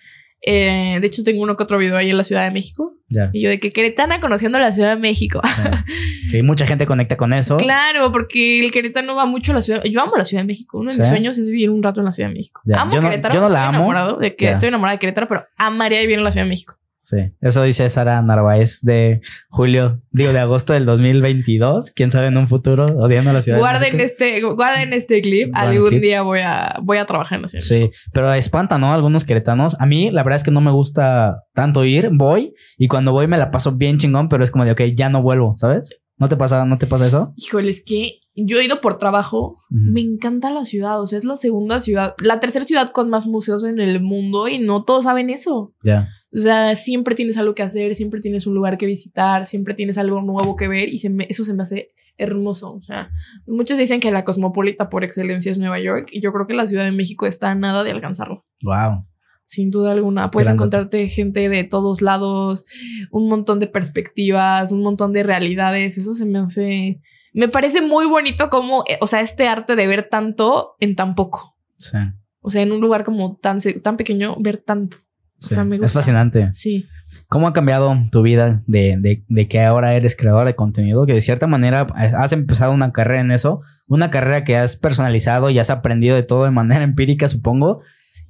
Eh, 0.48 0.98
de 1.00 1.06
hecho, 1.06 1.24
tengo 1.24 1.42
uno 1.42 1.56
que 1.56 1.62
otro 1.62 1.78
video 1.78 1.96
ahí 1.96 2.10
en 2.10 2.16
la 2.18 2.22
Ciudad 2.22 2.44
de 2.44 2.50
México. 2.52 2.92
Ya. 3.08 3.30
Y 3.32 3.40
yo 3.42 3.48
de 3.48 3.58
que 3.58 3.72
Queretana 3.72 4.20
conociendo 4.20 4.58
la 4.60 4.70
Ciudad 4.72 4.94
de 4.94 5.00
México. 5.00 5.40
ya. 5.42 5.82
que 6.30 6.42
mucha 6.42 6.66
gente 6.66 6.84
conecta 6.86 7.16
con 7.16 7.32
eso. 7.32 7.56
Claro, 7.56 8.12
porque 8.12 8.60
el 8.60 8.70
Querétaro 8.70 9.16
va 9.16 9.24
mucho 9.24 9.52
a 9.52 9.54
la 9.56 9.62
ciudad. 9.62 9.82
Yo 9.84 10.00
amo 10.02 10.14
la 10.16 10.24
Ciudad 10.26 10.42
de 10.42 10.46
México. 10.46 10.78
Uno 10.78 10.92
de 10.92 10.98
mis 10.98 11.06
sueños 11.06 11.38
es 11.38 11.46
vivir 11.46 11.70
un 11.70 11.82
rato 11.82 12.00
en 12.00 12.04
la 12.04 12.12
Ciudad 12.12 12.28
de 12.28 12.34
México. 12.36 12.60
Ya, 12.66 12.82
Amo 12.82 12.94
yo 12.94 13.00
no- 13.00 13.08
Querétaro. 13.08 13.34
yo 13.34 13.40
no 13.40 13.48
la 13.48 13.60
estoy 13.60 13.68
amo. 13.68 13.76
enamorado 13.78 14.18
de 14.18 14.36
que 14.36 14.50
estoy 14.50 14.68
enamorada 14.68 14.96
de 14.96 15.00
Querétaro, 15.00 15.26
pero 15.26 15.42
amaría 15.56 16.00
vivir 16.02 16.18
en 16.18 16.24
la 16.24 16.30
Ciudad 16.30 16.44
de 16.44 16.50
México. 16.50 16.76
Sí, 17.06 17.18
eso 17.40 17.62
dice 17.62 17.88
Sara 17.88 18.20
Narváez 18.20 18.80
de 18.82 19.20
julio, 19.48 20.02
digo, 20.10 20.32
de 20.32 20.40
agosto 20.40 20.72
del 20.72 20.86
2022. 20.86 21.92
Quién 21.92 22.10
sabe 22.10 22.26
en 22.26 22.36
un 22.36 22.48
futuro, 22.48 22.86
odiando 22.98 23.30
a 23.30 23.32
la 23.32 23.42
ciudad. 23.42 23.58
de 23.58 23.60
Guarden 23.60 24.00
este, 24.00 24.42
guarden 24.42 24.92
este 24.92 25.20
clip. 25.20 25.50
Guarden 25.50 25.72
Algún 25.76 25.88
clip. 25.90 26.02
día 26.02 26.22
voy 26.22 26.40
a, 26.40 26.80
voy 26.82 26.98
a 26.98 27.06
trabajar 27.06 27.36
en 27.36 27.42
la 27.42 27.48
Ciudad. 27.48 27.64
Sí, 27.64 27.92
pero 28.12 28.34
espanta, 28.34 28.76
¿no? 28.78 28.92
Algunos 28.92 29.24
queretanos. 29.24 29.76
A 29.78 29.86
mí, 29.86 30.10
la 30.10 30.24
verdad 30.24 30.38
es 30.38 30.42
que 30.42 30.50
no 30.50 30.60
me 30.60 30.72
gusta 30.72 31.44
tanto 31.54 31.84
ir. 31.84 32.10
Voy 32.12 32.54
y 32.76 32.88
cuando 32.88 33.12
voy 33.12 33.28
me 33.28 33.38
la 33.38 33.52
paso 33.52 33.70
bien 33.70 33.98
chingón, 33.98 34.28
pero 34.28 34.42
es 34.42 34.50
como 34.50 34.64
de, 34.64 34.72
ok, 34.72 34.80
ya 34.96 35.08
no 35.08 35.22
vuelvo, 35.22 35.54
¿sabes? 35.58 36.00
¿No 36.18 36.28
te 36.28 36.36
pasa, 36.36 36.64
no 36.64 36.76
te 36.76 36.88
pasa 36.88 37.06
eso? 37.06 37.34
Híjole, 37.36 37.70
es 37.70 37.84
que 37.84 38.18
yo 38.34 38.58
he 38.58 38.64
ido 38.64 38.80
por 38.80 38.98
trabajo. 38.98 39.62
Me 39.70 40.00
encanta 40.00 40.50
la 40.50 40.64
ciudad. 40.64 41.00
O 41.00 41.06
sea, 41.06 41.18
es 41.18 41.24
la 41.24 41.36
segunda 41.36 41.78
ciudad, 41.78 42.14
la 42.20 42.40
tercera 42.40 42.64
ciudad 42.64 42.90
con 42.90 43.10
más 43.10 43.26
museos 43.26 43.62
en 43.64 43.78
el 43.78 44.00
mundo 44.00 44.48
y 44.48 44.58
no 44.58 44.82
todos 44.82 45.04
saben 45.04 45.30
eso. 45.30 45.72
Ya. 45.84 46.08
O 46.32 46.40
sea, 46.40 46.74
siempre 46.76 47.14
tienes 47.14 47.36
algo 47.38 47.54
que 47.54 47.62
hacer, 47.62 47.94
siempre 47.94 48.20
tienes 48.20 48.46
un 48.46 48.54
lugar 48.54 48.78
que 48.78 48.86
visitar, 48.86 49.46
siempre 49.46 49.74
tienes 49.74 49.96
algo 49.98 50.20
nuevo 50.22 50.56
que 50.56 50.68
ver 50.68 50.88
y 50.88 50.98
se 50.98 51.08
me- 51.10 51.26
eso 51.30 51.44
se 51.44 51.54
me 51.54 51.62
hace 51.62 51.90
hermoso. 52.18 52.74
O 52.74 52.82
sea, 52.82 53.10
muchos 53.46 53.78
dicen 53.78 54.00
que 54.00 54.10
la 54.10 54.24
cosmopolita 54.24 54.88
por 54.90 55.04
excelencia 55.04 55.52
es 55.52 55.58
Nueva 55.58 55.78
York 55.78 56.08
y 56.12 56.20
yo 56.20 56.32
creo 56.32 56.46
que 56.46 56.54
la 56.54 56.66
Ciudad 56.66 56.84
de 56.84 56.92
México 56.92 57.26
está 57.26 57.50
a 57.50 57.54
nada 57.54 57.84
de 57.84 57.90
alcanzarlo. 57.92 58.44
Wow. 58.62 59.06
Sin 59.44 59.70
duda 59.70 59.92
alguna. 59.92 60.30
Puedes 60.32 60.46
Gran 60.48 60.56
encontrarte 60.56 61.08
gente 61.08 61.48
de 61.48 61.62
todos 61.62 62.02
lados, 62.02 62.64
un 63.12 63.28
montón 63.28 63.60
de 63.60 63.68
perspectivas, 63.68 64.72
un 64.72 64.82
montón 64.82 65.12
de 65.12 65.22
realidades. 65.22 65.96
Eso 65.98 66.14
se 66.14 66.26
me 66.26 66.38
hace. 66.40 67.00
Me 67.32 67.48
parece 67.48 67.80
muy 67.82 68.06
bonito 68.06 68.48
como, 68.50 68.82
eh, 68.88 68.96
o 69.00 69.06
sea, 69.06 69.20
este 69.20 69.46
arte 69.46 69.76
de 69.76 69.86
ver 69.86 70.08
tanto 70.10 70.74
en 70.80 70.96
tan 70.96 71.14
poco. 71.14 71.56
Sí. 71.78 71.98
O 72.40 72.50
sea, 72.50 72.62
en 72.62 72.72
un 72.72 72.80
lugar 72.80 73.04
como 73.04 73.36
tan, 73.36 73.58
tan 73.82 73.96
pequeño, 73.96 74.36
ver 74.40 74.56
tanto. 74.56 74.96
Sí. 75.40 75.54
sea, 75.54 75.64
me 75.64 75.76
Es 75.76 75.92
fascinante. 75.92 76.50
Sí. 76.52 76.86
¿Cómo 77.28 77.48
ha 77.48 77.52
cambiado 77.52 77.96
tu 78.12 78.22
vida 78.22 78.62
de, 78.66 78.92
de, 78.98 79.24
de 79.28 79.48
que 79.48 79.60
ahora 79.60 79.94
eres 79.94 80.14
creador 80.14 80.46
de 80.46 80.54
contenido? 80.54 81.06
Que 81.06 81.14
de 81.14 81.20
cierta 81.20 81.48
manera 81.48 81.86
eh, 81.98 82.12
has 82.16 82.32
empezado 82.32 82.72
una 82.72 82.92
carrera 82.92 83.20
en 83.20 83.32
eso, 83.32 83.62
una 83.88 84.10
carrera 84.10 84.44
que 84.44 84.56
has 84.56 84.76
personalizado 84.76 85.50
y 85.50 85.58
has 85.58 85.70
aprendido 85.70 86.14
de 86.14 86.22
todo 86.22 86.44
de 86.44 86.52
manera 86.52 86.84
empírica, 86.84 87.28
supongo. 87.28 87.82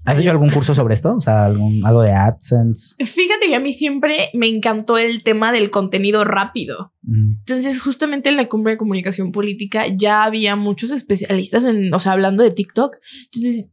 ¿Has 0.07 0.20
hecho 0.20 0.30
algún 0.30 0.50
curso 0.50 0.72
sobre 0.72 0.94
esto? 0.94 1.16
O 1.16 1.20
sea, 1.20 1.46
algún, 1.46 1.84
algo 1.84 2.02
de 2.02 2.12
AdSense. 2.12 2.94
Fíjate 3.04 3.48
que 3.48 3.57
a 3.57 3.61
mí 3.61 3.72
siempre 3.72 4.30
me 4.34 4.48
encantó 4.48 4.98
el 4.98 5.24
tema 5.24 5.50
del 5.52 5.70
contenido 5.70 6.24
rápido. 6.24 6.92
Mm, 7.02 7.38
Entonces, 7.40 7.80
justamente 7.80 8.28
en 8.28 8.36
la 8.36 8.48
cumbre 8.48 8.74
de 8.74 8.78
comunicación 8.78 9.32
política 9.32 9.86
ya 9.88 10.22
había 10.22 10.54
muchos 10.54 10.92
especialistas 10.92 11.64
en, 11.64 11.92
o 11.92 11.98
sea, 11.98 12.12
hablando 12.12 12.44
de 12.44 12.52
TikTok. 12.52 12.96
Entonces, 13.24 13.72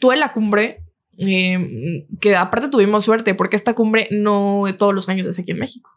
tú 0.00 0.10
en 0.10 0.18
la 0.18 0.32
cumbre, 0.32 0.82
eh, 1.20 2.06
que 2.20 2.34
aparte 2.36 2.68
tuvimos 2.68 3.04
suerte 3.04 3.34
porque 3.34 3.56
esta 3.56 3.74
cumbre 3.74 4.08
no 4.10 4.64
todos 4.78 4.94
los 4.94 5.08
años 5.08 5.26
es 5.26 5.38
aquí 5.38 5.50
en 5.52 5.58
México. 5.58 5.90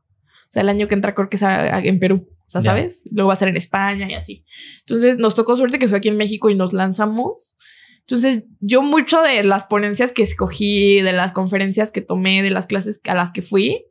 O 0.48 0.52
sea, 0.54 0.62
el 0.62 0.70
año 0.70 0.88
que 0.88 0.94
entra 0.96 1.16
creo 1.16 1.30
que 1.30 1.38
es 1.38 1.44
a- 1.44 1.78
a- 1.78 1.84
en 1.84 2.00
Perú. 2.00 2.28
O 2.48 2.52
sea. 2.52 2.62
¿sabes? 2.62 3.04
Luego 3.12 3.30
va 3.30 3.34
a 3.34 3.38
ser 3.38 3.48
en 3.48 3.58
España 3.58 4.08
y 4.10 4.14
así. 4.14 4.46
Entonces, 4.82 5.18
nos 5.18 5.34
tocó 5.34 5.56
suerte 5.58 5.80
que 5.80 5.88
fue 5.88 5.98
aquí 5.98 6.10
en 6.10 6.18
México 6.18 6.52
y 6.52 6.56
nos 6.56 6.72
lanzamos. 6.74 7.56
Entonces, 8.02 8.44
yo 8.60 8.84
mucho 8.84 9.22
de 9.24 9.44
las 9.44 9.64
ponencias 9.64 10.12
que 10.12 10.22
escogí, 10.24 11.02
de 11.02 11.14
las 11.14 11.32
conferencias 11.32 11.90
que 11.90 12.02
tomé, 12.02 12.44
de 12.44 12.52
las 12.52 12.68
clases 12.68 13.02
a 13.06 13.16
las 13.16 13.32
que 13.32 13.42
fui, 13.42 13.86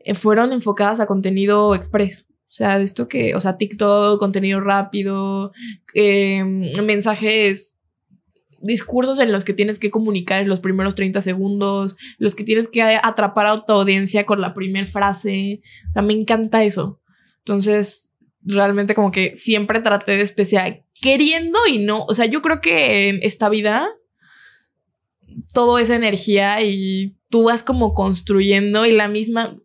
eh, 0.00 0.14
fueron 0.14 0.52
enfocadas 0.52 0.98
a 0.98 1.06
contenido 1.06 1.74
express. 1.76 2.26
O 2.48 2.52
sea, 2.52 2.78
de 2.78 2.84
esto 2.84 3.06
que, 3.06 3.36
o 3.36 3.40
sea, 3.40 3.58
TikTok, 3.58 4.18
contenido 4.18 4.60
rápido, 4.60 5.52
eh, 5.94 6.42
mensajes, 6.82 7.79
discursos 8.60 9.18
en 9.18 9.32
los 9.32 9.44
que 9.44 9.54
tienes 9.54 9.78
que 9.78 9.90
comunicar 9.90 10.40
en 10.40 10.48
los 10.48 10.60
primeros 10.60 10.94
30 10.94 11.20
segundos, 11.20 11.96
los 12.18 12.34
que 12.34 12.44
tienes 12.44 12.68
que 12.68 12.82
atrapar 12.82 13.46
a 13.46 13.64
tu 13.64 13.72
audiencia 13.72 14.26
con 14.26 14.40
la 14.40 14.54
primera 14.54 14.86
frase. 14.86 15.62
O 15.88 15.92
sea, 15.92 16.02
me 16.02 16.12
encanta 16.12 16.64
eso. 16.64 17.00
Entonces, 17.38 18.10
realmente 18.42 18.94
como 18.94 19.10
que 19.10 19.36
siempre 19.36 19.80
traté 19.80 20.12
de 20.12 20.22
especial, 20.22 20.84
queriendo 21.00 21.58
y 21.66 21.78
no. 21.78 22.04
O 22.04 22.14
sea, 22.14 22.26
yo 22.26 22.42
creo 22.42 22.60
que 22.60 23.08
en 23.08 23.20
esta 23.22 23.48
vida 23.48 23.88
todo 25.52 25.78
es 25.78 25.90
energía 25.90 26.62
y 26.62 27.16
tú 27.28 27.44
vas 27.44 27.62
como 27.62 27.94
construyendo 27.94 28.86
y 28.86 28.92
la 28.92 29.08
misma... 29.08 29.56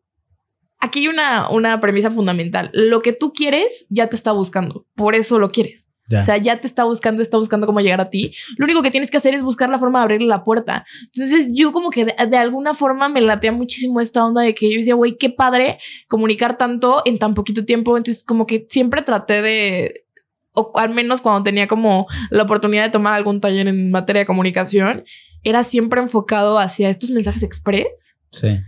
Aquí 0.80 1.00
hay 1.00 1.08
una, 1.08 1.50
una 1.50 1.80
premisa 1.80 2.12
fundamental. 2.12 2.70
Lo 2.74 3.02
que 3.02 3.14
tú 3.14 3.34
quieres 3.34 3.86
ya 3.90 4.08
te 4.08 4.16
está 4.16 4.34
buscando. 4.34 4.86
Por 4.94 5.16
eso 5.16 5.40
lo 5.40 5.50
quieres. 5.50 5.85
Ya. 6.08 6.22
O 6.22 6.24
sea, 6.24 6.38
ya 6.38 6.60
te 6.62 6.68
está 6.68 6.84
buscando, 6.84 7.22
está 7.22 7.38
buscando 7.38 7.66
cómo 7.66 7.80
llegar 7.80 8.00
a 8.00 8.06
ti. 8.06 8.34
Lo 8.58 8.66
único 8.66 8.84
que 8.84 8.92
tienes 8.92 9.10
que 9.10 9.18
hacer 9.18 9.34
es 9.34 9.44
buscar 9.44 9.70
la 9.70 9.80
forma 9.80 10.00
de 10.00 10.04
abrirle 10.04 10.28
la 10.28 10.44
puerta. 10.44 10.86
Entonces, 11.06 11.50
yo 11.52 11.72
como 11.72 11.90
que 11.90 12.06
de, 12.06 12.16
de 12.30 12.38
alguna 12.38 12.74
forma 12.74 13.10
me 13.10 13.22
latea 13.22 13.52
muchísimo 13.52 14.00
esta 14.02 14.24
onda 14.24 14.42
de 14.42 14.54
que 14.54 14.72
yo 14.72 14.78
decía, 14.78 14.96
güey, 14.96 15.18
qué 15.18 15.30
padre 15.30 15.80
comunicar 16.08 16.58
tanto 16.58 17.02
en 17.06 17.18
tan 17.18 17.34
poquito 17.34 17.66
tiempo. 17.66 17.98
Entonces, 17.98 18.24
como 18.24 18.46
que 18.46 18.68
siempre 18.70 19.02
traté 19.02 19.42
de, 19.42 20.06
o 20.54 20.72
al 20.76 20.92
menos 20.92 21.22
cuando 21.22 21.44
tenía 21.44 21.68
como 21.68 22.08
la 22.30 22.44
oportunidad 22.44 22.84
de 22.84 22.92
tomar 22.92 23.14
algún 23.14 23.42
taller 23.42 23.68
en 23.68 23.90
materia 23.90 24.22
de 24.22 24.26
comunicación, 24.28 25.06
era 25.44 25.64
siempre 25.64 26.02
enfocado 26.02 26.60
hacia 26.60 26.90
estos 26.90 27.10
mensajes 27.12 27.44
express. 27.44 28.16
sí. 28.32 28.60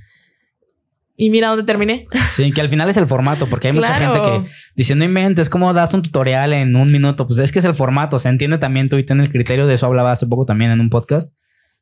Y 1.20 1.32
mira 1.32 1.48
dónde 1.50 1.64
terminé. 1.64 2.06
Sí, 2.32 2.52
que 2.52 2.62
al 2.62 2.70
final 2.70 2.88
es 2.90 2.98
el 2.98 3.08
formato, 3.08 3.48
porque 3.50 3.70
hay 3.70 3.74
mucha 3.74 3.96
gente 3.96 4.20
Claro. 4.20 4.44
que 4.46 4.52
dice, 4.76 4.96
no 4.96 5.04
inventes, 5.04 5.50
¿cómo 5.50 5.74
das 5.74 5.92
un 5.96 6.04
tutorial 6.04 6.54
en 6.54 6.76
un 6.76 6.92
minuto? 6.92 7.26
Pues 7.26 7.40
es 7.40 7.52
que 7.52 7.58
es 7.60 7.66
el 7.66 7.74
formato, 7.74 8.20
se 8.20 8.30
entiende 8.30 8.60
también 8.60 8.88
tú 8.88 8.98
y 8.98 9.04
ten 9.04 9.20
el 9.20 9.32
criterio, 9.32 9.66
de 9.66 9.74
eso 9.74 9.88
hablaba 9.88 10.12
hace 10.12 10.28
poco 10.28 10.46
también 10.46 10.70
en 10.70 10.80
un 10.80 10.92
podcast, 10.92 11.36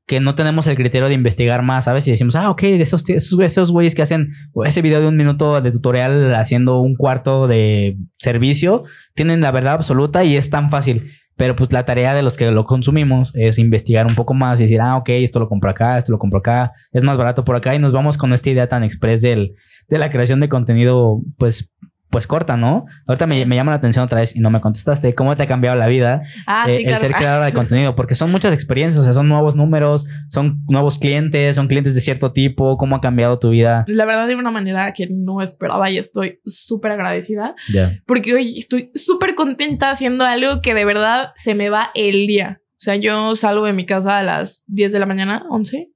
que 0.08 0.22
no 0.22 0.36
tenemos 0.36 0.68
el 0.68 0.76
criterio 0.78 1.10
de 1.10 1.16
investigar 1.16 1.64
más, 1.64 1.84
¿sabes? 1.86 2.08
Y 2.08 2.12
decimos, 2.12 2.38
ah, 2.38 2.50
ok, 2.50 2.62
de 2.62 2.82
esos, 2.82 3.10
esos, 3.10 3.38
esos 3.40 3.72
güeyes 3.72 3.94
que 3.94 4.04
hacen 4.04 4.30
ese 4.64 4.82
video 4.82 5.02
de 5.02 5.08
un 5.08 5.18
minuto 5.18 5.60
de 5.60 5.70
tutorial 5.72 6.34
haciendo 6.36 6.80
un 6.80 6.96
cuarto 6.96 7.48
de 7.50 7.98
servicio, 8.18 8.84
tienen 9.16 9.42
la 9.42 9.52
verdad 9.52 9.74
absoluta 9.74 10.24
y 10.24 10.38
es 10.38 10.50
tan 10.50 10.70
fácil. 10.70 11.12
Pero 11.36 11.56
pues 11.56 11.72
la 11.72 11.86
tarea 11.86 12.14
de 12.14 12.24
los 12.24 12.38
que 12.38 12.50
lo 12.52 12.64
consumimos 12.64 13.36
es 13.36 13.60
investigar 13.60 14.08
un 14.08 14.16
poco 14.16 14.34
más 14.34 14.60
y 14.60 14.64
decir, 14.64 14.82
ah, 14.82 14.98
ok, 14.98 15.10
esto 15.10 15.40
lo 15.40 15.50
compro 15.50 15.70
acá, 15.70 15.98
esto 15.98 16.12
lo 16.12 16.20
compro 16.20 16.40
acá, 16.40 16.72
es 16.92 17.04
más 17.04 17.18
barato 17.18 17.44
por 17.44 17.56
acá 17.56 17.76
y 17.76 17.80
nos 17.80 17.92
vamos 17.92 18.18
con 18.18 18.34
esta 18.34 18.50
idea 18.50 18.68
tan 18.68 18.84
express 18.84 19.22
del, 19.22 19.56
de 19.90 19.98
la 19.98 20.10
creación 20.10 20.40
de 20.40 20.50
contenido, 20.50 21.22
pues, 21.38 21.70
pues 22.16 22.28
corta, 22.28 22.56
¿no? 22.56 22.86
Ahorita 23.08 23.26
me, 23.26 23.46
me 23.46 23.58
llama 23.58 23.74
la 23.74 23.76
atención 23.76 24.06
otra 24.06 24.22
vez 24.22 24.38
y 24.38 24.40
no 24.40 24.50
me 24.50 24.62
contestaste, 24.62 25.14
¿cómo 25.14 25.36
te 25.36 25.44
ha 25.44 25.48
cambiado 25.48 25.76
la 25.76 25.88
vida 25.88 26.22
Ah, 26.48 26.64
eh, 26.66 26.78
sí, 26.78 26.86
el 26.86 26.98
ser 26.98 27.12
creadora 27.12 27.48
de 27.48 27.52
contenido? 27.54 27.94
Porque 27.94 28.16
son 28.16 28.32
muchas 28.32 28.54
experiencias, 28.54 29.02
o 29.02 29.04
sea, 29.04 29.12
son 29.12 29.28
nuevos 29.28 29.58
números, 29.58 30.08
son 30.30 30.64
nuevos 30.70 30.98
clientes, 30.98 31.58
son 31.58 31.68
clientes 31.68 31.94
de 31.94 32.00
cierto 32.00 32.32
tipo, 32.32 32.78
¿cómo 32.78 32.96
ha 32.96 33.02
cambiado 33.02 33.38
tu 33.38 33.50
vida? 33.50 33.84
La 33.90 34.06
verdad, 34.06 34.30
de 34.30 34.36
una 34.36 34.50
manera 34.50 34.94
que 34.94 35.10
no 35.12 35.42
esperaba 35.42 35.92
y 35.92 35.98
estoy 35.98 36.40
súper 36.46 36.94
agradecida. 36.94 37.54
Ya, 37.74 38.00
porque 38.06 38.34
hoy 38.34 38.60
estoy 38.60 38.92
súper 38.96 39.36
contenta 39.36 39.92
haciendo 39.92 40.24
algo 40.24 40.62
que 40.62 40.74
de 40.74 40.86
verdad 40.86 41.34
se 41.36 41.54
me 41.54 41.70
va 41.70 41.92
el 41.96 42.28
día. 42.28 42.62
O 42.76 42.82
sea, 42.86 42.96
yo 42.96 43.36
salgo 43.36 43.66
de 43.66 43.74
mi 43.74 43.86
casa 43.86 44.20
a 44.20 44.24
las 44.24 44.64
10 44.68 44.94
de 44.94 45.00
la 45.00 45.06
mañana, 45.06 45.46
11, 45.50 45.90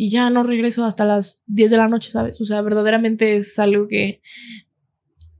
y 0.00 0.10
ya 0.10 0.30
no 0.30 0.44
regreso 0.44 0.84
hasta 0.84 1.04
las 1.04 1.42
10 1.46 1.72
de 1.72 1.76
la 1.76 1.88
noche, 1.88 2.12
¿sabes? 2.12 2.40
O 2.40 2.44
sea, 2.44 2.62
verdaderamente 2.62 3.36
es 3.36 3.58
algo 3.58 3.88
que 3.88 4.22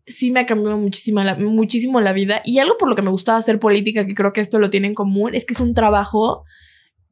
sí 0.08 0.30
me 0.30 0.40
ha 0.40 0.46
cambiado 0.46 0.78
muchísimo 0.78 1.22
la, 1.22 1.36
muchísimo 1.36 2.00
la 2.00 2.12
vida. 2.12 2.42
Y 2.44 2.58
algo 2.58 2.76
por 2.78 2.88
lo 2.88 2.96
que 2.96 3.02
me 3.02 3.10
gustaba 3.10 3.38
hacer 3.38 3.58
política, 3.58 4.06
que 4.06 4.14
creo 4.14 4.32
que 4.32 4.40
esto 4.40 4.58
lo 4.58 4.70
tiene 4.70 4.88
en 4.88 4.94
común, 4.94 5.34
es 5.34 5.44
que 5.44 5.54
es 5.54 5.60
un 5.60 5.74
trabajo 5.74 6.44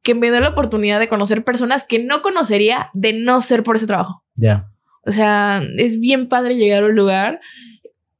que 0.02 0.14
me 0.14 0.30
da 0.30 0.40
la 0.40 0.50
oportunidad 0.50 1.00
de 1.00 1.08
conocer 1.08 1.44
personas 1.44 1.84
que 1.84 1.98
no 1.98 2.22
conocería 2.22 2.90
de 2.94 3.12
no 3.12 3.42
ser 3.42 3.62
por 3.62 3.76
ese 3.76 3.86
trabajo. 3.86 4.22
ya, 4.36 4.68
O 5.04 5.12
sea, 5.12 5.62
es 5.78 5.98
bien 5.98 6.28
padre 6.28 6.56
llegar 6.56 6.84
a 6.84 6.86
un 6.86 6.96
lugar 6.96 7.40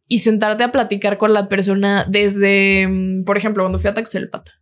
y 0.09 0.21
sentarte 0.21 0.65
a 0.65 0.73
platicar 0.73 1.19
con 1.19 1.33
la 1.33 1.49
persona 1.49 2.05
desde, 2.09 2.87
mm, 2.89 3.25
por 3.25 3.37
ejemplo, 3.37 3.63
cuando 3.63 3.79
fui 3.79 3.89
a 3.89 3.95
Taxelpata. 3.95 4.53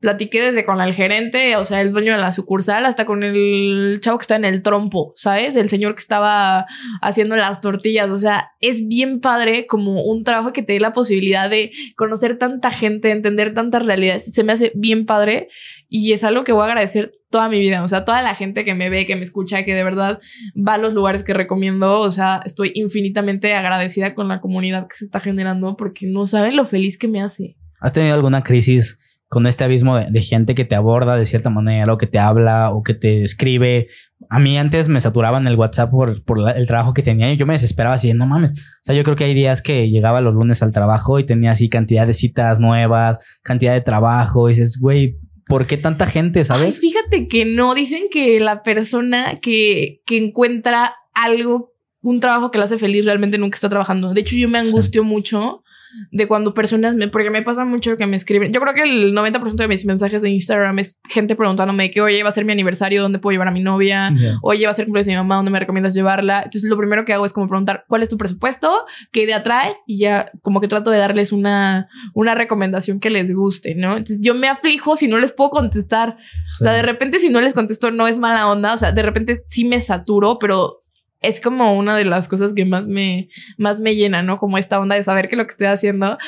Platiqué 0.00 0.40
desde 0.40 0.64
con 0.64 0.80
el 0.80 0.94
gerente, 0.94 1.56
o 1.56 1.64
sea, 1.64 1.80
el 1.80 1.92
dueño 1.92 2.12
de 2.12 2.18
la 2.18 2.32
sucursal, 2.32 2.86
hasta 2.86 3.04
con 3.04 3.24
el 3.24 3.98
chavo 4.00 4.18
que 4.18 4.22
está 4.22 4.36
en 4.36 4.44
el 4.44 4.62
trompo, 4.62 5.12
¿sabes? 5.16 5.56
El 5.56 5.68
señor 5.68 5.94
que 5.94 6.00
estaba 6.00 6.66
haciendo 7.02 7.34
las 7.36 7.60
tortillas. 7.60 8.08
O 8.10 8.16
sea, 8.16 8.52
es 8.60 8.86
bien 8.86 9.20
padre 9.20 9.66
como 9.66 10.02
un 10.04 10.22
trabajo 10.22 10.52
que 10.52 10.62
te 10.62 10.74
dé 10.74 10.80
la 10.80 10.92
posibilidad 10.92 11.50
de 11.50 11.72
conocer 11.96 12.38
tanta 12.38 12.70
gente, 12.70 13.10
entender 13.10 13.54
tantas 13.54 13.84
realidades. 13.84 14.32
Se 14.32 14.44
me 14.44 14.52
hace 14.52 14.70
bien 14.74 15.04
padre 15.04 15.48
y 15.88 16.12
es 16.12 16.22
algo 16.22 16.44
que 16.44 16.52
voy 16.52 16.62
a 16.62 16.66
agradecer 16.66 17.12
toda 17.30 17.48
mi 17.48 17.58
vida. 17.58 17.82
O 17.82 17.88
sea, 17.88 18.04
toda 18.04 18.22
la 18.22 18.34
gente 18.34 18.64
que 18.64 18.74
me 18.74 18.90
ve, 18.90 19.06
que 19.06 19.16
me 19.16 19.24
escucha, 19.24 19.64
que 19.64 19.74
de 19.74 19.84
verdad 19.84 20.20
va 20.56 20.74
a 20.74 20.78
los 20.78 20.92
lugares 20.92 21.24
que 21.24 21.34
recomiendo. 21.34 22.00
O 22.00 22.12
sea, 22.12 22.40
estoy 22.44 22.72
infinitamente 22.74 23.54
agradecida 23.54 24.14
con 24.14 24.28
la 24.28 24.40
comunidad 24.40 24.86
que 24.86 24.96
se 24.96 25.04
está 25.04 25.20
generando 25.20 25.76
porque 25.76 26.06
no 26.06 26.26
saben 26.26 26.56
lo 26.56 26.64
feliz 26.64 26.98
que 26.98 27.08
me 27.08 27.20
hace. 27.20 27.56
¿Has 27.80 27.92
tenido 27.92 28.14
alguna 28.14 28.42
crisis 28.42 28.98
con 29.28 29.46
este 29.46 29.64
abismo 29.64 29.96
de, 29.98 30.06
de 30.10 30.22
gente 30.22 30.54
que 30.54 30.64
te 30.64 30.74
aborda 30.74 31.16
de 31.16 31.26
cierta 31.26 31.50
manera 31.50 31.92
o 31.92 31.98
que 31.98 32.06
te 32.06 32.18
habla 32.18 32.70
o 32.72 32.82
que 32.82 32.94
te 32.94 33.22
escribe. 33.24 33.88
A 34.30 34.38
mí 34.38 34.56
antes 34.56 34.88
me 34.88 35.00
saturaban 35.00 35.46
el 35.46 35.56
WhatsApp 35.56 35.90
por, 35.90 36.24
por 36.24 36.38
la- 36.38 36.52
el 36.52 36.66
trabajo 36.66 36.94
que 36.94 37.02
tenía 37.02 37.30
y 37.32 37.36
yo 37.36 37.44
me 37.46 37.52
desesperaba 37.52 37.94
así, 37.96 38.12
no 38.14 38.26
mames. 38.26 38.52
O 38.52 38.56
sea, 38.82 38.94
yo 38.94 39.04
creo 39.04 39.16
que 39.16 39.24
hay 39.24 39.34
días 39.34 39.60
que 39.62 39.90
llegaba 39.90 40.20
los 40.22 40.34
lunes 40.34 40.62
al 40.62 40.72
trabajo 40.72 41.18
y 41.18 41.24
tenía 41.26 41.50
así 41.50 41.68
cantidad 41.68 42.06
de 42.06 42.14
citas 42.14 42.58
nuevas, 42.58 43.20
cantidad 43.42 43.74
de 43.74 43.80
trabajo 43.82 44.48
y 44.48 44.54
dices, 44.54 44.78
güey, 44.80 45.18
¿por 45.46 45.66
qué 45.66 45.76
tanta 45.76 46.06
gente, 46.06 46.40
Ay, 46.40 46.44
sabes? 46.44 46.80
fíjate 46.80 47.28
que 47.28 47.44
no, 47.44 47.74
dicen 47.74 48.04
que 48.10 48.40
la 48.40 48.62
persona 48.62 49.38
que, 49.40 50.00
que 50.06 50.16
encuentra 50.18 50.94
algo, 51.14 51.72
un 52.00 52.20
trabajo 52.20 52.50
que 52.50 52.58
le 52.58 52.64
hace 52.64 52.78
feliz, 52.78 53.04
realmente 53.04 53.38
nunca 53.38 53.56
está 53.56 53.68
trabajando. 53.68 54.14
De 54.14 54.20
hecho, 54.22 54.36
yo 54.36 54.48
me 54.48 54.60
Sí. 54.62 54.68
angustio 54.68 55.04
mucho 55.04 55.62
de 56.10 56.28
cuando 56.28 56.54
personas 56.54 56.94
me, 56.94 57.08
porque 57.08 57.30
me 57.30 57.42
pasa 57.42 57.64
mucho 57.64 57.96
que 57.96 58.06
me 58.06 58.16
escriben. 58.16 58.52
Yo 58.52 58.60
creo 58.60 58.74
que 58.74 58.82
el 58.82 59.14
90% 59.14 59.54
de 59.56 59.68
mis 59.68 59.84
mensajes 59.84 60.22
de 60.22 60.30
Instagram 60.30 60.78
es 60.78 60.98
gente 61.08 61.36
preguntándome 61.36 61.90
que, 61.90 62.00
oye, 62.00 62.22
va 62.22 62.28
a 62.28 62.32
ser 62.32 62.44
mi 62.44 62.52
aniversario, 62.52 63.02
¿dónde 63.02 63.18
puedo 63.18 63.32
llevar 63.32 63.48
a 63.48 63.52
mi 63.52 63.60
novia? 63.60 64.12
Oye, 64.42 64.66
va 64.66 64.72
a 64.72 64.74
ser 64.74 64.86
cumpleaños 64.86 65.06
de 65.06 65.12
mi 65.12 65.16
mamá, 65.18 65.36
¿dónde 65.36 65.50
me 65.50 65.60
recomiendas 65.60 65.94
llevarla? 65.94 66.38
Entonces, 66.38 66.64
lo 66.64 66.76
primero 66.76 67.04
que 67.04 67.12
hago 67.12 67.26
es 67.26 67.32
como 67.32 67.48
preguntar, 67.48 67.84
¿cuál 67.88 68.02
es 68.02 68.08
tu 68.08 68.18
presupuesto? 68.18 68.84
¿Qué 69.12 69.22
idea 69.22 69.42
traes? 69.42 69.76
Y 69.86 69.98
ya 69.98 70.30
como 70.42 70.60
que 70.60 70.68
trato 70.68 70.90
de 70.90 70.98
darles 70.98 71.32
una, 71.32 71.88
una 72.14 72.34
recomendación 72.34 73.00
que 73.00 73.10
les 73.10 73.34
guste, 73.34 73.74
¿no? 73.74 73.92
Entonces, 73.92 74.20
yo 74.20 74.34
me 74.34 74.48
aflijo 74.48 74.96
si 74.96 75.08
no 75.08 75.18
les 75.18 75.32
puedo 75.32 75.50
contestar. 75.50 76.16
O 76.60 76.64
sea, 76.64 76.72
de 76.72 76.82
repente 76.82 77.20
si 77.20 77.28
no 77.30 77.40
les 77.40 77.54
contesto 77.54 77.90
no 77.90 78.08
es 78.08 78.18
mala 78.18 78.50
onda, 78.50 78.74
o 78.74 78.78
sea, 78.78 78.92
de 78.92 79.02
repente 79.02 79.42
sí 79.46 79.64
me 79.64 79.80
saturo, 79.80 80.38
pero 80.38 80.82
es 81.20 81.40
como 81.40 81.76
una 81.76 81.96
de 81.96 82.04
las 82.04 82.28
cosas 82.28 82.52
que 82.52 82.64
más 82.64 82.86
me, 82.86 83.28
más 83.56 83.78
me 83.80 83.94
llena, 83.94 84.22
¿no? 84.22 84.38
Como 84.38 84.58
esta 84.58 84.80
onda 84.80 84.94
de 84.94 85.04
saber 85.04 85.28
que 85.28 85.36
lo 85.36 85.44
que 85.44 85.50
estoy 85.50 85.66
haciendo, 85.66 86.18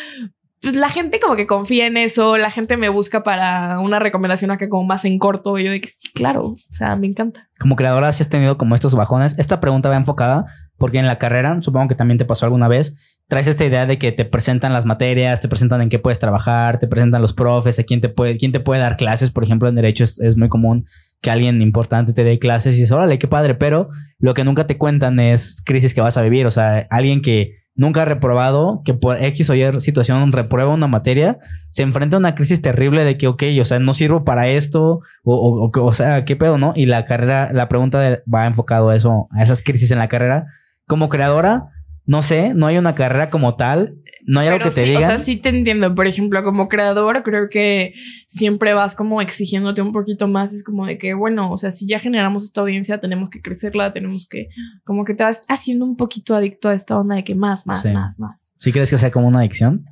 pues 0.60 0.76
la 0.76 0.90
gente 0.90 1.20
como 1.20 1.36
que 1.36 1.46
confía 1.46 1.86
en 1.86 1.96
eso, 1.96 2.36
la 2.36 2.50
gente 2.50 2.76
me 2.76 2.88
busca 2.88 3.22
para 3.22 3.78
una 3.80 3.98
recomendación 3.98 4.50
acá 4.50 4.68
como 4.68 4.84
más 4.84 5.04
en 5.04 5.18
corto, 5.18 5.58
y 5.58 5.64
yo 5.64 5.70
de 5.70 5.80
que 5.80 5.88
sí, 5.88 6.08
claro, 6.12 6.48
o 6.48 6.72
sea, 6.72 6.96
me 6.96 7.06
encanta. 7.06 7.48
como 7.58 7.76
creadora 7.76 8.12
si 8.12 8.22
has 8.22 8.28
tenido 8.28 8.58
como 8.58 8.74
estos 8.74 8.94
bajones. 8.94 9.38
Esta 9.38 9.60
pregunta 9.60 9.88
va 9.88 9.96
enfocada 9.96 10.46
porque 10.76 10.98
en 10.98 11.06
la 11.06 11.18
carrera, 11.18 11.58
supongo 11.62 11.88
que 11.88 11.94
también 11.94 12.18
te 12.18 12.24
pasó 12.24 12.46
alguna 12.46 12.68
vez, 12.68 12.96
traes 13.28 13.46
esta 13.46 13.64
idea 13.64 13.86
de 13.86 13.98
que 13.98 14.12
te 14.12 14.24
presentan 14.24 14.72
las 14.72 14.86
materias, 14.86 15.40
te 15.40 15.48
presentan 15.48 15.82
en 15.82 15.88
qué 15.88 15.98
puedes 15.98 16.18
trabajar, 16.18 16.78
te 16.78 16.88
presentan 16.88 17.22
los 17.22 17.32
profes, 17.32 17.78
a 17.78 17.84
quién 17.84 18.00
te 18.00 18.08
puede, 18.08 18.36
quién 18.36 18.50
te 18.50 18.60
puede 18.60 18.80
dar 18.80 18.96
clases. 18.96 19.30
Por 19.30 19.44
ejemplo, 19.44 19.68
en 19.68 19.76
derecho 19.76 20.04
es, 20.04 20.18
es 20.20 20.36
muy 20.36 20.48
común 20.48 20.86
que 21.20 21.30
alguien 21.30 21.60
importante 21.60 22.12
te 22.12 22.24
dé 22.24 22.38
clases 22.38 22.76
y 22.76 22.80
dices, 22.80 22.92
órale, 22.92 23.18
qué 23.18 23.28
padre, 23.28 23.54
pero 23.54 23.90
lo 24.18 24.34
que 24.34 24.44
nunca 24.44 24.66
te 24.66 24.78
cuentan 24.78 25.20
es 25.20 25.62
crisis 25.64 25.94
que 25.94 26.00
vas 26.00 26.16
a 26.16 26.22
vivir. 26.22 26.46
O 26.46 26.50
sea, 26.50 26.86
alguien 26.90 27.20
que 27.20 27.60
nunca 27.74 28.02
ha 28.02 28.04
reprobado, 28.04 28.82
que 28.84 28.94
por 28.94 29.22
X 29.22 29.50
o 29.50 29.54
Y 29.54 29.80
situación 29.80 30.32
reprueba 30.32 30.72
una 30.72 30.86
materia, 30.86 31.38
se 31.68 31.82
enfrenta 31.82 32.16
a 32.16 32.18
una 32.18 32.34
crisis 32.34 32.62
terrible 32.62 33.04
de 33.04 33.16
que, 33.16 33.26
ok, 33.26 33.42
o 33.60 33.64
sea, 33.64 33.78
no 33.78 33.92
sirvo 33.92 34.24
para 34.24 34.48
esto, 34.48 35.00
o, 35.24 35.34
o, 35.34 35.70
o, 35.70 35.84
o 35.84 35.92
sea, 35.92 36.24
qué 36.24 36.36
pedo, 36.36 36.58
¿no? 36.58 36.72
Y 36.74 36.86
la 36.86 37.04
carrera, 37.04 37.50
la 37.52 37.68
pregunta 37.68 38.20
va 38.32 38.46
enfocado 38.46 38.90
a 38.90 38.96
eso, 38.96 39.28
a 39.30 39.42
esas 39.42 39.62
crisis 39.62 39.90
en 39.90 39.98
la 39.98 40.08
carrera. 40.08 40.46
Como 40.86 41.08
creadora, 41.08 41.68
no 42.06 42.22
sé, 42.22 42.54
no 42.54 42.66
hay 42.66 42.76
una 42.78 42.94
carrera 42.94 43.30
como 43.30 43.56
tal, 43.56 43.94
no 44.26 44.40
hay 44.40 44.48
algo 44.48 44.58
que 44.64 44.70
te 44.74 44.82
sí, 44.82 44.88
digan. 44.88 45.02
O 45.04 45.06
sea, 45.06 45.18
sí 45.18 45.36
te 45.36 45.50
entiendo. 45.50 45.94
Por 45.94 46.06
ejemplo, 46.06 46.42
como 46.42 46.68
creador, 46.68 47.22
creo 47.22 47.48
que 47.48 47.94
siempre 48.26 48.74
vas 48.74 48.94
como 48.94 49.20
exigiéndote 49.22 49.80
un 49.82 49.92
poquito 49.92 50.26
más. 50.28 50.52
Es 50.52 50.64
como 50.64 50.86
de 50.86 50.98
que, 50.98 51.14
bueno, 51.14 51.50
o 51.50 51.58
sea, 51.58 51.70
si 51.70 51.86
ya 51.86 51.98
generamos 52.00 52.44
esta 52.44 52.60
audiencia, 52.62 52.98
tenemos 52.98 53.30
que 53.30 53.40
crecerla, 53.40 53.92
tenemos 53.92 54.26
que, 54.28 54.48
como 54.84 55.04
que 55.04 55.14
te 55.14 55.22
vas 55.22 55.44
haciendo 55.48 55.84
un 55.84 55.96
poquito 55.96 56.34
adicto 56.34 56.68
a 56.68 56.74
esta 56.74 56.98
onda 56.98 57.14
de 57.16 57.24
que 57.24 57.34
más, 57.34 57.66
más, 57.66 57.82
Sí. 57.82 57.92
más, 57.92 58.18
más. 58.18 58.52
¿Sí 58.58 58.72
crees 58.72 58.90
que 58.90 58.98
sea 58.98 59.10
como 59.10 59.28
una 59.28 59.40
adicción? 59.40 59.84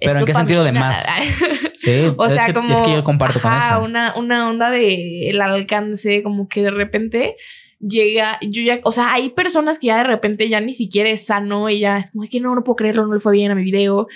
Pero 0.00 0.12
Es 0.12 0.18
¿en 0.20 0.24
qué 0.26 0.34
sentido 0.34 0.64
de 0.64 0.72
más? 0.72 1.04
Sí, 1.74 1.90
O 2.16 2.24
es 2.26 2.32
sea, 2.32 2.46
que, 2.46 2.54
como. 2.54 2.72
es 2.72 2.80
que 2.80 2.92
yo 2.94 3.04
comparto 3.04 3.38
ajá, 3.38 3.76
con 3.76 3.84
eso. 3.84 3.84
Una, 3.84 4.16
una 4.16 4.48
onda 4.48 4.70
de 4.70 5.28
el 5.28 5.40
alcance, 5.42 6.22
como 6.22 6.48
que 6.48 6.62
de 6.62 6.70
repente 6.70 7.36
llega. 7.80 8.38
Yo 8.42 8.62
ya, 8.62 8.80
o 8.84 8.92
sea, 8.92 9.12
hay 9.12 9.30
personas 9.30 9.78
que 9.78 9.88
ya 9.88 9.98
de 9.98 10.04
repente 10.04 10.48
ya 10.48 10.60
ni 10.60 10.72
siquiera 10.72 11.10
es 11.10 11.26
sano 11.26 11.68
y 11.70 11.80
ya 11.80 11.98
es 11.98 12.10
como 12.10 12.24
"Es 12.24 12.30
que 12.30 12.40
no, 12.40 12.54
no 12.54 12.64
puedo 12.64 12.76
creerlo, 12.76 13.06
no 13.06 13.14
le 13.14 13.20
fue 13.20 13.32
bien 13.32 13.50
a 13.50 13.54
mi 13.54 13.62
video. 13.64 14.06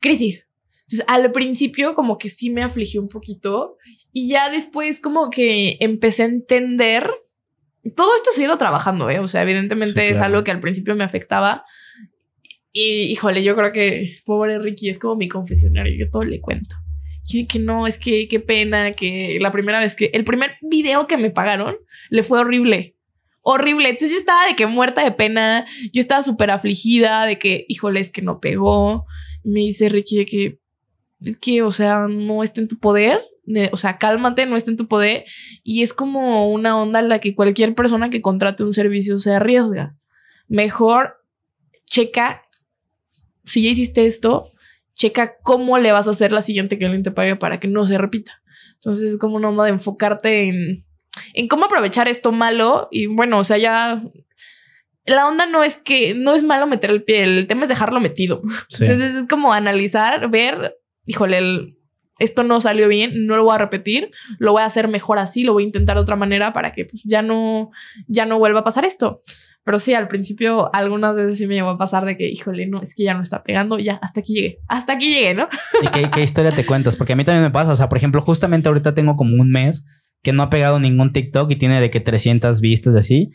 Crisis. 0.00 0.48
Entonces, 0.82 1.04
al 1.08 1.32
principio, 1.32 1.94
como 1.94 2.18
que 2.18 2.28
sí 2.28 2.50
me 2.50 2.62
afligió 2.62 3.00
un 3.00 3.08
poquito 3.08 3.76
y 4.12 4.28
ya 4.28 4.50
después, 4.50 5.00
como 5.00 5.30
que 5.30 5.76
empecé 5.80 6.24
a 6.24 6.26
entender. 6.26 7.10
Todo 7.96 8.14
esto 8.14 8.30
se 8.34 8.42
ha 8.42 8.44
ido 8.46 8.58
trabajando, 8.58 9.10
¿eh? 9.10 9.18
O 9.18 9.26
sea, 9.28 9.42
evidentemente 9.42 10.06
Sí, 10.08 10.12
es 10.14 10.18
algo 10.20 10.44
que 10.44 10.50
al 10.50 10.60
principio 10.60 10.94
me 10.94 11.04
afectaba. 11.04 11.64
Y 12.72 13.02
híjole, 13.10 13.42
yo 13.42 13.54
creo 13.56 13.72
que 13.72 14.06
pobre 14.24 14.58
Ricky 14.58 14.88
es 14.88 14.98
como 14.98 15.16
mi 15.16 15.28
confesionario, 15.28 15.94
yo 15.98 16.10
todo 16.10 16.22
le 16.24 16.40
cuento. 16.40 16.76
Y 17.26 17.46
que 17.46 17.58
no, 17.58 17.86
es 17.86 17.98
que 17.98 18.28
qué 18.28 18.40
pena, 18.40 18.92
que 18.92 19.38
la 19.40 19.50
primera 19.50 19.80
vez 19.80 19.94
que 19.96 20.10
el 20.12 20.24
primer 20.24 20.52
video 20.62 21.06
que 21.06 21.16
me 21.16 21.30
pagaron 21.30 21.76
le 22.10 22.22
fue 22.22 22.40
horrible. 22.40 22.96
Horrible. 23.42 23.88
Entonces 23.88 24.10
yo 24.10 24.16
estaba 24.16 24.46
de 24.46 24.56
que 24.56 24.66
muerta 24.66 25.04
de 25.04 25.12
pena, 25.12 25.66
yo 25.92 26.00
estaba 26.00 26.22
súper 26.22 26.50
afligida 26.50 27.26
de 27.26 27.38
que, 27.38 27.66
híjole, 27.68 28.00
es 28.00 28.10
que 28.10 28.22
no 28.22 28.40
pegó. 28.40 29.06
Me 29.44 29.60
dice 29.60 29.88
Ricky 29.88 30.18
de 30.18 30.26
que, 30.26 30.60
es 31.20 31.36
que, 31.36 31.62
o 31.62 31.70
sea, 31.70 32.06
no 32.08 32.42
está 32.42 32.60
en 32.60 32.68
tu 32.68 32.78
poder. 32.78 33.20
O 33.72 33.76
sea, 33.76 33.98
cálmate, 33.98 34.46
no 34.46 34.56
está 34.56 34.70
en 34.70 34.76
tu 34.76 34.88
poder. 34.88 35.24
Y 35.62 35.82
es 35.82 35.92
como 35.92 36.50
una 36.52 36.80
onda 36.80 37.00
en 37.00 37.08
la 37.08 37.18
que 37.18 37.34
cualquier 37.34 37.74
persona 37.74 38.08
que 38.08 38.22
contrate 38.22 38.64
un 38.64 38.72
servicio 38.72 39.18
se 39.18 39.32
arriesga. 39.32 39.96
Mejor 40.48 41.16
checa 41.86 42.42
si 43.44 43.62
ya 43.62 43.70
hiciste 43.70 44.06
esto, 44.06 44.52
checa 44.94 45.36
cómo 45.42 45.78
le 45.78 45.92
vas 45.92 46.06
a 46.06 46.12
hacer 46.12 46.32
la 46.32 46.42
siguiente 46.42 46.78
que 46.78 46.84
alguien 46.84 47.02
te 47.02 47.10
pague 47.10 47.36
para 47.36 47.60
que 47.60 47.68
no 47.68 47.86
se 47.86 47.98
repita. 47.98 48.42
Entonces 48.74 49.12
es 49.12 49.18
como 49.18 49.36
una 49.36 49.48
onda 49.48 49.64
de 49.64 49.70
enfocarte 49.70 50.48
en, 50.48 50.84
en 51.34 51.48
cómo 51.48 51.66
aprovechar 51.66 52.08
esto 52.08 52.32
malo 52.32 52.88
y 52.90 53.06
bueno, 53.06 53.38
o 53.38 53.44
sea, 53.44 53.58
ya 53.58 54.02
la 55.06 55.26
onda 55.26 55.46
no 55.46 55.64
es 55.64 55.78
que 55.78 56.14
no 56.14 56.34
es 56.34 56.42
malo 56.44 56.66
meter 56.66 56.90
el 56.90 57.02
pie, 57.02 57.24
el 57.24 57.46
tema 57.46 57.62
es 57.64 57.68
dejarlo 57.68 58.00
metido. 58.00 58.42
Sí. 58.68 58.84
Entonces 58.84 59.14
es 59.14 59.26
como 59.28 59.52
analizar, 59.52 60.30
ver, 60.30 60.76
híjole, 61.06 61.38
el- 61.38 61.78
esto 62.18 62.44
no 62.44 62.60
salió 62.60 62.86
bien, 62.88 63.26
no 63.26 63.36
lo 63.36 63.44
voy 63.44 63.54
a 63.54 63.58
repetir, 63.58 64.10
lo 64.38 64.52
voy 64.52 64.62
a 64.62 64.66
hacer 64.66 64.86
mejor 64.86 65.18
así, 65.18 65.42
lo 65.42 65.54
voy 65.54 65.64
a 65.64 65.66
intentar 65.66 65.96
de 65.96 66.02
otra 66.02 66.14
manera 66.14 66.52
para 66.52 66.72
que 66.72 66.84
pues, 66.84 67.02
ya 67.04 67.20
no 67.22 67.70
ya 68.06 68.26
no 68.26 68.38
vuelva 68.38 68.60
a 68.60 68.64
pasar 68.64 68.84
esto. 68.84 69.22
Pero 69.64 69.78
sí, 69.78 69.94
al 69.94 70.08
principio 70.08 70.72
algunas 70.74 71.16
veces 71.16 71.38
sí 71.38 71.46
me 71.46 71.54
llegó 71.54 71.70
a 71.70 71.78
pasar 71.78 72.04
de 72.04 72.16
que, 72.16 72.28
híjole, 72.28 72.66
no, 72.66 72.82
es 72.82 72.94
que 72.96 73.04
ya 73.04 73.14
no 73.14 73.22
está 73.22 73.42
pegando, 73.44 73.78
ya, 73.78 73.94
hasta 74.02 74.20
aquí 74.20 74.34
llegué, 74.34 74.58
hasta 74.68 74.92
aquí 74.94 75.12
llegué, 75.14 75.34
¿no? 75.34 75.48
¿Y 75.82 75.86
qué, 75.88 76.10
qué 76.10 76.22
historia 76.22 76.52
te 76.52 76.66
cuentas? 76.66 76.96
Porque 76.96 77.12
a 77.12 77.16
mí 77.16 77.24
también 77.24 77.44
me 77.44 77.50
pasa. 77.50 77.70
O 77.72 77.76
sea, 77.76 77.88
por 77.88 77.96
ejemplo, 77.98 78.20
justamente 78.22 78.68
ahorita 78.68 78.92
tengo 78.94 79.14
como 79.16 79.40
un 79.40 79.50
mes 79.50 79.86
que 80.22 80.32
no 80.32 80.42
ha 80.42 80.50
pegado 80.50 80.78
ningún 80.78 81.12
TikTok 81.12 81.50
y 81.50 81.56
tiene 81.56 81.80
de 81.80 81.90
que 81.90 82.00
300 82.00 82.60
vistas 82.60 82.94
así. 82.94 83.30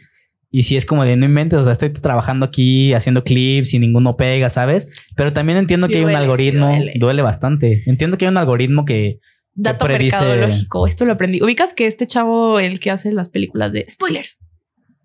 Y 0.49 0.63
si 0.63 0.77
es 0.77 0.85
como 0.85 1.03
de 1.03 1.17
no 1.17 1.25
inventes, 1.25 1.59
o 1.59 1.63
sea, 1.63 1.73
estoy 1.73 1.89
trabajando 1.89 2.45
aquí 2.45 2.93
haciendo 2.93 3.23
clips 3.23 3.73
y 3.73 3.79
ninguno 3.79 4.15
pega, 4.15 4.49
¿sabes? 4.49 4.89
Pero 5.15 5.33
también 5.33 5.57
entiendo 5.57 5.87
Sí 5.87 5.93
que 5.93 5.99
hay 5.99 6.05
un 6.05 6.11
sí 6.11 6.15
algoritmo, 6.15 6.67
duele. 6.69 6.93
duele. 6.97 7.21
bastante. 7.21 7.83
Entiendo 7.85 8.17
que 8.17 8.25
hay 8.25 8.31
un 8.31 8.37
algoritmo 8.37 8.85
que 8.85 9.19
Dato 9.53 9.85
predice- 9.85 10.11
mercadológico, 10.19 10.87
esto 10.87 11.03
lo 11.05 11.11
aprendí. 11.13 11.41
Ubicas 11.41 11.73
que 11.73 11.85
este 11.87 12.07
chavo, 12.07 12.59
el 12.59 12.79
que 12.79 12.91
hace 12.91 13.11
las 13.11 13.27
películas 13.27 13.73
de 13.73 13.85
spoilers, 13.89 14.39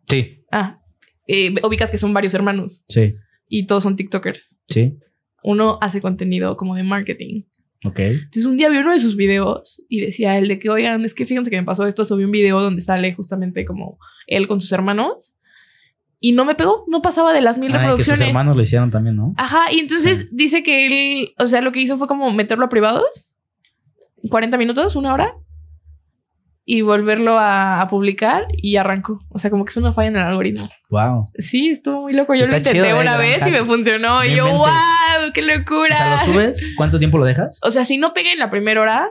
sí, 0.09 0.45
ah, 0.53 0.79
eh, 1.27 1.55
ubicas 1.65 1.91
que 1.91 1.99
son 1.99 2.13
varios 2.15 2.35
hermanos 2.35 2.85
sí, 2.89 3.15
y 3.49 3.67
todos 3.67 3.83
son 3.83 3.97
TikTokers. 3.97 4.57
sí, 4.69 4.99
Uno 5.43 5.79
hace 5.81 6.01
contenido 6.01 6.57
como 6.57 6.77
de 6.77 6.83
marketing. 6.85 7.43
Ok. 7.85 7.99
Entonces 7.99 8.47
un 8.47 8.57
día 8.57 8.69
vi 8.69 8.79
uno 8.79 8.93
de 8.93 9.01
sus 9.01 9.17
videos 9.17 9.83
y 9.89 10.01
decía 10.01 10.39
el 10.39 10.49
de 10.49 10.59
que, 10.59 10.71
oigan, 10.71 11.05
es 11.05 11.15
que 11.15 11.27
fíjense 11.27 11.51
que 11.51 11.57
me 11.57 11.65
pasó 11.65 11.87
esto, 11.87 12.05
subí 12.05 12.25
un 12.25 12.31
video 12.31 12.61
donde 12.61 12.81
sale 12.83 13.15
justamente 13.15 13.65
como 13.65 13.99
él 14.27 14.47
con 14.49 14.61
sus 14.61 14.73
hermanos 14.73 15.35
y 16.21 16.33
no 16.33 16.45
me 16.45 16.55
pegó, 16.55 16.85
no 16.87 17.03
pasaba 17.03 17.33
de 17.33 17.41
las 17.41 17.59
mil 17.59 17.71
Ah, 17.71 17.71
y 17.71 17.73
que 17.73 17.79
sus 17.79 17.83
reproducciones. 17.83 18.29
hermanos 18.29 18.57
lo 18.57 18.63
hicieron 18.63 18.91
también, 18.91 19.17
¿no? 19.17 19.35
Ajá, 19.37 19.73
y 19.73 19.81
entonces 19.81 20.29
dice 20.35 20.63
que 20.63 20.87
él, 20.87 21.35
o 21.39 21.49
sea, 21.49 21.61
lo 21.63 21.73
que 21.73 21.81
hizo 21.81 21.99
fue 21.99 22.07
como 22.07 22.31
meterlo 22.31 22.67
a 22.67 22.69
privados, 22.69 23.35
40 24.31 24.57
minutos, 24.57 24.95
una 24.95 25.13
hora, 25.13 25.35
y 26.65 26.83
volverlo 26.83 27.39
a, 27.39 27.81
a 27.81 27.89
publicar 27.89 28.45
y 28.57 28.77
arrancó. 28.77 29.21
O 29.31 29.39
sea, 29.39 29.51
como 29.51 29.65
que 29.65 29.71
es 29.71 29.77
una 29.77 29.93
falla 29.95 30.09
en 30.09 30.17
el 30.17 30.23
algoritmo. 30.23 30.69
Wow. 30.91 31.25
Sí, 31.37 31.71
estuvo 31.71 32.03
muy 32.03 32.13
loco. 32.13 32.35
Yo 32.35 32.43
Está 32.43 32.53
lo 32.53 32.59
intenté 32.59 32.79
chido, 32.79 32.87
eh, 32.87 32.95
una 32.95 33.17
gran 33.17 33.19
vez 33.19 33.47
y 33.47 33.51
me 33.51 33.65
funcionó. 33.65 34.25
Y 34.25 34.37
yo, 34.37 34.47
wow, 34.47 35.33
qué 35.35 35.43
locura. 35.43 35.95
O 35.95 35.97
sea, 35.97 36.27
lo 36.27 36.33
subes, 36.33 36.67
¿cuánto 36.77 36.99
tiempo 36.99 37.19
lo 37.19 37.25
dejas? 37.25 37.59
O 37.63 37.71
sea, 37.71 37.85
si 37.85 37.99
no 37.99 38.15
pega 38.15 38.33
en 38.33 38.39
la 38.39 38.51
primera 38.51 38.81
hora 38.81 39.11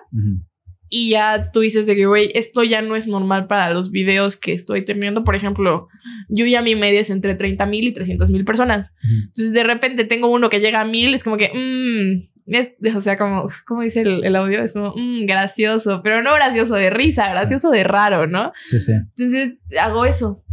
y 0.93 1.09
ya 1.09 1.51
tú 1.51 1.61
dices 1.61 1.85
de 1.87 1.95
que, 1.95 2.05
güey, 2.05 2.31
esto 2.35 2.63
ya 2.63 2.81
no 2.81 2.95
es 2.95 3.07
normal 3.07 3.47
para 3.47 3.71
los 3.73 3.91
videos 3.91 4.37
que 4.37 4.53
estoy 4.53 4.85
teniendo. 4.85 5.23
Por 5.23 5.35
ejemplo, 5.35 5.87
yo 6.29 6.45
ya 6.45 6.61
mi 6.61 6.75
media 6.75 7.01
es 7.01 7.09
entre 7.09 7.35
30 7.35 7.65
mil 7.65 7.85
y 7.85 7.93
300 7.93 8.29
mil 8.29 8.45
personas. 8.45 8.93
Entonces, 9.03 9.53
de 9.53 9.63
repente 9.63 10.05
tengo 10.05 10.27
uno 10.27 10.49
que 10.49 10.59
llega 10.59 10.81
a 10.81 10.85
mil, 10.85 11.13
es 11.13 11.23
como 11.23 11.37
que, 11.37 11.49
mmm, 11.53 12.30
es, 12.47 12.69
o 12.95 13.01
sea, 13.01 13.17
como, 13.17 13.49
¿cómo 13.65 13.81
dice 13.81 14.01
el, 14.01 14.23
el 14.23 14.35
audio? 14.35 14.63
Es 14.63 14.73
como, 14.73 14.93
mmm, 14.95 15.25
gracioso, 15.25 16.01
pero 16.03 16.21
no 16.21 16.33
gracioso 16.33 16.75
de 16.75 16.89
risa, 16.89 17.29
gracioso 17.29 17.71
de 17.71 17.83
raro, 17.83 18.27
¿no? 18.27 18.51
Sí, 18.65 18.79
sí. 18.79 18.93
Entonces, 18.93 19.57
hago 19.79 20.05
eso. 20.05 20.43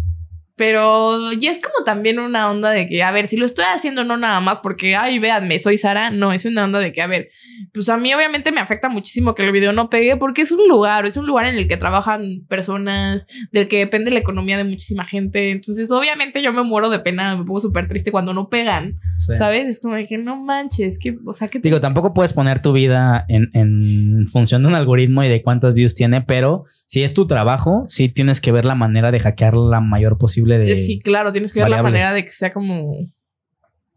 Pero 0.56 1.32
ya 1.34 1.52
es 1.52 1.60
como 1.60 1.84
también 1.84 2.18
una 2.18 2.50
onda 2.50 2.70
de 2.70 2.88
que, 2.88 3.02
a 3.04 3.12
ver, 3.12 3.28
si 3.28 3.36
lo 3.36 3.46
estoy 3.46 3.64
haciendo 3.64 4.02
no 4.02 4.16
nada 4.16 4.40
más 4.40 4.58
porque, 4.58 4.96
ay, 4.96 5.20
véanme, 5.20 5.60
soy 5.60 5.78
Sara. 5.78 6.10
No, 6.10 6.32
es 6.32 6.44
una 6.44 6.64
onda 6.64 6.80
de 6.80 6.92
que, 6.92 7.00
a 7.00 7.06
ver, 7.06 7.30
pues 7.72 7.88
a 7.88 7.96
mí 7.96 8.12
obviamente 8.14 8.52
me 8.52 8.60
afecta 8.60 8.88
muchísimo 8.88 9.34
que 9.34 9.44
el 9.44 9.52
video 9.52 9.72
no 9.72 9.90
pegue 9.90 10.16
porque 10.16 10.42
es 10.42 10.52
un 10.52 10.66
lugar, 10.68 11.06
es 11.06 11.16
un 11.16 11.26
lugar 11.26 11.46
en 11.46 11.56
el 11.56 11.68
que 11.68 11.76
trabajan 11.76 12.44
personas, 12.48 13.26
del 13.52 13.68
que 13.68 13.78
depende 13.78 14.10
la 14.10 14.20
economía 14.20 14.56
de 14.56 14.64
muchísima 14.64 15.04
gente. 15.04 15.50
Entonces, 15.50 15.90
obviamente 15.90 16.42
yo 16.42 16.52
me 16.52 16.62
muero 16.62 16.90
de 16.90 17.00
pena, 17.00 17.36
me 17.36 17.44
pongo 17.44 17.60
súper 17.60 17.88
triste 17.88 18.10
cuando 18.10 18.34
no 18.34 18.48
pegan, 18.48 18.98
¿sabes? 19.16 19.68
Es 19.68 19.80
como 19.80 19.94
de 19.94 20.06
que 20.06 20.18
no 20.18 20.36
manches, 20.42 20.98
que, 20.98 21.16
o 21.24 21.34
sea, 21.34 21.48
que... 21.48 21.58
Digo, 21.58 21.80
tampoco 21.80 22.14
puedes 22.14 22.32
poner 22.32 22.60
tu 22.62 22.72
vida 22.72 23.24
en, 23.28 23.50
en 23.54 24.26
función 24.28 24.62
de 24.62 24.68
un 24.68 24.74
algoritmo 24.74 25.24
y 25.24 25.28
de 25.28 25.42
cuántas 25.42 25.74
views 25.74 25.94
tiene, 25.94 26.22
pero 26.22 26.64
si 26.86 27.02
es 27.02 27.14
tu 27.14 27.26
trabajo, 27.26 27.84
sí 27.88 28.08
tienes 28.08 28.40
que 28.40 28.52
ver 28.52 28.64
la 28.64 28.74
manera 28.74 29.10
de 29.10 29.20
hackear 29.20 29.54
la 29.54 29.80
mayor 29.80 30.18
posible 30.18 30.58
de. 30.58 30.76
Sí, 30.76 30.98
claro, 30.98 31.32
tienes 31.32 31.52
que 31.52 31.60
ver 31.60 31.70
la 31.70 31.82
manera 31.82 32.12
de 32.12 32.24
que 32.24 32.30
sea 32.30 32.52
como. 32.52 32.92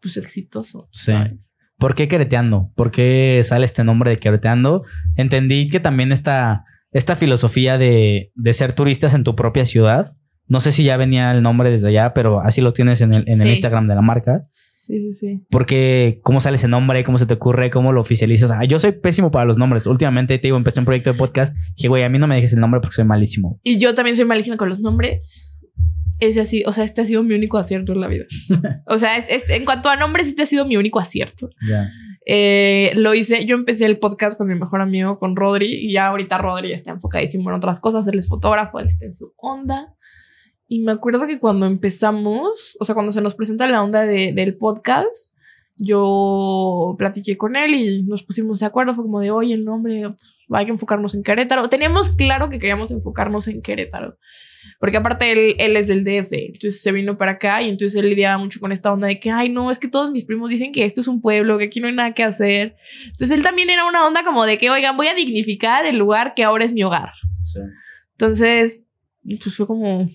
Pues 0.01 0.17
exitoso. 0.17 0.89
Sí. 0.91 1.13
¿Por 1.81 1.95
qué 1.95 2.07
quereteando? 2.07 2.69
¿Por 2.75 2.91
qué 2.91 3.41
sale 3.43 3.65
este 3.65 3.83
nombre 3.83 4.11
de 4.11 4.17
quereteando? 4.17 4.83
Entendí 5.15 5.67
que 5.67 5.79
también 5.79 6.11
esta, 6.11 6.63
esta 6.91 7.15
filosofía 7.15 7.79
de, 7.79 8.31
de 8.35 8.53
ser 8.53 8.73
turistas 8.73 9.15
en 9.15 9.23
tu 9.23 9.35
propia 9.35 9.65
ciudad. 9.65 10.11
No 10.47 10.61
sé 10.61 10.73
si 10.73 10.83
ya 10.83 10.95
venía 10.95 11.31
el 11.31 11.41
nombre 11.41 11.71
desde 11.71 11.87
allá, 11.87 12.13
pero 12.13 12.39
así 12.39 12.61
lo 12.61 12.71
tienes 12.73 13.01
en 13.01 13.15
el, 13.15 13.23
en 13.25 13.41
el 13.41 13.47
Instagram 13.47 13.87
de 13.87 13.95
la 13.95 14.03
marca. 14.03 14.45
Sí, 14.77 15.01
sí, 15.01 15.13
sí. 15.13 15.43
Porque, 15.49 16.19
¿cómo 16.21 16.39
sale 16.39 16.57
ese 16.57 16.67
nombre? 16.67 17.03
¿Cómo 17.03 17.17
se 17.17 17.25
te 17.25 17.33
ocurre? 17.33 17.71
¿Cómo 17.71 17.93
lo 17.93 18.01
oficializas? 18.01 18.51
Ah, 18.51 18.63
yo 18.63 18.79
soy 18.79 18.91
pésimo 18.91 19.31
para 19.31 19.45
los 19.45 19.57
nombres. 19.57 19.87
Últimamente 19.87 20.37
te 20.37 20.49
digo, 20.49 20.57
empecé 20.57 20.81
un 20.81 20.85
proyecto 20.85 21.11
de 21.11 21.17
podcast 21.17 21.57
y, 21.75 21.87
güey, 21.87 22.03
a 22.03 22.09
mí 22.09 22.19
no 22.19 22.27
me 22.27 22.35
dejes 22.35 22.53
el 22.53 22.59
nombre 22.59 22.79
porque 22.79 22.97
soy 22.97 23.05
malísimo. 23.05 23.59
Y 23.63 23.79
yo 23.79 23.95
también 23.95 24.15
soy 24.15 24.25
malísima 24.25 24.55
con 24.55 24.69
los 24.69 24.81
nombres 24.81 25.50
ese 26.21 26.39
así, 26.39 26.63
o 26.65 26.71
sea, 26.71 26.83
este 26.83 27.01
ha 27.01 27.05
sido 27.05 27.23
mi 27.23 27.33
único 27.33 27.57
acierto 27.57 27.91
en 27.93 27.99
la 27.99 28.07
vida. 28.07 28.25
o 28.87 28.97
sea, 28.97 29.11
en 29.17 29.65
cuanto 29.65 29.89
a 29.89 29.95
nombres, 29.95 30.27
este 30.27 30.43
ha 30.43 30.45
sido 30.45 30.65
mi 30.65 30.77
único 30.77 30.99
acierto. 30.99 31.49
Eh, 32.25 32.91
lo 32.95 33.15
hice, 33.15 33.45
yo 33.45 33.55
empecé 33.55 33.87
el 33.87 33.97
podcast 33.97 34.37
con 34.37 34.47
mi 34.47 34.55
mejor 34.55 34.81
amigo, 34.81 35.17
con 35.17 35.35
Rodri, 35.35 35.87
y 35.87 35.93
ya 35.93 36.07
ahorita 36.07 36.37
Rodri 36.37 36.71
está 36.71 36.91
enfocadísimo 36.91 37.49
en 37.49 37.55
otras 37.55 37.79
cosas, 37.79 38.07
él 38.07 38.19
es 38.19 38.27
fotógrafo, 38.27 38.79
él 38.79 38.85
está 38.85 39.05
en 39.05 39.15
su 39.15 39.33
onda. 39.35 39.95
Y 40.67 40.81
me 40.81 40.91
acuerdo 40.91 41.25
que 41.25 41.39
cuando 41.39 41.65
empezamos, 41.65 42.77
o 42.79 42.85
sea, 42.85 42.93
cuando 42.93 43.11
se 43.11 43.21
nos 43.21 43.35
presenta 43.35 43.67
la 43.67 43.83
onda 43.83 44.03
del 44.03 44.55
podcast, 44.57 45.35
yo 45.75 46.95
platiqué 46.99 47.35
con 47.35 47.55
él 47.55 47.73
y 47.73 48.03
nos 48.03 48.21
pusimos 48.23 48.59
de 48.59 48.67
acuerdo, 48.67 48.93
fue 48.93 49.03
como 49.03 49.19
de, 49.19 49.31
oye, 49.31 49.55
el 49.55 49.65
nombre, 49.65 50.15
pues, 50.47 50.59
hay 50.59 50.65
que 50.65 50.71
enfocarnos 50.71 51.15
en 51.15 51.23
Querétaro. 51.23 51.67
Teníamos 51.67 52.11
claro 52.11 52.49
que 52.49 52.59
queríamos 52.59 52.91
enfocarnos 52.91 53.47
en 53.47 53.63
Querétaro. 53.63 54.17
Porque 54.79 54.97
aparte 54.97 55.31
él, 55.31 55.55
él 55.59 55.75
es 55.77 55.87
del 55.87 56.03
DF, 56.03 56.31
entonces 56.31 56.81
se 56.81 56.91
vino 56.91 57.17
para 57.17 57.33
acá 57.33 57.61
y 57.61 57.69
entonces 57.69 57.99
él 57.99 58.09
lidiaba 58.09 58.37
mucho 58.37 58.59
con 58.59 58.71
esta 58.71 58.91
onda 58.91 59.07
de 59.07 59.19
que, 59.19 59.29
ay, 59.29 59.49
no, 59.49 59.69
es 59.69 59.79
que 59.79 59.87
todos 59.87 60.11
mis 60.11 60.25
primos 60.25 60.49
dicen 60.49 60.71
que 60.71 60.85
esto 60.85 61.01
es 61.01 61.07
un 61.07 61.21
pueblo, 61.21 61.57
que 61.57 61.65
aquí 61.65 61.79
no 61.79 61.87
hay 61.87 61.95
nada 61.95 62.13
que 62.13 62.23
hacer. 62.23 62.75
Entonces 63.05 63.31
él 63.31 63.43
también 63.43 63.69
era 63.69 63.85
una 63.85 64.05
onda 64.05 64.23
como 64.23 64.45
de 64.45 64.57
que, 64.57 64.69
oigan, 64.69 64.97
voy 64.97 65.07
a 65.07 65.13
dignificar 65.13 65.85
el 65.85 65.97
lugar 65.97 66.33
que 66.35 66.43
ahora 66.43 66.65
es 66.65 66.73
mi 66.73 66.83
hogar. 66.83 67.11
Entonces, 68.13 68.85
pues 69.23 69.55
fue 69.55 69.67
como, 69.67 70.07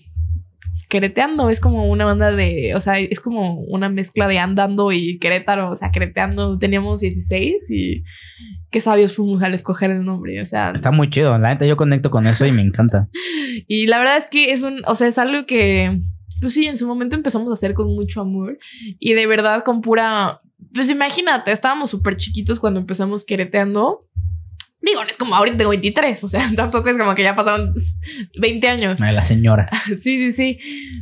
quereteando, 0.87 1.49
es 1.49 1.59
como 1.59 1.89
una 1.89 2.05
banda 2.05 2.31
de, 2.31 2.73
o 2.75 2.79
sea, 2.79 2.99
es 2.99 3.19
como 3.19 3.59
una 3.61 3.89
mezcla 3.89 4.27
de 4.27 4.39
andando 4.39 4.91
y 4.91 5.19
Querétaro, 5.19 5.69
o 5.69 5.75
sea, 5.75 5.91
quereteando, 5.91 6.57
teníamos 6.57 7.01
16 7.01 7.69
y 7.71 8.03
qué 8.69 8.81
sabios 8.81 9.13
fuimos 9.13 9.41
al 9.41 9.53
escoger 9.53 9.91
el 9.91 10.05
nombre, 10.05 10.41
o 10.41 10.45
sea. 10.45 10.71
Está 10.71 10.91
muy 10.91 11.09
chido, 11.09 11.37
la 11.37 11.49
neta 11.49 11.65
yo 11.65 11.75
conecto 11.75 12.09
con 12.09 12.25
eso 12.25 12.45
y 12.45 12.51
me 12.51 12.61
encanta. 12.61 13.09
y 13.67 13.87
la 13.87 13.99
verdad 13.99 14.17
es 14.17 14.27
que 14.27 14.53
es 14.53 14.61
un, 14.61 14.81
o 14.85 14.95
sea, 14.95 15.07
es 15.07 15.17
algo 15.17 15.45
que, 15.45 15.99
pues 16.39 16.53
sí, 16.53 16.67
en 16.67 16.77
su 16.77 16.87
momento 16.87 17.15
empezamos 17.15 17.49
a 17.49 17.53
hacer 17.53 17.73
con 17.73 17.93
mucho 17.93 18.21
amor 18.21 18.57
y 18.99 19.13
de 19.13 19.27
verdad 19.27 19.63
con 19.63 19.81
pura, 19.81 20.41
pues 20.73 20.89
imagínate, 20.89 21.51
estábamos 21.51 21.89
súper 21.89 22.15
chiquitos 22.15 22.59
cuando 22.61 22.79
empezamos 22.79 23.25
quereteando 23.25 24.07
Digo, 24.87 25.03
no 25.03 25.09
es 25.09 25.17
como 25.17 25.35
ahorita 25.35 25.57
tengo 25.57 25.71
23, 25.71 26.23
o 26.23 26.29
sea, 26.29 26.49
tampoco 26.55 26.87
es 26.89 26.97
como 26.97 27.13
que 27.13 27.23
ya 27.23 27.35
pasaron 27.35 27.69
20 28.39 28.67
años. 28.69 28.99
La 28.99 29.23
señora. 29.23 29.69
Sí, 29.87 30.31
sí, 30.31 30.31
sí. 30.31 30.59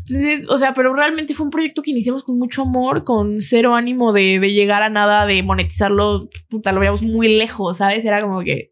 Entonces, 0.08 0.48
o 0.50 0.58
sea, 0.58 0.74
pero 0.74 0.94
realmente 0.94 1.34
fue 1.34 1.46
un 1.46 1.52
proyecto 1.52 1.82
que 1.82 1.92
iniciamos 1.92 2.24
con 2.24 2.38
mucho 2.38 2.64
amor, 2.64 3.04
con 3.04 3.42
cero 3.42 3.76
ánimo 3.76 4.14
de, 4.14 4.40
llegar 4.52 4.84
a 4.84 4.90
nada, 4.90 5.26
de 5.26 5.44
monetizarlo, 5.44 6.30
puta, 6.50 6.72
lo 6.72 6.80
veíamos 6.80 7.04
muy 7.04 7.36
lejos, 7.36 7.78
¿sabes? 7.78 8.06
Era 8.06 8.22
como 8.22 8.42
que, 8.42 8.72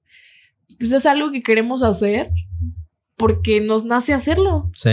pues 0.79 0.91
es 0.91 1.05
algo 1.05 1.31
que 1.31 1.41
queremos 1.41 1.83
hacer 1.83 2.29
porque 3.17 3.61
nos 3.61 3.85
nace 3.85 4.13
hacerlo. 4.13 4.71
Sí. 4.73 4.91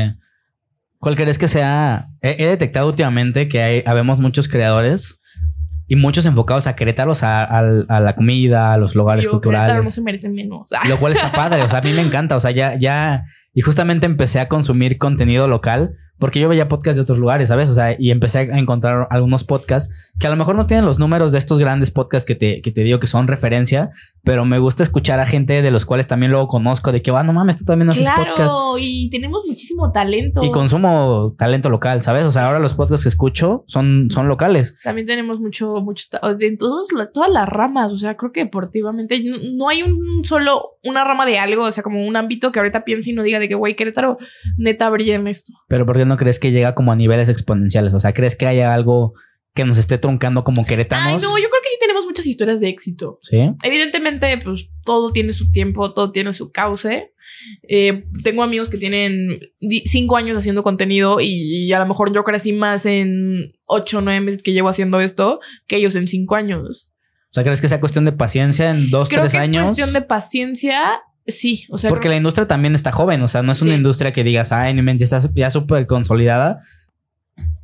¿Cuál 0.98 1.16
crees 1.16 1.38
que 1.38 1.48
sea? 1.48 2.08
He, 2.20 2.44
detectado 2.46 2.88
últimamente 2.88 3.48
que 3.48 3.62
hay, 3.62 3.82
habemos 3.86 4.20
muchos 4.20 4.48
creadores 4.48 5.19
y 5.90 5.96
muchos 5.96 6.24
enfocados 6.24 6.68
a 6.68 6.76
Querétaro, 6.76 7.12
a, 7.20 7.42
a, 7.42 8.00
la 8.00 8.14
comida, 8.14 8.72
a 8.72 8.78
los 8.78 8.94
lugares 8.94 9.26
culturales. 9.26 9.70
Querétaro 9.70 9.82
no 9.82 9.90
se 9.90 10.00
merecen 10.00 10.34
menos. 10.34 10.70
Lo 10.88 10.96
cual 10.98 11.14
está 11.14 11.32
padre, 11.32 11.64
o 11.64 11.68
sea, 11.68 11.80
a 11.80 11.82
mí 11.82 11.92
me 11.92 12.00
encanta, 12.00 12.36
o 12.36 12.40
sea, 12.40 12.52
ya, 12.52 12.76
ya, 12.76 13.24
y 13.52 13.62
justamente 13.62 14.06
empecé 14.06 14.38
a 14.38 14.46
consumir 14.46 14.98
contenido 14.98 15.48
local 15.48 15.96
porque 16.20 16.38
yo 16.38 16.48
veía 16.48 16.68
podcasts 16.68 16.96
de 16.96 17.02
otros 17.02 17.18
lugares, 17.18 17.48
¿sabes? 17.48 17.70
O 17.70 17.74
sea, 17.74 17.96
y 17.98 18.10
empecé 18.10 18.38
a 18.38 18.58
encontrar 18.58 19.08
algunos 19.10 19.42
podcasts 19.42 19.92
que 20.18 20.26
a 20.26 20.30
lo 20.30 20.36
mejor 20.36 20.54
no 20.54 20.66
tienen 20.66 20.84
los 20.84 20.98
números 20.98 21.32
de 21.32 21.38
estos 21.38 21.58
grandes 21.58 21.90
podcasts 21.90 22.26
que 22.26 22.34
te, 22.34 22.60
que 22.60 22.70
te 22.70 22.84
digo 22.84 23.00
que 23.00 23.06
son 23.06 23.26
referencia, 23.26 23.90
pero 24.22 24.44
me 24.44 24.58
gusta 24.58 24.82
escuchar 24.82 25.18
a 25.18 25.26
gente 25.26 25.62
de 25.62 25.70
los 25.70 25.86
cuales 25.86 26.06
también 26.06 26.30
luego 26.30 26.46
conozco 26.46 26.92
de 26.92 27.00
que, 27.00 27.10
va, 27.10 27.20
ah, 27.20 27.22
no 27.24 27.32
mames, 27.32 27.58
tú 27.58 27.64
también 27.64 27.88
haces 27.88 28.06
claro, 28.06 28.32
podcast. 28.36 28.54
y 28.78 29.08
tenemos 29.08 29.42
muchísimo 29.46 29.90
talento. 29.92 30.44
Y 30.44 30.50
consumo 30.50 31.34
talento 31.38 31.70
local, 31.70 32.02
¿sabes? 32.02 32.24
O 32.26 32.30
sea, 32.30 32.46
ahora 32.46 32.58
los 32.58 32.74
podcasts 32.74 33.04
que 33.04 33.08
escucho 33.08 33.64
son, 33.66 34.08
son 34.10 34.28
locales. 34.28 34.76
También 34.84 35.06
tenemos 35.06 35.40
mucho, 35.40 35.76
mucho, 35.80 36.04
en 36.38 36.58
todos, 36.58 36.88
todas 37.14 37.30
las 37.30 37.48
ramas, 37.48 37.92
o 37.92 37.98
sea, 37.98 38.18
creo 38.18 38.30
que 38.30 38.44
deportivamente 38.44 39.22
no, 39.54 39.70
hay 39.70 39.82
un 39.82 40.24
solo, 40.24 40.78
una 40.84 41.02
rama 41.02 41.24
de 41.24 41.38
algo, 41.38 41.64
o 41.64 41.72
sea, 41.72 41.82
como 41.82 42.06
un 42.06 42.16
ámbito 42.16 42.52
que 42.52 42.58
ahorita 42.58 42.84
piense 42.84 43.10
y 43.10 43.12
no 43.14 43.22
diga 43.22 43.38
de 43.38 43.48
que, 43.48 43.54
güey, 43.54 43.74
Querétaro, 43.74 44.18
neta 44.58 44.90
brilla 44.90 45.14
en 45.14 45.26
esto. 45.28 45.54
Pero 45.66 45.86
¿por 45.86 45.96
qué 45.96 46.04
no 46.10 46.18
crees 46.18 46.38
que 46.38 46.52
llega 46.52 46.74
como 46.74 46.92
a 46.92 46.96
niveles 46.96 47.30
exponenciales? 47.30 47.94
O 47.94 48.00
sea, 48.00 48.12
¿crees 48.12 48.36
que 48.36 48.46
haya 48.46 48.74
algo 48.74 49.14
que 49.54 49.64
nos 49.64 49.78
esté 49.78 49.98
truncando 49.98 50.44
como 50.44 50.64
queretanos. 50.64 51.06
Ay, 51.06 51.14
no, 51.14 51.36
yo 51.38 51.48
creo 51.48 51.62
que 51.62 51.68
sí 51.70 51.76
tenemos 51.80 52.04
muchas 52.04 52.26
historias 52.26 52.60
de 52.60 52.68
éxito. 52.68 53.18
Sí. 53.20 53.38
Evidentemente, 53.62 54.38
pues 54.44 54.68
todo 54.84 55.12
tiene 55.12 55.32
su 55.32 55.50
tiempo, 55.50 55.92
todo 55.92 56.12
tiene 56.12 56.32
su 56.32 56.52
cauce. 56.52 57.12
Eh, 57.68 58.04
tengo 58.22 58.42
amigos 58.42 58.68
que 58.68 58.78
tienen 58.78 59.40
cinco 59.86 60.16
años 60.16 60.38
haciendo 60.38 60.62
contenido 60.62 61.20
y, 61.20 61.72
a 61.72 61.78
lo 61.78 61.86
mejor 61.86 62.12
yo 62.14 62.22
crecí 62.22 62.52
más 62.52 62.86
en 62.86 63.52
ocho 63.66 63.98
o 63.98 64.00
nueve 64.00 64.20
meses 64.20 64.42
que 64.42 64.52
llevo 64.52 64.68
haciendo 64.68 65.00
esto 65.00 65.40
que 65.66 65.76
ellos 65.76 65.96
en 65.96 66.06
cinco 66.06 66.36
años. 66.36 66.90
O 67.30 67.32
sea, 67.32 67.44
¿crees 67.44 67.60
que 67.60 67.68
sea 67.68 67.80
cuestión 67.80 68.04
de 68.04 68.12
paciencia 68.12 68.70
en 68.70 68.90
dos, 68.90 69.08
tres 69.08 69.34
años? 69.34 69.64
Es 69.64 69.70
cuestión 69.70 69.92
de 69.92 70.02
paciencia. 70.02 71.02
Sí, 71.30 71.66
o 71.70 71.78
sea. 71.78 71.90
Porque 71.90 72.08
la 72.08 72.16
industria 72.16 72.46
también 72.46 72.74
está 72.74 72.92
joven, 72.92 73.22
o 73.22 73.28
sea, 73.28 73.42
no 73.42 73.52
es 73.52 73.62
una 73.62 73.74
industria 73.74 74.12
que 74.12 74.24
digas, 74.24 74.52
ay, 74.52 74.74
ya 74.96 75.04
está 75.04 75.30
ya 75.34 75.50
súper 75.50 75.86
consolidada. 75.86 76.60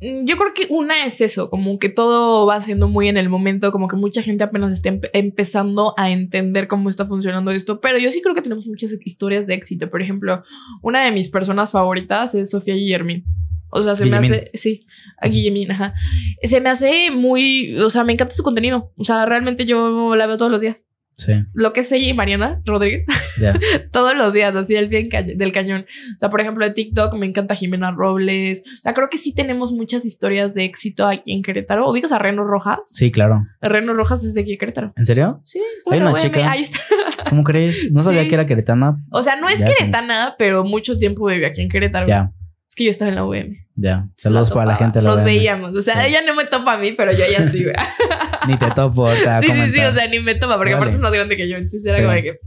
Mm, 0.01 0.25
yo 0.25 0.37
creo 0.37 0.53
que 0.53 0.67
una 0.69 1.05
es 1.05 1.21
eso, 1.21 1.49
como 1.49 1.79
que 1.79 1.89
todo 1.89 2.45
va 2.45 2.61
siendo 2.61 2.87
muy 2.87 3.07
en 3.07 3.17
el 3.17 3.29
momento, 3.29 3.71
como 3.71 3.87
que 3.87 3.95
mucha 3.95 4.21
gente 4.21 4.43
apenas 4.43 4.73
está 4.73 4.93
empezando 5.13 5.93
a 5.97 6.11
entender 6.11 6.67
cómo 6.67 6.89
está 6.89 7.05
funcionando 7.05 7.51
esto, 7.51 7.79
pero 7.81 7.97
yo 7.97 8.11
sí 8.11 8.21
creo 8.21 8.35
que 8.35 8.41
tenemos 8.41 8.67
muchas 8.67 8.93
historias 9.03 9.47
de 9.47 9.55
éxito. 9.55 9.89
Por 9.89 10.01
ejemplo, 10.01 10.43
una 10.81 11.03
de 11.03 11.11
mis 11.11 11.29
personas 11.29 11.71
favoritas 11.71 12.35
es 12.35 12.51
Sofía 12.51 12.75
Guillermín. 12.75 13.25
O 13.69 13.83
sea, 13.83 13.95
se 13.95 14.05
me 14.05 14.15
hace, 14.15 14.49
sí, 14.53 14.85
a 15.19 15.27
Guillemín, 15.27 15.71
ajá. 15.71 15.93
Se 16.41 16.61
me 16.61 16.69
hace 16.69 17.11
muy, 17.11 17.77
o 17.79 17.89
sea, 17.89 18.03
me 18.05 18.13
encanta 18.13 18.33
su 18.33 18.43
contenido. 18.43 18.93
O 18.95 19.03
sea, 19.03 19.25
realmente 19.25 19.65
yo 19.65 20.15
la 20.15 20.25
veo 20.25 20.37
todos 20.37 20.51
los 20.51 20.61
días. 20.61 20.87
Sí. 21.17 21.33
Lo 21.53 21.73
que 21.73 21.79
es 21.79 21.91
ella 21.91 22.09
y 22.09 22.13
Mariana 22.13 22.61
Rodríguez. 22.65 23.07
Todos 23.91 24.15
los 24.15 24.33
días, 24.33 24.55
así 24.55 24.75
el 24.75 24.87
bien 24.87 25.09
del 25.09 25.51
cañón. 25.51 25.85
O 26.15 26.19
sea, 26.19 26.29
por 26.29 26.41
ejemplo, 26.41 26.63
de 26.63 26.71
TikTok 26.71 27.15
me 27.15 27.25
encanta 27.25 27.55
Jimena 27.55 27.91
Robles. 27.91 28.61
O 28.61 28.81
sea, 28.83 28.93
creo 28.93 29.09
que 29.09 29.17
sí 29.17 29.33
tenemos 29.33 29.71
muchas 29.71 30.05
historias 30.05 30.53
de 30.53 30.65
éxito 30.65 31.07
aquí 31.07 31.33
en 31.33 31.41
Querétaro. 31.41 31.89
¿Ubicas 31.89 32.11
a 32.11 32.19
Reno 32.19 32.43
Rojas? 32.43 32.79
Sí, 32.85 33.11
claro. 33.11 33.45
Reno 33.61 33.93
Rojas 33.93 34.23
es 34.23 34.35
de 34.35 34.41
aquí 34.41 34.53
en 34.53 34.59
Querétaro. 34.59 34.93
¿En 34.95 35.05
serio? 35.05 35.41
Sí, 35.43 35.59
está 35.77 36.21
chica. 36.21 36.51
Ahí 36.51 36.63
está. 36.63 36.79
¿Cómo 37.29 37.43
crees? 37.43 37.91
No 37.91 38.03
sabía 38.03 38.27
que 38.27 38.35
era 38.35 38.45
queretana. 38.45 39.03
O 39.11 39.23
sea, 39.23 39.35
no 39.35 39.49
es 39.49 39.61
queretana, 39.61 40.35
pero 40.37 40.63
mucho 40.63 40.97
tiempo 40.97 41.25
vive 41.25 41.47
aquí 41.47 41.61
en 41.61 41.69
Querétaro. 41.69 42.07
Ya. 42.07 42.31
Que 42.77 42.83
yo 42.83 42.91
estaba 42.91 43.09
en 43.09 43.15
la 43.15 43.25
UM. 43.25 43.55
Ya. 43.75 44.07
Saludos 44.15 44.51
para 44.51 44.67
la 44.67 44.75
gente 44.75 44.99
de 44.99 45.03
la 45.03 45.15
Nos 45.15 45.23
veíamos. 45.23 45.75
O 45.75 45.81
sea, 45.81 46.05
ella 46.05 46.21
no 46.25 46.35
me 46.35 46.45
topa 46.45 46.73
a 46.75 46.77
mí, 46.77 46.91
pero 46.91 47.11
yo 47.11 47.25
ya 47.29 47.49
sí, 47.49 47.63
güey. 47.63 47.75
ni 48.47 48.55
te 48.55 48.69
topo. 48.69 49.09
Te 49.09 49.15
sí, 49.41 49.47
sí, 49.47 49.71
sí. 49.73 49.79
O 49.79 49.93
sea, 49.95 50.07
ni 50.07 50.19
me 50.19 50.35
topa, 50.35 50.57
porque 50.57 50.73
aparte 50.73 50.93
es 50.93 51.01
más 51.01 51.11
grande 51.11 51.35
que 51.35 51.49
yo. 51.49 51.57
Entonces 51.57 51.83
era 51.87 52.03
como 52.03 52.13
de 52.13 52.23
que. 52.23 52.39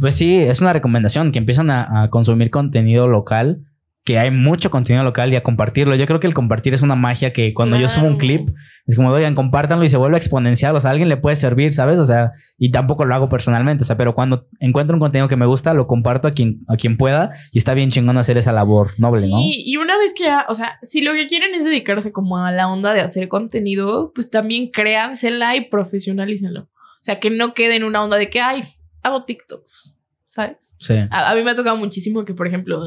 Pues 0.00 0.14
sí, 0.16 0.36
es 0.36 0.60
una 0.60 0.72
recomendación 0.72 1.30
que 1.30 1.38
empiezan 1.38 1.70
a, 1.70 2.08
consumir 2.10 2.50
contenido 2.50 3.06
local 3.06 3.60
que 4.04 4.18
hay 4.18 4.30
mucho 4.30 4.70
contenido 4.70 5.04
local 5.04 5.32
y 5.32 5.36
a 5.36 5.42
compartirlo. 5.42 5.94
Yo 5.94 6.06
creo 6.06 6.20
que 6.20 6.26
el 6.26 6.32
compartir 6.32 6.72
es 6.72 6.80
una 6.80 6.94
magia 6.96 7.32
que 7.32 7.52
cuando 7.52 7.76
yo 7.76 7.88
subo 7.88 8.06
un 8.06 8.16
clip, 8.16 8.48
es 8.86 8.96
como, 8.96 9.10
oigan, 9.10 9.34
compártanlo 9.34 9.84
y 9.84 9.90
se 9.90 9.98
vuelve 9.98 10.16
exponencial. 10.16 10.74
O 10.74 10.80
sea, 10.80 10.88
a 10.88 10.92
alguien 10.92 11.10
le 11.10 11.18
puede 11.18 11.36
servir, 11.36 11.74
¿sabes? 11.74 11.98
O 11.98 12.06
sea, 12.06 12.32
y 12.56 12.70
tampoco 12.70 13.04
lo 13.04 13.14
hago 13.14 13.28
personalmente, 13.28 13.82
o 13.82 13.86
sea, 13.86 13.98
pero 13.98 14.14
cuando 14.14 14.48
encuentro 14.58 14.94
un 14.94 15.00
contenido 15.00 15.28
que 15.28 15.36
me 15.36 15.44
gusta, 15.44 15.74
lo 15.74 15.86
comparto 15.86 16.28
a 16.28 16.30
quien, 16.32 16.60
a 16.68 16.76
quien 16.76 16.96
pueda 16.96 17.32
y 17.52 17.58
está 17.58 17.74
bien 17.74 17.90
chingón 17.90 18.16
hacer 18.16 18.38
esa 18.38 18.52
labor 18.52 18.92
noble, 18.98 19.28
¿no? 19.28 19.38
Sí, 19.38 19.64
y 19.66 19.76
una 19.76 19.98
vez 19.98 20.14
que 20.14 20.24
ya, 20.24 20.46
o 20.48 20.54
sea, 20.54 20.78
si 20.80 21.02
lo 21.02 21.12
que 21.12 21.28
quieren 21.28 21.54
es 21.54 21.64
dedicarse 21.64 22.10
como 22.10 22.38
a 22.38 22.52
la 22.52 22.68
onda 22.68 22.94
de 22.94 23.00
hacer 23.02 23.28
contenido, 23.28 24.12
pues 24.14 24.30
también 24.30 24.70
créansela 24.70 25.56
y 25.56 25.68
profesionalícenlo. 25.68 26.62
O 26.62 27.02
sea, 27.02 27.20
que 27.20 27.30
no 27.30 27.52
quede 27.52 27.76
en 27.76 27.84
una 27.84 28.02
onda 28.02 28.16
de 28.16 28.30
que, 28.30 28.40
ay, 28.40 28.62
hago 29.02 29.24
TikToks, 29.24 29.96
¿sabes? 30.26 30.76
Sí. 30.78 30.94
A, 31.10 31.30
a 31.30 31.34
mí 31.34 31.42
me 31.42 31.50
ha 31.50 31.54
tocado 31.54 31.76
muchísimo 31.76 32.24
que, 32.24 32.34
por 32.34 32.46
ejemplo, 32.46 32.80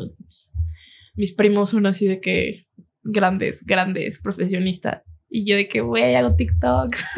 mis 1.15 1.33
primos 1.33 1.71
son 1.71 1.85
así 1.85 2.05
de 2.05 2.19
que 2.19 2.67
grandes, 3.03 3.65
grandes 3.65 4.19
profesionistas. 4.21 5.03
Y 5.29 5.45
yo 5.45 5.55
de 5.55 5.67
que, 5.67 5.81
güey, 5.81 6.15
hago 6.15 6.35
TikToks. 6.35 7.05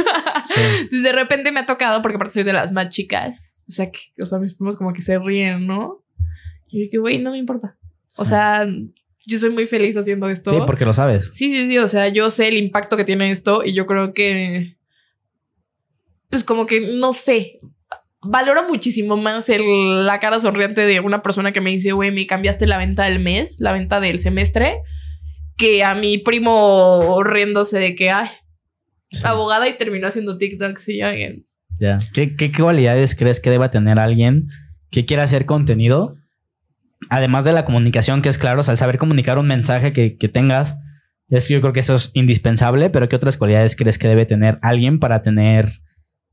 Sí. 0.46 0.62
Entonces 0.62 1.02
de 1.02 1.12
repente 1.12 1.52
me 1.52 1.62
ha 1.62 1.66
tocado, 1.66 2.04
porque 2.04 2.18
aparte 2.18 2.36
soy 2.36 2.43
de 2.43 2.54
las 2.54 2.72
más 2.72 2.89
chicas. 2.89 3.64
O 3.68 3.72
sea, 3.72 3.89
que, 3.89 4.00
o 4.22 4.28
sea, 4.28 4.38
mis 4.38 4.54
primos 4.54 4.78
como 4.78 4.93
que 4.93 5.02
se 5.02 5.18
ríen, 5.18 5.66
¿no? 5.66 6.04
Y 6.68 6.78
yo 6.78 6.84
de 6.84 6.89
que, 6.91 6.98
güey, 7.00 7.18
no 7.18 7.32
me 7.32 7.39
importa. 7.39 7.76
O 8.18 8.26
sea, 8.26 8.68
yo 9.26 9.39
soy 9.39 9.50
muy 9.50 9.66
feliz 9.66 9.98
haciendo 9.98 10.30
esto. 10.30 10.52
Sí, 10.52 10.58
porque 10.66 10.86
lo 10.86 10.93
sabes. 10.93 11.32
Sí, 11.34 11.50
sí, 11.50 11.68
sí. 11.68 11.78
O 11.80 11.88
sea, 11.88 12.10
yo 12.10 12.30
sé 12.30 12.48
el 12.48 12.58
impacto 12.58 12.96
que 12.96 13.06
tiene 13.06 13.32
esto 13.32 13.64
y 13.66 13.74
yo 13.74 13.86
creo 13.86 14.14
que. 14.14 14.78
Pues 16.30 16.43
como 16.43 16.68
que 16.68 16.96
no 16.96 17.12
sé. 17.12 17.60
Valoro 18.26 18.67
muchísimo 18.67 19.17
más 19.17 19.49
el- 19.49 20.05
la 20.05 20.19
cara 20.19 20.39
sonriente 20.39 20.82
de 20.82 20.99
una 20.99 21.21
persona 21.21 21.51
que 21.51 21.61
me 21.61 21.69
dice, 21.71 21.91
güey, 21.91 22.11
me 22.11 22.28
cambiaste 22.28 22.65
la 22.67 22.78
venta 22.78 23.05
del 23.05 23.19
mes, 23.19 23.57
la 23.59 23.71
venta 23.71 23.99
del 23.99 24.19
semestre, 24.19 24.78
que 25.57 25.84
a 25.84 25.95
mi 25.95 26.17
primo 26.17 27.21
riéndose 27.23 27.80
de 27.80 27.95
que, 27.95 28.09
ay, 28.09 28.30
Sí. 29.11 29.21
abogada 29.23 29.69
y 29.69 29.78
terminó 29.78 30.07
haciendo 30.07 30.38
TikToks 30.38 30.89
y 30.89 30.99
yo, 30.99 31.07
"Ay, 31.07 31.45
Ya. 31.80 31.97
¿Qué, 32.13 32.36
qué 32.36 32.51
cualidades 32.51 33.15
crees 33.15 33.39
que 33.39 33.49
deba 33.49 33.69
tener 33.69 33.99
alguien 33.99 34.47
que 34.91 35.05
quiera 35.05 35.23
hacer 35.23 35.45
contenido? 35.45 36.15
Además 37.09 37.45
de 37.45 37.51
la 37.53 37.65
comunicación, 37.65 38.21
que 38.21 38.30
es 38.30 38.38
claro, 38.38 38.61
o 38.61 38.63
sea, 38.63 38.71
el 38.71 38.78
saber 38.78 38.97
comunicar 38.97 39.38
un 39.38 39.47
mensaje 39.47 39.91
que, 39.93 40.17
que 40.17 40.28
tengas, 40.30 40.78
es 41.30 41.47
yo 41.49 41.59
creo 41.61 41.73
que 41.73 41.82
eso 41.82 41.95
es 41.95 42.11
indispensable, 42.13 42.89
pero 42.89 43.09
¿qué 43.09 43.15
otras 43.15 43.36
cualidades 43.38 43.76
crees 43.76 43.97
que 43.97 44.07
debe 44.07 44.26
tener 44.26 44.57
alguien 44.61 44.99
para 44.99 45.21
tener 45.21 45.82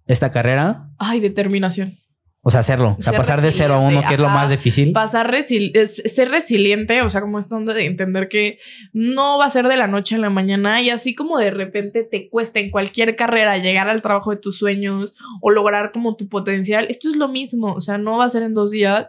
esta 0.07 0.31
carrera? 0.31 0.89
ay, 0.99 1.21
determinación. 1.21 1.99
O 2.45 2.51
sea, 2.51 2.59
hacerlo. 2.59 2.97
O 2.99 3.03
sea, 3.03 3.13
Ser 3.13 3.21
pasar 3.21 3.41
de 3.41 3.53
cero 3.53 3.75
a 3.75 3.77
uno, 3.79 3.85
resiliente, 3.87 4.09
que 4.09 4.15
es 4.15 4.21
lo 4.21 4.29
más 4.29 4.51
difícil. 4.51 4.93
pasar 4.93 5.33
es- 5.33 6.03
ser 6.05 6.29
resiliente, 6.29 7.01
o 7.03 7.09
sea, 7.09 7.21
como 7.21 7.39
esta 7.39 7.55
onda 7.55 7.73
de 7.73 7.87
entender 7.87 8.29
que 8.29 8.59
no 8.93 9.39
va 9.39 9.45
a 9.47 9.51
ser 9.51 9.69
de 9.69 9.77
la 9.77 9.87
noche 9.87 10.17
a 10.17 10.19
la 10.19 10.29
mañana 10.29 10.83
y 10.83 10.91
así 10.91 11.15
como 11.15 11.39
de 11.39 11.53
repente 11.53 12.03
te 12.03 12.29
cuesta 12.29 12.59
en 12.59 12.71
cualquier 12.73 13.15
carrera 13.15 13.59
llegar 13.59 13.89
al 13.89 14.03
trabajo 14.03 14.33
de 14.33 14.39
tus 14.39 14.59
sueños 14.59 15.15
o 15.41 15.51
lograr 15.53 15.93
como 15.93 16.17
tu 16.17 16.29
potencial, 16.29 16.89
esto 16.91 17.09
es 17.09 17.15
lo 17.15 17.29
mismo, 17.29 17.75
o 17.75 17.81
sea, 17.81 17.97
no 17.97 18.17
va 18.19 18.25
a 18.25 18.29
ser 18.29 18.43
en 18.43 18.55
dos 18.55 18.73
días. 18.73 19.07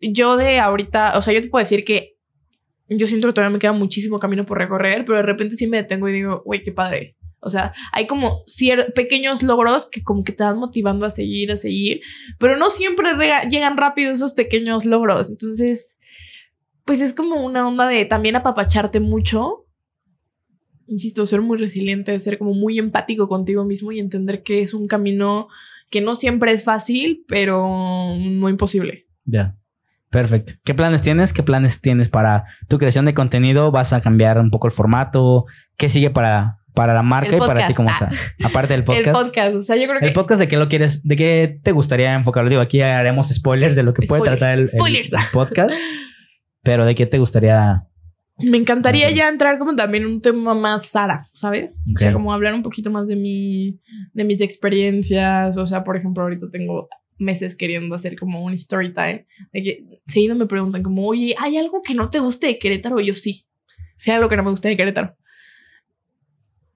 Yo 0.00 0.36
de 0.36 0.60
ahorita, 0.60 1.18
o 1.18 1.22
sea, 1.22 1.34
yo 1.34 1.40
te 1.40 1.48
puedo 1.48 1.64
decir 1.64 1.84
que 1.84 2.18
yo 2.88 3.08
siento 3.08 3.26
que 3.26 3.32
todavía 3.34 3.52
me 3.54 3.58
queda 3.58 3.72
muchísimo 3.72 4.20
camino 4.20 4.46
por 4.46 4.58
recorrer, 4.58 5.04
pero 5.04 5.16
de 5.18 5.22
repente 5.24 5.56
sí 5.56 5.66
me 5.66 5.78
detengo 5.78 6.08
y 6.08 6.12
digo, 6.12 6.42
güey, 6.44 6.62
qué 6.62 6.70
padre. 6.70 7.16
O 7.40 7.50
sea, 7.50 7.72
hay 7.92 8.06
como 8.06 8.44
pequeños 8.94 9.42
logros 9.42 9.86
que 9.86 10.02
como 10.02 10.24
que 10.24 10.32
te 10.32 10.44
van 10.44 10.58
motivando 10.58 11.06
a 11.06 11.10
seguir, 11.10 11.50
a 11.50 11.56
seguir, 11.56 12.00
pero 12.38 12.56
no 12.56 12.70
siempre 12.70 13.10
llegan 13.50 13.76
rápido 13.76 14.12
esos 14.12 14.32
pequeños 14.32 14.84
logros. 14.84 15.30
Entonces, 15.30 15.98
pues 16.84 17.00
es 17.00 17.14
como 17.14 17.44
una 17.44 17.66
onda 17.66 17.86
de 17.86 18.04
también 18.04 18.36
apapacharte 18.36 19.00
mucho. 19.00 19.66
Insisto, 20.86 21.24
ser 21.24 21.40
muy 21.40 21.56
resiliente, 21.56 22.18
ser 22.18 22.36
como 22.36 22.52
muy 22.52 22.78
empático 22.78 23.28
contigo 23.28 23.64
mismo 23.64 23.92
y 23.92 24.00
entender 24.00 24.42
que 24.42 24.60
es 24.60 24.74
un 24.74 24.86
camino 24.86 25.48
que 25.88 26.00
no 26.00 26.14
siempre 26.14 26.52
es 26.52 26.64
fácil, 26.64 27.24
pero 27.26 27.64
no 28.18 28.48
imposible. 28.48 29.06
Ya. 29.24 29.56
Perfecto. 30.10 30.54
¿Qué 30.64 30.74
planes 30.74 31.02
tienes? 31.02 31.32
¿Qué 31.32 31.44
planes 31.44 31.80
tienes 31.80 32.08
para 32.08 32.44
tu 32.68 32.78
creación 32.78 33.04
de 33.04 33.14
contenido? 33.14 33.70
¿Vas 33.70 33.92
a 33.92 34.00
cambiar 34.00 34.40
un 34.40 34.50
poco 34.50 34.66
el 34.66 34.72
formato? 34.72 35.44
¿Qué 35.76 35.88
sigue 35.88 36.10
para, 36.10 36.59
para 36.80 36.94
la 36.94 37.02
marca 37.02 37.28
El 37.28 37.36
y 37.36 37.38
para 37.38 37.66
ti 37.66 37.74
podcast. 37.74 37.76
como 37.76 37.88
Ah. 37.90 37.98
sea? 38.10 38.46
Aparte 38.46 38.72
del 38.72 38.84
podcast. 38.84 39.06
El 39.06 39.12
podcast, 39.12 39.54
o 39.56 39.60
sea, 39.62 39.76
yo 39.76 39.86
creo 39.86 40.00
que... 40.00 40.06
¿El 40.06 40.12
podcast 40.14 40.40
de 40.40 40.48
qué 40.48 40.56
lo 40.56 40.66
quieres? 40.68 41.02
¿De 41.02 41.14
qué 41.14 41.60
te 41.62 41.72
gustaría 41.72 42.14
enfocarlo? 42.14 42.48
Digo, 42.48 42.62
aquí 42.62 42.80
haremos 42.80 43.28
spoilers 43.28 43.76
de 43.76 43.82
lo 43.82 43.92
que 43.92 44.06
puede 44.06 44.20
Spoilers, 44.20 44.38
tratar 44.38 44.54
el, 44.54 44.60
el- 44.62 44.68
spoilers. 44.70 45.12
el 45.12 45.18
podcast. 45.30 45.74
Pero 46.62 46.86
¿de 46.86 46.94
qué 46.94 47.04
te 47.04 47.18
gustaría? 47.18 47.84
Me 48.38 48.56
encantaría 48.56 49.08
Ok. 49.08 49.14
ya 49.14 49.28
entrar 49.28 49.58
como 49.58 49.76
también 49.76 50.04
en 50.04 50.08
un 50.10 50.22
tema 50.22 50.54
más 50.54 50.86
Sara, 50.86 51.26
¿sabes? 51.34 51.72
O 51.94 51.98
sea, 51.98 52.14
como 52.14 52.32
hablar 52.32 52.54
un 52.54 52.62
poquito 52.62 52.90
más 52.90 53.06
de 53.08 53.16
mi, 53.16 53.78
de 54.14 54.24
mis 54.24 54.40
experiencias. 54.40 55.58
O 55.58 55.66
sea, 55.66 55.84
por 55.84 55.98
ejemplo, 55.98 56.22
ahorita 56.22 56.46
tengo 56.48 56.88
meses 57.18 57.54
queriendo 57.54 57.94
hacer 57.94 58.16
como 58.18 58.42
un 58.42 58.54
story 58.54 58.94
time. 58.94 59.26
De 59.52 59.62
que 59.62 59.84
seguido 60.06 60.34
me 60.36 60.46
preguntan 60.46 60.82
como, 60.82 61.06
oye, 61.06 61.34
¿hay 61.38 61.58
algo 61.58 61.82
que 61.82 61.92
no 61.94 62.08
te 62.08 62.20
guste 62.20 62.46
de 62.46 62.58
Querétaro? 62.58 62.98
Y 63.00 63.06
yo 63.08 63.14
sí. 63.14 63.46
Sea 63.94 64.16
algo 64.16 64.30
que 64.30 64.36
no 64.36 64.42
me 64.44 64.50
guste 64.50 64.68
de 64.70 64.76
Querétaro. 64.78 65.14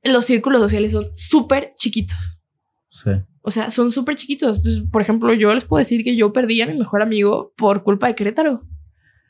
Los 0.04 0.26
círculos 0.26 0.60
sociales 0.60 0.92
son 0.92 1.10
súper 1.14 1.72
chiquitos. 1.76 2.40
Sí. 2.90 3.10
O 3.42 3.50
sea, 3.50 3.70
son 3.70 3.92
súper 3.92 4.16
chiquitos. 4.16 4.58
Entonces, 4.58 4.82
por 4.90 5.02
ejemplo, 5.02 5.34
yo 5.34 5.54
les 5.54 5.64
puedo 5.64 5.78
decir 5.78 6.02
que 6.04 6.16
yo 6.16 6.32
perdí 6.32 6.62
a 6.62 6.66
mi 6.66 6.78
mejor 6.78 7.02
amigo 7.02 7.52
por 7.56 7.82
culpa 7.82 8.06
de 8.06 8.14
Querétaro. 8.14 8.66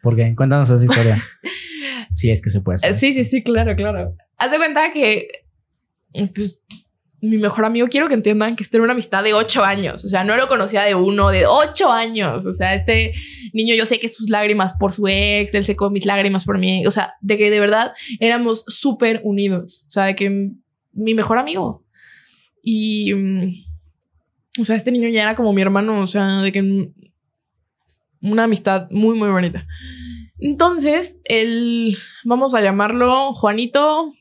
¿Por 0.02 0.14
qué? 0.14 0.34
Cuéntanos 0.36 0.70
esa 0.70 0.84
historia. 0.84 1.22
sí, 2.14 2.30
es 2.30 2.42
que 2.42 2.50
se 2.50 2.60
puede. 2.60 2.78
Saber. 2.78 2.94
Sí, 2.94 3.12
sí, 3.12 3.24
sí, 3.24 3.42
claro, 3.42 3.74
claro. 3.74 4.14
Haz 4.36 4.50
de 4.50 4.58
cuenta 4.58 4.92
que, 4.92 5.46
pues, 6.34 6.60
mi 7.20 7.38
mejor 7.38 7.64
amigo, 7.64 7.88
quiero 7.88 8.06
que 8.06 8.14
entiendan 8.14 8.54
que 8.54 8.62
esta 8.62 8.76
era 8.76 8.84
una 8.84 8.92
amistad 8.92 9.24
de 9.24 9.34
ocho 9.34 9.64
años. 9.64 10.04
O 10.04 10.08
sea, 10.08 10.24
no 10.24 10.36
lo 10.36 10.46
conocía 10.46 10.82
de 10.82 10.94
uno, 10.94 11.30
de 11.30 11.46
ocho 11.46 11.90
años. 11.90 12.44
O 12.46 12.52
sea, 12.52 12.74
este 12.74 13.14
niño, 13.52 13.74
yo 13.74 13.86
sé 13.86 13.98
que 13.98 14.08
sus 14.08 14.28
lágrimas 14.28 14.74
por 14.78 14.92
su 14.92 15.08
ex, 15.08 15.54
él 15.54 15.64
secó 15.64 15.90
mis 15.90 16.06
lágrimas 16.06 16.44
por 16.44 16.58
mí. 16.58 16.86
O 16.86 16.90
sea, 16.90 17.14
de 17.20 17.38
que 17.38 17.50
de 17.50 17.60
verdad 17.60 17.94
éramos 18.20 18.64
súper 18.68 19.22
unidos. 19.24 19.86
O 19.88 19.90
sea, 19.90 20.04
de 20.04 20.14
que 20.14 20.52
mi 20.94 21.14
mejor 21.14 21.38
amigo. 21.38 21.84
Y, 22.62 23.12
mm, 23.12 24.60
o 24.60 24.64
sea, 24.64 24.76
este 24.76 24.92
niño 24.92 25.08
ya 25.08 25.22
era 25.22 25.34
como 25.34 25.52
mi 25.52 25.62
hermano. 25.62 26.00
O 26.00 26.06
sea, 26.06 26.42
de 26.42 26.52
que 26.52 26.62
mm, 26.62 26.94
una 28.22 28.44
amistad 28.44 28.88
muy, 28.90 29.16
muy 29.16 29.28
bonita. 29.28 29.66
Entonces, 30.38 31.20
él, 31.24 31.96
vamos 32.24 32.54
a 32.54 32.60
llamarlo 32.60 33.32
Juanito, 33.32 34.12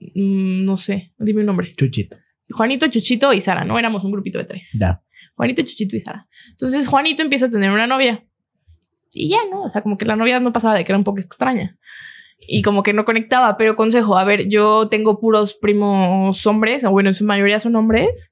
mm, 0.00 0.64
no 0.64 0.76
sé, 0.76 1.12
dime 1.18 1.40
un 1.40 1.46
nombre. 1.46 1.72
Chuchito. 1.74 2.16
Juanito, 2.50 2.88
Chuchito 2.88 3.32
y 3.32 3.40
Sara, 3.40 3.64
¿no? 3.64 3.78
Éramos 3.78 4.04
un 4.04 4.12
grupito 4.12 4.38
de 4.38 4.44
tres. 4.44 4.70
Ya. 4.78 5.02
Juanito, 5.34 5.62
Chuchito 5.62 5.96
y 5.96 6.00
Sara. 6.00 6.28
Entonces, 6.50 6.86
Juanito 6.86 7.22
empieza 7.22 7.46
a 7.46 7.50
tener 7.50 7.70
una 7.70 7.86
novia. 7.86 8.24
Y 9.12 9.28
ya, 9.28 9.38
¿no? 9.50 9.62
O 9.62 9.70
sea, 9.70 9.82
como 9.82 9.96
que 9.96 10.04
la 10.04 10.16
novia 10.16 10.40
no 10.40 10.52
pasaba 10.52 10.74
de 10.74 10.84
que 10.84 10.92
era 10.92 10.98
un 10.98 11.04
poco 11.04 11.20
extraña. 11.20 11.78
Y 12.38 12.62
como 12.62 12.82
que 12.82 12.92
no 12.92 13.04
conectaba, 13.04 13.56
pero 13.56 13.76
consejo, 13.76 14.18
a 14.18 14.24
ver, 14.24 14.48
yo 14.48 14.88
tengo 14.88 15.18
puros 15.18 15.54
primos 15.54 16.46
hombres, 16.46 16.84
o 16.84 16.90
bueno, 16.90 17.10
en 17.10 17.14
su 17.14 17.24
mayoría 17.24 17.58
son 17.60 17.76
hombres. 17.76 18.30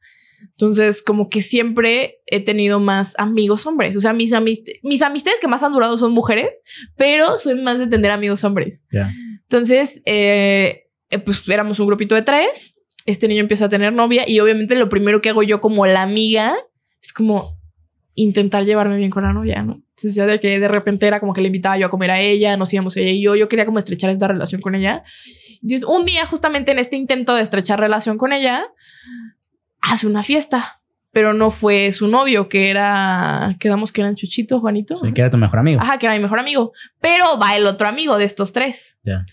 Entonces, 0.50 1.02
como 1.02 1.28
que 1.28 1.40
siempre 1.40 2.20
he 2.26 2.40
tenido 2.40 2.80
más 2.80 3.14
amigos 3.18 3.66
hombres. 3.66 3.96
O 3.96 4.00
sea, 4.00 4.12
mis, 4.12 4.32
amist 4.32 4.68
mis 4.82 5.02
amistades 5.02 5.40
que 5.40 5.48
más 5.48 5.62
han 5.62 5.72
durado 5.72 5.96
son 5.98 6.12
mujeres, 6.12 6.50
pero 6.96 7.38
soy 7.38 7.60
más 7.60 7.78
de 7.78 7.86
tener 7.86 8.10
amigos 8.10 8.44
hombres. 8.44 8.84
Entonces, 9.42 10.02
eh, 10.04 10.84
pues 11.24 11.48
éramos 11.48 11.78
un 11.80 11.86
grupito 11.86 12.14
de 12.14 12.22
tres. 12.22 12.74
Este 13.06 13.28
niño 13.28 13.40
empieza 13.40 13.66
a 13.66 13.68
tener 13.68 13.92
novia 13.92 14.28
y 14.28 14.40
obviamente 14.40 14.74
lo 14.76 14.88
primero 14.88 15.20
que 15.20 15.30
hago 15.30 15.42
yo 15.42 15.60
como 15.60 15.86
la 15.86 16.02
amiga 16.02 16.54
es 17.02 17.12
como 17.12 17.58
intentar 18.14 18.64
llevarme 18.64 18.96
bien 18.96 19.10
con 19.10 19.24
la 19.24 19.32
novia, 19.32 19.62
¿no? 19.62 19.82
Entonces 20.02 20.16
ya 20.16 20.26
de 20.26 20.40
que 20.40 20.58
de 20.58 20.68
repente 20.68 21.06
era 21.06 21.20
como 21.20 21.32
que 21.32 21.40
le 21.40 21.46
invitaba 21.46 21.76
yo 21.76 21.86
a 21.86 21.90
comer 21.90 22.10
a 22.10 22.20
ella, 22.20 22.56
nos 22.56 22.72
íbamos 22.72 22.96
ella 22.96 23.10
y 23.10 23.22
yo, 23.22 23.36
yo 23.36 23.48
quería 23.48 23.66
como 23.66 23.78
estrechar 23.78 24.10
esta 24.10 24.28
relación 24.28 24.60
con 24.60 24.74
ella. 24.74 25.04
Entonces 25.62 25.84
un 25.84 26.04
día 26.04 26.26
justamente 26.26 26.72
en 26.72 26.78
este 26.78 26.96
intento 26.96 27.34
de 27.34 27.42
estrechar 27.42 27.78
relación 27.78 28.18
con 28.18 28.32
ella, 28.32 28.64
hace 29.80 30.06
una 30.06 30.22
fiesta, 30.22 30.80
pero 31.12 31.34
no 31.34 31.50
fue 31.50 31.92
su 31.92 32.08
novio, 32.08 32.48
que 32.48 32.70
era, 32.70 33.56
quedamos 33.60 33.92
que 33.92 34.00
eran 34.00 34.16
Chuchito, 34.16 34.60
Juanito. 34.60 34.96
Sí, 34.96 35.12
que 35.12 35.20
era 35.20 35.30
tu 35.30 35.36
mejor 35.36 35.58
amigo. 35.58 35.80
Ajá, 35.80 35.98
que 35.98 36.06
era 36.06 36.16
mi 36.16 36.22
mejor 36.22 36.38
amigo. 36.38 36.72
Pero 37.00 37.38
va 37.40 37.54
el 37.54 37.66
otro 37.66 37.86
amigo 37.86 38.18
de 38.18 38.24
estos 38.24 38.52
tres. 38.52 38.96
Ya. 39.04 39.24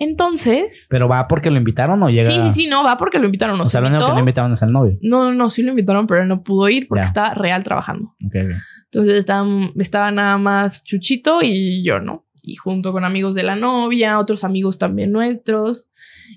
Entonces. 0.00 0.86
Pero 0.88 1.08
va 1.08 1.28
porque 1.28 1.50
lo 1.50 1.58
invitaron 1.58 2.02
o 2.02 2.08
llega. 2.08 2.24
Sí, 2.24 2.32
sí, 2.42 2.50
sí, 2.50 2.66
no, 2.66 2.82
va 2.82 2.96
porque 2.96 3.18
lo 3.18 3.26
invitaron. 3.26 3.58
Nos 3.58 3.68
o 3.68 3.70
sea, 3.70 3.80
lo 3.82 3.88
único 3.88 4.06
que 4.08 4.14
le 4.14 4.20
invitaron 4.20 4.52
es 4.54 4.62
al 4.62 4.72
novio. 4.72 4.98
No, 5.02 5.24
no, 5.24 5.34
no, 5.34 5.50
sí 5.50 5.62
lo 5.62 5.70
invitaron, 5.70 6.06
pero 6.06 6.22
él 6.22 6.28
no 6.28 6.42
pudo 6.42 6.68
ir 6.70 6.88
porque 6.88 7.02
Ya. 7.02 7.06
estaba 7.06 7.34
real 7.34 7.62
trabajando. 7.62 8.16
Ok, 8.26 8.34
ok. 8.34 8.50
Entonces 8.86 9.14
estaban, 9.14 9.72
estaba 9.76 10.10
nada 10.10 10.38
más 10.38 10.82
Chuchito 10.84 11.40
y 11.42 11.84
yo, 11.84 12.00
¿no? 12.00 12.26
Y 12.42 12.54
junto 12.56 12.92
con 12.92 13.04
amigos 13.04 13.34
de 13.34 13.42
la 13.42 13.54
novia, 13.56 14.18
otros 14.18 14.42
amigos 14.42 14.78
también 14.78 15.12
nuestros. 15.12 15.90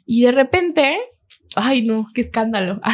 Y 0.05 0.23
de 0.23 0.33
repente, 0.33 0.97
ay 1.55 1.83
no, 1.83 2.07
qué 2.13 2.21
escándalo. 2.21 2.81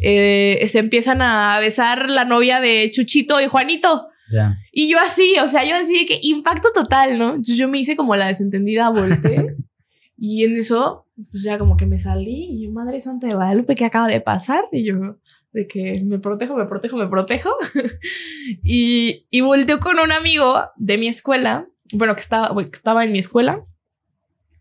Eh, 0.00 0.66
se 0.70 0.78
empiezan 0.78 1.20
a 1.20 1.58
besar 1.58 2.08
la 2.08 2.24
novia 2.24 2.60
de 2.60 2.90
Chuchito 2.90 3.42
y 3.42 3.46
Juanito. 3.46 4.08
Ya. 4.30 4.58
Y 4.72 4.88
yo 4.88 4.98
así, 4.98 5.34
o 5.42 5.48
sea, 5.48 5.64
yo 5.64 5.76
así 5.76 5.98
de 5.98 6.06
que 6.06 6.18
impacto 6.22 6.68
total, 6.72 7.18
¿no? 7.18 7.30
Entonces 7.30 7.56
yo 7.56 7.68
me 7.68 7.78
hice 7.78 7.96
como 7.96 8.16
la 8.16 8.28
desentendida, 8.28 8.90
volteé. 8.90 9.56
y 10.16 10.44
en 10.44 10.56
eso, 10.56 11.06
pues 11.30 11.42
ya 11.42 11.58
como 11.58 11.76
que 11.76 11.86
me 11.86 11.98
salí. 11.98 12.48
Y 12.50 12.64
yo, 12.64 12.70
Madre 12.72 13.00
Santa 13.00 13.26
de 13.26 13.34
Guadalupe, 13.34 13.74
¿qué 13.74 13.84
acaba 13.84 14.08
de 14.08 14.20
pasar? 14.20 14.64
Y 14.72 14.84
yo, 14.84 15.18
de 15.52 15.66
que 15.66 16.02
me 16.04 16.18
protejo, 16.18 16.56
me 16.56 16.66
protejo, 16.66 16.96
me 16.96 17.08
protejo. 17.08 17.50
y, 18.62 19.26
y 19.30 19.40
volteo 19.40 19.78
con 19.78 19.98
un 19.98 20.12
amigo 20.12 20.62
de 20.76 20.98
mi 20.98 21.08
escuela, 21.08 21.68
bueno, 21.92 22.14
que 22.14 22.22
estaba, 22.22 22.54
que 22.56 22.76
estaba 22.76 23.04
en 23.04 23.12
mi 23.12 23.20
escuela. 23.20 23.64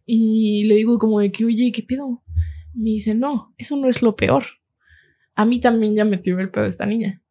Y 0.06 0.66
le 0.66 0.76
digo 0.76 1.00
como 1.00 1.20
de 1.20 1.32
que, 1.32 1.46
oye, 1.46 1.72
¿qué 1.72 1.82
pedo? 1.82 2.22
Me 2.74 2.92
dice, 2.92 3.16
no, 3.16 3.54
eso 3.58 3.76
no 3.78 3.90
es 3.90 4.02
lo 4.02 4.16
peor. 4.16 4.44
A 5.36 5.46
mí 5.46 5.60
también 5.60 5.96
ya 5.96 6.06
me 6.06 6.18
tiró 6.18 6.40
el 6.40 6.52
pedo 6.52 6.66
esta 6.66 6.86
niña. 6.86 7.22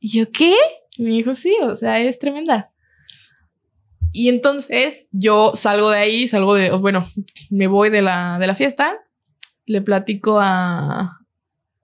Y 0.00 0.18
yo, 0.18 0.30
¿qué? 0.32 0.54
Y 0.96 1.02
me 1.02 1.10
dijo, 1.10 1.34
sí, 1.34 1.56
o 1.62 1.74
sea, 1.76 2.00
es 2.00 2.18
tremenda. 2.18 2.70
Y 4.12 4.28
entonces 4.28 5.08
yo 5.10 5.52
salgo 5.56 5.90
de 5.90 5.98
ahí, 5.98 6.28
salgo 6.28 6.54
de, 6.54 6.70
bueno, 6.70 7.08
me 7.50 7.66
voy 7.66 7.90
de 7.90 8.00
la, 8.00 8.38
de 8.38 8.46
la 8.46 8.54
fiesta, 8.54 8.94
le 9.66 9.82
platico 9.82 10.38
a, 10.40 11.18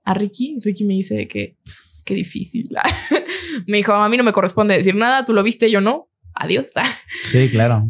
a 0.05 0.15
Ricky. 0.15 0.61
Ricky 0.63 0.85
me 0.85 0.95
dice 0.95 1.27
que, 1.27 1.57
"Pss, 1.65 2.03
qué 2.05 2.15
difícil. 2.15 2.69
me 3.67 3.79
dijo, 3.79 3.93
a 3.93 4.09
mí 4.09 4.17
no 4.17 4.23
me 4.23 4.33
corresponde 4.33 4.77
decir 4.77 4.95
nada, 4.95 5.25
tú 5.25 5.33
lo 5.33 5.43
viste, 5.43 5.71
yo 5.71 5.81
no. 5.81 6.09
Adiós. 6.35 6.73
Sí, 7.25 7.49
claro. 7.51 7.89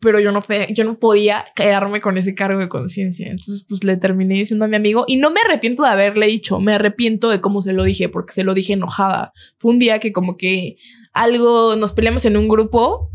Pero 0.00 0.20
yo 0.20 0.32
no, 0.32 0.44
yo 0.74 0.84
no 0.84 0.98
podía 0.98 1.46
quedarme 1.56 2.00
con 2.00 2.18
ese 2.18 2.34
cargo 2.34 2.60
de 2.60 2.68
conciencia. 2.68 3.28
Entonces, 3.28 3.64
pues 3.68 3.84
le 3.84 3.96
terminé 3.96 4.34
diciendo 4.34 4.66
a 4.66 4.68
mi 4.68 4.76
amigo 4.76 5.04
y 5.08 5.16
no 5.16 5.30
me 5.30 5.40
arrepiento 5.40 5.82
de 5.82 5.88
haberle 5.88 6.26
dicho, 6.26 6.60
me 6.60 6.74
arrepiento 6.74 7.30
de 7.30 7.40
cómo 7.40 7.62
se 7.62 7.72
lo 7.72 7.84
dije, 7.84 8.08
porque 8.08 8.34
se 8.34 8.44
lo 8.44 8.52
dije 8.52 8.74
enojada. 8.74 9.32
Fue 9.58 9.70
un 9.72 9.78
día 9.78 9.98
que 9.98 10.12
como 10.12 10.36
que 10.36 10.76
algo 11.12 11.76
nos 11.76 11.92
peleamos 11.92 12.24
en 12.26 12.36
un 12.36 12.48
grupo 12.48 13.10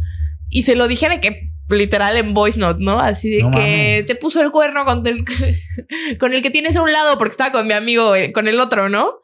y 0.49 0.63
se 0.63 0.75
lo 0.75 0.87
dije 0.87 1.09
de 1.09 1.19
que 1.19 1.51
literal 1.69 2.17
en 2.17 2.33
voice 2.33 2.59
note, 2.59 2.83
¿no? 2.83 2.99
Así 2.99 3.29
de 3.29 3.43
No 3.43 3.51
que 3.51 3.57
mames. 3.57 4.07
te 4.07 4.15
puso 4.15 4.41
el 4.41 4.51
cuerno 4.51 4.85
con 4.85 5.05
el, 5.05 5.25
con 6.19 6.33
el 6.33 6.41
que 6.41 6.49
tienes 6.49 6.75
a 6.75 6.81
un 6.81 6.91
lado 6.91 7.17
porque 7.17 7.31
estaba 7.31 7.51
con 7.51 7.67
mi 7.67 7.73
amigo, 7.73 8.15
eh, 8.15 8.31
con 8.31 8.47
el 8.47 8.59
otro, 8.59 8.89
¿no? 8.89 9.15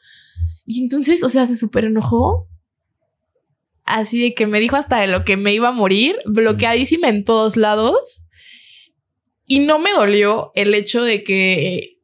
Y 0.65 0.83
entonces, 0.83 1.23
o 1.23 1.29
sea, 1.29 1.47
se 1.47 1.55
súper 1.55 1.85
enojó. 1.85 2.47
Así 3.85 4.21
de 4.21 4.33
que 4.33 4.47
me 4.47 4.59
dijo 4.59 4.75
hasta 4.75 4.99
de 5.01 5.07
lo 5.07 5.25
que 5.25 5.35
me 5.37 5.53
iba 5.53 5.69
a 5.69 5.73
morir, 5.73 6.15
bloqueadísima 6.25 7.09
en 7.09 7.23
todos 7.25 7.57
lados. 7.57 8.23
Y 9.45 9.59
no 9.59 9.77
me 9.79 9.91
dolió 9.91 10.51
el 10.55 10.73
hecho 10.73 11.03
de 11.03 11.23
que, 11.23 11.97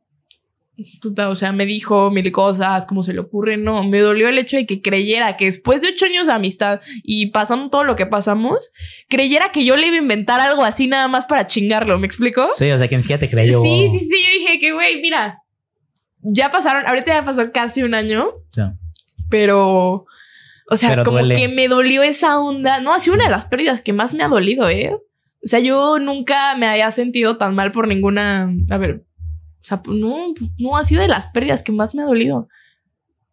o 1.25 1.36
sea, 1.36 1.53
me 1.53 1.65
dijo 1.65 2.11
mil 2.11 2.30
cosas, 2.34 2.86
como 2.86 3.01
se 3.01 3.13
le 3.13 3.19
ocurre, 3.21 3.55
no, 3.55 3.84
me 3.86 3.99
dolió 3.99 4.27
el 4.27 4.38
hecho 4.38 4.57
de 4.57 4.65
que 4.65 4.82
creyera 4.82 5.38
que 5.38 5.45
después 5.45 5.82
de 5.82 5.88
ocho 5.89 6.05
años 6.05 6.27
de 6.27 6.34
amistad 6.34 6.82
y 7.03 7.27
pasando 7.32 7.69
todo 7.69 7.86
lo 7.86 7.95
que 7.95 8.05
pasamos, 8.05 8.71
creyera 9.07 9.51
que 9.53 9.63
yo 9.63 9.77
le 9.77 9.88
iba 9.88 9.95
a 9.95 9.99
inventar 9.99 10.41
algo 10.41 10.63
así 10.65 10.88
nada 10.88 11.07
más 11.07 11.25
para 11.25 11.47
chingarlo, 11.47 11.97
¿me 11.97 12.07
explico? 12.07 12.49
Sí, 12.55 12.69
o 12.71 12.77
sea, 12.77 12.89
que 12.89 12.97
ni 12.97 13.03
siquiera 13.03 13.19
te 13.21 13.30
creyó. 13.30 13.61
Sí, 13.61 13.88
sí, 13.91 13.99
sí, 13.99 14.15
yo 14.25 14.39
dije 14.39 14.59
que, 14.59 14.73
güey, 14.73 15.01
mira, 15.01 15.41
ya 16.21 16.51
pasaron, 16.51 16.86
ahorita 16.88 17.13
ya 17.13 17.23
pasó 17.25 17.49
casi 17.53 17.84
un 17.84 17.93
año, 17.93 18.27
Ya. 18.53 18.75
pero, 19.30 20.05
o 20.70 20.78
sea, 20.78 20.89
Pero 20.89 21.03
como 21.03 21.20
duele. 21.20 21.36
que 21.36 21.47
me 21.49 21.67
dolió 21.67 22.03
esa 22.03 22.39
onda. 22.39 22.82
No, 22.82 22.93
ha 22.93 22.99
sido 22.99 23.15
una 23.15 23.26
de 23.26 23.32
las 23.32 23.45
pérdidas 23.45 23.82
que 23.82 23.93
más 23.93 24.13
me 24.13 24.24
ha 24.24 24.28
dolido, 24.28 24.70
¿eh? 24.70 24.93
O 24.93 25.47
sea, 25.47 25.59
yo 25.59 25.99
nunca 25.99 26.55
me 26.57 26.67
había 26.67 26.91
sentido 26.91 27.38
tan 27.38 27.55
mal 27.55 27.72
por 27.72 27.88
ninguna, 27.88 28.51
a 28.70 28.78
ver, 28.78 29.05
o 29.59 29.63
sea, 29.63 29.82
pues, 29.82 29.97
no, 29.97 30.34
pues, 30.38 30.51
no, 30.57 30.78
ha 30.78 30.84
sido 30.84 31.01
de 31.01 31.07
las 31.07 31.28
pérdidas 31.28 31.63
que 31.63 31.72
más 31.72 31.95
me 31.95 32.01
ha 32.01 32.05
dolido. 32.05 32.47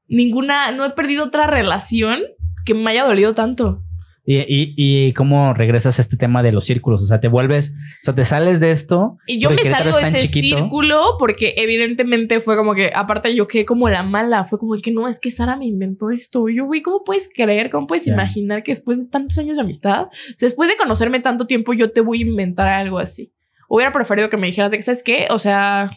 Ninguna, 0.08 0.70
no 0.72 0.84
he 0.84 0.90
perdido 0.90 1.24
otra 1.24 1.46
relación 1.46 2.20
que 2.64 2.74
me 2.74 2.90
haya 2.90 3.04
dolido 3.04 3.34
tanto. 3.34 3.82
Y, 4.28 4.38
y, 4.38 4.74
y 4.76 5.12
cómo 5.12 5.54
regresas 5.54 5.98
a 5.98 6.02
este 6.02 6.16
tema 6.16 6.42
de 6.42 6.50
los 6.50 6.64
círculos. 6.64 7.00
O 7.00 7.06
sea, 7.06 7.20
te 7.20 7.28
vuelves, 7.28 7.74
o 8.02 8.04
sea, 8.04 8.14
te 8.14 8.24
sales 8.24 8.58
de 8.58 8.72
esto. 8.72 9.18
Y 9.26 9.38
yo 9.38 9.50
me 9.50 9.62
salgo 9.62 9.96
de 9.96 10.08
ese 10.08 10.26
chiquito. 10.26 10.56
círculo 10.56 11.16
porque 11.18 11.54
evidentemente 11.56 12.40
fue 12.40 12.56
como 12.56 12.74
que, 12.74 12.90
aparte 12.92 13.34
yo 13.36 13.46
quedé 13.46 13.64
como 13.64 13.88
la 13.88 14.02
mala, 14.02 14.44
fue 14.44 14.58
como 14.58 14.74
que 14.82 14.90
no, 14.90 15.06
es 15.06 15.20
que 15.20 15.30
Sara 15.30 15.56
me 15.56 15.66
inventó 15.66 16.10
esto. 16.10 16.48
Y 16.48 16.56
yo, 16.56 16.66
güey, 16.66 16.82
¿cómo 16.82 17.04
puedes 17.04 17.30
creer? 17.32 17.70
¿Cómo 17.70 17.86
puedes 17.86 18.06
imaginar 18.08 18.64
que 18.64 18.72
después 18.72 18.98
de 18.98 19.08
tantos 19.08 19.38
años 19.38 19.58
de 19.58 19.62
amistad, 19.62 20.06
o 20.06 20.10
sea, 20.36 20.48
después 20.48 20.68
de 20.68 20.76
conocerme 20.76 21.20
tanto 21.20 21.46
tiempo, 21.46 21.72
yo 21.72 21.92
te 21.92 22.00
voy 22.00 22.18
a 22.18 22.26
inventar 22.26 22.66
algo 22.66 22.98
así? 22.98 23.32
Hubiera 23.68 23.92
preferido 23.92 24.28
que 24.28 24.36
me 24.36 24.48
dijeras 24.48 24.72
de 24.72 24.76
que, 24.76 24.82
¿sabes 24.82 25.02
qué? 25.04 25.26
O 25.30 25.38
sea, 25.38 25.90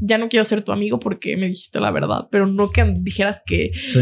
ya 0.00 0.18
no 0.18 0.28
quiero 0.28 0.44
ser 0.44 0.62
tu 0.62 0.72
amigo 0.72 0.98
porque 0.98 1.36
me 1.36 1.46
dijiste 1.46 1.80
la 1.80 1.90
verdad, 1.90 2.28
pero 2.30 2.46
no 2.46 2.70
que 2.70 2.84
dijeras 2.98 3.42
que, 3.46 3.70
Sí. 3.86 4.00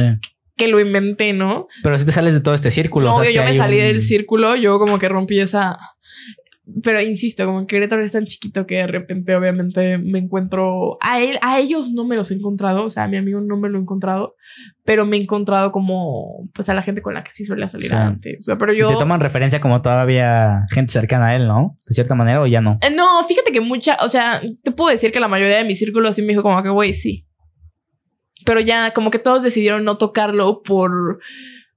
Que 0.57 0.69
lo 0.69 0.81
inventé, 0.81 1.33
¿no? 1.33 1.69
Pero 1.83 1.99
si 1.99 2.05
te 2.05 2.13
sales 2.13 2.35
de 2.35 2.41
todo 2.41 2.55
este 2.55 2.71
círculo. 2.71 3.09
No, 3.09 3.17
o 3.19 3.23
sea, 3.25 3.31
yo, 3.33 3.45
me 3.45 3.55
salí 3.55 3.77
un- 3.77 3.83
del 3.83 4.03
círculo, 4.03 4.57
yo 4.57 4.79
como 4.79 4.99
que 4.99 5.09
rompí 5.09 5.39
esa... 5.41 5.79
Pero 6.83 7.01
insisto, 7.01 7.47
como 7.47 7.61
que 7.61 7.77
Querétaro 7.77 8.03
es 8.03 8.11
tan 8.11 8.25
chiquito 8.25 8.67
que 8.67 8.75
de 8.79 8.89
repente 8.89 9.37
obviamente 9.37 9.99
me 9.99 10.19
encuentro... 10.19 10.99
A, 11.01 11.21
él, 11.21 11.39
a 11.41 11.61
ellos 11.61 11.93
no 11.93 12.05
me 12.05 12.17
los 12.17 12.33
he 12.33 12.35
encontrado, 12.35 12.85
o 12.87 12.91
sea, 12.91 13.05
a 13.05 13.09
mi 13.09 13.17
amigo 13.17 13.41
no 13.41 13.57
me 13.57 13.69
lo 13.69 13.79
he 13.79 13.83
encontrado, 13.83 14.35
pero 14.85 15.07
me 15.07 15.17
he 15.17 15.21
encontrado 15.23 15.71
como 15.71 16.49
pues 16.55 16.69
a 16.69 16.75
la 16.75 16.83
gente 16.83 17.03
con 17.03 17.15
la 17.15 17.23
que 17.23 17.31
sí 17.31 17.45
solía 17.45 17.69
salir 17.69 17.91
Sí. 17.91 17.95
antes. 17.95 18.39
O 18.41 18.43
sea, 18.43 18.59
pero 18.59 18.73
yo... 18.73 18.89
Te 18.89 18.95
toman 18.97 19.21
referencia 19.21 19.61
como 19.61 19.81
todavía 19.81 20.65
gente 20.73 20.93
cercana 20.93 21.27
a 21.29 21.37
él, 21.37 21.47
¿no? 21.47 21.79
De 21.87 21.95
cierta 21.95 22.17
manera 22.17 22.41
o 22.43 22.49
ya 22.49 22.61
no. 22.61 22.79
Eh, 22.83 22.91
No, 22.93 23.23
fíjate 23.23 23.53
que 23.53 23.61
mucha, 23.61 23.97
o 24.03 24.09
sea, 24.09 24.43
te 24.65 24.73
puedo 24.73 24.91
decir 24.91 25.13
que 25.13 25.21
la 25.21 25.29
mayoría 25.29 25.59
de 25.59 25.65
mi 25.65 25.77
círculo 25.77 26.13
sí 26.13 26.23
me 26.23 26.29
dijo 26.29 26.43
como 26.43 26.61
que, 26.65 26.71
güey, 26.71 26.95
sí. 26.95 27.27
Pero 28.45 28.61
ya 28.61 28.93
como 28.93 29.11
que 29.11 29.19
todos 29.19 29.43
decidieron 29.43 29.85
no 29.85 29.97
tocarlo 29.97 30.63
por 30.63 31.19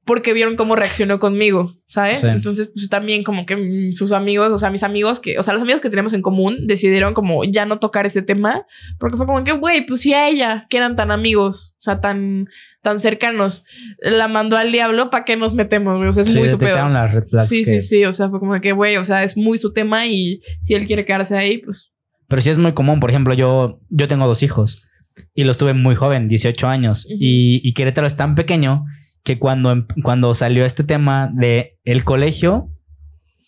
porque 0.05 0.34
vieron 0.34 0.55
cómo 0.55 0.76
reaccionó 0.76 1.20
conmigo, 1.20 1.76
¿sabes? 1.86 2.22
Sí. 2.22 2.28
Entonces, 2.28 2.72
pues 2.74 2.89
también 2.89 3.24
como 3.24 3.45
que 3.45 3.91
sus 3.93 4.12
amigos, 4.12 4.49
o 4.51 4.57
sea, 4.57 4.72
mis 4.72 4.82
amigos 4.82 5.20
que, 5.20 5.38
o 5.38 5.43
sea, 5.43 5.53
los 5.53 5.62
amigos 5.62 5.82
que 5.82 5.91
tenemos 5.91 6.14
en 6.14 6.24
común 6.24 6.66
decidieron 6.66 7.14
como 7.14 7.43
ya 7.43 7.68
no 7.68 7.78
tocar 7.78 8.07
ese 8.07 8.24
tema, 8.24 8.66
porque 8.97 9.18
fue 9.18 9.28
como 9.28 9.43
que, 9.43 9.51
güey, 9.51 9.86
pues 9.86 10.01
sí 10.01 10.16
a 10.16 10.28
ella, 10.28 10.66
que 10.68 10.78
eran 10.78 10.95
tan 10.95 11.12
amigos, 11.12 11.76
o 11.78 11.82
sea, 11.84 12.01
tan, 12.01 12.47
tan 12.82 12.99
cercanos, 13.01 13.64
la 13.99 14.28
mandó 14.28 14.57
al 14.57 14.72
diablo, 14.72 15.12
¿para 15.12 15.26
qué 15.26 15.36
nos 15.38 15.53
metemos, 15.53 15.97
güey? 15.97 16.10
O 16.10 16.14
sea, 16.14 16.24
es 16.24 16.32
Sí, 16.32 16.39
muy 16.39 16.49
su 16.49 16.57
pedo. 16.57 16.70
detectaron 16.70 16.93
las 16.95 17.14
red 17.14 17.24
flags 17.26 17.47
Sí, 17.49 17.64
que- 17.64 17.80
sí, 17.80 17.82
sí. 17.82 18.05
O 18.05 18.12
sea, 18.14 18.32
fue 18.32 18.39
como 18.39 18.60
que, 18.60 18.72
güey, 18.72 18.97
o 18.97 19.05
sea, 19.05 19.24
es 19.24 19.38
muy 19.38 19.60
su 19.60 19.74
tema 19.74 20.07
y 20.07 20.41
si 20.62 20.74
él 20.74 20.88
quiere 20.88 21.05
quedarse 21.05 21.38
ahí, 21.38 21.60
pues. 21.60 21.91
Pero 22.28 22.41
sí 22.41 22.49
es 22.49 22.57
muy 22.57 22.74
común. 22.74 22.99
Por 22.99 23.12
ejemplo, 23.12 23.36
yo, 23.36 23.80
yo 23.89 24.07
tengo 24.07 24.26
dos 24.26 24.41
hijos 24.41 24.89
y 25.34 25.43
los 25.43 25.57
tuve 25.57 25.74
muy 25.74 25.95
joven, 25.95 26.28
18 26.28 26.67
años. 26.67 27.05
Y, 27.09 27.61
y 27.67 27.74
Querétaro 27.74 28.07
es 28.07 28.15
tan 28.15 28.36
pequeño 28.36 28.86
que 29.24 29.38
cuando, 29.39 29.72
em- 29.72 29.88
cuando 30.03 30.34
salió 30.36 30.65
este 30.65 30.84
tema 30.84 31.30
de 31.34 31.78
el 31.84 32.03
colegio, 32.03 32.70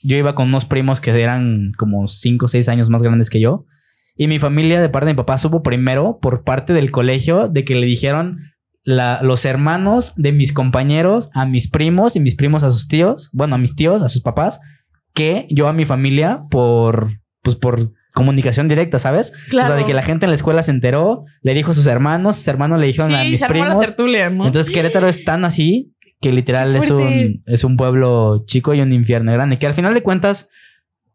yo 0.04 0.18
iba 0.18 0.36
con 0.36 0.48
unos 0.48 0.66
primos 0.66 1.00
que 1.02 1.12
eran 1.12 1.72
como 1.78 2.08
5 2.08 2.46
o 2.46 2.50
6 2.50 2.68
años 2.70 2.90
más 2.90 3.04
grandes 3.04 3.30
que 3.30 3.40
yo. 3.40 3.66
Y 4.18 4.28
mi 4.28 4.40
familia 4.40 4.82
de 4.82 4.90
parte 4.90 5.08
de 5.08 5.14
mi 5.14 5.18
papá 5.18 5.38
supo 5.38 5.64
primero 5.64 6.20
por 6.22 6.44
parte 6.44 6.74
del 6.74 6.92
colegio 6.92 7.48
de 7.48 7.64
que 7.64 7.76
le 7.76 7.86
dijeron 7.88 8.40
la- 8.84 9.22
los 9.22 9.46
hermanos 9.46 10.14
de 10.16 10.32
mis 10.32 10.54
compañeros 10.54 11.30
a 11.34 11.46
mis 11.46 11.70
primos 11.70 12.16
y 12.16 12.20
mis 12.20 12.36
primos 12.36 12.64
a 12.64 12.72
sus 12.72 12.88
tíos, 12.88 13.30
bueno, 13.32 13.56
a 13.56 13.58
mis 13.60 13.76
tíos, 13.76 14.02
a 14.02 14.10
sus 14.10 14.22
papás, 14.22 14.60
que 15.14 15.46
yo 15.50 15.68
a 15.68 15.74
mi 15.74 15.86
familia 15.86 16.42
por, 16.50 17.20
pues 17.44 17.56
por 17.56 17.92
comunicación 18.14 18.68
directa, 18.68 19.00
¿sabes? 19.00 19.32
Claro. 19.50 19.66
O 19.66 19.72
sea, 19.72 19.78
de 19.78 19.86
que 19.86 19.94
la 19.94 20.04
gente 20.04 20.26
en 20.26 20.32
la 20.32 20.36
escuela 20.36 20.64
se 20.64 20.72
enteró, 20.72 21.26
le 21.42 21.54
dijo 21.54 21.72
a 21.72 21.74
sus 21.74 21.88
hermanos, 21.88 22.36
sus 22.38 22.48
hermanos 22.48 22.80
le 22.80 22.88
dijeron 22.88 23.14
a 23.16 23.24
mis 23.24 23.40
se 23.40 23.46
armó 23.46 23.58
la 23.60 23.66
primos. 23.66 23.86
tertulia, 23.86 24.30
¿no? 24.30 24.46
Entonces 24.48 24.74
Querétaro 24.74 25.08
es 25.08 25.24
tan 25.24 25.46
así 25.46 25.94
que 26.20 26.32
literal 26.32 26.76
es 26.76 26.92
un, 26.92 27.44
es 27.48 27.64
un 27.64 27.78
pueblo 27.78 28.44
chico 28.46 28.74
y 28.74 28.82
un 28.82 28.94
infierno 28.94 29.32
grande. 29.34 29.58
Que 29.58 29.66
al 29.66 29.74
final 29.74 29.94
de 29.96 30.04
cuentas, 30.04 30.50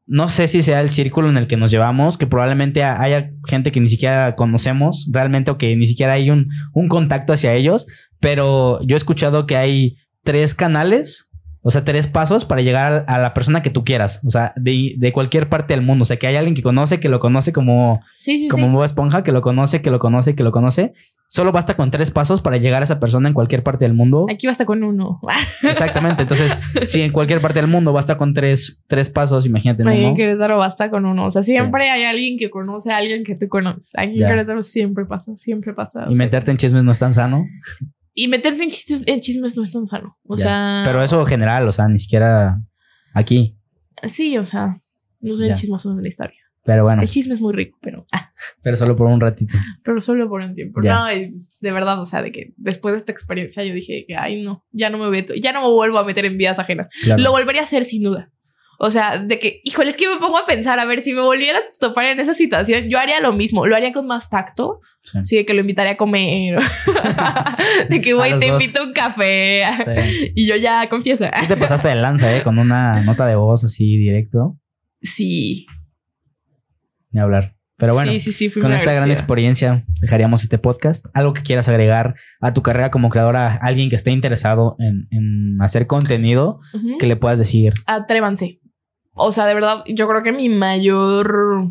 no 0.07 0.28
sé 0.28 0.49
si 0.49 0.62
sea 0.62 0.80
el 0.80 0.90
círculo 0.90 1.28
en 1.28 1.36
el 1.36 1.47
que 1.47 1.57
nos 1.57 1.70
llevamos, 1.70 2.18
que 2.18 2.26
probablemente 2.26 2.82
ha- 2.82 3.01
haya 3.01 3.30
gente 3.47 3.70
que 3.72 3.80
ni 3.80 3.88
siquiera 3.88 4.34
conocemos 4.34 5.09
realmente 5.12 5.51
o 5.51 5.59
que 5.59 5.76
ni 5.76 5.86
siquiera 5.86 6.14
hay 6.14 6.30
un, 6.30 6.49
un 6.72 6.88
contacto 6.88 7.32
hacia 7.32 7.55
ellos, 7.55 7.86
pero 8.20 8.80
yo 8.84 8.97
he 8.97 8.99
escuchado 8.99 9.47
que 9.47 9.57
hay 9.57 9.97
tres 10.24 10.55
canales. 10.55 11.30
O 11.67 11.71
sea, 11.73 11.83
tres 11.83 12.07
pasos 12.07 12.45
para 12.45 12.62
llegar 12.62 13.05
a 13.09 13.19
la 13.19 13.35
persona 13.35 13.61
que 13.61 13.71
tú 13.71 13.83
quieras. 13.83 14.21
O 14.25 14.31
sea, 14.31 14.53
de, 14.55 14.95
de 14.99 15.12
cualquier 15.12 15.49
parte 15.49 15.75
del 15.75 15.83
mundo. 15.83 16.05
O 16.05 16.07
sea, 16.07 16.17
que 16.17 16.29
hay 16.29 16.37
alguien 16.37 16.55
que 16.55 16.62
conoce, 16.62 17.01
que 17.01 17.09
lo 17.09 17.19
conoce 17.19 17.53
como, 17.53 18.03
sí, 18.14 18.39
sí, 18.39 18.47
como 18.47 18.69
sí. 18.69 18.73
Bob 18.73 18.85
Esponja, 18.85 19.25
que 19.25 19.33
lo 19.33 19.43
conoce, 19.43 19.83
que 19.83 19.91
lo 19.91 19.99
conoce, 19.99 20.37
que 20.37 20.45
lo 20.45 20.53
conoce. 20.53 20.93
Solo 21.27 21.51
basta 21.51 21.75
con 21.75 21.91
tres 21.91 22.12
pasos 22.12 22.41
para 22.41 22.57
llegar 22.57 22.83
a 22.83 22.85
esa 22.85 23.01
persona 23.01 23.27
en 23.27 23.35
cualquier 23.35 23.64
parte 23.64 23.85
del 23.85 23.95
mundo. 23.95 24.27
Aquí 24.31 24.47
basta 24.47 24.64
con 24.64 24.85
uno. 24.85 25.21
Exactamente. 25.69 26.23
Entonces, 26.23 26.57
si 26.87 27.03
en 27.03 27.11
cualquier 27.11 27.41
parte 27.41 27.61
del 27.61 27.69
mundo 27.69 27.93
basta 27.93 28.17
con 28.17 28.33
tres, 28.33 28.81
tres 28.87 29.09
pasos, 29.09 29.45
imagínate, 29.45 29.83
¿no? 29.83 29.91
Aquí 29.91 30.05
en. 30.05 30.14
Querétaro 30.14 30.59
basta 30.59 30.89
con 30.89 31.05
uno. 31.05 31.27
O 31.27 31.31
sea, 31.33 31.43
siempre 31.43 31.91
hay 31.91 32.05
alguien 32.05 32.39
que 32.39 32.49
conoce 32.49 32.93
a 32.93 32.99
alguien 32.99 33.25
que 33.25 33.35
tú 33.35 33.49
conoces. 33.49 33.91
Aquí 33.97 34.23
en 34.23 34.29
Querétaro 34.29 34.62
siempre 34.62 35.05
pasa, 35.05 35.33
siempre 35.37 35.75
pasa. 35.75 36.07
Y 36.09 36.14
meterte 36.14 36.53
en 36.53 36.59
chismes 36.59 36.85
no 36.85 36.93
es 36.93 37.01
tan 37.01 37.12
sano. 37.12 37.45
Y 38.19 38.29
meterte 38.29 38.64
en 38.64 38.71
chistes, 38.71 39.03
en 39.07 39.21
chismes 39.21 39.57
no 39.57 39.62
es 39.62 39.71
tan 39.71 39.87
sano. 39.87 40.17
O 40.27 40.37
Ya. 40.37 40.43
sea. 40.43 40.83
Pero 40.87 41.03
eso 41.05 41.25
general, 41.27 41.69
o 41.69 41.73
sea, 41.73 41.87
ni 41.87 41.99
siquiera 41.99 42.59
aquí. 43.12 43.57
Sí, 44.03 44.39
o 44.39 44.45
sea, 44.45 44.81
no 45.21 45.35
soy 45.35 45.49
Ya. 45.49 45.55
chismosos 45.55 45.95
de 45.97 46.03
la 46.03 46.09
historia. 46.09 46.41
Pero 46.64 46.83
bueno. 46.85 47.03
El 47.03 47.09
chisme 47.09 47.35
es 47.35 47.41
muy 47.41 47.53
rico, 47.55 47.79
pero. 47.83 48.07
ah, 48.12 48.33
Pero 48.62 48.77
solo 48.77 48.97
por 48.97 49.07
un 49.07 49.21
ratito. 49.21 49.55
pero 49.85 50.01
solo 50.01 50.29
por 50.29 50.43
un 50.43 50.55
tiempo. 50.55 50.81
Ya. 50.83 50.95
No, 50.95 51.07
de 51.61 51.73
verdad, 51.73 52.01
o 52.01 52.07
sea, 52.07 52.23
de 52.23 52.33
que 52.33 52.55
después 52.57 52.93
de 52.95 52.99
esta 52.99 53.12
experiencia 53.12 53.62
yo 53.64 53.73
dije 53.75 54.05
que, 54.09 54.17
ay, 54.17 54.43
no, 54.43 54.64
ya 54.73 54.89
no 54.91 54.99
me 54.99 55.09
meto, 55.11 55.35
ya 55.35 55.53
no 55.53 55.61
me 55.61 55.69
vuelvo 55.69 55.99
a 55.99 56.05
meter 56.05 56.25
en 56.25 56.39
vidas 56.39 56.59
ajenas. 56.59 56.89
Claro. 57.05 57.23
Lo 57.23 57.31
volvería 57.33 57.61
a 57.61 57.64
hacer 57.64 57.85
sin 57.85 58.03
duda. 58.03 58.33
O 58.79 58.91
sea, 58.91 59.18
de 59.18 59.39
que, 59.39 59.61
híjole, 59.64 59.89
es 59.91 59.97
que 59.97 60.09
me 60.09 60.16
pongo 60.18 60.37
a 60.39 60.45
pensar, 60.45 60.79
a 60.79 60.85
ver, 60.85 61.01
si 61.03 61.12
me 61.14 61.22
volviera 61.22 61.59
a 61.59 61.62
topar 61.81 62.05
en 62.07 62.20
esa 62.20 62.35
situación, 62.35 62.89
yo 62.89 62.99
haría 62.99 63.20
lo 63.20 63.33
mismo, 63.33 63.66
lo 63.66 63.74
haría 63.74 63.93
con 63.93 64.07
más 64.07 64.29
tacto, 64.29 64.81
Sí. 65.01 65.18
sí, 65.24 65.37
de 65.37 65.47
que 65.47 65.55
lo 65.55 65.61
invitaría 65.61 65.93
a 65.93 65.97
comer, 65.97 66.59
de 67.89 68.01
que, 68.01 68.12
güey, 68.12 68.39
te 68.39 68.51
dos. 68.51 68.61
invito 68.62 68.83
a 68.83 68.87
un 68.87 68.93
café, 68.93 69.62
Sí. 69.85 70.33
y 70.35 70.47
yo 70.47 70.57
ya 70.57 70.89
confiesa. 70.89 71.31
Sí 71.41 71.47
te 71.47 71.57
pasaste 71.57 71.89
de 71.89 71.95
lanza, 71.95 72.37
¿eh? 72.37 72.43
Con 72.43 72.59
una 72.59 73.01
nota 73.03 73.27
de 73.27 73.37
voz 73.37 73.64
así 73.64 73.97
directo. 73.97 74.59
Sí, 75.03 75.66
Ni 77.11 77.20
hablar. 77.20 77.55
Pero 77.79 77.93
bueno. 77.93 78.11
sí, 78.11 78.20
sí, 78.20 78.33
sí, 78.33 78.49
fui 78.49 78.62
Con 78.62 78.72
esta 78.72 78.93
gran 78.95 79.11
experiencia 79.11 79.85
dejaríamos 80.01 80.43
este 80.43 80.57
podcast. 80.57 81.05
Algo 81.12 81.35
que 81.35 81.43
quieras 81.43 81.68
agregar 81.68 82.14
a 82.41 82.55
tu 82.55 82.62
carrera 82.62 82.91
como 82.91 83.11
creadora, 83.11 83.59
alguien 83.62 83.91
que 83.91 83.97
esté 83.97 84.12
interesado 84.12 84.77
en, 84.79 85.09
en 85.11 85.61
hacer 85.61 85.87
contenido, 85.87 86.59
que 86.99 87.07
le 87.07 87.16
puedas 87.16 87.39
decir. 87.39 87.74
atrévanse. 87.87 88.61
O 89.17 89.33
sea, 89.33 89.47
de 89.47 89.55
verdad, 89.55 89.83
yo 89.87 90.07
creo 90.09 90.23
que 90.23 90.33
mi 90.33 90.49
mayor. 90.49 91.71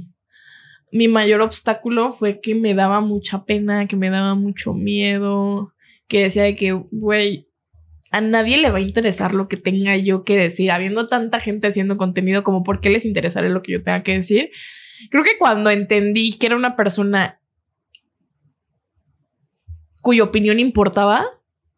Mi 0.91 1.07
mayor 1.07 1.41
obstáculo 1.41 2.13
fue 2.13 2.39
que 2.41 2.55
me 2.55 2.73
daba 2.73 3.01
mucha 3.01 3.43
pena, 3.43 3.85
que 3.85 3.97
me 3.97 4.09
daba 4.09 4.35
mucho 4.35 4.73
miedo, 4.73 5.73
que 6.07 6.23
decía 6.23 6.43
de 6.43 6.55
que, 6.55 6.71
güey, 6.71 7.49
a 8.11 8.21
nadie 8.21 8.57
le 8.57 8.71
va 8.71 8.77
a 8.77 8.81
interesar 8.81 9.33
lo 9.33 9.47
que 9.47 9.57
tenga 9.57 9.97
yo 9.97 10.23
que 10.23 10.37
decir, 10.37 10.71
habiendo 10.71 11.05
tanta 11.05 11.41
gente 11.41 11.67
haciendo 11.67 11.97
contenido, 11.97 12.43
como 12.43 12.63
por 12.63 12.79
qué 12.79 12.89
les 12.89 13.03
interesará 13.03 13.49
lo 13.49 13.61
que 13.61 13.73
yo 13.73 13.83
tenga 13.83 14.03
que 14.03 14.13
decir. 14.13 14.51
Creo 15.09 15.23
que 15.23 15.37
cuando 15.37 15.69
entendí 15.69 16.33
que 16.33 16.45
era 16.45 16.55
una 16.55 16.75
persona 16.75 17.41
cuya 20.01 20.23
opinión 20.23 20.59
importaba, 20.59 21.25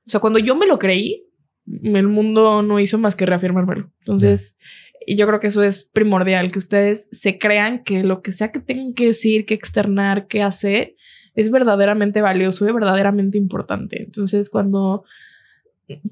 o 0.06 0.10
sea, 0.10 0.20
cuando 0.20 0.38
yo 0.38 0.56
me 0.56 0.68
lo 0.68 0.78
creí, 0.78 1.28
el 1.66 2.08
mundo 2.08 2.62
no 2.62 2.80
hizo 2.80 2.98
más 2.98 3.16
que 3.16 3.26
reafirmármelo. 3.26 3.92
Entonces, 4.00 4.58
y 5.10 5.16
yo 5.16 5.26
creo 5.26 5.40
que 5.40 5.48
eso 5.48 5.64
es 5.64 5.86
primordial, 5.86 6.52
que 6.52 6.60
ustedes 6.60 7.08
se 7.14 7.40
crean 7.40 7.82
que 7.86 8.04
lo 8.04 8.22
que 8.22 8.34
sea 8.34 8.52
que 8.52 8.60
tengan 8.60 8.94
que 8.94 9.06
decir, 9.06 9.46
que 9.46 9.54
externar, 9.54 10.28
que 10.28 10.44
hacer, 10.44 10.96
es 11.34 11.50
verdaderamente 11.50 12.20
valioso 12.20 12.68
y 12.68 12.74
verdaderamente 12.74 13.38
importante. 13.38 14.04
Entonces, 14.04 14.50
cuando 14.50 15.06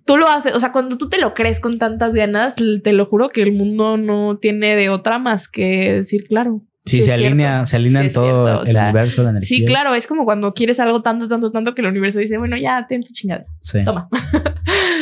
tú 0.05 0.15
lo 0.15 0.29
haces, 0.29 0.55
o 0.55 0.61
sea, 0.61 0.71
cuando 0.71 0.97
tú 0.97 1.09
te 1.09 1.19
lo 1.19 1.33
crees 1.33 1.59
con 1.59 1.77
tantas 1.77 2.13
ganas, 2.13 2.55
te 2.55 2.93
lo 2.93 3.05
juro 3.05 3.31
que 3.31 3.41
el 3.41 3.51
mundo 3.51 3.97
no 3.97 4.37
tiene 4.37 4.77
de 4.77 4.87
otra 4.87 5.19
más 5.19 5.49
que 5.49 5.91
decir, 5.95 6.25
claro. 6.25 6.61
Si 6.85 6.97
sí 6.97 7.01
se 7.03 7.13
alinea, 7.13 7.65
se 7.65 7.77
alinea 7.77 8.03
sí 8.03 8.09
todo 8.13 8.61
el 8.61 8.67
sea, 8.67 8.83
universo 8.83 9.23
de 9.23 9.29
energía. 9.31 9.47
Sí, 9.57 9.65
claro, 9.65 9.95
es 9.95 10.05
como 10.05 10.23
cuando 10.23 10.53
quieres 10.53 10.79
algo 10.79 11.01
tanto, 11.01 11.27
tanto, 11.27 11.51
tanto 11.51 11.73
que 11.73 11.81
el 11.81 11.87
universo 11.87 12.19
dice, 12.19 12.37
bueno, 12.37 12.57
ya 12.57 12.85
ten 12.87 13.01
tu 13.01 13.11
chingada. 13.11 13.45
Sí. 13.61 13.83
Toma. 13.83 14.07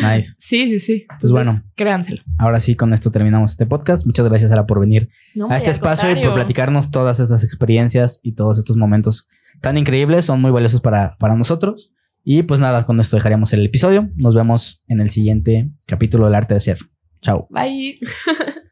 Nice. 0.02 0.36
Sí, 0.40 0.68
sí, 0.68 0.80
sí. 0.80 1.06
Pues 1.20 1.32
bueno. 1.32 1.54
créanselo. 1.76 2.22
Ahora 2.38 2.60
sí, 2.60 2.76
con 2.76 2.94
esto 2.94 3.12
terminamos 3.12 3.52
este 3.52 3.66
podcast. 3.66 4.06
Muchas 4.06 4.28
gracias, 4.28 4.50
Sara, 4.50 4.66
por 4.66 4.80
venir 4.80 5.10
No, 5.36 5.50
a 5.50 5.56
este 5.56 5.70
espacio 5.72 6.10
y 6.10 6.14
por 6.14 6.22
contrario. 6.22 6.36
platicarnos 6.36 6.90
todas 6.92 7.20
estas 7.20 7.44
experiencias 7.44 8.20
y 8.24 8.34
todos 8.34 8.58
estos 8.58 8.76
momentos 8.76 9.28
tan 9.62 9.78
increíbles. 9.78 10.26
Son 10.26 10.42
muy 10.42 10.52
valiosos 10.52 10.82
para, 10.82 11.16
para 11.20 11.36
nosotros. 11.36 11.94
Y 12.24 12.44
pues 12.44 12.60
nada, 12.60 12.86
con 12.86 13.00
esto 13.00 13.18
dejaríamos 13.18 13.54
el 13.54 13.66
episodio. 13.66 14.10
Nos 14.16 14.34
vemos 14.36 14.84
en 14.88 15.00
el 15.00 15.12
siguiente 15.12 15.70
capítulo 15.86 16.26
del 16.26 16.36
arte 16.36 16.56
de 16.56 16.60
ser. 16.60 16.80
Chao. 17.22 17.48
Bye. 17.50 18.00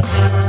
Thank 0.00 0.47